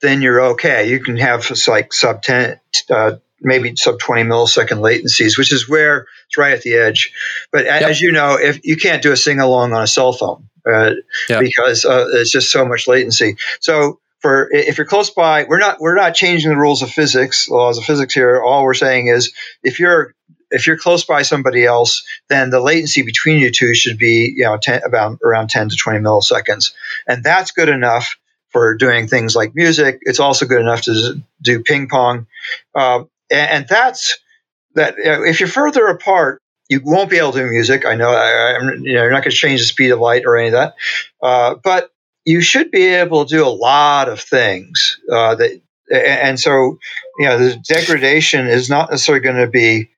then 0.00 0.22
you're 0.22 0.40
okay. 0.52 0.88
You 0.88 1.00
can 1.00 1.16
have 1.16 1.50
like 1.68 1.92
sub 1.92 2.22
ten. 2.22 2.60
Uh, 2.90 3.16
maybe 3.44 3.74
sub 3.74 3.98
20 3.98 4.22
millisecond 4.22 4.78
latencies, 4.78 5.36
which 5.36 5.52
is 5.52 5.68
where 5.68 6.06
it's 6.26 6.38
right 6.38 6.52
at 6.52 6.62
the 6.62 6.74
edge. 6.74 7.12
But 7.50 7.64
yep. 7.64 7.82
as 7.82 8.00
you 8.00 8.12
know, 8.12 8.38
if 8.38 8.64
you 8.64 8.76
can't 8.76 9.02
do 9.02 9.10
a 9.12 9.16
sing 9.16 9.40
along 9.40 9.72
on 9.72 9.82
a 9.82 9.86
cell 9.86 10.12
phone 10.12 10.48
uh, 10.66 10.92
yep. 11.28 11.40
because 11.40 11.84
uh, 11.84 12.06
it's 12.12 12.30
just 12.30 12.50
so 12.50 12.64
much 12.64 12.86
latency. 12.86 13.36
So 13.60 13.98
for 14.20 14.48
if 14.52 14.78
you're 14.78 14.86
close 14.86 15.10
by, 15.10 15.44
we're 15.44 15.58
not 15.58 15.80
we're 15.80 15.96
not 15.96 16.14
changing 16.14 16.50
the 16.50 16.56
rules 16.56 16.82
of 16.82 16.90
physics, 16.90 17.48
laws 17.48 17.78
of 17.78 17.84
physics 17.84 18.14
here. 18.14 18.40
All 18.40 18.64
we're 18.64 18.74
saying 18.74 19.08
is 19.08 19.32
if 19.62 19.80
you're 19.80 20.14
if 20.50 20.66
you're 20.66 20.78
close 20.78 21.04
by 21.04 21.22
somebody 21.22 21.64
else, 21.64 22.04
then 22.28 22.50
the 22.50 22.60
latency 22.60 23.02
between 23.02 23.40
you 23.40 23.50
two 23.50 23.74
should 23.74 23.98
be 23.98 24.32
you 24.36 24.44
know 24.44 24.56
10, 24.56 24.82
about 24.84 25.18
around 25.24 25.50
10 25.50 25.70
to 25.70 25.76
20 25.76 25.98
milliseconds, 25.98 26.72
and 27.06 27.24
that's 27.24 27.50
good 27.50 27.68
enough 27.68 28.16
for 28.52 28.74
doing 28.74 29.08
things 29.08 29.34
like 29.34 29.54
music. 29.54 29.98
It's 30.02 30.20
also 30.20 30.46
good 30.46 30.60
enough 30.60 30.82
to 30.82 31.22
do 31.40 31.62
ping 31.62 31.88
pong. 31.88 32.26
Uh, 32.74 33.04
and, 33.30 33.50
and 33.50 33.66
that's 33.68 34.18
that. 34.74 34.94
if 34.98 35.40
you're 35.40 35.48
further 35.48 35.86
apart, 35.86 36.42
you 36.68 36.80
won't 36.84 37.10
be 37.10 37.18
able 37.18 37.32
to 37.32 37.40
do 37.40 37.50
music. 37.50 37.84
I 37.84 37.96
know, 37.96 38.10
I, 38.10 38.58
you 38.60 38.94
know, 38.94 39.02
you're 39.02 39.10
not 39.10 39.22
going 39.22 39.30
to 39.30 39.36
change 39.36 39.60
the 39.60 39.66
speed 39.66 39.90
of 39.90 39.98
light 39.98 40.22
or 40.24 40.36
any 40.36 40.48
of 40.48 40.52
that, 40.52 40.74
uh, 41.22 41.54
but 41.62 41.90
you 42.24 42.40
should 42.40 42.70
be 42.70 42.86
able 42.86 43.24
to 43.24 43.36
do 43.36 43.46
a 43.46 43.48
lot 43.48 44.08
of 44.08 44.20
things. 44.20 44.98
Uh, 45.10 45.34
that, 45.34 45.60
and 45.92 46.40
so, 46.40 46.78
you 47.18 47.26
know, 47.26 47.38
the 47.38 47.56
degradation 47.56 48.46
is 48.46 48.70
not 48.70 48.90
necessarily 48.90 49.22
going 49.22 49.36
to 49.36 49.48
be 49.48 49.90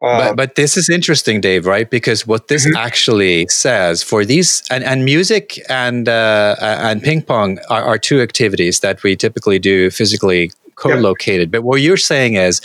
but, 0.00 0.36
but, 0.36 0.54
this 0.54 0.76
is 0.76 0.88
interesting, 0.88 1.40
Dave, 1.40 1.66
right? 1.66 1.90
Because 1.90 2.26
what 2.26 2.46
this 2.48 2.64
mm-hmm. 2.64 2.76
actually 2.76 3.48
says 3.48 4.02
for 4.02 4.24
these 4.24 4.62
and, 4.70 4.84
and 4.84 5.04
music 5.04 5.58
and 5.68 6.08
uh, 6.08 6.54
and 6.60 7.02
ping 7.02 7.22
pong 7.22 7.58
are, 7.68 7.82
are, 7.82 7.98
two 7.98 8.20
activities 8.20 8.78
that 8.80 9.02
we 9.02 9.16
typically 9.16 9.58
do 9.58 9.90
physically 9.90 10.52
co-located. 10.76 11.50
But 11.50 11.62
what 11.62 11.80
you're 11.80 11.96
saying 11.96 12.34
is, 12.34 12.60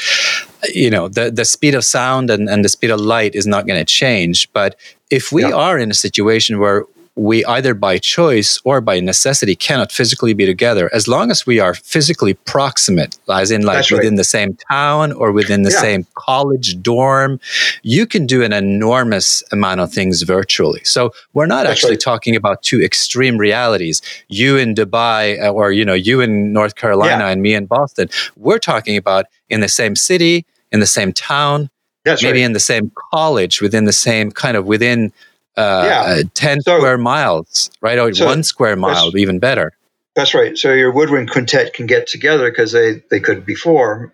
you 0.74 0.90
know, 0.90 1.08
the, 1.08 1.32
the 1.32 1.46
speed 1.46 1.74
of 1.74 1.84
sound 1.84 2.30
and, 2.30 2.48
and 2.48 2.64
the 2.64 2.70
speed 2.70 2.92
of 2.92 3.00
light 3.00 3.34
is 3.34 3.48
not 3.48 3.66
going 3.66 3.80
to 3.80 3.86
change. 3.86 4.52
But 4.54 4.76
if 5.10 5.32
we 5.32 5.44
are 5.44 5.80
in 5.80 5.90
a 5.90 5.96
situation 5.96 6.60
where 6.60 6.86
we 7.16 7.46
either 7.46 7.74
by 7.74 7.98
choice 7.98 8.60
or 8.64 8.82
by 8.82 9.00
necessity 9.00 9.56
cannot 9.56 9.92
physically 9.92 10.34
be 10.34 10.46
together 10.46 10.90
as 10.94 11.08
long 11.08 11.30
as 11.30 11.46
we 11.46 11.60
are 11.60 11.76
physically 11.76 12.34
proximate 12.34 13.18
as 13.30 13.52
in 13.52 13.62
like 13.62 13.90
within 13.92 14.16
the 14.16 14.24
same 14.24 14.58
town 14.72 15.12
or 15.12 15.32
within 15.32 15.62
the 15.62 15.72
yeah. 15.72 15.80
same 15.82 16.08
college 16.16 16.82
dorm 16.82 17.40
you 17.84 18.08
can 18.08 18.26
do 18.26 18.42
an 18.42 18.52
enormous 18.52 19.44
amount 19.52 19.80
of 19.80 19.92
things 19.92 20.24
virtually 20.24 20.82
so 20.84 21.12
we're 21.34 21.46
not 21.46 21.64
That's 21.64 21.78
actually 21.78 21.92
right. 21.92 22.00
talking 22.00 22.36
about 22.36 22.64
two 22.64 22.82
extreme 22.82 23.38
realities 23.38 24.02
you 24.30 24.58
in 24.58 24.74
dubai 24.74 25.40
uh, 25.44 25.52
or 25.52 25.72
you 25.72 25.86
know 25.86 25.94
you 25.94 26.20
in 26.20 26.52
north 26.52 26.76
carolina 26.76 27.26
yeah. 27.26 27.30
and 27.30 27.42
me 27.44 27.54
in 27.54 27.68
boston 27.68 28.10
we're 28.38 28.60
talking 28.60 28.98
about 28.98 29.26
in 29.50 29.60
the 29.60 29.70
same 29.70 29.96
city 29.96 30.46
in 30.72 30.80
the 30.80 30.88
same 30.88 31.14
town 31.14 31.70
That's 32.06 32.24
maybe 32.24 32.40
right. 32.40 32.46
in 32.46 32.54
the 32.54 32.60
same 32.60 32.92
college 33.12 33.62
within 33.62 33.86
the 33.86 33.94
same 33.94 34.32
kind 34.32 34.58
of 34.58 34.66
within 34.66 35.14
uh, 35.56 35.84
yeah. 35.86 36.02
Uh, 36.02 36.24
10 36.34 36.62
so, 36.62 36.78
square 36.78 36.98
miles, 36.98 37.72
right? 37.82 38.00
Or 38.00 38.14
so 38.14 38.26
one 38.26 38.44
square 38.44 38.76
mile, 38.76 39.16
even 39.18 39.40
better. 39.40 39.74
That's 40.16 40.34
right. 40.34 40.58
So 40.58 40.74
your 40.74 40.92
woodwind 40.92 41.32
quintet 41.32 41.74
can 41.74 41.88
get 41.88 42.08
together 42.08 42.50
because 42.50 42.72
they, 42.72 43.04
they 43.10 43.20
could 43.20 43.46
before. 43.46 44.14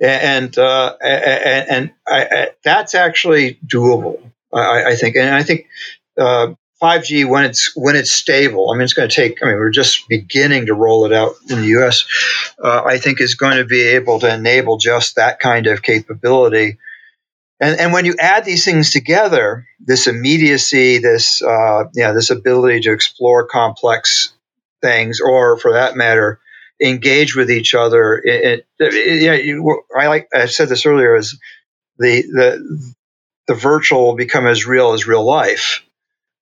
And, 0.00 0.56
uh, 0.58 0.96
and, 1.00 1.70
and 1.70 1.92
I, 2.06 2.24
I, 2.24 2.48
that's 2.62 2.94
actually 2.94 3.58
doable, 3.66 4.20
I, 4.52 4.92
I, 4.92 4.96
think. 4.96 5.16
And 5.16 5.34
I 5.34 5.42
think 5.42 5.66
uh, 6.18 6.54
5G, 6.82 7.28
when 7.28 7.44
it's, 7.44 7.74
when 7.74 7.96
it's 7.96 8.10
stable, 8.10 8.70
I 8.70 8.74
mean, 8.74 8.82
it's 8.82 8.92
going 8.92 9.08
to 9.08 9.14
take, 9.14 9.42
I 9.42 9.46
mean, 9.46 9.56
we're 9.56 9.70
just 9.70 10.06
beginning 10.08 10.66
to 10.66 10.74
roll 10.74 11.06
it 11.06 11.12
out 11.12 11.34
in 11.48 11.60
the 11.62 11.78
US, 11.78 12.06
uh, 12.62 12.82
I 12.84 12.98
think 12.98 13.20
is 13.20 13.34
going 13.34 13.56
to 13.56 13.64
be 13.64 13.80
able 13.80 14.20
to 14.20 14.32
enable 14.32 14.76
just 14.76 15.16
that 15.16 15.40
kind 15.40 15.66
of 15.66 15.82
capability 15.82 16.78
and, 17.60 17.80
and 17.80 17.92
when 17.92 18.04
you 18.04 18.14
add 18.18 18.44
these 18.44 18.64
things 18.64 18.90
together, 18.90 19.66
this 19.80 20.06
immediacy, 20.06 20.98
this 20.98 21.42
uh, 21.42 21.84
this 21.92 22.30
ability 22.30 22.80
to 22.80 22.92
explore 22.92 23.46
complex 23.46 24.32
things, 24.80 25.20
or 25.20 25.58
for 25.58 25.72
that 25.72 25.96
matter, 25.96 26.40
engage 26.80 27.34
with 27.34 27.50
each 27.50 27.74
other. 27.74 28.20
It, 28.22 28.66
it, 28.78 28.94
it, 28.94 29.44
you 29.44 29.82
I 29.96 30.06
like 30.06 30.28
I 30.32 30.46
said 30.46 30.68
this 30.68 30.86
earlier 30.86 31.16
is 31.16 31.38
the 31.98 32.22
the 32.22 32.94
the 33.48 33.54
virtual 33.54 34.06
will 34.06 34.16
become 34.16 34.46
as 34.46 34.66
real 34.66 34.92
as 34.92 35.06
real 35.06 35.24
life, 35.24 35.82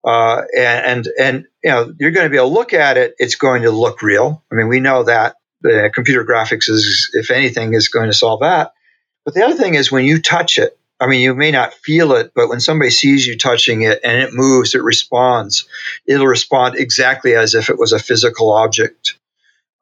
uh, 0.05 0.43
and, 0.57 0.87
and 0.87 1.09
and 1.19 1.45
you 1.65 1.71
know 1.71 1.95
you're 1.99 2.11
going 2.11 2.27
to 2.27 2.31
be 2.31 2.37
able 2.37 2.49
to 2.49 2.55
look 2.55 2.75
at 2.75 2.99
it. 2.99 3.15
It's 3.19 3.37
going 3.37 3.63
to 3.63 3.71
look 3.71 4.03
real. 4.03 4.45
I 4.53 4.55
mean, 4.55 4.69
we 4.69 4.81
know 4.81 5.05
that 5.05 5.37
the 5.63 5.91
computer 5.95 6.25
graphics 6.27 6.69
is, 6.69 7.11
if 7.15 7.31
anything, 7.31 7.73
is 7.73 7.89
going 7.89 8.09
to 8.09 8.15
solve 8.15 8.41
that. 8.41 8.73
But 9.25 9.35
the 9.35 9.45
other 9.45 9.57
thing 9.57 9.75
is 9.75 9.91
when 9.91 10.05
you 10.05 10.21
touch 10.21 10.59
it, 10.59 10.79
I 10.99 11.07
mean, 11.07 11.21
you 11.21 11.35
may 11.35 11.51
not 11.51 11.75
feel 11.75 12.13
it, 12.13 12.33
but 12.35 12.49
when 12.49 12.61
somebody 12.61 12.91
sees 12.91 13.27
you 13.27 13.37
touching 13.37 13.83
it 13.83 14.01
and 14.03 14.23
it 14.23 14.33
moves, 14.33 14.75
it 14.75 14.83
responds. 14.83 15.69
It'll 16.07 16.27
respond 16.27 16.77
exactly 16.77 17.35
as 17.35 17.55
if 17.55 17.69
it 17.69 17.79
was 17.79 17.93
a 17.93 17.99
physical 17.99 18.53
object, 18.53 19.19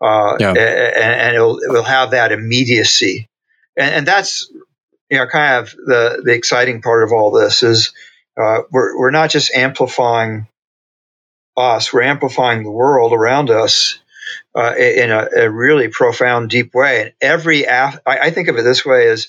uh, 0.01 0.37
yeah. 0.41 0.49
and, 0.49 0.59
and 0.59 1.37
it'll, 1.37 1.59
it 1.59 1.71
will 1.71 1.85
have 1.85 2.11
that 2.11 2.33
immediacy, 2.33 3.29
and, 3.77 3.95
and, 3.95 4.07
that's 4.07 4.51
you 5.09 5.19
know 5.19 5.27
kind 5.27 5.63
of 5.63 5.71
the 5.73 6.23
the 6.25 6.33
exciting 6.33 6.83
part 6.83 7.05
of 7.05 7.13
all 7.13 7.31
this 7.31 7.63
is 7.63 7.93
uh, 8.41 8.63
we're 8.73 8.99
we're 8.99 9.13
not 9.13 9.31
just 9.31 9.55
amplifying 9.55 10.49
us, 11.57 11.93
we're 11.93 12.03
amplifying 12.03 12.65
the 12.65 12.71
world 12.71 13.13
around 13.13 13.51
us. 13.51 13.99
Uh, 14.57 14.73
in 14.77 15.11
a, 15.11 15.29
a, 15.37 15.51
really 15.51 15.89
profound, 15.89 16.49
deep 16.49 16.75
way, 16.75 17.03
and 17.03 17.13
every 17.21 17.65
af- 17.65 18.01
I, 18.07 18.19
I 18.19 18.31
think 18.31 18.49
of 18.49 18.57
it 18.57 18.63
this 18.63 18.85
way: 18.85 19.07
is 19.07 19.29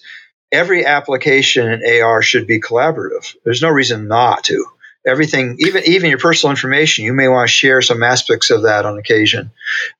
every 0.51 0.85
application 0.85 1.71
in 1.71 2.01
AR 2.03 2.21
should 2.21 2.47
be 2.47 2.59
collaborative. 2.61 3.35
There's 3.43 3.61
no 3.61 3.69
reason 3.69 4.07
not 4.07 4.43
to. 4.45 4.65
everything, 5.05 5.57
even 5.59 5.83
even 5.85 6.09
your 6.09 6.19
personal 6.19 6.51
information, 6.51 7.05
you 7.05 7.13
may 7.13 7.27
want 7.27 7.47
to 7.47 7.53
share 7.53 7.81
some 7.81 8.03
aspects 8.03 8.49
of 8.49 8.63
that 8.63 8.85
on 8.85 8.97
occasion. 8.97 9.51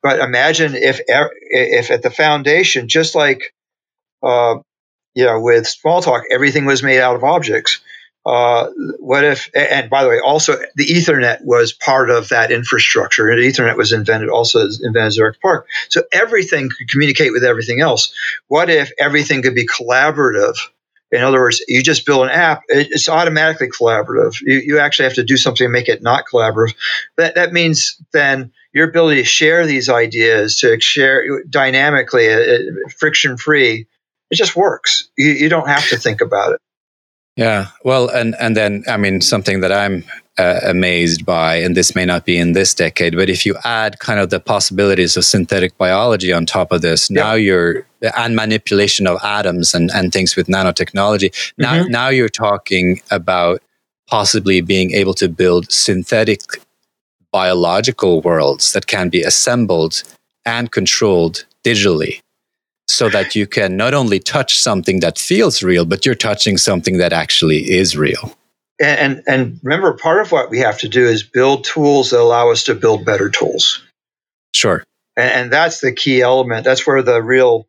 But 0.02 0.20
imagine 0.20 0.74
if 0.76 1.02
if 1.08 1.92
at 1.92 2.02
the 2.04 2.12
foundation, 2.12 2.88
just 2.88 3.16
like 3.16 3.54
uh, 4.24 4.58
know, 5.26 5.40
with 5.40 5.66
Smalltalk, 5.66 6.24
everything 6.32 6.66
was 6.66 6.84
made 6.84 7.00
out 7.00 7.16
of 7.16 7.24
objects. 7.24 7.80
Uh, 8.26 8.70
what 9.00 9.24
if, 9.24 9.50
and 9.54 9.90
by 9.90 10.04
the 10.04 10.10
way, 10.10 10.20
also 10.20 10.58
the 10.76 10.86
Ethernet 10.86 11.46
was 11.46 11.74
part 11.74 12.10
of 12.10 12.30
that 12.30 12.52
infrastructure. 12.52 13.30
And 13.30 13.40
Ethernet 13.40 13.78
was 13.78 13.92
invented 13.92 14.30
also 14.30 14.62
invented 14.62 15.14
Xerox 15.14 15.40
PARC. 15.40 15.68
So 15.90 16.02
everything 16.12 16.70
could 16.70 16.90
communicate 16.90 17.32
with 17.32 17.44
everything 17.44 17.82
else. 17.82 18.14
What 18.48 18.70
if 18.70 18.92
everything 18.98 19.44
could 19.44 19.54
be 19.54 19.68
collaborative? 19.68 20.56
In 21.12 21.22
other 21.22 21.40
words, 21.40 21.64
you 21.68 21.84
just 21.84 22.06
build 22.06 22.24
an 22.24 22.32
app, 22.32 22.64
it's 22.68 23.08
automatically 23.08 23.70
collaborative. 23.70 24.42
You, 24.42 24.58
you 24.58 24.80
actually 24.80 25.06
have 25.06 25.14
to 25.14 25.24
do 25.24 25.38
something 25.38 25.66
to 25.66 25.72
make 25.72 25.88
it 25.88 26.02
not 26.02 26.26
collaborative. 26.26 26.74
That, 27.18 27.36
that 27.36 27.54
means 27.54 28.02
then 28.12 28.52
your 28.74 28.90
ability 28.90 29.22
to 29.22 29.28
share 29.28 29.68
these 29.68 29.88
ideas, 29.88 30.58
to 30.58 30.80
share 30.82 31.44
dynamically, 31.44 32.34
uh, 32.34 32.58
friction 32.98 33.38
free, 33.38 33.86
it 34.32 34.36
just 34.36 34.56
works. 34.56 35.08
You, 35.16 35.30
you 35.30 35.48
don't 35.48 35.68
have 35.68 35.88
to 35.90 35.98
think 35.98 36.22
about 36.22 36.54
it. 36.54 36.62
Yeah, 37.36 37.68
well, 37.84 38.08
and 38.08 38.36
and 38.40 38.56
then 38.56 38.84
I 38.88 38.98
mean 38.98 39.20
something 39.20 39.60
that 39.60 39.72
I'm 39.72 40.06
uh, 40.38 40.62
amazed 40.64 41.26
by, 41.26 41.56
and 41.56 41.76
this 41.76 41.94
may 41.94 42.06
not 42.06 42.26
be 42.26 42.38
in 42.38 42.54
this 42.54 42.74
decade, 42.74 43.16
but 43.16 43.30
if 43.30 43.46
you 43.46 43.56
add 43.66 44.00
kind 44.00 44.22
of 44.22 44.30
the 44.30 44.40
possibilities 44.40 45.18
of 45.18 45.26
synthetic 45.26 45.78
biology 45.78 46.32
on 46.32 46.46
top 46.46 46.72
of 46.72 46.82
this, 46.82 47.10
now 47.10 47.34
you're 47.34 47.86
and 48.18 48.36
manipulation 48.36 49.06
of 49.06 49.22
atoms 49.22 49.74
and 49.74 49.92
and 49.94 50.14
things 50.14 50.38
with 50.38 50.48
nanotechnology. 50.48 51.54
Now 51.58 51.74
mm-hmm. 51.74 51.92
now 51.92 52.08
you're 52.08 52.30
talking 52.30 53.02
about 53.12 53.62
possibly 54.08 54.62
being 54.62 54.92
able 54.92 55.16
to 55.16 55.28
build 55.28 55.70
synthetic 55.72 56.42
biological 57.32 58.22
worlds 58.22 58.72
that 58.72 58.88
can 58.88 59.10
be 59.10 59.24
assembled 59.24 60.04
and 60.46 60.72
controlled 60.72 61.44
digitally 61.66 62.22
so 62.88 63.10
that 63.10 63.36
you 63.36 63.48
can 63.48 63.78
not 63.78 63.94
only 63.94 64.20
touch 64.20 64.60
something 64.60 65.00
that 65.00 65.18
feels 65.18 65.64
real, 65.64 65.86
but 65.86 66.06
you're 66.06 66.16
touching 66.16 66.58
something 66.58 66.98
that 66.98 67.14
actually 67.14 67.72
is 67.72 67.98
real. 67.98 68.36
And, 68.80 69.24
and 69.28 69.60
remember, 69.64 69.94
part 69.94 70.22
of 70.22 70.32
what 70.32 70.50
we 70.50 70.60
have 70.60 70.80
to 70.80 70.90
do 70.90 71.06
is 71.06 71.24
build 71.24 71.64
tools 71.64 72.10
that 72.10 72.20
allow 72.20 72.52
us 72.52 72.66
to 72.66 72.76
build 72.76 73.06
better 73.06 73.30
tools. 73.30 73.82
Sure. 74.54 74.84
And, 75.16 75.32
and 75.32 75.54
that's 75.54 75.80
the 75.80 75.94
key 75.94 76.22
element. 76.22 76.66
That's 76.66 76.86
where 76.86 77.02
the 77.02 77.22
real 77.22 77.68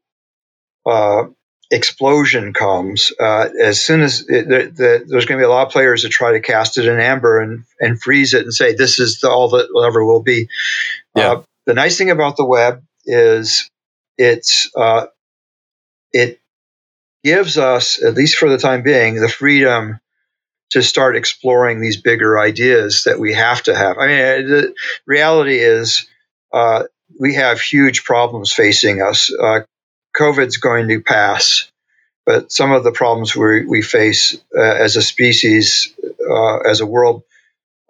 uh, 0.85 1.25
explosion 1.71 2.53
comes. 2.53 3.13
Uh, 3.19 3.49
as 3.63 3.83
soon 3.85 4.01
as 4.01 4.21
it, 4.29 4.49
the, 4.49 4.73
the, 4.75 5.05
there's 5.07 5.27
going 5.27 5.39
to 5.39 5.43
be 5.43 5.47
a 5.47 5.49
lot 5.49 5.67
of 5.67 5.73
players 5.73 6.03
that 6.03 6.11
try 6.11 6.33
to 6.33 6.41
cast 6.41 6.77
it 6.77 6.87
in 6.87 6.99
amber 6.99 7.41
and, 7.41 7.65
and 7.81 8.01
freeze 8.01 8.35
it 8.35 8.43
and 8.43 8.53
say 8.53 8.75
this 8.75 8.99
is 8.99 9.21
the, 9.21 9.31
all 9.31 9.51
that 9.51 9.69
ever 9.87 10.05
will 10.05 10.23
be. 10.23 10.49
Yeah. 11.15 11.33
Uh, 11.33 11.43
the 11.67 11.75
nice 11.75 11.99
thing 11.99 12.11
about 12.11 12.37
the 12.37 12.45
web 12.45 12.85
is 13.05 13.71
it's 14.19 14.71
uh, 14.77 15.07
it 16.13 16.41
gives 17.25 17.59
us, 17.59 18.03
at 18.03 18.15
least 18.15 18.37
for 18.37 18.49
the 18.49 18.59
time 18.59 18.83
being, 18.83 19.17
the 19.17 19.29
freedom 19.29 19.99
to 20.71 20.83
start 20.83 21.17
exploring 21.17 21.81
these 21.81 22.01
bigger 22.01 22.39
ideas 22.39 23.05
that 23.05 23.19
we 23.19 23.35
have 23.35 23.63
to 23.63 23.75
have. 23.75 23.99
I 23.99 24.07
mean, 24.07 24.49
the 24.49 24.75
reality 25.07 25.59
is 25.59 26.07
uh, 26.53 26.85
we 27.21 27.35
have 27.35 27.61
huge 27.61 28.05
problems 28.05 28.53
facing 28.53 29.03
us. 29.03 29.33
Uh, 29.33 29.61
COVID's 30.17 30.57
going 30.57 30.89
to 30.89 31.01
pass, 31.01 31.71
but 32.25 32.51
some 32.51 32.73
of 32.73 32.85
the 32.85 32.93
problems 32.93 33.37
we, 33.37 33.67
we 33.67 33.83
face 33.83 34.37
uh, 34.57 34.61
as 34.61 34.97
a 34.97 35.03
species, 35.03 35.95
uh, 36.29 36.59
as 36.59 36.81
a 36.81 36.87
world, 36.87 37.23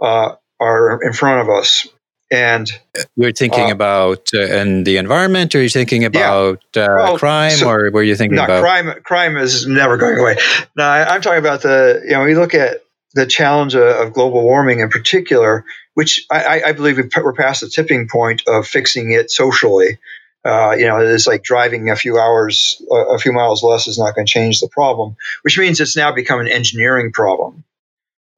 uh, 0.01 0.35
are 0.59 1.03
in 1.03 1.13
front 1.13 1.43
of 1.43 1.55
us 1.55 1.87
and 2.31 2.71
you're 3.15 3.33
thinking 3.33 3.71
uh, 3.71 3.75
about 3.75 4.29
uh, 4.35 4.41
in 4.41 4.85
the 4.85 4.97
environment 4.97 5.55
or 5.55 5.61
you're 5.61 5.69
thinking 5.69 6.05
about 6.05 6.63
yeah. 6.75 6.85
uh, 6.85 6.97
well, 6.97 7.19
crime 7.19 7.51
so, 7.51 7.71
or 7.71 7.91
were 7.91 8.03
you 8.03 8.17
thinking 8.17 8.37
no, 8.37 8.45
about 8.45 8.63
crime 8.63 8.93
crime 9.05 9.37
is 9.37 9.67
never 9.67 9.97
going 9.97 10.19
away 10.19 10.37
no 10.77 10.85
I, 10.85 11.15
am 11.15 11.23
talking 11.23 11.39
about 11.39 11.63
the 11.63 12.03
you 12.05 12.13
know 12.13 12.25
we 12.25 12.35
look 12.35 12.55
at 12.55 12.83
the 13.15 13.27
challenge 13.27 13.75
of, 13.75 13.83
of 13.83 14.13
global 14.13 14.43
warming 14.43 14.81
in 14.81 14.89
particular 14.89 15.65
which 15.95 16.27
i, 16.31 16.63
I 16.67 16.73
believe 16.73 16.99
we're 16.99 17.33
past 17.33 17.61
the 17.61 17.69
tipping 17.69 18.09
point 18.09 18.43
of 18.49 18.67
fixing 18.67 19.13
it 19.13 19.31
socially 19.31 19.99
uh, 20.47 20.77
you 20.79 20.87
know, 20.87 21.01
it's 21.01 21.27
like 21.27 21.43
driving 21.43 21.91
a 21.91 21.97
few 21.97 22.21
hours, 22.21 22.81
a 22.89 23.19
few 23.19 23.33
miles 23.33 23.65
less 23.65 23.89
is 23.89 23.99
not 23.99 24.15
going 24.15 24.25
to 24.25 24.33
change 24.33 24.61
the 24.61 24.69
problem, 24.69 25.17
which 25.43 25.59
means 25.59 25.81
it's 25.81 25.97
now 25.97 26.13
become 26.13 26.39
an 26.39 26.47
engineering 26.47 27.11
problem. 27.11 27.65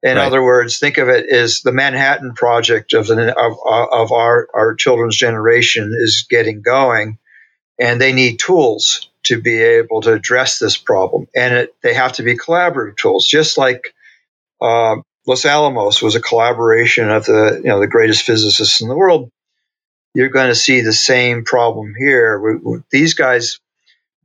In 0.01 0.15
right. 0.15 0.25
other 0.25 0.41
words, 0.41 0.79
think 0.79 0.97
of 0.97 1.09
it 1.09 1.29
as 1.29 1.61
the 1.61 1.73
Manhattan 1.73 2.33
Project 2.33 2.93
of 2.93 3.07
the 3.07 3.37
of, 3.37 3.57
of 3.65 4.11
our 4.11 4.47
our 4.53 4.75
children's 4.75 5.17
generation 5.17 5.93
is 5.97 6.25
getting 6.29 6.61
going, 6.61 7.17
and 7.77 7.99
they 7.99 8.13
need 8.13 8.39
tools 8.39 9.09
to 9.23 9.41
be 9.41 9.61
able 9.61 10.01
to 10.01 10.13
address 10.13 10.57
this 10.57 10.77
problem, 10.77 11.27
and 11.35 11.53
it, 11.53 11.75
they 11.83 11.93
have 11.93 12.13
to 12.13 12.23
be 12.23 12.37
collaborative 12.37 12.97
tools, 12.97 13.25
just 13.25 13.57
like. 13.57 13.93
Uh, 14.61 14.97
Los 15.27 15.45
Alamos 15.45 16.01
was 16.01 16.15
a 16.15 16.21
collaboration 16.21 17.07
of 17.07 17.25
the 17.25 17.61
you 17.63 17.69
know 17.69 17.79
the 17.79 17.87
greatest 17.87 18.23
physicists 18.23 18.81
in 18.81 18.87
the 18.87 18.95
world. 18.95 19.29
You're 20.15 20.29
going 20.29 20.47
to 20.47 20.55
see 20.55 20.81
the 20.81 20.91
same 20.91 21.43
problem 21.43 21.93
here. 21.95 22.39
We, 22.39 22.55
we, 22.55 22.79
these 22.91 23.13
guys 23.13 23.59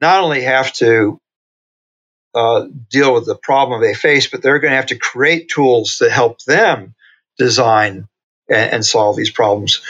not 0.00 0.22
only 0.22 0.42
have 0.42 0.72
to 0.74 1.20
uh, 2.34 2.66
deal 2.90 3.14
with 3.14 3.26
the 3.26 3.36
problem 3.36 3.80
they 3.80 3.94
face, 3.94 4.28
but 4.28 4.42
they're 4.42 4.58
going 4.58 4.72
to 4.72 4.76
have 4.76 4.86
to 4.86 4.98
create 4.98 5.48
tools 5.48 5.98
that 6.00 6.10
help 6.10 6.42
them 6.44 6.94
design 7.38 8.08
and, 8.48 8.72
and 8.72 8.86
solve 8.86 9.16
these 9.16 9.30
problems. 9.30 9.82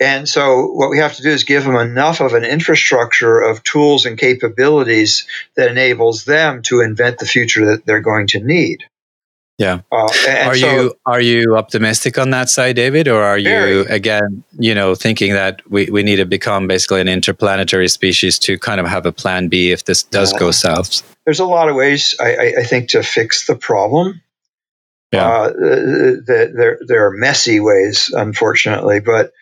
And 0.00 0.28
so, 0.28 0.66
what 0.66 0.90
we 0.90 0.98
have 0.98 1.14
to 1.14 1.22
do 1.22 1.30
is 1.30 1.44
give 1.44 1.64
them 1.64 1.76
enough 1.76 2.20
of 2.20 2.34
an 2.34 2.44
infrastructure 2.44 3.38
of 3.38 3.62
tools 3.62 4.04
and 4.04 4.18
capabilities 4.18 5.28
that 5.56 5.70
enables 5.70 6.24
them 6.24 6.62
to 6.62 6.80
invent 6.80 7.18
the 7.18 7.26
future 7.26 7.66
that 7.66 7.86
they're 7.86 8.00
going 8.00 8.26
to 8.28 8.40
need. 8.40 8.84
Yeah. 9.58 9.82
Uh, 9.92 10.08
are 10.46 10.56
so, 10.56 10.74
you 10.74 10.94
are 11.06 11.20
you 11.20 11.56
optimistic 11.56 12.18
on 12.18 12.30
that 12.30 12.48
side, 12.48 12.76
David, 12.76 13.06
or 13.06 13.22
are 13.22 13.38
very. 13.38 13.72
you 13.72 13.84
again, 13.88 14.42
you 14.58 14.74
know, 14.74 14.94
thinking 14.94 15.34
that 15.34 15.62
we, 15.70 15.86
we 15.86 16.02
need 16.02 16.16
to 16.16 16.24
become 16.24 16.66
basically 16.66 17.00
an 17.00 17.08
interplanetary 17.08 17.88
species 17.88 18.38
to 18.40 18.58
kind 18.58 18.80
of 18.80 18.86
have 18.86 19.06
a 19.06 19.12
plan 19.12 19.48
B 19.48 19.70
if 19.70 19.84
this 19.84 20.02
does 20.02 20.32
go 20.32 20.50
south? 20.50 21.02
There's 21.24 21.40
a 21.40 21.44
lot 21.44 21.68
of 21.68 21.76
ways 21.76 22.16
I, 22.18 22.54
I 22.58 22.62
think 22.64 22.88
to 22.90 23.02
fix 23.02 23.46
the 23.46 23.54
problem. 23.54 24.20
Yeah. 25.12 25.28
Uh, 25.28 25.48
the, 25.50 26.52
there 26.56 26.78
there 26.86 27.06
are 27.06 27.10
messy 27.10 27.60
ways, 27.60 28.10
unfortunately, 28.12 29.00
but 29.00 29.32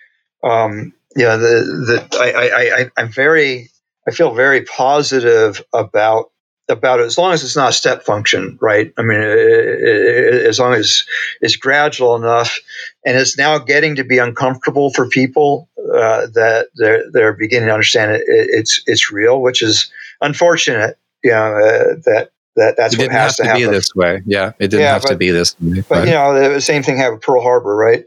um, 0.43 0.93
yeah, 1.17 1.37
the 1.37 2.07
the 2.11 2.19
I, 2.19 2.31
I, 2.31 2.81
I 2.81 2.91
I'm 2.97 3.13
very 3.13 3.71
I 4.07 4.11
feel 4.11 4.35
very 4.35 4.65
positive 4.65 5.65
about 5.73 6.31
about 6.71 7.01
it 7.01 7.07
as 7.07 7.19
long 7.19 7.33
as 7.33 7.43
it's 7.43 7.57
not 7.57 7.71
a 7.71 7.73
step 7.73 8.05
function, 8.05 8.59
right? 8.61 8.93
I 8.97 9.03
mean, 9.03 9.21
it, 9.21 9.29
it, 9.29 10.47
as 10.47 10.59
long 10.59 10.75
as 10.75 11.05
it's 11.41 11.57
gradual 11.57 12.17
enough, 12.17 12.59
and 13.05 13.17
it's 13.17 13.37
now 13.37 13.59
getting 13.59 13.97
to 13.97 14.05
be 14.05 14.19
uncomfortable 14.19 14.91
for 14.91 15.09
people 15.09 15.69
uh, 15.79 16.27
that 16.35 16.69
they're 16.77 17.11
they're 17.13 17.33
beginning 17.35 17.69
to 17.69 17.75
understand 17.75 18.13
it, 18.13 18.23
it's 18.27 18.83
it's 18.87 19.11
real, 19.11 19.43
which 19.43 19.63
is 19.63 19.91
unfortunate. 20.21 20.97
You 21.23 21.33
know 21.33 21.57
uh, 21.57 21.95
that 22.07 22.31
that 22.57 22.77
that's 22.77 22.95
it 22.95 23.01
what 23.01 23.11
has 23.11 23.37
to, 23.37 23.45
to 23.45 23.55
be 23.55 23.65
this 23.65 23.95
way. 23.95 24.23
Yeah, 24.27 24.53
it 24.59 24.69
didn't 24.69 24.81
yeah, 24.81 24.93
have 24.93 25.03
but, 25.03 25.11
to 25.11 25.17
be 25.17 25.31
this. 25.31 25.59
Way, 25.61 25.83
but 25.89 25.99
right? 25.99 26.09
you 26.09 26.15
know, 26.15 26.53
the 26.55 26.61
same 26.61 26.83
thing 26.83 26.97
happened 26.97 27.17
with 27.17 27.23
Pearl 27.23 27.43
Harbor, 27.43 27.75
right? 27.75 28.05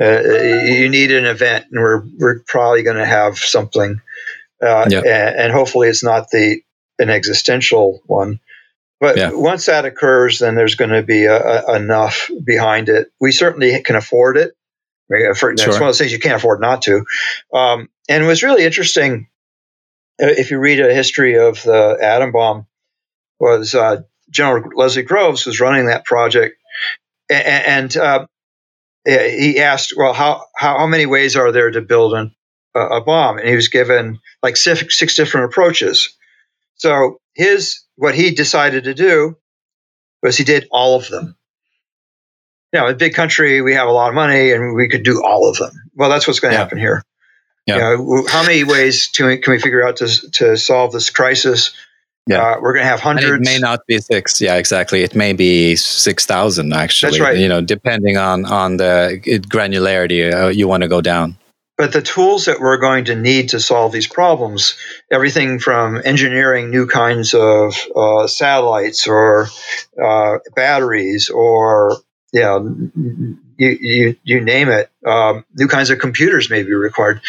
Uh, 0.00 0.20
you 0.20 0.88
need 0.88 1.10
an 1.10 1.24
event, 1.24 1.66
and 1.70 1.80
we're 1.80 2.02
we're 2.18 2.40
probably 2.40 2.82
going 2.82 2.96
to 2.96 3.06
have 3.06 3.38
something. 3.38 4.00
Uh, 4.62 4.86
yep. 4.88 5.04
and, 5.04 5.36
and, 5.36 5.52
hopefully 5.52 5.88
it's 5.88 6.02
not 6.02 6.30
the 6.30 6.62
an 6.98 7.10
existential 7.10 8.00
one. 8.06 8.40
But 9.00 9.16
yeah. 9.16 9.30
once 9.32 9.66
that 9.66 9.84
occurs, 9.84 10.38
then 10.38 10.54
there's 10.54 10.76
going 10.76 10.90
to 10.90 11.02
be 11.02 11.24
a, 11.24 11.36
a, 11.36 11.76
enough 11.76 12.30
behind 12.44 12.88
it. 12.88 13.08
We 13.20 13.32
certainly 13.32 13.82
can 13.82 13.96
afford 13.96 14.36
it. 14.36 14.56
It's 15.10 15.62
sure. 15.62 15.72
one 15.74 15.82
of 15.82 15.88
those 15.88 15.98
things 15.98 16.12
you 16.12 16.18
can't 16.18 16.36
afford 16.36 16.60
not 16.60 16.82
to. 16.82 17.04
Um, 17.52 17.88
and 18.08 18.24
it 18.24 18.26
was 18.26 18.42
really 18.42 18.64
interesting 18.64 19.28
uh, 20.22 20.26
if 20.26 20.50
you 20.50 20.58
read 20.58 20.80
a 20.80 20.94
history 20.94 21.38
of 21.38 21.62
the 21.62 21.98
atom 22.00 22.32
bomb. 22.32 22.66
Was 23.40 23.74
uh, 23.74 24.02
General 24.30 24.70
Leslie 24.74 25.02
Groves 25.02 25.44
was 25.44 25.60
running 25.60 25.86
that 25.86 26.04
project, 26.04 26.56
and, 27.28 27.44
and 27.44 27.96
uh, 27.96 28.26
he 29.04 29.58
asked, 29.60 29.94
"Well, 29.96 30.12
how, 30.12 30.46
how, 30.56 30.78
how 30.78 30.86
many 30.86 31.04
ways 31.04 31.34
are 31.36 31.50
there 31.50 31.70
to 31.70 31.82
build 31.82 32.14
an, 32.14 32.34
a 32.74 33.00
bomb?" 33.00 33.38
And 33.38 33.48
he 33.48 33.56
was 33.56 33.68
given 33.68 34.20
like 34.42 34.56
six, 34.56 34.96
six 34.96 35.16
different 35.16 35.46
approaches. 35.46 36.16
So 36.84 37.16
his 37.34 37.80
what 37.96 38.14
he 38.14 38.32
decided 38.32 38.84
to 38.84 38.92
do 38.92 39.38
was 40.22 40.36
he 40.36 40.44
did 40.44 40.68
all 40.70 40.96
of 40.96 41.08
them. 41.08 41.34
You 42.74 42.80
know, 42.80 42.88
a 42.88 42.94
big 42.94 43.14
country, 43.14 43.62
we 43.62 43.72
have 43.72 43.88
a 43.88 43.90
lot 43.90 44.10
of 44.10 44.14
money, 44.14 44.52
and 44.52 44.76
we 44.76 44.90
could 44.90 45.02
do 45.02 45.22
all 45.24 45.48
of 45.48 45.56
them. 45.56 45.72
Well, 45.94 46.10
that's 46.10 46.26
what's 46.26 46.40
going 46.40 46.52
to 46.52 46.56
yeah. 46.56 46.62
happen 46.62 46.76
here. 46.76 47.02
Yeah. 47.64 47.76
You 47.76 47.96
know, 47.96 48.26
how 48.28 48.42
many 48.42 48.64
ways 48.64 49.08
to, 49.12 49.38
can 49.38 49.54
we 49.54 49.60
figure 49.60 49.82
out 49.82 49.96
to 49.96 50.08
to 50.32 50.58
solve 50.58 50.92
this 50.92 51.08
crisis? 51.08 51.72
Yeah, 52.26 52.42
uh, 52.42 52.60
we're 52.60 52.74
going 52.74 52.84
to 52.84 52.90
have 52.90 53.00
hundreds. 53.00 53.32
And 53.32 53.46
it 53.46 53.50
may 53.50 53.58
not 53.58 53.86
be 53.86 53.98
six. 53.98 54.42
Yeah, 54.42 54.56
exactly. 54.56 55.02
It 55.02 55.14
may 55.14 55.32
be 55.32 55.76
six 55.76 56.26
thousand 56.26 56.74
actually. 56.74 57.12
That's 57.12 57.20
right. 57.20 57.38
You 57.38 57.48
know, 57.48 57.62
depending 57.62 58.18
on 58.18 58.44
on 58.44 58.76
the 58.76 59.22
granularity 59.48 60.30
uh, 60.30 60.48
you 60.48 60.68
want 60.68 60.82
to 60.82 60.88
go 60.88 61.00
down. 61.00 61.38
But 61.76 61.92
the 61.92 62.02
tools 62.02 62.44
that 62.44 62.60
we're 62.60 62.78
going 62.78 63.06
to 63.06 63.16
need 63.16 63.48
to 63.48 63.60
solve 63.60 63.90
these 63.90 64.06
problems, 64.06 64.76
everything 65.10 65.58
from 65.58 66.00
engineering 66.04 66.70
new 66.70 66.86
kinds 66.86 67.34
of 67.34 67.74
uh, 67.96 68.28
satellites 68.28 69.08
or 69.08 69.48
uh, 70.00 70.38
batteries 70.54 71.30
or 71.30 71.96
yeah, 72.32 72.58
you, 72.58 73.78
you, 73.80 74.16
you 74.24 74.40
name 74.40 74.68
it, 74.68 74.90
um, 75.06 75.44
new 75.54 75.68
kinds 75.68 75.90
of 75.90 76.00
computers 76.00 76.50
may 76.50 76.64
be 76.64 76.74
required. 76.74 77.20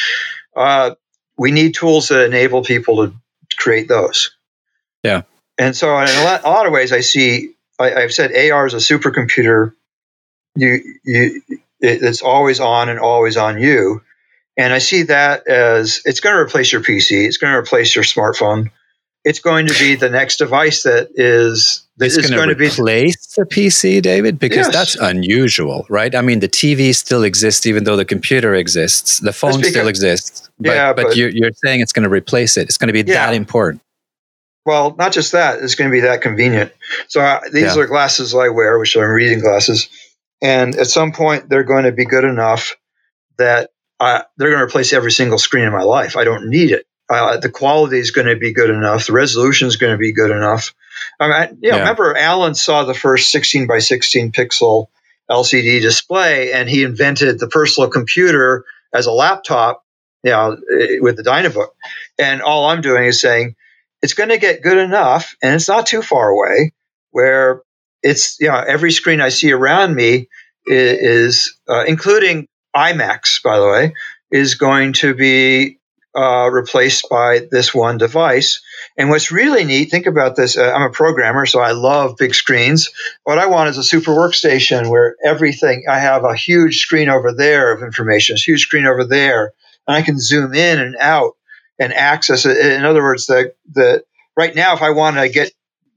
Uh, 0.56 0.96
we 1.38 1.52
need 1.52 1.76
tools 1.76 2.08
that 2.08 2.26
enable 2.26 2.64
people 2.64 3.08
to 3.08 3.14
create 3.56 3.88
those. 3.88 4.36
Yeah. 5.04 5.22
And 5.60 5.76
so, 5.76 5.98
in 6.00 6.10
a 6.10 6.24
lot, 6.24 6.44
a 6.44 6.50
lot 6.50 6.66
of 6.66 6.72
ways, 6.72 6.92
I 6.92 7.02
see. 7.02 7.52
I, 7.80 8.02
have 8.02 8.14
said 8.14 8.32
AR 8.36 8.66
is 8.66 8.74
a 8.74 8.78
supercomputer. 8.78 9.74
You, 10.56 10.82
you, 11.04 11.42
it, 11.50 11.60
it's 12.02 12.22
always 12.22 12.60
on 12.60 12.90
and 12.90 13.00
always 13.00 13.38
on 13.38 13.62
you, 13.62 14.02
and 14.58 14.74
I 14.74 14.80
see 14.80 15.04
that 15.04 15.48
as 15.48 16.02
it's 16.06 16.20
going 16.20 16.36
to 16.36 16.42
replace 16.42 16.72
your 16.72 16.82
PC. 16.82 17.26
It's 17.26 17.38
going 17.38 17.52
to 17.52 17.60
replace 17.60 17.96
your 17.96 18.04
smartphone. 18.04 18.72
It's 19.24 19.40
going 19.40 19.68
to 19.68 19.74
be 19.80 19.96
the 19.96 20.10
next 20.10 20.38
device 20.38 20.84
that 20.84 21.10
is 21.16 21.86
it's 22.00 22.18
going, 22.18 22.34
going 22.34 22.50
to 22.50 22.56
replace 22.56 23.28
the 23.36 23.44
PC, 23.44 24.02
David, 24.02 24.38
because 24.38 24.68
yes. 24.68 24.74
that's 24.74 24.96
unusual, 24.96 25.86
right? 25.90 26.14
I 26.14 26.22
mean, 26.22 26.40
the 26.40 26.50
TV 26.50 26.94
still 26.94 27.24
exists, 27.24 27.66
even 27.66 27.86
though 27.86 27.96
the 27.96 28.06
computer 28.06 28.54
exists. 28.54 29.20
The 29.20 29.34
phone 29.34 29.58
because, 29.58 29.70
still 29.70 29.88
exists, 29.88 30.50
but, 30.60 30.72
yeah, 30.72 30.94
but, 30.94 31.08
but 31.08 31.16
you're, 31.16 31.30
you're, 31.30 31.52
saying 31.64 31.82
it's 31.82 31.94
going 31.94 32.04
to 32.04 32.10
replace 32.10 32.58
it. 32.58 32.64
It's 32.64 32.78
going 32.78 32.88
to 32.88 32.94
be 32.94 33.00
yeah. 33.00 33.26
that 33.26 33.34
important. 33.34 33.82
Well, 34.66 34.96
not 34.98 35.12
just 35.14 35.32
that; 35.32 35.62
it's 35.62 35.76
going 35.76 35.90
to 35.90 35.96
be 35.96 36.02
that 36.02 36.22
convenient. 36.22 36.72
So 37.08 37.22
uh, 37.22 37.40
these 37.52 37.76
yeah. 37.76 37.82
are 37.82 37.88
glasses 37.88 38.36
I 38.36 38.50
wear, 38.50 38.78
which 38.78 38.96
are 38.96 39.14
reading 39.14 39.40
glasses, 39.40 39.90
and 40.42 40.76
at 40.76 40.88
some 40.88 41.12
point 41.12 41.50
they're 41.50 41.64
going 41.64 41.86
to 41.86 41.92
be 41.92 42.06
good 42.06 42.26
enough 42.26 42.76
that 43.38 43.70
uh, 44.00 44.22
they're 44.38 44.50
going 44.50 44.60
to 44.60 44.66
replace 44.66 44.94
every 44.94 45.12
single 45.12 45.38
screen 45.38 45.66
in 45.66 45.72
my 45.72 45.84
life. 45.84 46.18
I 46.18 46.24
don't 46.24 46.50
need 46.50 46.72
it. 46.72 46.86
Uh, 47.08 47.38
the 47.38 47.50
quality 47.50 48.00
is 48.00 48.12
going 48.12 48.28
to 48.28 48.36
be 48.36 48.52
good 48.52 48.70
enough. 48.70 49.06
The 49.06 49.14
resolution 49.14 49.68
is 49.68 49.76
going 49.76 49.94
to 49.94 49.98
be 49.98 50.12
good 50.12 50.32
enough. 50.32 50.74
I 51.20 51.28
mean, 51.28 51.60
you 51.62 51.70
know, 51.70 51.78
yeah. 51.78 51.82
remember 51.82 52.16
Alan 52.18 52.56
saw 52.56 52.84
the 52.84 52.94
first 52.94 53.32
16 53.32 53.68
by 53.68 53.80
16 53.80 54.32
pixel 54.32 54.88
LCD 55.30 55.82
display, 55.82 56.52
and 56.54 56.70
he 56.70 56.84
invented 56.84 57.40
the 57.40 57.48
personal 57.48 57.90
computer 57.90 58.66
as 58.94 59.06
a 59.06 59.12
laptop, 59.12 59.84
you 60.24 60.32
know, 60.32 60.58
with 61.00 61.18
the 61.18 61.24
Dynabook. 61.24 61.70
And 62.18 62.42
all 62.42 62.68
I'm 62.68 62.82
doing 62.82 63.06
is 63.06 63.22
saying 63.22 63.56
it's 64.02 64.14
going 64.14 64.30
to 64.30 64.38
get 64.38 64.62
good 64.62 64.78
enough, 64.78 65.36
and 65.42 65.56
it's 65.56 65.68
not 65.68 65.86
too 65.86 66.02
far 66.02 66.30
away, 66.30 66.74
where 67.12 67.62
it's 68.02 68.40
you 68.40 68.48
know 68.48 68.56
every 68.56 68.92
screen 68.92 69.22
I 69.22 69.30
see 69.30 69.52
around 69.52 69.96
me 69.96 70.28
is, 70.66 71.00
is 71.00 71.58
uh, 71.68 71.84
including 71.86 72.48
iMacs, 72.76 73.42
by 73.44 73.60
the 73.60 73.68
way, 73.68 73.94
is 74.32 74.56
going 74.56 74.94
to 74.94 75.14
be 75.14 75.80
uh, 76.16 76.50
replaced 76.52 77.10
by 77.10 77.42
this 77.52 77.74
one 77.74 77.98
device. 77.98 78.62
And 78.98 79.10
what's 79.10 79.32
really 79.32 79.66
neat, 79.66 79.92
think 79.92 80.06
about 80.06 80.36
this. 80.36 80.58
Uh, 80.58 80.72
I'm 80.74 80.84
a 80.84 80.90
programmer, 80.90 81.46
so 81.46 81.60
I 81.60 81.72
love 81.72 82.18
big 82.18 82.34
screens. 82.34 82.90
What 83.24 83.38
I 83.38 83.48
want 83.48 83.70
is 83.70 83.78
a 83.78 83.84
super 83.84 84.12
workstation 84.12 84.90
where 84.90 85.16
everything, 85.24 85.84
I 85.90 86.00
have 86.00 86.24
a 86.24 86.36
huge 86.36 86.80
screen 86.80 87.10
over 87.10 87.34
there 87.34 87.74
of 87.74 87.84
information, 87.84 88.36
a 88.36 88.40
huge 88.40 88.62
screen 88.62 88.86
over 88.86 89.04
there, 89.04 89.54
and 89.88 89.98
I 89.98 90.02
can 90.02 90.20
zoom 90.20 90.54
in 90.54 90.80
and 90.80 90.96
out 91.00 91.34
and 91.80 91.94
access 91.94 92.46
it. 92.46 92.58
In 92.58 92.86
other 92.86 93.04
words, 93.04 93.26
the, 93.26 93.54
the, 93.74 94.06
right 94.38 94.56
now, 94.56 94.74
if 94.74 94.82
I 94.82 94.92
want 94.92 95.18
to 95.18 95.28
get 95.28 95.52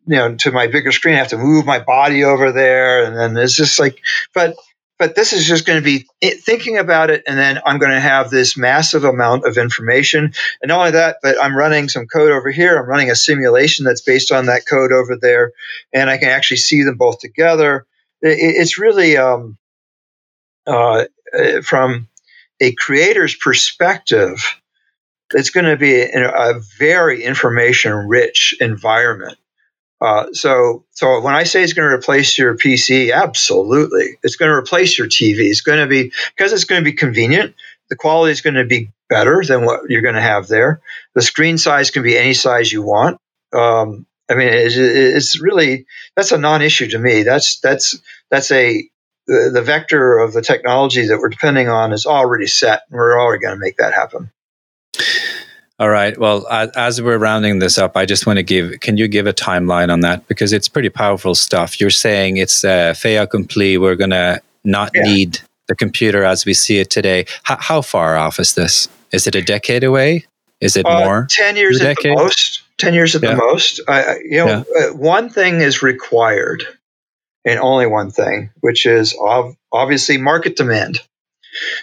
you 0.09 0.17
know 0.17 0.35
to 0.37 0.51
my 0.51 0.67
bigger 0.67 0.91
screen, 0.91 1.15
I 1.15 1.19
have 1.19 1.29
to 1.29 1.39
move 1.39 1.67
my 1.67 1.79
body 1.79 2.25
over 2.25 2.51
there, 2.51 3.05
and 3.05 3.17
then 3.17 3.37
it's 3.37 3.55
just 3.55 3.79
like, 3.79 4.01
but 4.35 4.57
but 4.99 5.15
this 5.15 5.33
is 5.33 5.47
just 5.47 5.67
going 5.67 5.79
to 5.81 5.85
be 5.85 6.07
thinking 6.21 6.79
about 6.79 7.11
it 7.11 7.23
and 7.27 7.39
then 7.39 7.61
i'm 7.65 7.79
going 7.79 7.93
to 7.93 8.01
have 8.01 8.31
this 8.31 8.57
massive 8.57 9.05
amount 9.05 9.47
of 9.47 9.57
information. 9.57 10.33
And 10.61 10.69
not 10.69 10.79
only 10.79 10.91
that 10.93 11.19
but 11.23 11.41
i'm 11.43 11.57
running 11.57 11.89
some 11.89 12.07
code 12.07 12.33
over 12.33 12.51
here. 12.51 12.79
I'm 12.79 12.89
running 12.89 13.11
a 13.11 13.17
simulation 13.17 13.85
that's 13.85 14.03
based 14.03 14.33
on 14.33 14.47
that 14.47 14.67
code 14.69 14.93
over 14.93 15.17
there 15.21 15.53
and 15.93 16.11
i 16.11 16.19
can 16.19 16.29
actually 16.29 16.59
see 16.59 16.83
them 16.83 16.97
both 16.97 17.21
together. 17.21 17.87
It's 18.21 18.79
really 18.79 19.17
um, 19.17 19.59
uh, 20.67 21.05
uh, 21.33 21.61
from 21.63 22.09
a 22.61 22.73
creator's 22.73 23.35
perspective 23.35 24.43
it's 25.35 25.51
going 25.51 25.67
to 25.67 25.77
be 25.77 26.01
a 26.01 26.61
very 26.79 27.23
information 27.23 27.93
rich 27.93 28.57
environment 28.61 29.39
uh, 30.01 30.33
so, 30.33 30.85
so 30.93 31.21
when 31.21 31.35
I 31.35 31.43
say 31.43 31.63
it's 31.63 31.73
going 31.73 31.89
to 31.89 31.95
replace 31.95 32.39
your 32.39 32.57
PC, 32.57 33.13
absolutely, 33.13 34.19
it's 34.23 34.37
going 34.37 34.51
to 34.51 34.57
replace 34.57 34.97
your 34.97 35.09
TV. 35.09 35.41
It's 35.51 35.61
going 35.61 35.81
to 35.81 35.87
be 35.87 36.13
because 36.37 36.53
it's 36.53 36.65
going 36.65 36.83
to 36.83 36.85
be 36.85 36.97
convenient. 36.97 37.55
The 37.91 37.97
quality 37.97 38.33
is 38.33 38.41
going 38.41 38.55
to 38.55 38.65
be 38.65 38.93
better 39.09 39.43
than 39.45 39.65
what 39.65 39.89
you're 39.89 40.03
going 40.03 40.15
to 40.15 40.21
have 40.21 40.47
there. 40.47 40.81
The 41.15 41.23
screen 41.23 41.59
size 41.59 41.91
can 41.91 42.03
be 42.03 42.17
any 42.17 42.35
size 42.35 42.71
you 42.71 42.83
want. 42.83 43.19
Um, 43.53 44.07
I 44.31 44.35
mean, 44.35 44.49
it's, 44.49 44.77
it's, 44.77 45.41
really 45.41 45.87
that's 46.15 46.33
a 46.33 46.39
non-issue 46.39 46.89
to 46.91 46.99
me. 46.99 47.23
That's 47.23 47.61
that's 47.61 47.99
that's 48.31 48.51
a 48.51 48.89
the, 49.27 49.51
the 49.53 49.63
vector 49.63 50.19
of 50.19 50.33
the 50.33 50.43
technology 50.43 51.07
that 51.07 51.19
we're 51.19 51.31
depending 51.31 51.69
on 51.69 51.93
is 51.93 52.07
already 52.07 52.47
set. 52.47 52.83
And 52.91 52.99
we're 52.99 53.19
already 53.19 53.43
going 53.43 53.55
to 53.55 53.61
make 53.61 53.79
that 53.79 53.95
happen. 53.95 54.31
All 55.81 55.91
right. 55.91 56.19
Well, 56.19 56.45
as 56.49 57.01
we're 57.01 57.19
rounding 57.19 57.61
this 57.61 57.79
up, 57.79 57.97
I 57.97 58.05
just 58.05 58.27
want 58.27 58.39
to 58.39 58.43
give. 58.43 58.81
Can 58.81 58.97
you 58.97 59.07
give 59.07 59.29
a 59.29 59.33
timeline 59.33 59.93
on 59.93 60.01
that 60.01 60.27
because 60.27 60.53
it's 60.53 60.69
pretty 60.69 60.89
powerful 60.89 61.37
stuff. 61.37 61.81
You're 61.81 61.91
saying 61.91 62.37
it's 62.37 62.65
uh, 62.65 62.95
fait 62.95 63.17
accompli. 63.17 63.79
We're 63.79 63.95
going 63.95 64.11
to 64.11 64.43
not 64.65 64.91
yeah. 64.93 65.03
need 65.03 65.41
the 65.69 65.77
computer 65.77 66.25
as 66.25 66.45
we 66.45 66.53
see 66.53 66.79
it 66.81 66.91
today. 66.91 67.21
H- 67.21 67.59
how 67.61 67.81
far 67.81 68.17
off 68.17 68.41
is 68.41 68.55
this? 68.55 68.89
Is 69.13 69.29
it 69.29 69.37
a 69.37 69.43
decade 69.43 69.85
away? 69.85 70.27
Is 70.61 70.77
it 70.77 70.85
uh, 70.85 71.05
more? 71.05 71.27
Ten 71.31 71.57
years 71.57 71.81
at 71.81 71.97
the 71.99 72.15
most. 72.15 72.63
Ten 72.79 72.95
years 72.95 73.15
at 73.15 73.23
yeah. 73.23 73.31
the 73.31 73.37
most. 73.37 73.81
I, 73.87 74.17
you 74.25 74.45
know, 74.45 74.65
yeah. 74.77 74.87
uh, 74.87 74.95
one 74.95 75.31
thing 75.31 75.61
is 75.61 75.83
required, 75.83 76.65
and 77.45 77.61
only 77.61 77.87
one 77.87 78.11
thing, 78.11 78.51
which 78.61 78.85
is 78.85 79.17
ov- 79.21 79.57
obviously 79.73 80.19
market 80.19 80.57
demand. 80.57 81.03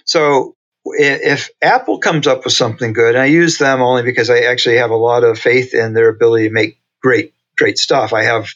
So 0.04 0.55
if 0.86 1.50
Apple 1.62 2.00
comes 2.00 2.28
up 2.28 2.46
with 2.46 2.54
something 2.54 2.94
good, 2.94 3.16
and 3.16 3.22
I 3.22 3.28
use 3.28 3.58
them 3.58 3.82
only 3.82 4.04
because 4.04 4.30
I 4.30 4.42
actually 4.42 4.78
have 4.78 4.92
a 4.92 4.96
lot 4.96 5.24
of 5.24 5.40
faith 5.40 5.74
in 5.74 5.94
their 5.94 6.10
ability 6.10 6.48
to 6.48 6.54
make 6.54 6.80
great, 7.02 7.34
great 7.58 7.78
stuff. 7.78 8.14
I 8.14 8.24
have 8.24 8.50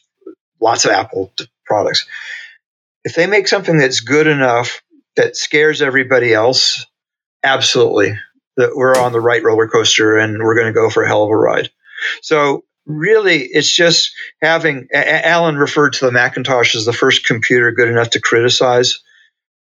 lots 0.61 0.85
of 0.85 0.91
Apple 0.91 1.33
products. 1.65 2.07
If 3.03 3.15
they 3.15 3.27
make 3.27 3.47
something 3.47 3.77
that's 3.77 4.01
good 4.01 4.27
enough 4.27 4.81
that 5.15 5.37
scares 5.37 5.81
everybody 5.81 6.33
else, 6.33 6.85
absolutely, 7.43 8.17
that 8.57 8.75
we're 8.75 8.95
on 8.97 9.13
the 9.13 9.21
right 9.21 9.43
roller 9.43 9.67
coaster 9.67 10.17
and 10.17 10.39
we're 10.43 10.55
going 10.55 10.67
to 10.67 10.73
go 10.73 10.89
for 10.89 11.03
a 11.03 11.07
hell 11.07 11.23
of 11.23 11.31
a 11.31 11.37
ride. 11.37 11.71
So 12.21 12.65
really, 12.85 13.43
it's 13.43 13.73
just 13.73 14.11
having. 14.41 14.87
Alan 14.93 15.57
referred 15.57 15.93
to 15.93 16.05
the 16.05 16.11
Macintosh 16.11 16.75
as 16.75 16.85
the 16.85 16.93
first 16.93 17.25
computer 17.25 17.71
good 17.71 17.89
enough 17.89 18.11
to 18.11 18.21
criticize, 18.21 18.99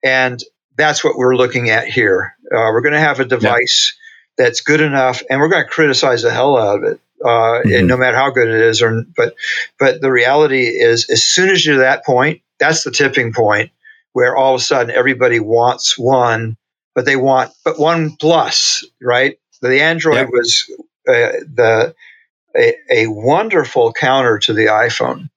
and 0.04 0.42
that's 0.76 1.04
what 1.04 1.16
we're 1.16 1.36
looking 1.36 1.70
at 1.70 1.86
here. 1.88 2.36
Uh, 2.46 2.70
we're 2.72 2.82
going 2.82 2.94
to 2.94 3.00
have 3.00 3.20
a 3.20 3.24
device 3.24 3.96
yeah. 4.38 4.44
that's 4.44 4.60
good 4.60 4.80
enough, 4.80 5.22
and 5.28 5.40
we're 5.40 5.48
going 5.48 5.64
to 5.64 5.70
criticize 5.70 6.22
the 6.22 6.30
hell 6.30 6.56
out 6.56 6.78
of 6.78 6.84
it. 6.84 7.00
Uh, 7.24 7.28
mm-hmm. 7.28 7.72
and 7.72 7.88
no 7.88 7.96
matter 7.96 8.16
how 8.16 8.30
good 8.30 8.48
it 8.48 8.60
is, 8.60 8.82
or 8.82 9.04
but 9.16 9.34
but 9.78 10.00
the 10.00 10.10
reality 10.10 10.66
is, 10.66 11.08
as 11.08 11.22
soon 11.22 11.48
as 11.48 11.64
you're 11.64 11.76
at 11.76 11.78
that 11.78 12.04
point, 12.04 12.42
that's 12.58 12.84
the 12.84 12.90
tipping 12.90 13.32
point 13.32 13.70
where 14.12 14.36
all 14.36 14.54
of 14.54 14.60
a 14.60 14.64
sudden 14.64 14.94
everybody 14.94 15.40
wants 15.40 15.98
one, 15.98 16.56
but 16.94 17.04
they 17.04 17.16
want 17.16 17.52
but 17.64 17.78
one 17.78 18.16
plus, 18.16 18.84
right? 19.00 19.38
The 19.60 19.80
Android 19.80 20.16
yep. 20.16 20.28
was 20.30 20.70
uh, 21.08 21.44
the 21.52 21.94
a, 22.56 22.74
a, 22.90 23.06
wonderful 23.08 23.92
counter 23.92 24.38
to 24.38 24.52
the 24.52 24.66
iPhone, 24.66 25.30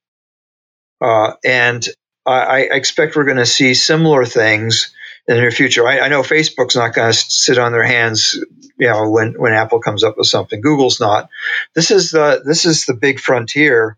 uh, 1.01 1.33
and 1.43 1.87
I, 2.25 2.39
I, 2.39 2.59
expect 2.59 3.15
we're 3.15 3.23
going 3.23 3.37
to 3.37 3.45
see 3.45 3.73
similar 3.73 4.25
things 4.25 4.93
in 5.27 5.35
the 5.35 5.41
near 5.41 5.51
future. 5.51 5.87
I, 5.87 5.99
I 5.99 6.07
know 6.07 6.21
Facebook's 6.21 6.75
not 6.75 6.93
going 6.93 7.11
to 7.11 7.17
sit 7.17 7.57
on 7.57 7.73
their 7.73 7.83
hands, 7.83 8.37
you 8.79 8.87
know, 8.87 9.09
when, 9.09 9.33
when 9.33 9.53
Apple 9.53 9.79
comes 9.79 10.03
up 10.03 10.17
with 10.17 10.27
something. 10.27 10.61
Google's 10.61 10.99
not. 10.99 11.29
This 11.75 11.91
is 11.91 12.11
the 12.11 12.41
this 12.45 12.65
is 12.65 12.85
the 12.85 12.93
big 12.93 13.19
frontier 13.19 13.97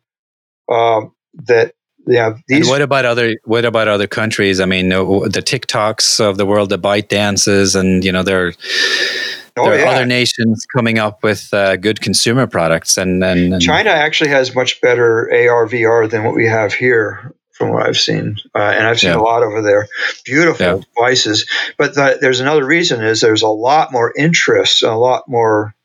um, 0.72 1.14
that 1.46 1.74
yeah. 2.08 2.38
These 2.48 2.62
and 2.62 2.70
what 2.70 2.82
about 2.82 3.06
other 3.06 3.36
what 3.44 3.66
about 3.66 3.88
other 3.88 4.08
countries? 4.08 4.60
I 4.60 4.66
mean, 4.66 4.90
the 4.90 5.44
TikToks 5.46 6.20
of 6.20 6.38
the 6.38 6.46
world, 6.46 6.70
the 6.70 6.80
ByteDances, 6.80 7.80
and 7.80 8.04
you 8.04 8.12
know, 8.12 8.24
there. 8.24 8.54
Oh, 9.58 9.66
there 9.66 9.74
are 9.74 9.80
yeah. 9.80 9.92
other 9.92 10.06
nations 10.06 10.66
coming 10.74 11.00
up 11.00 11.22
with 11.22 11.54
uh, 11.54 11.76
good 11.76 12.00
consumer 12.00 12.48
products, 12.48 12.98
and, 12.98 13.22
and, 13.22 13.56
and, 13.56 13.62
China 13.62 13.90
actually 13.90 14.30
has 14.30 14.56
much 14.56 14.80
better 14.80 15.30
AR 15.30 15.68
VR 15.68 16.10
than 16.10 16.24
what 16.24 16.34
we 16.34 16.46
have 16.46 16.74
here 16.74 17.34
from 17.60 17.74
what 17.74 17.86
I've 17.86 17.98
seen, 17.98 18.38
uh, 18.56 18.58
and 18.58 18.88
I've 18.88 19.00
seen 19.00 19.12
yeah. 19.12 19.18
a 19.18 19.22
lot 19.22 19.44
over 19.44 19.62
there. 19.62 19.88
Beautiful 20.24 20.66
yeah. 20.66 20.82
devices, 20.96 21.46
but 21.78 21.94
the, 21.94 22.18
there's 22.20 22.40
another 22.40 22.66
reason: 22.66 23.04
is 23.04 23.20
there's 23.20 23.44
a 23.44 23.50
lot 23.50 23.92
more 23.92 24.14
interest, 24.18 24.82
a 24.82 24.96
lot 24.96 25.26
more 25.28 25.76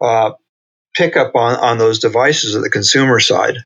uh, 0.00 0.32
pick 0.94 1.16
up 1.16 1.34
on, 1.34 1.56
on 1.56 1.78
those 1.78 1.98
devices 1.98 2.54
at 2.54 2.62
the 2.62 2.70
consumer 2.70 3.18
side 3.18 3.56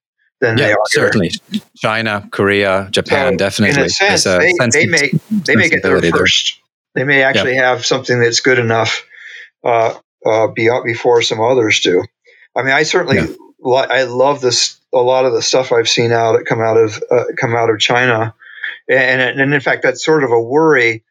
than 0.40 0.56
yeah, 0.56 0.66
they 0.66 0.72
are 0.72 0.78
certainly. 0.86 1.32
Here. 1.50 1.60
China, 1.76 2.26
Korea, 2.32 2.88
Japan, 2.90 3.34
so 3.34 3.36
definitely. 3.36 3.80
In 3.80 3.86
a 3.86 3.90
sense, 3.90 4.26
a 4.26 4.38
they, 4.38 4.52
they, 4.70 4.86
may 4.86 5.10
they 5.30 5.56
may 5.56 5.68
get 5.68 5.82
there 5.82 6.00
first. 6.00 6.60
There. 6.94 7.04
They 7.04 7.06
may 7.06 7.22
actually 7.22 7.56
have 7.56 7.84
something 7.84 8.20
that's 8.20 8.40
good 8.40 8.58
enough 8.58 9.04
uh, 9.62 9.94
uh, 10.24 10.48
be 10.48 10.70
out 10.70 10.84
before 10.84 11.20
some 11.20 11.40
others 11.40 11.80
do. 11.80 12.02
I 12.56 12.62
mean, 12.62 12.72
I 12.72 12.84
certainly 12.84 13.36
I 13.64 14.04
love 14.04 14.40
this 14.40 14.78
a 14.92 14.98
lot 14.98 15.24
of 15.24 15.32
the 15.32 15.42
stuff 15.42 15.72
I've 15.72 15.88
seen 15.88 16.12
out 16.12 16.36
that 16.36 16.46
come 16.46 16.60
out 16.60 16.76
of 16.76 17.02
uh, 17.10 17.24
come 17.36 17.54
out 17.54 17.70
of 17.70 17.78
China, 17.78 18.34
and 18.88 19.20
and 19.20 19.54
in 19.54 19.60
fact, 19.60 19.82
that's 19.82 20.04
sort 20.04 20.24
of 20.24 20.30
a 20.30 20.40
worry 20.40 21.02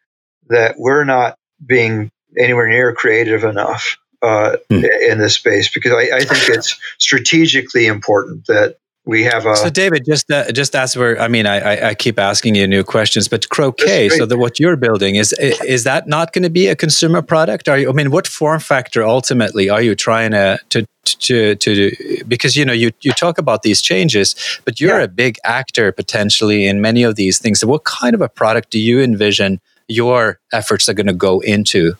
that 0.49 0.75
we're 0.77 1.03
not 1.03 1.37
being 1.65 2.11
anywhere 2.37 2.67
near 2.67 2.93
creative 2.93 3.43
enough 3.43 3.97
uh, 4.21 4.57
hmm. 4.69 4.85
in 4.85 5.19
this 5.19 5.35
space 5.35 5.71
because 5.73 5.93
I, 5.93 6.17
I, 6.17 6.19
think 6.23 6.49
it's 6.49 6.79
strategically 6.97 7.85
important 7.85 8.47
that 8.47 8.77
we 9.05 9.23
have 9.23 9.45
a. 9.45 9.55
So, 9.55 9.69
David, 9.69 10.05
just 10.05 10.31
uh, 10.31 10.51
just 10.51 10.75
as 10.75 10.95
we're, 10.95 11.17
I 11.17 11.27
mean, 11.27 11.45
I, 11.45 11.89
I 11.89 11.93
keep 11.93 12.17
asking 12.17 12.55
you 12.55 12.65
new 12.67 12.83
questions, 12.83 13.27
but 13.27 13.49
Croquet, 13.49 14.09
so 14.09 14.25
that 14.25 14.37
what 14.37 14.59
you're 14.59 14.77
building 14.77 15.15
is 15.15 15.33
is 15.33 15.83
that 15.83 16.07
not 16.07 16.31
going 16.31 16.43
to 16.43 16.49
be 16.49 16.67
a 16.67 16.75
consumer 16.75 17.21
product? 17.21 17.67
Are 17.67 17.77
you? 17.77 17.89
I 17.89 17.93
mean, 17.93 18.11
what 18.11 18.27
form 18.27 18.61
factor 18.61 19.03
ultimately 19.03 19.69
are 19.69 19.81
you 19.81 19.93
trying 19.93 20.31
to 20.31 20.57
to 20.69 20.85
to 21.03 21.55
to 21.55 22.23
because 22.27 22.55
you 22.55 22.63
know 22.63 22.71
you 22.71 22.91
you 23.01 23.11
talk 23.11 23.37
about 23.37 23.63
these 23.63 23.81
changes, 23.81 24.35
but 24.63 24.79
you're 24.79 24.99
yeah. 24.99 25.05
a 25.05 25.09
big 25.09 25.37
actor 25.43 25.91
potentially 25.91 26.65
in 26.65 26.79
many 26.79 27.03
of 27.03 27.15
these 27.15 27.39
things. 27.39 27.59
So, 27.59 27.67
what 27.67 27.83
kind 27.83 28.15
of 28.15 28.21
a 28.21 28.29
product 28.29 28.69
do 28.69 28.79
you 28.79 29.01
envision 29.01 29.59
your 29.89 30.39
efforts 30.53 30.87
are 30.87 30.93
going 30.93 31.07
to 31.07 31.13
go 31.13 31.41
into? 31.41 31.95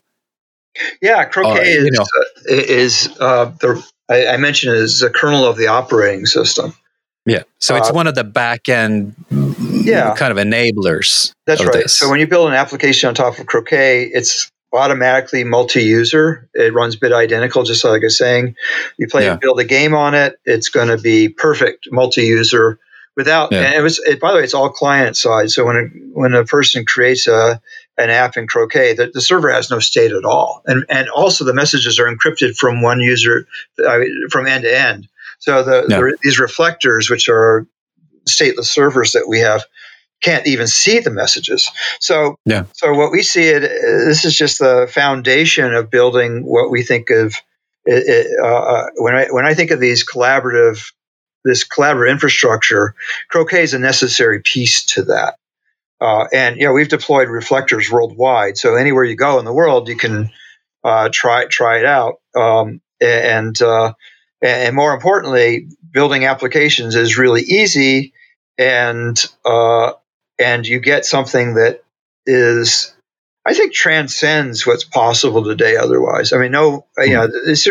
Yeah, 1.02 1.26
Croquet 1.26 1.60
uh, 1.60 1.86
is, 1.86 1.92
know. 1.92 2.02
uh, 2.02 2.24
is 2.48 3.18
uh, 3.20 3.46
the 3.60 3.86
I, 4.10 4.28
I 4.28 4.38
mentioned 4.38 4.76
is 4.76 5.02
the 5.02 5.10
kernel 5.10 5.46
of 5.46 5.58
the 5.58 5.68
operating 5.68 6.26
system. 6.26 6.74
Yeah. 7.26 7.44
So 7.60 7.76
it's 7.76 7.90
uh, 7.90 7.94
one 7.94 8.08
of 8.08 8.16
the 8.16 8.24
back 8.24 8.68
end 8.70 9.16
yeah. 9.30 10.14
kind 10.16 10.38
of 10.38 10.38
enablers. 10.38 11.34
That's 11.46 11.64
right. 11.64 11.74
This. 11.74 11.96
So 11.96 12.10
when 12.10 12.20
you 12.20 12.28
build 12.28 12.50
an 12.50 12.54
application 12.54 13.08
on 13.08 13.16
top 13.16 13.40
of 13.40 13.46
Croquet, 13.46 14.10
it's 14.14 14.52
automatically 14.74 15.44
multi-user. 15.44 16.50
It 16.54 16.74
runs 16.74 16.96
bit 16.96 17.14
identical, 17.14 17.64
just 17.64 17.84
like 17.84 18.02
I 18.02 18.06
was 18.06 18.18
saying. 18.18 18.56
You 18.98 19.08
play 19.08 19.26
yeah. 19.26 19.36
build 19.36 19.60
a 19.60 19.66
game 19.66 19.94
on 19.94 20.16
it, 20.16 20.40
it's 20.46 20.70
going 20.70 20.90
to 20.90 20.98
be 20.98 21.30
perfect 21.30 21.88
multi-user 21.92 22.80
without. 23.16 23.52
Yeah. 23.52 23.62
And 23.62 23.76
it 23.76 23.82
was. 23.82 24.00
It, 24.00 24.20
by 24.20 24.32
the 24.32 24.40
way, 24.40 24.44
it's 24.44 24.54
all 24.54 24.70
client 24.70 25.16
side. 25.16 25.52
So 25.52 25.66
when 25.66 25.76
a, 25.76 26.20
when 26.20 26.34
a 26.34 26.44
person 26.44 26.86
creates 26.86 27.28
a 27.28 27.62
an 27.98 28.10
app 28.10 28.38
in 28.38 28.48
Croquet, 28.48 28.96
the, 28.96 29.12
the 29.14 29.22
server 29.22 29.52
has 29.52 29.70
no 29.70 29.80
state 29.80 30.12
at 30.12 30.26
all, 30.26 30.64
and 30.66 30.84
and 30.90 31.10
also 31.10 31.46
the 31.46 31.54
messages 31.54 32.00
are 32.00 32.14
encrypted 32.14 32.58
from 32.58 32.82
one 32.82 33.00
user 33.00 33.48
uh, 33.86 34.00
from 34.30 34.48
end 34.48 34.64
to 34.64 34.78
end. 34.78 35.08
So 35.44 35.62
the, 35.62 35.86
yeah. 35.90 35.98
the, 35.98 36.18
these 36.24 36.40
reflectors, 36.40 37.10
which 37.10 37.28
are 37.28 37.68
stateless 38.26 38.68
servers 38.68 39.12
that 39.12 39.26
we 39.28 39.40
have, 39.40 39.66
can't 40.22 40.48
even 40.48 40.68
see 40.68 41.00
the 41.00 41.10
messages. 41.10 41.70
So 42.00 42.38
yeah. 42.46 42.64
So 42.72 42.94
what 42.94 43.12
we 43.12 43.24
see 43.24 43.50
it 43.50 43.60
this 43.60 44.24
is 44.24 44.38
just 44.38 44.60
the 44.60 44.90
foundation 44.90 45.74
of 45.74 45.92
building 45.92 46.46
what 46.46 46.72
we 46.72 46.84
think 46.84 47.10
of. 47.10 47.36
It, 47.86 48.40
uh, 48.42 48.48
uh, 48.48 48.88
when 48.96 49.16
I 49.16 49.26
when 49.32 49.46
I 49.46 49.54
think 49.54 49.72
of 49.72 49.82
these 49.82 50.06
collaborative 50.06 50.94
this 51.44 51.68
collaborative 51.68 52.12
infrastructure, 52.12 52.96
Croquet 53.28 53.64
is 53.64 53.74
a 53.74 53.80
necessary 53.80 54.40
piece 54.42 54.86
to 54.86 55.04
that. 55.04 55.36
Uh, 56.00 56.26
and 56.32 56.56
you 56.56 56.66
know 56.66 56.72
we've 56.72 56.88
deployed 56.88 57.28
reflectors 57.28 57.92
worldwide, 57.92 58.58
so 58.58 58.76
anywhere 58.76 59.04
you 59.04 59.18
go 59.18 59.40
in 59.40 59.44
the 59.44 59.52
world, 59.52 59.90
you 59.90 59.98
can 59.98 60.32
uh, 60.86 61.10
try 61.12 61.48
try 61.48 61.80
it 61.80 61.86
out. 61.86 62.22
Um, 62.34 62.80
and 63.02 63.62
uh, 63.62 63.92
and 64.44 64.76
more 64.76 64.94
importantly, 64.94 65.70
building 65.90 66.26
applications 66.26 66.96
is 66.96 67.18
really 67.18 67.42
easy, 67.42 68.14
and 68.58 69.18
uh, 69.46 69.94
and 70.38 70.68
you 70.68 70.82
get 70.82 71.06
something 71.06 71.54
that 71.56 71.82
is, 72.26 72.94
I 73.46 73.54
think, 73.54 73.74
transcends 73.74 74.68
what's 74.68 74.84
possible 74.84 75.46
today. 75.46 75.78
Otherwise, 75.78 76.34
I 76.34 76.40
mean, 76.40 76.52
no, 76.52 76.86
uh, 76.98 77.04
you 77.04 77.14
know, 77.14 77.30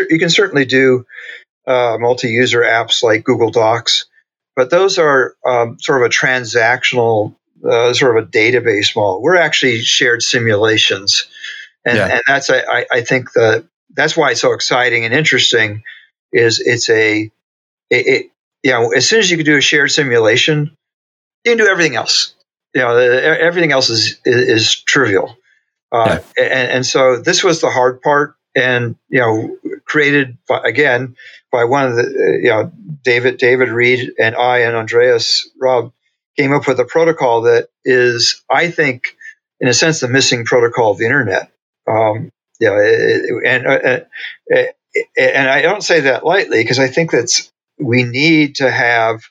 you 0.09 0.19
can 0.19 0.31
certainly 0.31 0.65
do 0.65 1.05
uh, 1.67 1.97
multi-user 1.99 2.61
apps 2.61 3.03
like 3.03 3.23
Google 3.23 3.51
Docs, 3.51 4.05
but 4.55 4.71
those 4.71 4.97
are 4.97 5.35
um, 5.45 5.77
sort 5.79 6.01
of 6.01 6.07
a 6.07 6.09
transactional, 6.09 7.35
uh, 7.63 7.93
sort 7.93 8.17
of 8.17 8.23
a 8.23 8.27
database 8.27 8.95
model. 8.95 9.21
We're 9.21 9.37
actually 9.37 9.81
shared 9.81 10.23
simulations, 10.23 11.27
and, 11.85 11.97
yeah. 11.97 12.07
and 12.07 12.23
that's 12.25 12.49
I, 12.49 12.87
I 12.91 13.01
think 13.01 13.31
that 13.33 13.65
that's 13.93 14.17
why 14.17 14.31
it's 14.31 14.41
so 14.41 14.53
exciting 14.53 15.05
and 15.05 15.13
interesting 15.13 15.83
is 16.33 16.59
it's 16.59 16.89
a 16.89 17.31
it, 17.89 18.07
it 18.07 18.31
you 18.63 18.71
know 18.71 18.91
as 18.91 19.07
soon 19.07 19.19
as 19.19 19.29
you 19.29 19.37
can 19.37 19.45
do 19.45 19.57
a 19.57 19.61
shared 19.61 19.91
simulation, 19.91 20.75
you 21.45 21.51
can 21.51 21.57
do 21.57 21.69
everything 21.69 21.95
else. 21.95 22.35
You 22.73 22.81
know, 22.81 22.97
everything 22.97 23.71
else 23.71 23.89
is 23.89 24.19
is, 24.25 24.49
is 24.49 24.75
trivial. 24.81 25.37
Uh, 25.91 26.19
yeah. 26.37 26.43
and, 26.43 26.71
and 26.71 26.85
so 26.85 27.17
this 27.17 27.43
was 27.43 27.61
the 27.61 27.69
hard 27.69 28.01
part, 28.01 28.35
and 28.55 28.95
you 29.09 29.19
know, 29.19 29.57
created 29.85 30.37
by, 30.47 30.59
again 30.65 31.15
by 31.51 31.65
one 31.65 31.85
of 31.87 31.95
the 31.95 32.39
you 32.41 32.49
know 32.49 32.71
David 33.03 33.37
David 33.37 33.69
Reed 33.69 34.13
and 34.19 34.35
I 34.35 34.59
and 34.59 34.75
Andreas 34.75 35.49
Raab 35.59 35.93
came 36.37 36.51
up 36.51 36.67
with 36.67 36.79
a 36.79 36.85
protocol 36.85 37.43
that 37.43 37.69
is, 37.85 38.43
I 38.49 38.71
think, 38.71 39.15
in 39.59 39.67
a 39.67 39.73
sense, 39.73 39.99
the 39.99 40.07
missing 40.07 40.45
protocol 40.45 40.91
of 40.91 40.97
the 40.97 41.05
internet. 41.05 41.51
Um, 41.87 42.31
yeah, 42.59 42.79
and 43.45 43.67
uh, 43.67 43.99
uh, 44.53 44.63
and 45.17 45.49
I 45.49 45.61
don't 45.61 45.83
say 45.83 46.01
that 46.01 46.25
lightly 46.25 46.61
because 46.61 46.79
I 46.79 46.87
think 46.87 47.11
that's 47.11 47.51
we 47.79 48.03
need 48.03 48.55
to 48.55 48.69
have 48.69 49.21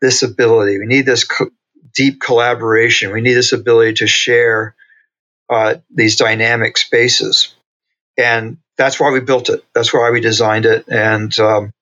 this 0.00 0.22
ability. 0.22 0.78
We 0.78 0.86
need 0.86 1.06
this 1.06 1.24
co- 1.24 1.50
deep 1.94 2.20
collaboration. 2.20 3.12
We 3.12 3.20
need 3.20 3.34
this 3.34 3.52
ability 3.52 3.94
to 3.94 4.06
share 4.06 4.74
uh, 5.48 5.76
these 5.94 6.16
dynamic 6.16 6.78
spaces, 6.78 7.54
and 8.16 8.58
that's 8.78 8.98
why 8.98 9.10
we 9.10 9.20
built 9.20 9.50
it. 9.50 9.64
That's 9.74 9.92
why 9.92 10.10
we 10.10 10.20
designed 10.20 10.66
it, 10.66 10.86
and 10.88 11.36
um, 11.38 11.72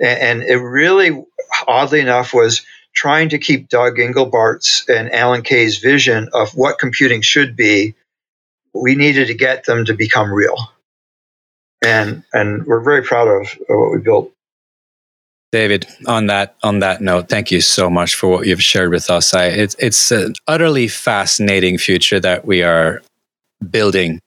and, 0.00 0.20
and 0.20 0.42
it 0.42 0.56
really, 0.56 1.24
oddly 1.66 2.00
enough, 2.00 2.34
was 2.34 2.62
trying 2.94 3.28
to 3.28 3.38
keep 3.38 3.68
Doug 3.68 3.98
Engelbart's 3.98 4.88
and 4.88 5.12
Alan 5.12 5.42
Kay's 5.42 5.78
vision 5.78 6.30
of 6.32 6.50
what 6.56 6.78
computing 6.78 7.22
should 7.22 7.54
be. 7.54 7.94
We 8.74 8.96
needed 8.96 9.28
to 9.28 9.34
get 9.34 9.64
them 9.64 9.84
to 9.86 9.94
become 9.94 10.32
real 10.32 10.56
and 11.84 12.22
and 12.32 12.66
we're 12.66 12.80
very 12.80 13.02
proud 13.02 13.28
of, 13.28 13.42
of 13.68 13.78
what 13.78 13.92
we 13.92 13.98
built. 13.98 14.32
David, 15.50 15.86
on 16.06 16.26
that 16.26 16.56
on 16.62 16.80
that 16.80 17.00
note, 17.00 17.28
thank 17.28 17.50
you 17.50 17.60
so 17.60 17.88
much 17.88 18.14
for 18.14 18.28
what 18.28 18.46
you've 18.46 18.62
shared 18.62 18.90
with 18.90 19.08
us. 19.10 19.32
I, 19.32 19.46
it's 19.46 19.76
it's 19.78 20.10
an 20.10 20.34
utterly 20.46 20.88
fascinating 20.88 21.78
future 21.78 22.20
that 22.20 22.44
we 22.44 22.62
are 22.62 23.02
building. 23.70 24.20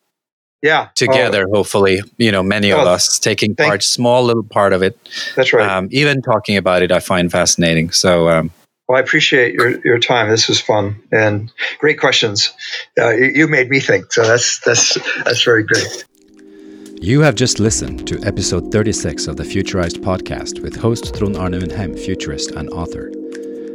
Yeah, 0.63 0.89
together. 0.93 1.47
Oh. 1.47 1.57
Hopefully, 1.57 2.01
you 2.17 2.31
know, 2.31 2.43
many 2.43 2.71
oh, 2.71 2.81
of 2.81 2.87
us 2.87 3.17
taking 3.17 3.55
thank, 3.55 3.69
part, 3.69 3.83
small 3.83 4.23
little 4.23 4.43
part 4.43 4.73
of 4.73 4.83
it. 4.83 4.97
That's 5.35 5.53
right. 5.53 5.67
Um, 5.67 5.89
even 5.91 6.21
talking 6.21 6.57
about 6.57 6.83
it, 6.83 6.91
I 6.91 6.99
find 6.99 7.31
fascinating. 7.31 7.91
So, 7.91 8.29
um, 8.29 8.51
well, 8.87 8.97
I 8.97 9.01
appreciate 9.01 9.53
your, 9.53 9.79
your 9.85 9.99
time. 9.99 10.29
This 10.29 10.47
was 10.47 10.59
fun 10.59 11.01
and 11.11 11.51
great 11.79 11.99
questions. 11.99 12.51
Uh, 12.99 13.09
you, 13.09 13.31
you 13.35 13.47
made 13.47 13.69
me 13.69 13.79
think, 13.79 14.11
so 14.11 14.23
that's 14.23 14.59
that's 14.59 14.97
that's 15.23 15.43
very 15.43 15.63
great. 15.63 16.05
You 17.03 17.21
have 17.21 17.33
just 17.33 17.59
listened 17.59 18.07
to 18.09 18.21
episode 18.21 18.71
36 18.71 19.25
of 19.25 19.35
the 19.35 19.41
Futurized 19.41 20.03
podcast 20.03 20.61
with 20.61 20.75
host 20.75 21.15
Trond 21.15 21.35
Arne 21.35 21.97
futurist 21.97 22.51
and 22.51 22.69
author. 22.69 23.09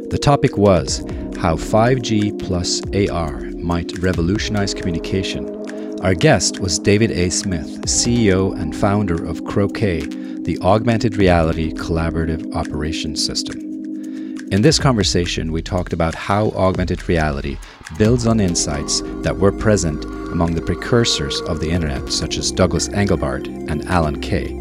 The 0.09 0.17
topic 0.17 0.55
was 0.55 0.99
how 1.37 1.57
5G 1.57 2.39
plus 2.41 2.81
AR 2.95 3.41
might 3.57 3.97
revolutionize 3.97 4.73
communication. 4.73 5.45
Our 5.99 6.13
guest 6.13 6.61
was 6.61 6.79
David 6.79 7.11
A. 7.11 7.29
Smith, 7.29 7.81
CEO 7.81 8.57
and 8.57 8.73
founder 8.73 9.25
of 9.25 9.43
Croquet, 9.43 10.05
the 10.43 10.57
augmented 10.61 11.17
reality 11.17 11.73
collaborative 11.73 12.55
operations 12.55 13.25
system. 13.25 13.66
In 14.49 14.61
this 14.61 14.79
conversation, 14.79 15.51
we 15.51 15.61
talked 15.61 15.91
about 15.91 16.15
how 16.15 16.51
augmented 16.51 17.09
reality 17.09 17.57
builds 17.97 18.25
on 18.25 18.39
insights 18.39 19.01
that 19.23 19.35
were 19.35 19.51
present 19.51 20.05
among 20.05 20.55
the 20.55 20.61
precursors 20.61 21.41
of 21.41 21.59
the 21.59 21.69
internet, 21.69 22.07
such 22.07 22.37
as 22.37 22.53
Douglas 22.53 22.87
Engelbart 22.87 23.47
and 23.69 23.83
Alan 23.87 24.21
Kay. 24.21 24.53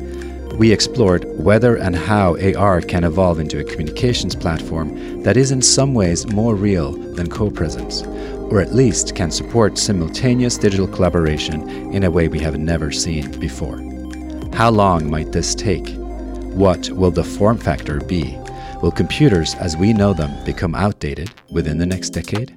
We 0.58 0.72
explored 0.72 1.24
whether 1.38 1.76
and 1.76 1.94
how 1.94 2.36
AR 2.56 2.80
can 2.80 3.04
evolve 3.04 3.38
into 3.38 3.60
a 3.60 3.64
communications 3.64 4.34
platform 4.34 5.22
that 5.22 5.36
is 5.36 5.52
in 5.52 5.62
some 5.62 5.94
ways 5.94 6.26
more 6.32 6.56
real 6.56 6.90
than 7.14 7.30
co 7.30 7.48
presence, 7.48 8.02
or 8.50 8.60
at 8.60 8.74
least 8.74 9.14
can 9.14 9.30
support 9.30 9.78
simultaneous 9.78 10.58
digital 10.58 10.88
collaboration 10.88 11.94
in 11.94 12.02
a 12.02 12.10
way 12.10 12.26
we 12.26 12.40
have 12.40 12.58
never 12.58 12.90
seen 12.90 13.30
before. 13.38 13.78
How 14.52 14.70
long 14.70 15.08
might 15.08 15.30
this 15.30 15.54
take? 15.54 15.94
What 16.56 16.90
will 16.90 17.12
the 17.12 17.22
form 17.22 17.58
factor 17.58 18.00
be? 18.00 18.36
Will 18.82 18.90
computers 18.90 19.54
as 19.54 19.74
we 19.74 19.94
know 19.94 20.12
them 20.12 20.44
become 20.44 20.74
outdated 20.74 21.30
within 21.50 21.78
the 21.78 21.86
next 21.86 22.10
decade? 22.10 22.56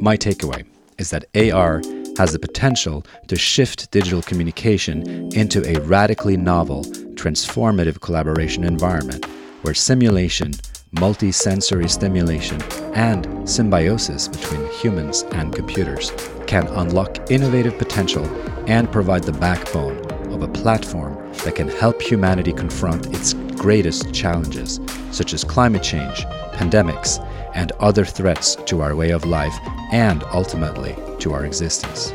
My 0.00 0.16
takeaway 0.16 0.64
is 0.96 1.10
that 1.10 1.26
AR 1.36 1.82
has 2.16 2.32
the 2.32 2.38
potential 2.38 3.04
to 3.28 3.36
shift 3.36 3.90
digital 3.90 4.22
communication 4.22 5.30
into 5.34 5.62
a 5.66 5.78
radically 5.82 6.38
novel, 6.38 6.84
transformative 7.14 8.00
collaboration 8.00 8.64
environment 8.64 9.26
where 9.60 9.74
simulation, 9.74 10.52
multi-sensory 10.92 11.88
stimulation, 11.88 12.60
and 12.94 13.48
symbiosis 13.48 14.26
between 14.26 14.66
humans 14.72 15.24
and 15.32 15.54
computers 15.54 16.12
can 16.46 16.66
unlock 16.68 17.30
innovative 17.30 17.76
potential 17.76 18.24
and 18.66 18.90
provide 18.90 19.24
the 19.24 19.32
backbone 19.32 19.98
of 20.32 20.42
a 20.42 20.48
platform 20.48 21.14
that 21.44 21.56
can 21.56 21.68
help 21.68 22.00
humanity 22.00 22.54
confront 22.54 23.06
its 23.14 23.34
greatest 23.60 24.10
challenges, 24.14 24.80
such 25.10 25.34
as 25.34 25.44
climate 25.44 25.82
change, 25.82 26.24
pandemics, 26.54 27.22
and 27.54 27.72
other 27.72 28.06
threats 28.06 28.56
to 28.64 28.80
our 28.80 28.96
way 28.96 29.10
of 29.10 29.26
life 29.26 29.54
and 29.92 30.24
ultimately 30.32 30.96
to 31.18 31.34
our 31.34 31.44
existence. 31.44 32.10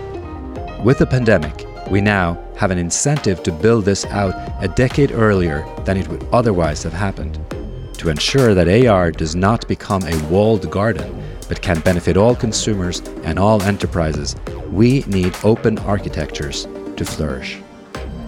With 0.84 0.97
the 0.97 1.05
pandemic, 1.05 1.67
we 1.91 2.01
now 2.01 2.43
have 2.57 2.72
an 2.72 2.80
incentive 2.80 3.43
to 3.43 3.51
build 3.51 3.85
this 3.85 4.05
out 4.05 4.34
a 4.59 4.67
decade 4.67 5.11
earlier 5.11 5.63
than 5.85 5.97
it 5.97 6.07
would 6.07 6.27
otherwise 6.34 6.81
have 6.81 6.93
happened. 6.93 7.39
To 7.99 8.09
ensure 8.09 8.55
that 8.55 8.88
AR 8.88 9.11
does 9.11 9.35
not 9.35 9.67
become 9.67 10.01
a 10.01 10.23
walled 10.30 10.72
garden 10.72 11.23
but 11.47 11.61
can 11.61 11.80
benefit 11.81 12.17
all 12.17 12.35
consumers 12.35 13.01
and 13.23 13.38
all 13.38 13.61
enterprises, 13.61 14.35
we 14.72 15.01
need 15.01 15.35
open 15.43 15.77
architectures 15.80 16.67
to 16.97 17.05
flourish. 17.05 17.59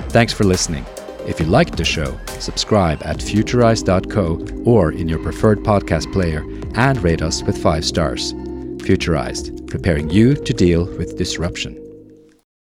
Thanks 0.09 0.33
for 0.33 0.43
listening. 0.43 0.85
If 1.27 1.41
you 1.41 1.45
liked 1.45 1.75
the 1.75 1.83
show, 1.83 2.17
subscribe 2.39 3.01
at 3.03 3.17
futurize.co 3.17 4.63
or 4.63 4.93
in 4.93 5.09
your 5.09 5.19
preferred 5.19 5.59
podcast 5.59 6.11
player 6.13 6.45
and 6.75 7.03
rate 7.03 7.21
us 7.21 7.43
with 7.43 7.61
five 7.61 7.83
stars. 7.83 8.33
Futurized, 8.87 9.67
preparing 9.67 10.09
you 10.09 10.35
to 10.35 10.53
deal 10.53 10.85
with 10.97 11.17
disruption. 11.17 11.86